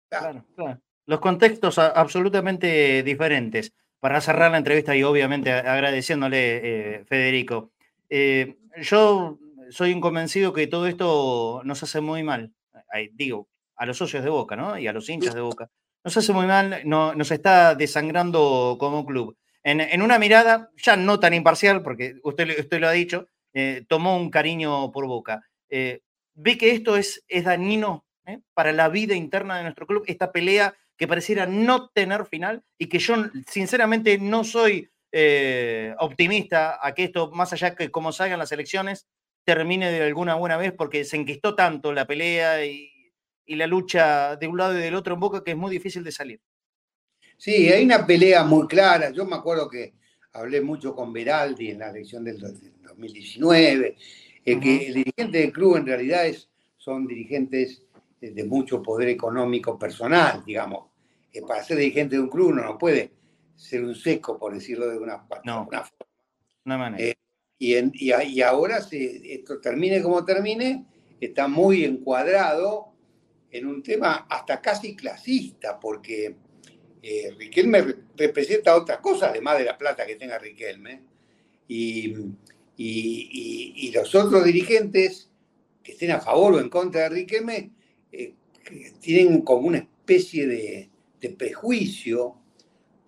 Claro, 0.08 0.44
claro. 0.54 0.80
Los 1.06 1.20
contextos 1.20 1.78
absolutamente 1.78 3.02
diferentes. 3.02 3.72
Para 4.00 4.20
cerrar 4.20 4.50
la 4.50 4.58
entrevista 4.58 4.96
y 4.96 5.02
obviamente 5.02 5.52
agradeciéndole, 5.52 6.60
eh, 6.62 7.04
Federico, 7.04 7.70
eh, 8.08 8.56
yo 8.80 9.38
soy 9.70 9.92
un 9.92 10.00
convencido 10.00 10.54
que 10.54 10.66
todo 10.66 10.86
esto 10.86 11.60
nos 11.64 11.82
hace 11.82 12.00
muy 12.00 12.22
mal. 12.22 12.52
Digo, 13.12 13.48
a 13.76 13.86
los 13.86 13.98
socios 13.98 14.24
de 14.24 14.30
Boca, 14.30 14.56
¿no? 14.56 14.78
Y 14.78 14.86
a 14.86 14.92
los 14.92 15.08
hinchas 15.08 15.34
de 15.34 15.42
Boca. 15.42 15.70
Nos 16.02 16.16
hace 16.16 16.32
muy 16.32 16.46
mal, 16.46 16.80
no, 16.86 17.14
nos 17.14 17.30
está 17.30 17.74
desangrando 17.74 18.76
como 18.80 19.04
club 19.04 19.36
en, 19.62 20.02
una 20.02 20.18
mirada 20.18 20.70
ya 20.76 20.96
no 20.96 21.20
tan 21.20 21.34
imparcial, 21.34 21.82
porque 21.82 22.16
usted, 22.22 22.58
usted 22.58 22.80
lo 22.80 22.88
ha 22.88 22.92
dicho, 22.92 23.26
eh, 23.52 23.84
tomó 23.88 24.16
un 24.16 24.30
cariño 24.30 24.90
por 24.92 25.06
boca. 25.06 25.42
Eh, 25.68 26.00
¿Ve 26.34 26.56
que 26.56 26.70
esto 26.72 26.96
es, 26.96 27.24
es 27.28 27.44
dañino 27.44 28.06
eh, 28.26 28.38
para 28.54 28.72
la 28.72 28.88
vida 28.88 29.14
interna 29.14 29.56
de 29.56 29.64
nuestro 29.64 29.86
club, 29.86 30.04
esta 30.06 30.32
pelea 30.32 30.74
que 30.96 31.08
pareciera 31.08 31.46
no 31.46 31.88
tener 31.88 32.26
final 32.26 32.62
y 32.78 32.88
que 32.88 32.98
yo 32.98 33.14
sinceramente 33.46 34.18
no 34.18 34.44
soy 34.44 34.88
optimista 35.98 36.78
a 36.80 36.94
que 36.94 37.02
esto, 37.02 37.32
más 37.32 37.52
allá 37.52 37.74
que 37.74 37.90
como 37.90 38.12
salgan 38.12 38.38
las 38.38 38.52
elecciones, 38.52 39.08
termine 39.44 39.90
de 39.90 40.04
alguna 40.04 40.36
buena 40.36 40.56
vez 40.56 40.72
porque 40.72 41.04
se 41.04 41.16
enquistó 41.16 41.56
tanto 41.56 41.92
la 41.92 42.06
pelea 42.06 42.64
y, 42.64 42.92
y 43.44 43.56
la 43.56 43.66
lucha 43.66 44.36
de 44.36 44.46
un 44.46 44.56
lado 44.56 44.78
y 44.78 44.82
del 44.82 44.94
otro 44.94 45.14
en 45.14 45.20
Boca 45.20 45.42
que 45.42 45.50
es 45.50 45.56
muy 45.56 45.72
difícil 45.72 46.04
de 46.04 46.12
salir. 46.12 46.40
Sí, 47.40 47.70
hay 47.70 47.86
una 47.86 48.06
pelea 48.06 48.44
muy 48.44 48.66
clara. 48.66 49.08
Yo 49.12 49.24
me 49.24 49.36
acuerdo 49.36 49.66
que 49.66 49.94
hablé 50.34 50.60
mucho 50.60 50.94
con 50.94 51.10
Beraldi 51.10 51.70
en 51.70 51.78
la 51.78 51.88
elección 51.88 52.22
del 52.22 52.38
2019, 52.38 53.96
eh, 54.44 54.60
que 54.60 54.86
el 54.88 54.94
dirigente 54.94 55.38
del 55.38 55.50
club 55.50 55.76
en 55.76 55.86
realidad 55.86 56.26
es, 56.26 56.50
son 56.76 57.06
dirigentes 57.06 57.82
de 58.20 58.44
mucho 58.44 58.82
poder 58.82 59.08
económico 59.08 59.78
personal, 59.78 60.42
digamos. 60.44 60.90
Eh, 61.32 61.40
para 61.40 61.64
ser 61.64 61.78
dirigente 61.78 62.16
de 62.16 62.20
un 62.20 62.28
club 62.28 62.48
uno 62.48 62.62
no 62.62 62.76
puede 62.76 63.10
ser 63.56 63.84
un 63.84 63.94
seco, 63.94 64.38
por 64.38 64.52
decirlo 64.52 64.90
de 64.90 64.98
una, 64.98 65.26
no, 65.42 65.66
una 65.66 65.78
forma. 65.78 66.06
No 66.66 66.76
manera. 66.76 67.02
Eh, 67.02 67.14
y, 67.58 67.74
y, 68.04 68.42
ahora, 68.42 68.82
se, 68.82 69.34
esto 69.34 69.58
termine 69.62 70.02
como 70.02 70.26
termine, 70.26 70.84
está 71.18 71.48
muy 71.48 71.86
encuadrado 71.86 72.92
en 73.50 73.66
un 73.66 73.82
tema 73.82 74.26
hasta 74.28 74.60
casi 74.60 74.94
clasista, 74.94 75.80
porque 75.80 76.36
eh, 77.02 77.34
Riquelme 77.36 77.94
representa 78.16 78.76
otra 78.76 79.00
cosa, 79.00 79.30
además 79.30 79.58
de 79.58 79.64
la 79.64 79.78
plata 79.78 80.06
que 80.06 80.16
tenga 80.16 80.38
Riquelme. 80.38 81.02
Y, 81.68 82.14
y, 82.76 83.92
los 83.92 84.14
otros 84.14 84.44
dirigentes 84.44 85.30
que 85.82 85.92
estén 85.92 86.10
a 86.10 86.20
favor 86.20 86.54
o 86.54 86.60
en 86.60 86.68
contra 86.68 87.02
de 87.02 87.08
Riquelme 87.10 87.70
eh, 88.10 88.34
tienen 89.00 89.42
como 89.42 89.68
una 89.68 89.78
especie 89.78 90.46
de, 90.46 90.90
prejuicio 91.36 92.36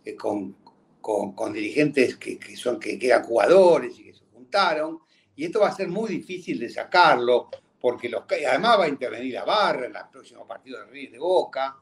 eh, 0.05 0.15
con, 0.15 0.57
con, 1.01 1.53
dirigentes 1.53 2.17
que, 2.17 2.39
son, 2.57 2.79
que, 2.79 2.99
eran 3.01 3.25
jugadores 3.25 3.99
y 3.99 4.05
que 4.05 4.15
se 4.15 4.25
juntaron. 4.33 5.01
Y 5.35 5.47
esto 5.47 5.61
va 5.61 5.69
a 5.69 5.77
ser 5.77 5.89
muy 5.89 6.11
difícil 6.11 6.61
de 6.61 6.69
sacarlo, 6.69 7.49
porque 7.81 8.09
los, 8.09 8.25
además 8.29 8.79
va 8.79 8.85
a 8.85 8.89
intervenir 8.89 9.35
la 9.35 9.45
barra 9.45 9.87
en 9.87 9.95
los 9.95 10.05
próximos 10.05 10.47
partidos 10.47 10.87
de 10.87 10.93
Ríos 10.93 11.13
de 11.13 11.19
Boca 11.19 11.82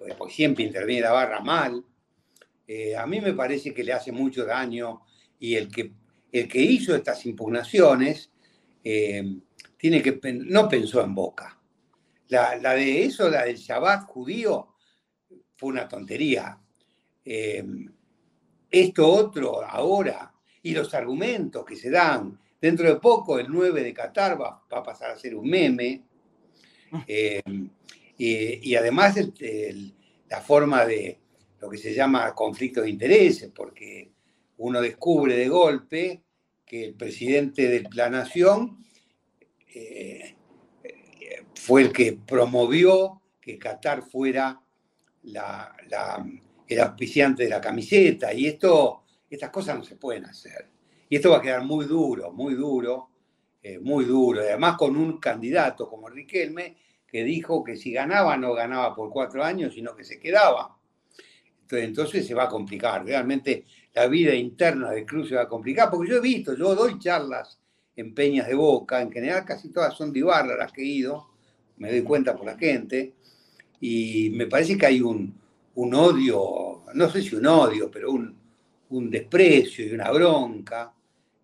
porque, 0.00 0.34
siempre 0.34 0.64
interviene 0.64 1.02
la 1.02 1.12
barra 1.12 1.40
mal. 1.40 1.84
eh, 2.66 2.96
a 2.96 3.06
mí 3.06 3.20
me 3.20 3.32
parece 3.32 3.74
que 3.74 3.84
le 3.84 3.92
hace 3.92 4.12
mucho 4.12 4.44
daño 4.44 5.02
y 5.38 5.56
el 5.56 5.68
que, 5.68 5.92
el 6.32 6.48
que 6.48 6.60
hizo 6.60 6.94
estas 6.94 7.26
impugnaciones 7.26 8.30
eh, 8.84 9.24
tiene 9.76 10.02
que, 10.02 10.20
no 10.32 10.68
pensó 10.68 11.02
en 11.02 11.14
Boca. 11.14 11.58
La, 12.28 12.74
de 12.74 13.04
eso, 13.04 13.28
la 13.28 13.44
del 13.44 13.56
Shabbat 13.56 14.04
judío, 14.04 14.74
fue 15.56 15.70
una 15.70 15.88
tontería. 15.88 16.58
Eh, 17.24 17.64
esto 18.70 19.08
otro 19.08 19.64
ahora 19.64 20.32
y 20.62 20.72
los 20.72 20.94
argumentos 20.94 21.64
que 21.64 21.74
se 21.74 21.90
dan, 21.90 22.38
dentro 22.60 22.88
de 22.88 23.00
poco 23.00 23.38
el 23.38 23.48
9 23.48 23.82
de 23.82 23.92
Qatar 23.92 24.40
va, 24.40 24.62
a 24.70 24.82
pasar 24.82 25.10
a 25.10 25.18
ser 25.18 25.34
un 25.34 25.48
meme. 25.48 26.04
Ah. 26.92 27.04
Y, 28.22 28.74
además 28.74 29.16
la 30.28 30.40
forma 30.42 30.84
de, 30.84 31.18
lo 31.58 31.70
que 31.70 31.78
se 31.78 31.94
llama 31.94 32.34
conflicto 32.34 32.82
de 32.82 32.90
intereses, 32.90 33.50
porque 33.54 34.10
uno 34.58 34.82
descubre 34.82 35.36
de 35.36 35.48
golpe 35.48 36.22
que 36.66 36.84
el 36.84 36.94
presidente 36.94 37.68
de 37.68 37.88
la 37.94 38.10
nación 38.10 38.84
eh, 39.74 40.36
fue 41.54 41.82
el 41.82 41.92
que 41.92 42.12
promovió 42.12 43.22
que 43.40 43.58
Qatar 43.58 44.02
fuera 44.02 44.60
el 45.24 46.80
auspiciante 46.80 47.44
de 47.44 47.48
la 47.48 47.60
camiseta, 47.60 48.34
y 48.34 48.46
esto, 48.46 49.04
estas 49.30 49.48
cosas 49.48 49.78
no 49.78 49.84
se 49.84 49.96
pueden 49.96 50.26
hacer. 50.26 50.68
Y 51.08 51.16
esto 51.16 51.30
va 51.30 51.38
a 51.38 51.42
quedar 51.42 51.64
muy 51.64 51.86
duro, 51.86 52.32
muy 52.32 52.54
duro, 52.54 53.08
eh, 53.62 53.78
muy 53.78 54.04
duro, 54.04 54.40
además 54.40 54.76
con 54.76 54.94
un 54.96 55.18
candidato 55.18 55.88
como 55.88 56.08
Riquelme, 56.08 56.76
que 57.10 57.24
dijo 57.24 57.64
que 57.64 57.76
si 57.76 57.92
ganaba 57.92 58.36
no 58.36 58.54
ganaba 58.54 58.94
por 58.94 59.10
cuatro 59.10 59.42
años, 59.42 59.74
sino 59.74 59.94
que 59.96 60.04
se 60.04 60.18
quedaba 60.18 60.80
entonces 61.78 62.26
se 62.26 62.34
va 62.34 62.44
a 62.44 62.48
complicar. 62.48 63.04
Realmente 63.04 63.64
la 63.94 64.06
vida 64.06 64.34
interna 64.34 64.90
del 64.90 65.04
club 65.04 65.26
se 65.26 65.34
va 65.34 65.42
a 65.42 65.48
complicar, 65.48 65.90
porque 65.90 66.10
yo 66.10 66.16
he 66.16 66.20
visto, 66.20 66.54
yo 66.54 66.74
doy 66.74 66.98
charlas 66.98 67.58
en 67.96 68.14
peñas 68.14 68.48
de 68.48 68.54
boca, 68.54 69.00
en 69.00 69.10
general 69.10 69.44
casi 69.44 69.70
todas 69.70 69.94
son 69.94 70.12
de 70.12 70.20
Ibarra 70.20 70.56
las 70.56 70.72
que 70.72 70.82
he 70.82 70.86
ido, 70.86 71.28
me 71.76 71.90
doy 71.90 72.02
cuenta 72.02 72.36
por 72.36 72.46
la 72.46 72.56
gente, 72.56 73.14
y 73.80 74.30
me 74.30 74.46
parece 74.46 74.76
que 74.76 74.86
hay 74.86 75.00
un, 75.00 75.38
odio, 75.74 76.82
no 76.94 77.10
sé 77.10 77.22
si 77.22 77.34
un 77.34 77.46
odio, 77.46 77.90
pero 77.90 78.12
un, 78.12 78.38
desprecio 79.10 79.86
y 79.86 79.92
una 79.92 80.10
bronca 80.10 80.92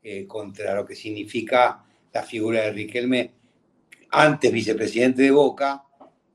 eh, 0.02 0.26
contra 0.26 0.74
lo 0.74 0.84
que 0.84 0.96
significa 0.96 1.84
la 2.12 2.22
figura 2.22 2.62
de 2.62 2.72
Riquelme, 2.72 3.30
antes 4.16 4.50
vicepresidente 4.50 5.22
de 5.22 5.30
Boca, 5.30 5.84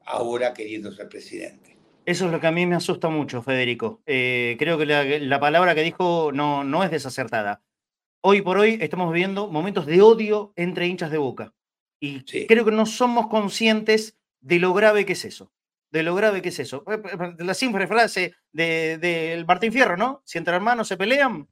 ahora 0.06 0.53
queriendo 0.53 0.91
ser 0.91 1.10
presidente. 1.10 1.78
Eso 2.06 2.26
es 2.26 2.32
lo 2.32 2.40
que 2.40 2.45
a 2.45 2.52
mí 2.52 2.68
me 2.68 2.76
asusta 2.76 3.10
mucho, 3.10 3.41
Federico. 3.41 4.02
Eh, 4.06 4.56
creo 4.60 4.78
que 4.78 4.86
la, 4.86 5.40
palabra 5.40 5.74
que 5.74 5.82
dijo 5.82 6.32
no, 6.32 6.64
no 6.64 6.84
es 6.84 6.91
desacertada. 6.91 7.64
Hoy 8.22 8.44
por 8.44 8.60
hoy 8.60 8.78
estamos 8.82 9.12
viviendo 9.12 9.48
momentos 9.48 9.88
de 9.88 9.99
odio 10.02 10.53
entre 10.56 10.86
hinchas 10.86 11.10
de 11.10 11.18
boca. 11.18 11.56
Y 11.99 12.24
creo 12.45 12.66
que 12.66 12.72
no 12.72 12.86
somos 12.86 13.28
conscientes 13.28 14.16
de 14.41 14.60
lo 14.60 14.74
grave 14.74 15.06
que 15.06 15.14
es 15.14 15.26
eso. 15.26 15.52
De 15.90 16.03
lo 16.03 16.14
grave 16.14 16.44
que 16.44 16.49
es 16.49 16.60
eso. 16.60 16.84
Eh, 16.88 17.02
eh, 17.03 17.44
la 17.44 17.56
simple 17.56 17.88
frase 17.88 18.36
del 18.52 18.99
de, 18.99 19.44
Martín 19.48 19.74
Fierro, 19.74 19.98
¿no? 19.98 20.22
Si 20.24 20.38
entre 20.38 20.56
hermanos 20.56 20.88
se 20.88 20.98
pelean. 20.98 21.48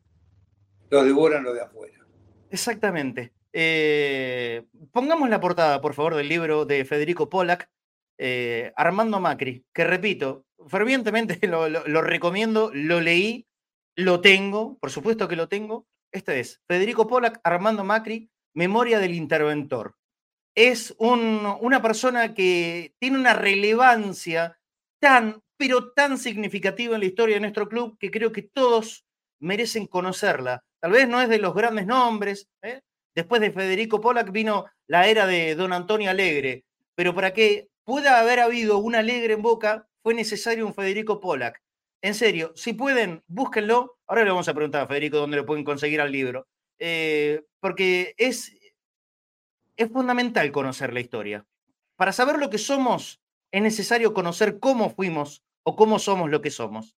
Lo 0.91 1.03
devoran 1.03 1.43
lo 1.43 1.53
de 1.53 1.61
afuera. 1.61 2.05
Exactamente. 2.51 3.33
Pongamos 4.91 5.29
la 5.29 5.39
portada, 5.39 5.81
por 5.81 5.93
favor, 5.93 6.15
del 6.15 6.29
libro 6.29 6.65
de 6.65 6.85
Federico 6.85 7.29
Pollack, 7.29 7.69
eh, 8.21 8.73
Armando 8.75 9.21
Macri, 9.21 9.65
que 9.73 9.85
repito, 9.85 10.45
fervientemente 10.67 11.39
lo, 11.47 12.01
recomiendo, 12.01 12.69
lo 12.73 12.99
leí, 12.99 13.47
lo 13.95 14.19
tengo, 14.19 14.77
por 14.79 14.91
supuesto 14.91 15.27
que 15.27 15.37
lo 15.37 15.47
tengo. 15.47 15.87
Este 16.11 16.39
es 16.39 16.61
Federico 16.67 17.07
Pollack, 17.07 17.39
Armando 17.43 17.83
Macri, 17.83 18.29
Memoria 18.53 18.99
del 18.99 19.15
Interventor. 19.15 19.95
Es 20.55 20.93
una 20.99 21.81
persona 21.81 22.33
que 22.33 22.93
tiene 22.99 23.17
una 23.17 23.33
relevancia 23.33 24.59
tan, 24.99 25.41
pero 25.55 25.93
tan 25.93 26.17
significativa 26.17 26.95
en 26.95 27.01
la 27.01 27.05
historia 27.05 27.35
de 27.35 27.41
nuestro 27.41 27.69
club 27.69 27.97
que 27.97 28.11
creo 28.11 28.33
que 28.33 28.41
todos 28.41 29.05
merecen 29.39 29.87
conocerla. 29.87 30.65
Tal 30.81 30.91
vez 30.91 31.07
no 31.07 31.21
es 31.21 31.29
de 31.29 31.37
los 31.37 31.53
grandes 31.53 31.85
nombres. 31.85 32.49
¿eh? 32.63 32.81
Después 33.19 33.41
de 33.41 33.51
Federico 33.51 33.99
Pollack 33.99 34.31
vino 34.31 34.67
la 34.87 35.09
era 35.09 35.27
de 35.27 35.53
Don 35.53 35.73
Antonio 35.73 36.09
Alegre, 36.09 36.63
pero 36.95 37.13
para 37.13 37.33
que 37.33 37.67
pueda 37.83 38.17
haber 38.17 38.39
habido 38.39 38.77
un 38.77 38.95
alegre 38.95 39.33
en 39.33 39.41
Boca, 39.41 39.89
fue 40.01 40.13
necesario 40.13 40.65
un 40.65 40.73
Federico 40.73 41.19
Pollack. 41.19 41.61
En 42.01 42.15
serio, 42.15 42.53
si 42.55 42.71
pueden, 42.71 43.21
búsquenlo. 43.27 43.97
Ahora 44.07 44.23
le 44.23 44.29
vamos 44.29 44.47
a 44.47 44.53
preguntar 44.53 44.83
a 44.83 44.87
Federico 44.87 45.17
dónde 45.17 45.35
lo 45.35 45.45
pueden 45.45 45.65
conseguir 45.65 45.99
al 45.99 46.13
libro. 46.13 46.47
Eh, 46.79 47.43
porque 47.59 48.15
es, 48.15 48.53
es 49.75 49.91
fundamental 49.91 50.49
conocer 50.53 50.93
la 50.93 51.01
historia. 51.01 51.45
Para 51.97 52.13
saber 52.13 52.39
lo 52.39 52.49
que 52.49 52.57
somos, 52.57 53.19
es 53.51 53.61
necesario 53.61 54.13
conocer 54.13 54.59
cómo 54.59 54.91
fuimos 54.91 55.43
o 55.63 55.75
cómo 55.75 55.99
somos 55.99 56.29
lo 56.29 56.41
que 56.41 56.51
somos. 56.51 56.95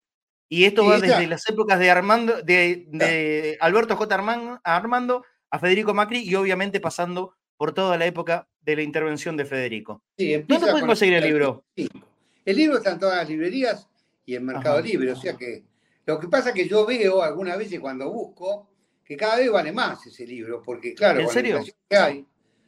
Y 0.50 0.66
esto 0.66 0.84
va 0.84 1.00
desde 1.00 1.28
las 1.28 1.48
épocas 1.48 1.80
de, 1.80 1.90
Armando, 1.90 2.42
de, 2.42 3.58
Alberto 3.62 3.96
J. 3.96 4.60
Armando 4.66 5.24
a 5.52 5.60
Federico 5.60 5.94
Macri 5.94 6.20
y 6.20 6.36
obviamente 6.36 6.80
pasando 6.80 7.36
por 7.58 7.74
toda 7.74 7.98
la 7.98 8.06
época 8.06 8.48
de 8.62 8.76
la 8.76 8.84
intervención 8.84 9.36
de 9.36 9.46
Federico. 9.46 10.04
¿Dónde 10.18 10.72
pueden 10.72 10.88
conseguir 10.88 11.16
el 11.16 11.24
libro? 11.24 11.66
El 11.76 12.56
libro 12.56 12.78
está 12.78 12.92
en 12.92 13.00
todas 13.00 13.18
las 13.18 13.30
librerías 13.30 13.88
y 14.26 14.36
en 14.36 14.46
Mercado 14.46 14.82
Libre, 14.82 15.12
o 15.12 15.16
sea 15.16 15.36
que 15.36 15.64
lo 16.06 16.20
que 16.20 16.28
pasa 16.28 16.50
es 16.50 16.56
que 16.56 16.68
yo 16.68 16.86
veo 16.86 17.22
algunas 17.22 17.58
veces 17.58 17.80
cuando 17.80 18.10
busco 18.12 18.70
que 19.04 19.18
cada 19.18 19.38
vez 19.38 19.52
vale 19.52 19.72
más 19.72 20.06
ese 20.08 20.26
libro, 20.26 20.62
porque 20.62 20.94
claro, 20.94 21.20
¿En 21.20 21.30
serio? 21.30 21.62
que 21.88 21.96
hay, 21.96 22.26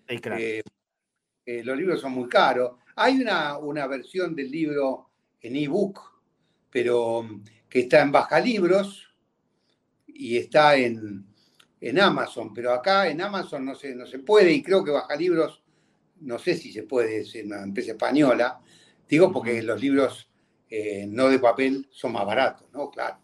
eh, 0.07 0.61
eh, 1.45 1.63
los 1.63 1.77
libros 1.77 2.01
son 2.01 2.11
muy 2.11 2.27
caros. 2.27 2.73
Hay 2.95 3.19
una, 3.19 3.57
una 3.57 3.87
versión 3.87 4.35
del 4.35 4.51
libro 4.51 5.09
en 5.39 5.55
ebook, 5.55 5.99
pero 6.69 7.23
mm, 7.23 7.43
que 7.69 7.79
está 7.79 8.01
en 8.01 8.11
Baja 8.11 8.39
Libros 8.39 9.07
y 10.05 10.37
está 10.37 10.75
en, 10.75 11.30
en 11.81 11.99
Amazon, 11.99 12.53
pero 12.53 12.73
acá 12.73 13.09
en 13.09 13.19
Amazon 13.21 13.65
no 13.65 13.73
se, 13.73 13.95
no 13.95 14.05
se 14.05 14.19
puede 14.19 14.51
y 14.51 14.61
creo 14.61 14.83
que 14.83 14.91
Baja 14.91 15.15
Libros, 15.15 15.63
no 16.21 16.37
sé 16.37 16.55
si 16.55 16.71
se 16.71 16.83
puede, 16.83 17.21
es 17.21 17.33
una 17.43 17.63
empresa 17.63 17.93
española, 17.93 18.59
digo 19.09 19.31
porque 19.31 19.63
los 19.63 19.81
libros 19.81 20.29
eh, 20.69 21.07
no 21.09 21.27
de 21.27 21.39
papel 21.39 21.87
son 21.89 22.13
más 22.13 22.25
baratos, 22.25 22.67
¿no? 22.71 22.91
Claro. 22.91 23.17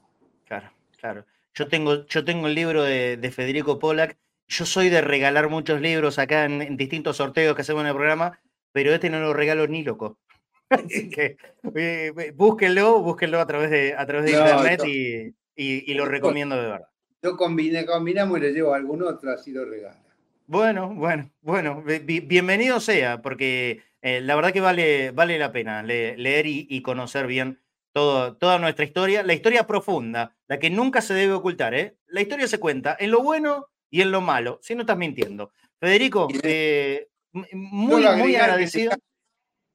Claro, 0.46 0.72
claro. 0.98 1.26
Yo 1.54 1.68
tengo, 1.68 2.08
yo 2.08 2.26
tengo 2.26 2.48
el 2.48 2.56
libro 2.56 2.84
de, 2.84 3.32
Federico 3.32 3.78
Pollack, 3.78 4.18
yo 4.48 4.66
soy 4.66 4.90
de 4.90 5.02
regalar 5.02 5.50
muchos 5.50 5.80
libros 5.80 6.18
acá 6.18 6.46
en, 6.46 6.78
distintos 6.78 7.18
sorteos 7.18 7.56
que 7.56 7.62
hacemos 7.62 7.82
en 7.82 7.90
el 7.90 7.96
programa, 7.96 8.40
pero 8.72 8.92
este 8.94 9.10
no 9.12 9.20
lo 9.20 9.34
regalo 9.34 9.68
ni 9.68 9.84
loco. 9.84 10.18
Así 10.70 11.10
que 11.10 11.38
eh, 11.76 12.34
búsquenlo, 12.36 13.02
búsquenlo 13.02 13.40
a 13.40 13.46
través 13.46 13.70
de, 13.70 13.94
a 13.96 14.06
través 14.06 14.26
de 14.26 14.32
internet 14.32 14.82
y, 14.86 15.92
y 15.92 15.94
lo 15.94 16.06
recomiendo 16.06 16.56
de 16.56 16.62
verdad. 16.64 16.88
Yo 17.22 17.35
combiné, 17.35 17.85
combinamos 17.85 18.38
y 18.38 18.41
le 18.41 18.52
llevo 18.52 18.73
a 18.73 18.77
algún 18.77 19.02
otro, 19.02 19.31
así 19.31 19.52
lo 19.52 19.65
regala. 19.65 20.03
Bueno, 20.45 20.94
bueno, 20.94 21.30
bueno, 21.41 21.84
bienvenido 21.84 22.80
sea, 22.80 23.22
porque 23.22 23.81
eh, 24.02 24.22
la 24.22 24.35
verdad 24.35 24.53
que 24.53 24.61
vale, 24.61 25.11
vale 25.11 25.39
la 25.39 25.52
pena 25.52 25.84
leer 25.84 26.45
y, 26.45 26.81
conocer 26.81 27.27
bien 27.27 27.60
todo, 27.91 28.38
toda 28.38 28.60
nuestra 28.60 28.85
historia, 28.85 29.23
la 29.23 29.34
historia 29.34 29.65
profunda, 29.65 30.38
la 30.48 30.60
que 30.60 30.69
nunca 30.69 31.02
se 31.02 31.15
debe 31.15 31.34
ocultar, 31.34 31.73
¿eh? 31.73 31.98
La 32.07 32.22
historia 32.22 32.48
se 32.48 32.60
cuenta 32.60 32.95
en 32.99 33.11
lo 33.11 33.22
bueno 33.22 33.68
y 33.89 34.02
en 34.02 34.11
lo 34.11 34.22
malo, 34.22 34.60
si 34.61 34.76
no 34.76 34.81
estás 34.81 34.98
mintiendo. 34.98 35.52
Federico, 35.80 36.27
eh, 36.44 37.10
muy, 37.34 38.06
muy 38.15 38.35
agradecido. 38.35 38.94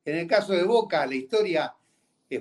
En 0.04 0.16
el 0.16 0.26
caso 0.26 0.52
de 0.52 0.62
Boca, 0.62 1.04
la 1.06 1.14
historia 1.14 1.74
es, 2.30 2.40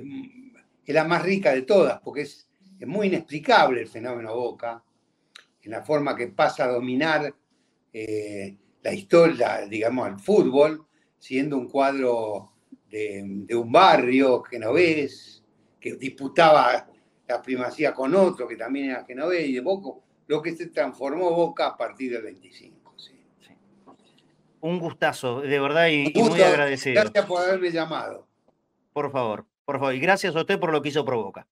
es 0.86 0.96
la 0.96 1.04
más 1.04 1.24
rica 1.24 1.52
de 1.54 1.64
todas, 1.64 2.00
porque 2.02 2.22
es, 2.22 2.48
es 2.80 2.88
muy 2.88 3.08
inexplicable 3.08 3.82
el 3.82 3.88
fenómeno 3.88 4.36
Boca 4.36 4.84
en 5.64 5.72
la 5.72 5.82
forma 5.82 6.16
que 6.16 6.28
pasa 6.28 6.66
a 6.66 6.72
dominar 6.72 7.34
eh, 7.94 8.58
la 8.82 8.94
historia, 8.94 9.62
digamos, 9.68 10.08
al 10.08 10.20
fútbol, 10.20 10.86
siendo 11.18 11.58
un 11.58 11.68
cuadro 11.68 12.52
de, 12.90 13.46
un 13.54 13.72
barrio 13.72 14.42
genovés, 14.44 15.44
que 15.80 15.96
disputaba 15.96 16.88
la 17.28 17.42
primacía 17.42 17.94
con 17.94 18.14
otro, 18.16 18.48
que 18.48 18.56
también 18.56 18.92
era 18.92 19.06
genovés, 19.06 19.48
y 19.48 19.54
de 19.54 19.62
poco, 19.62 20.04
lo 20.28 20.42
que 20.42 20.56
se 20.56 20.68
transformó 20.68 21.32
Boca 21.32 21.68
a 21.68 21.78
partir 21.78 22.12
del 22.12 22.24
25. 22.24 22.82
Un 24.62 24.78
gustazo, 24.78 25.42
de 25.42 25.60
verdad, 25.60 25.88
y, 25.88 26.14
muy 26.14 26.40
agradecido. 26.42 27.02
Gracias 27.02 27.26
por 27.26 27.42
haberme 27.42 27.72
llamado. 27.72 28.28
Por 28.94 29.12
favor, 29.12 29.48
por 29.66 29.80
favor, 29.80 29.96
y 29.96 30.00
gracias 30.00 30.36
a 30.36 30.42
usted 30.42 30.60
por 30.60 30.72
lo 30.72 30.84
que 30.84 30.90
hizo 30.90 31.04
Provoca. 31.04 31.48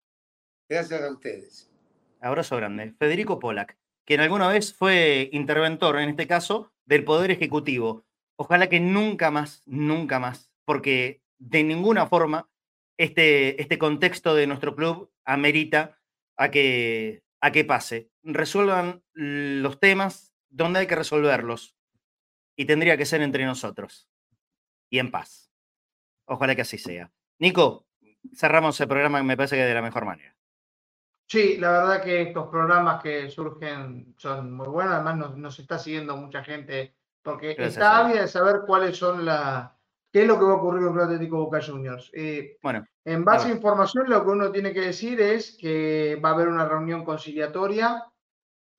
Gracias 0.68 1.02
a 1.02 1.12
ustedes. 1.12 1.72
Abrazo 2.22 2.58
grande. 2.58 2.94
Federico 3.00 3.40
Polak 3.40 3.76
quien 4.10 4.22
alguna 4.22 4.48
vez 4.48 4.74
fue 4.74 5.30
interventor, 5.34 6.00
en 6.00 6.10
este 6.10 6.26
caso, 6.26 6.74
del 6.84 7.04
Poder 7.04 7.30
Ejecutivo. 7.30 8.08
Ojalá 8.38 8.68
que 8.68 8.80
nunca 8.80 9.30
más, 9.30 9.62
nunca 9.68 10.18
más, 10.18 10.52
porque 10.66 11.22
de 11.38 11.64
ninguna 11.64 12.08
forma 12.08 12.50
este, 12.98 13.62
este 13.62 13.78
contexto 13.78 14.34
de 14.34 14.48
nuestro 14.48 14.76
club 14.76 15.12
amerita 15.26 16.00
a 16.38 16.50
que, 16.50 17.22
a 17.40 17.52
que 17.52 17.64
pase. 17.66 18.10
Resuelvan 18.24 19.04
los 19.14 19.80
temas 19.80 20.34
donde 20.50 20.80
hay 20.80 20.88
que 20.88 20.96
resolverlos. 20.96 21.78
Y 22.56 22.66
tendría 22.66 22.98
que 22.98 23.06
ser 23.06 23.22
entre 23.22 23.46
nosotros. 23.46 24.10
Y 24.90 24.98
en 24.98 25.12
paz. 25.12 25.52
Ojalá 26.26 26.56
que 26.56 26.64
así 26.64 26.80
sea. 26.80 27.12
Nico, 27.38 27.86
cerramos 28.36 28.82
el 28.82 28.88
programa, 28.88 29.22
me 29.22 29.38
parece 29.38 29.56
que 29.56 29.66
de 29.66 29.74
la 29.76 29.84
mejor 29.84 30.06
manera. 30.06 30.36
Sí, 31.30 31.58
la 31.58 31.72
verdad 31.72 32.04
que 32.04 32.24
estos 32.24 32.48
programas 32.48 33.04
que 33.04 33.30
surgen 33.30 34.16
son 34.18 34.52
muy 34.52 34.68
buenos. 34.68 34.96
Además, 34.96 35.38
nos, 35.38 35.60
está 35.60 35.78
siguiendo 35.78 36.18
mucha 36.18 36.44
gente 36.44 36.96
porque 37.22 37.56
está 37.56 38.00
ávida 38.00 38.22
de 38.22 38.28
saber 38.28 38.62
cuáles 38.66 38.98
son 38.98 39.26
las. 39.26 39.70
¿Qué 40.12 40.24
es 40.24 40.28
lo 40.28 40.40
que 40.40 40.46
va 40.46 40.54
a 40.54 40.56
ocurrir 40.56 40.88
con 40.88 40.98
el 40.98 41.04
Atlético 41.04 41.38
Boca 41.38 41.62
Juniors? 41.62 42.10
Eh, 42.16 42.58
bueno, 42.64 42.84
en 43.06 43.24
base 43.24 43.50
a, 43.50 43.52
información, 43.52 44.10
lo 44.10 44.24
que 44.26 44.32
uno 44.32 44.52
tiene 44.52 44.74
que 44.74 44.82
decir 44.82 45.22
es 45.22 45.56
que 45.56 46.20
va 46.24 46.30
a 46.30 46.34
haber 46.34 46.48
una 46.48 46.68
reunión 46.68 47.06
conciliatoria. 47.06 48.06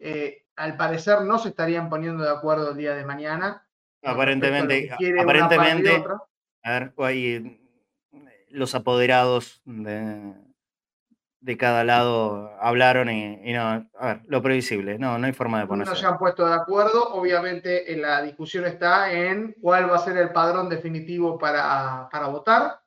Eh, 0.01 0.47
al 0.57 0.77
parecer 0.77 1.23
no 1.23 1.39
se 1.39 1.51
estarían 1.51 1.89
poniendo 1.89 2.25
de 2.25 2.31
acuerdo 2.31 2.73
el 2.73 2.77
día 2.77 2.97
de 2.97 3.05
mañana. 3.05 3.65
Aparentemente, 4.03 4.91
aparentemente, 5.21 6.05
a 6.65 6.71
ver, 6.73 6.95
hay 6.99 7.61
los 8.49 8.75
apoderados 8.75 9.63
de, 9.65 10.35
de 11.41 11.57
cada 11.57 11.85
lado 11.85 12.51
hablaron 12.61 13.11
y, 13.11 13.53
no, 13.53 13.89
a 13.99 14.07
ver, 14.07 14.23
lo 14.27 14.43
previsible, 14.43 14.99
no, 14.99 15.19
no 15.19 15.27
hay 15.27 15.33
forma 15.33 15.61
de 15.61 15.67
ponerse. 15.67 15.93
No 15.93 15.99
se 15.99 16.07
han 16.07 16.19
puesto 16.19 16.47
de 16.47 16.55
acuerdo, 16.55 17.15
obviamente 17.15 17.85
la 17.97 18.23
discusión 18.23 18.67
está 18.67 19.11
en 19.13 19.57
cuál 19.61 19.91
va 19.91 19.97
a 19.97 20.01
ser 20.01 20.17
el 20.19 20.33
padrón 20.33 20.69
definitivo 20.69 21.39
para, 21.39 22.09
para 22.11 22.27
votar, 22.29 22.81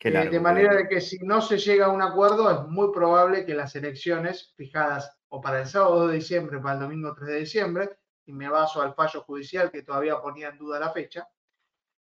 eh, 0.00 0.28
de 0.28 0.40
manera 0.40 0.74
de 0.74 0.86
que 0.86 1.00
si 1.00 1.18
no 1.20 1.40
se 1.40 1.56
llega 1.56 1.86
a 1.86 1.90
un 1.90 2.02
acuerdo 2.02 2.50
es 2.50 2.68
muy 2.68 2.92
probable 2.92 3.46
que 3.46 3.54
las 3.54 3.74
elecciones 3.74 4.52
fijadas 4.54 5.16
o 5.28 5.40
para 5.40 5.60
el 5.60 5.66
sábado 5.66 6.00
2 6.00 6.10
de 6.10 6.16
diciembre, 6.16 6.58
para 6.58 6.74
el 6.74 6.80
domingo 6.80 7.14
3 7.14 7.28
de 7.28 7.38
diciembre, 7.38 7.90
y 8.26 8.32
me 8.32 8.48
baso 8.48 8.82
al 8.82 8.94
fallo 8.94 9.22
judicial 9.22 9.70
que 9.70 9.82
todavía 9.82 10.20
ponía 10.20 10.48
en 10.48 10.58
duda 10.58 10.78
la 10.78 10.90
fecha, 10.90 11.26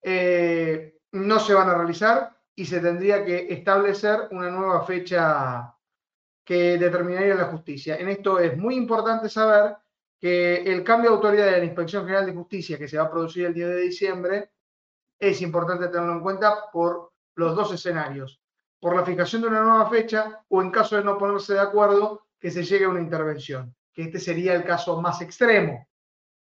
eh, 0.02 0.96
no 1.12 1.40
se 1.40 1.54
van 1.54 1.70
a 1.70 1.76
realizar 1.76 2.41
y 2.62 2.66
se 2.66 2.80
tendría 2.80 3.26
que 3.26 3.52
establecer 3.52 4.28
una 4.30 4.52
nueva 4.52 4.86
fecha 4.86 5.76
que 6.46 6.78
determinaría 6.78 7.34
la 7.34 7.46
justicia. 7.46 7.96
En 7.96 8.08
esto 8.08 8.38
es 8.38 8.56
muy 8.56 8.76
importante 8.76 9.30
saber 9.30 9.78
que 10.20 10.58
el 10.58 10.84
cambio 10.84 11.10
de 11.10 11.16
autoridad 11.16 11.46
de 11.46 11.58
la 11.58 11.64
Inspección 11.64 12.06
General 12.06 12.28
de 12.28 12.36
Justicia 12.36 12.78
que 12.78 12.88
se 12.88 13.00
va 13.00 13.06
a 13.06 13.10
producir 13.10 13.48
el 13.48 13.56
10 13.56 13.68
de 13.68 13.82
diciembre 13.82 14.52
es 15.18 15.42
importante 15.42 15.88
tenerlo 15.88 16.14
en 16.14 16.22
cuenta 16.22 16.70
por 16.72 17.14
los 17.34 17.56
dos 17.56 17.74
escenarios. 17.74 18.40
Por 18.80 18.96
la 18.96 19.04
fijación 19.04 19.42
de 19.42 19.48
una 19.48 19.64
nueva 19.64 19.90
fecha 19.90 20.46
o 20.48 20.62
en 20.62 20.70
caso 20.70 20.98
de 20.98 21.04
no 21.04 21.18
ponerse 21.18 21.54
de 21.54 21.62
acuerdo, 21.62 22.28
que 22.40 22.52
se 22.52 22.64
llegue 22.64 22.86
a 22.86 22.90
una 22.90 23.02
intervención, 23.02 23.76
que 23.92 24.04
este 24.04 24.20
sería 24.20 24.54
el 24.54 24.64
caso 24.64 25.02
más 25.02 25.20
extremo, 25.24 25.88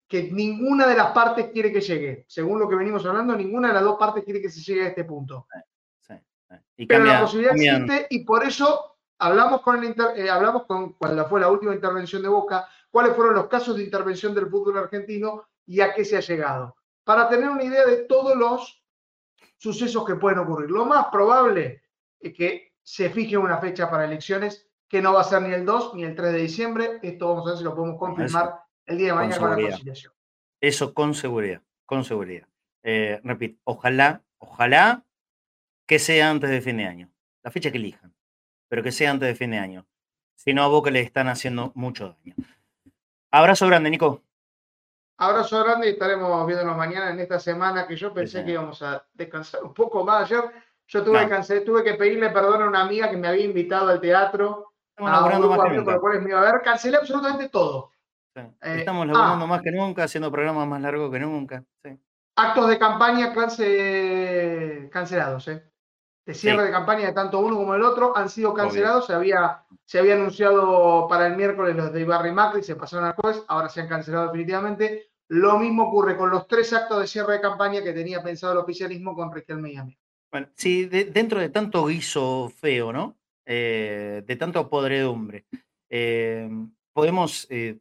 que 0.07 0.25
ninguna 0.31 0.87
de 0.87 0.97
las 0.97 1.13
partes 1.13 1.47
quiere 1.51 1.73
que 1.73 1.81
llegue. 1.81 2.27
Según 2.29 2.61
lo 2.61 2.69
que 2.69 2.77
venimos 2.77 3.07
hablando, 3.07 3.35
ninguna 3.35 3.69
de 3.69 3.75
las 3.75 3.85
dos 3.85 3.97
partes 3.99 4.23
quiere 4.23 4.43
que 4.43 4.51
se 4.51 4.61
llegue 4.61 4.85
a 4.85 4.89
este 4.89 5.05
punto. 5.05 5.47
Pero 6.89 7.05
la 7.05 7.21
posibilidad 7.21 7.55
existe 7.55 8.07
y 8.11 8.25
por 8.25 8.45
eso 8.45 8.97
hablamos 9.19 9.61
con, 9.61 9.83
el 9.85 9.95
eh, 10.17 10.31
hablamos 10.31 10.65
con 10.67 10.95
cuando 10.95 11.27
fue 11.29 11.41
la 11.41 11.49
última 11.49 11.75
intervención 11.75 12.23
de 12.23 12.29
Boca, 12.29 12.69
cuáles 12.91 13.15
fueron 13.15 13.35
los 13.35 13.49
casos 13.49 13.77
de 13.77 13.85
intervención 13.85 14.35
del 14.35 14.49
fútbol 14.49 14.79
argentino 14.79 15.45
y 15.67 15.81
a 15.81 15.93
qué 15.95 16.05
se 16.05 16.17
ha 16.17 16.21
llegado, 16.21 16.77
para 17.05 17.29
tener 17.29 17.49
una 17.49 17.63
idea 17.63 17.87
de 17.87 18.05
todos 18.05 18.37
los 18.37 18.83
sucesos 19.57 20.05
que 20.07 20.17
pueden 20.17 20.39
ocurrir. 20.39 20.71
Lo 20.71 20.87
más 20.87 21.07
probable 21.07 21.83
es 22.19 22.35
que 22.35 22.73
se 22.83 23.11
fije 23.11 23.37
una 23.37 23.59
fecha 23.59 23.91
para 23.91 24.05
elecciones 24.05 24.67
que 24.89 25.01
no 25.01 25.13
va 25.13 25.21
a 25.21 25.25
ser 25.25 25.43
ni 25.43 25.55
el 25.55 25.65
2 25.65 25.95
ni 25.95 26.05
el 26.05 26.17
3 26.17 26.33
de 26.33 26.39
diciembre. 26.39 26.99
Esto 27.03 27.29
vamos 27.29 27.47
a 27.47 27.51
ver 27.51 27.59
si 27.59 27.65
lo 27.65 27.77
podemos 27.77 27.99
confirmar 27.99 28.61
el 28.87 28.99
día 28.99 29.09
de 29.09 29.15
mañana 29.15 29.39
con, 29.39 29.51
la 29.51 29.69
conciliación. 29.69 30.13
Eso 30.61 30.93
con 30.93 31.15
seguridad, 31.15 31.63
con 31.87 32.05
seguridad. 32.05 32.49
Eh, 32.83 33.21
repito, 33.23 33.61
ojalá, 33.65 34.25
ojalá 34.39 35.05
que 35.91 35.99
sea 35.99 36.31
antes 36.31 36.49
de 36.49 36.61
fin 36.61 36.77
de 36.77 36.87
año, 36.87 37.11
la 37.43 37.51
fecha 37.51 37.73
que 37.73 37.79
elijan, 37.79 38.15
pero 38.69 38.81
que 38.81 38.93
sea 38.93 39.11
antes 39.11 39.27
de 39.27 39.35
fin 39.35 39.51
de 39.51 39.59
año. 39.59 39.89
Si 40.37 40.55
no, 40.55 40.63
a 40.63 40.69
Boca 40.69 40.89
le 40.89 41.01
están 41.01 41.27
haciendo 41.27 41.73
mucho 41.75 42.17
daño. 42.23 42.37
Abrazo 43.33 43.67
grande, 43.67 43.91
Nico. 43.91 44.23
Abrazo 45.17 45.65
grande 45.65 45.89
y 45.89 45.91
estaremos 45.95 46.47
viéndonos 46.47 46.77
mañana 46.77 47.11
en 47.11 47.19
esta 47.19 47.41
semana 47.41 47.89
que 47.89 47.97
yo 47.97 48.15
pensé 48.15 48.45
que 48.45 48.53
íbamos 48.53 48.81
a 48.83 49.05
descansar 49.15 49.65
un 49.65 49.75
poco 49.75 50.05
más. 50.05 50.31
Ayer 50.31 50.45
yo 50.87 51.03
tuve, 51.03 51.29
que, 51.29 51.61
tuve 51.63 51.83
que 51.83 51.95
pedirle 51.95 52.31
perdón 52.31 52.63
a 52.63 52.69
una 52.69 52.83
amiga 52.83 53.11
que 53.11 53.17
me 53.17 53.27
había 53.27 53.47
invitado 53.47 53.89
al 53.89 54.01
teatro. 54.01 54.75
Estamos 54.97 55.11
a 55.11 55.39
un 55.41 55.49
más 55.49 55.71
que 55.71 55.77
nunca. 55.77 55.99
me 56.21 56.31
iba 56.31 56.39
a 56.41 56.53
ver. 56.53 56.63
Cancelé 56.63 56.99
absolutamente 56.99 57.49
todo. 57.49 57.91
Eh, 58.37 58.53
Estamos 58.61 59.09
laburando 59.09 59.45
ah. 59.45 59.49
más 59.49 59.61
que 59.61 59.73
nunca, 59.73 60.05
haciendo 60.05 60.31
programas 60.31 60.69
más 60.69 60.81
largos 60.81 61.11
que 61.11 61.19
nunca. 61.19 61.65
Actos 62.37 62.69
de 62.69 62.79
campaña 62.79 63.35
cancelados. 64.93 65.49
¿eh? 65.49 65.71
De 66.27 66.35
cierre 66.35 66.65
de 66.65 66.71
campaña 66.71 67.07
de 67.07 67.13
tanto 67.13 67.41
uno 67.41 67.57
como 67.57 67.75
el 67.75 67.83
otro 67.83 68.17
han 68.17 68.29
sido 68.29 68.55
cancelados. 68.55 69.07
Se 69.07 69.13
había, 69.13 69.65
se 69.85 69.99
había 69.99 70.15
anunciado 70.15 71.07
para 71.09 71.27
el 71.27 71.37
miércoles 71.37 71.77
los 71.77 71.93
de 71.93 72.03
Ibarri 72.03 72.33
Macri, 72.33 72.63
se 72.63 72.77
pasaron 72.77 73.07
al 73.07 73.15
jueves, 73.15 73.43
ahora 73.49 73.69
se 73.69 73.81
han 73.81 73.89
cancelado 73.89 74.27
definitivamente. 74.27 75.11
Lo 75.29 75.59
mismo 75.59 75.85
ocurre 75.85 76.17
con 76.17 76.31
los 76.31 76.47
tres 76.49 76.73
actos 76.73 77.01
de 77.01 77.07
cierre 77.07 77.35
de 77.35 77.41
campaña 77.41 77.83
que 77.83 77.93
tenía 77.93 78.23
pensado 78.23 78.53
el 78.53 78.59
oficialismo 78.59 79.15
con 79.15 79.33
Riquelme 79.33 79.73
y 79.73 79.77
Bueno, 80.31 80.49
sí, 80.55 80.87
dentro 80.87 81.41
de 81.41 81.51
tanto 81.51 81.87
guiso 81.87 82.51
feo, 82.57 82.93
¿no? 82.93 83.17
Eh, 83.47 84.23
de 84.27 84.37
tanto 84.37 84.69
podredumbre, 84.69 85.47
eh, 85.89 86.49
podemos 86.93 87.47
eh, 87.51 87.79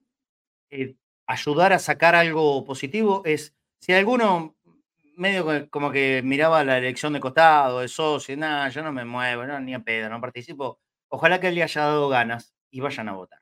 ayudar 1.27 1.73
a 1.73 1.79
sacar 1.79 2.15
algo 2.15 2.63
positivo. 2.65 3.23
Es 3.25 3.55
si 3.79 3.93
alguno 3.93 4.55
medio 5.19 5.69
como 5.69 5.91
que 5.91 6.21
miraba 6.23 6.63
la 6.63 6.77
elección 6.77 7.13
de 7.13 7.19
costado, 7.19 7.81
de 7.81 7.87
socio, 7.87 8.35
nada, 8.37 8.69
yo 8.69 8.81
no 8.81 8.91
me 8.91 9.05
muevo, 9.05 9.45
no, 9.45 9.59
ni 9.59 9.73
a 9.73 9.79
pedo, 9.79 10.09
no 10.09 10.21
participo. 10.21 10.79
Ojalá 11.09 11.39
que 11.39 11.49
él 11.49 11.55
le 11.55 11.63
haya 11.63 11.81
dado 11.81 12.07
ganas 12.09 12.55
y 12.71 12.79
vayan 12.79 13.09
a 13.09 13.13
votar. 13.13 13.39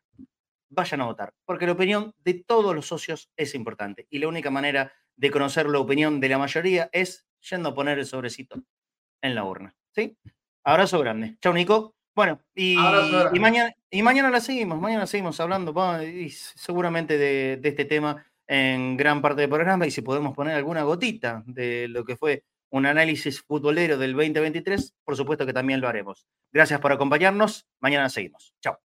Vayan 0.70 1.02
a 1.02 1.06
votar, 1.06 1.34
porque 1.46 1.66
la 1.66 1.74
opinión 1.74 2.14
de 2.18 2.44
todos 2.46 2.76
los 2.76 2.88
socios 2.88 3.32
es 3.38 3.56
importante 3.56 4.06
y 4.10 4.20
la 4.20 4.28
única 4.28 4.50
manera 4.50 4.92
de 5.16 5.32
conocer 5.32 5.68
la 5.68 5.80
opinión 5.80 6.20
de 6.20 6.30
la 6.30 6.38
mayoría 6.38 6.90
es 6.92 7.26
yendo 7.50 7.70
a 7.70 7.76
poner 7.76 8.00
el 8.00 8.06
sobrecito 8.06 8.62
en 9.22 9.36
la 9.36 9.46
urna. 9.46 9.76
¿Sí? 9.92 10.18
Abrazo 10.64 11.00
grande. 11.00 11.38
Chau, 11.42 11.54
Nico. 11.54 11.96
Bueno, 12.14 12.42
y, 12.56 12.76
mañana, 13.40 13.72
y 13.92 14.02
mañana 14.02 14.32
la 14.32 14.42
seguimos, 14.42 14.82
mañana 14.82 15.06
seguimos 15.06 15.40
hablando 15.40 15.74
seguramente 16.32 17.18
de 17.18 17.62
este 17.64 17.86
tema 17.86 18.26
en 18.48 18.98
gran 18.98 19.22
parte 19.22 19.42
del 19.42 19.50
programa 19.50 19.86
y 19.86 19.92
si 19.92 20.02
podemos 20.02 20.36
poner 20.36 20.56
alguna 20.56 20.84
gotita 20.84 21.44
de 21.46 21.88
lo 21.88 22.06
que 22.06 22.16
fue 22.16 22.44
un 22.70 22.86
análisis 22.86 23.42
futbolero 23.42 23.98
del 23.98 24.14
2023, 24.14 24.94
por 25.04 25.16
supuesto 25.16 25.46
que 25.46 25.54
también 25.54 25.82
lo 25.82 25.88
haremos. 25.88 26.28
Gracias 26.52 26.80
por 26.80 26.92
acompañarnos. 26.92 27.66
Mañana 27.80 28.10
seguimos. 28.10 28.54
Chao. 28.62 28.80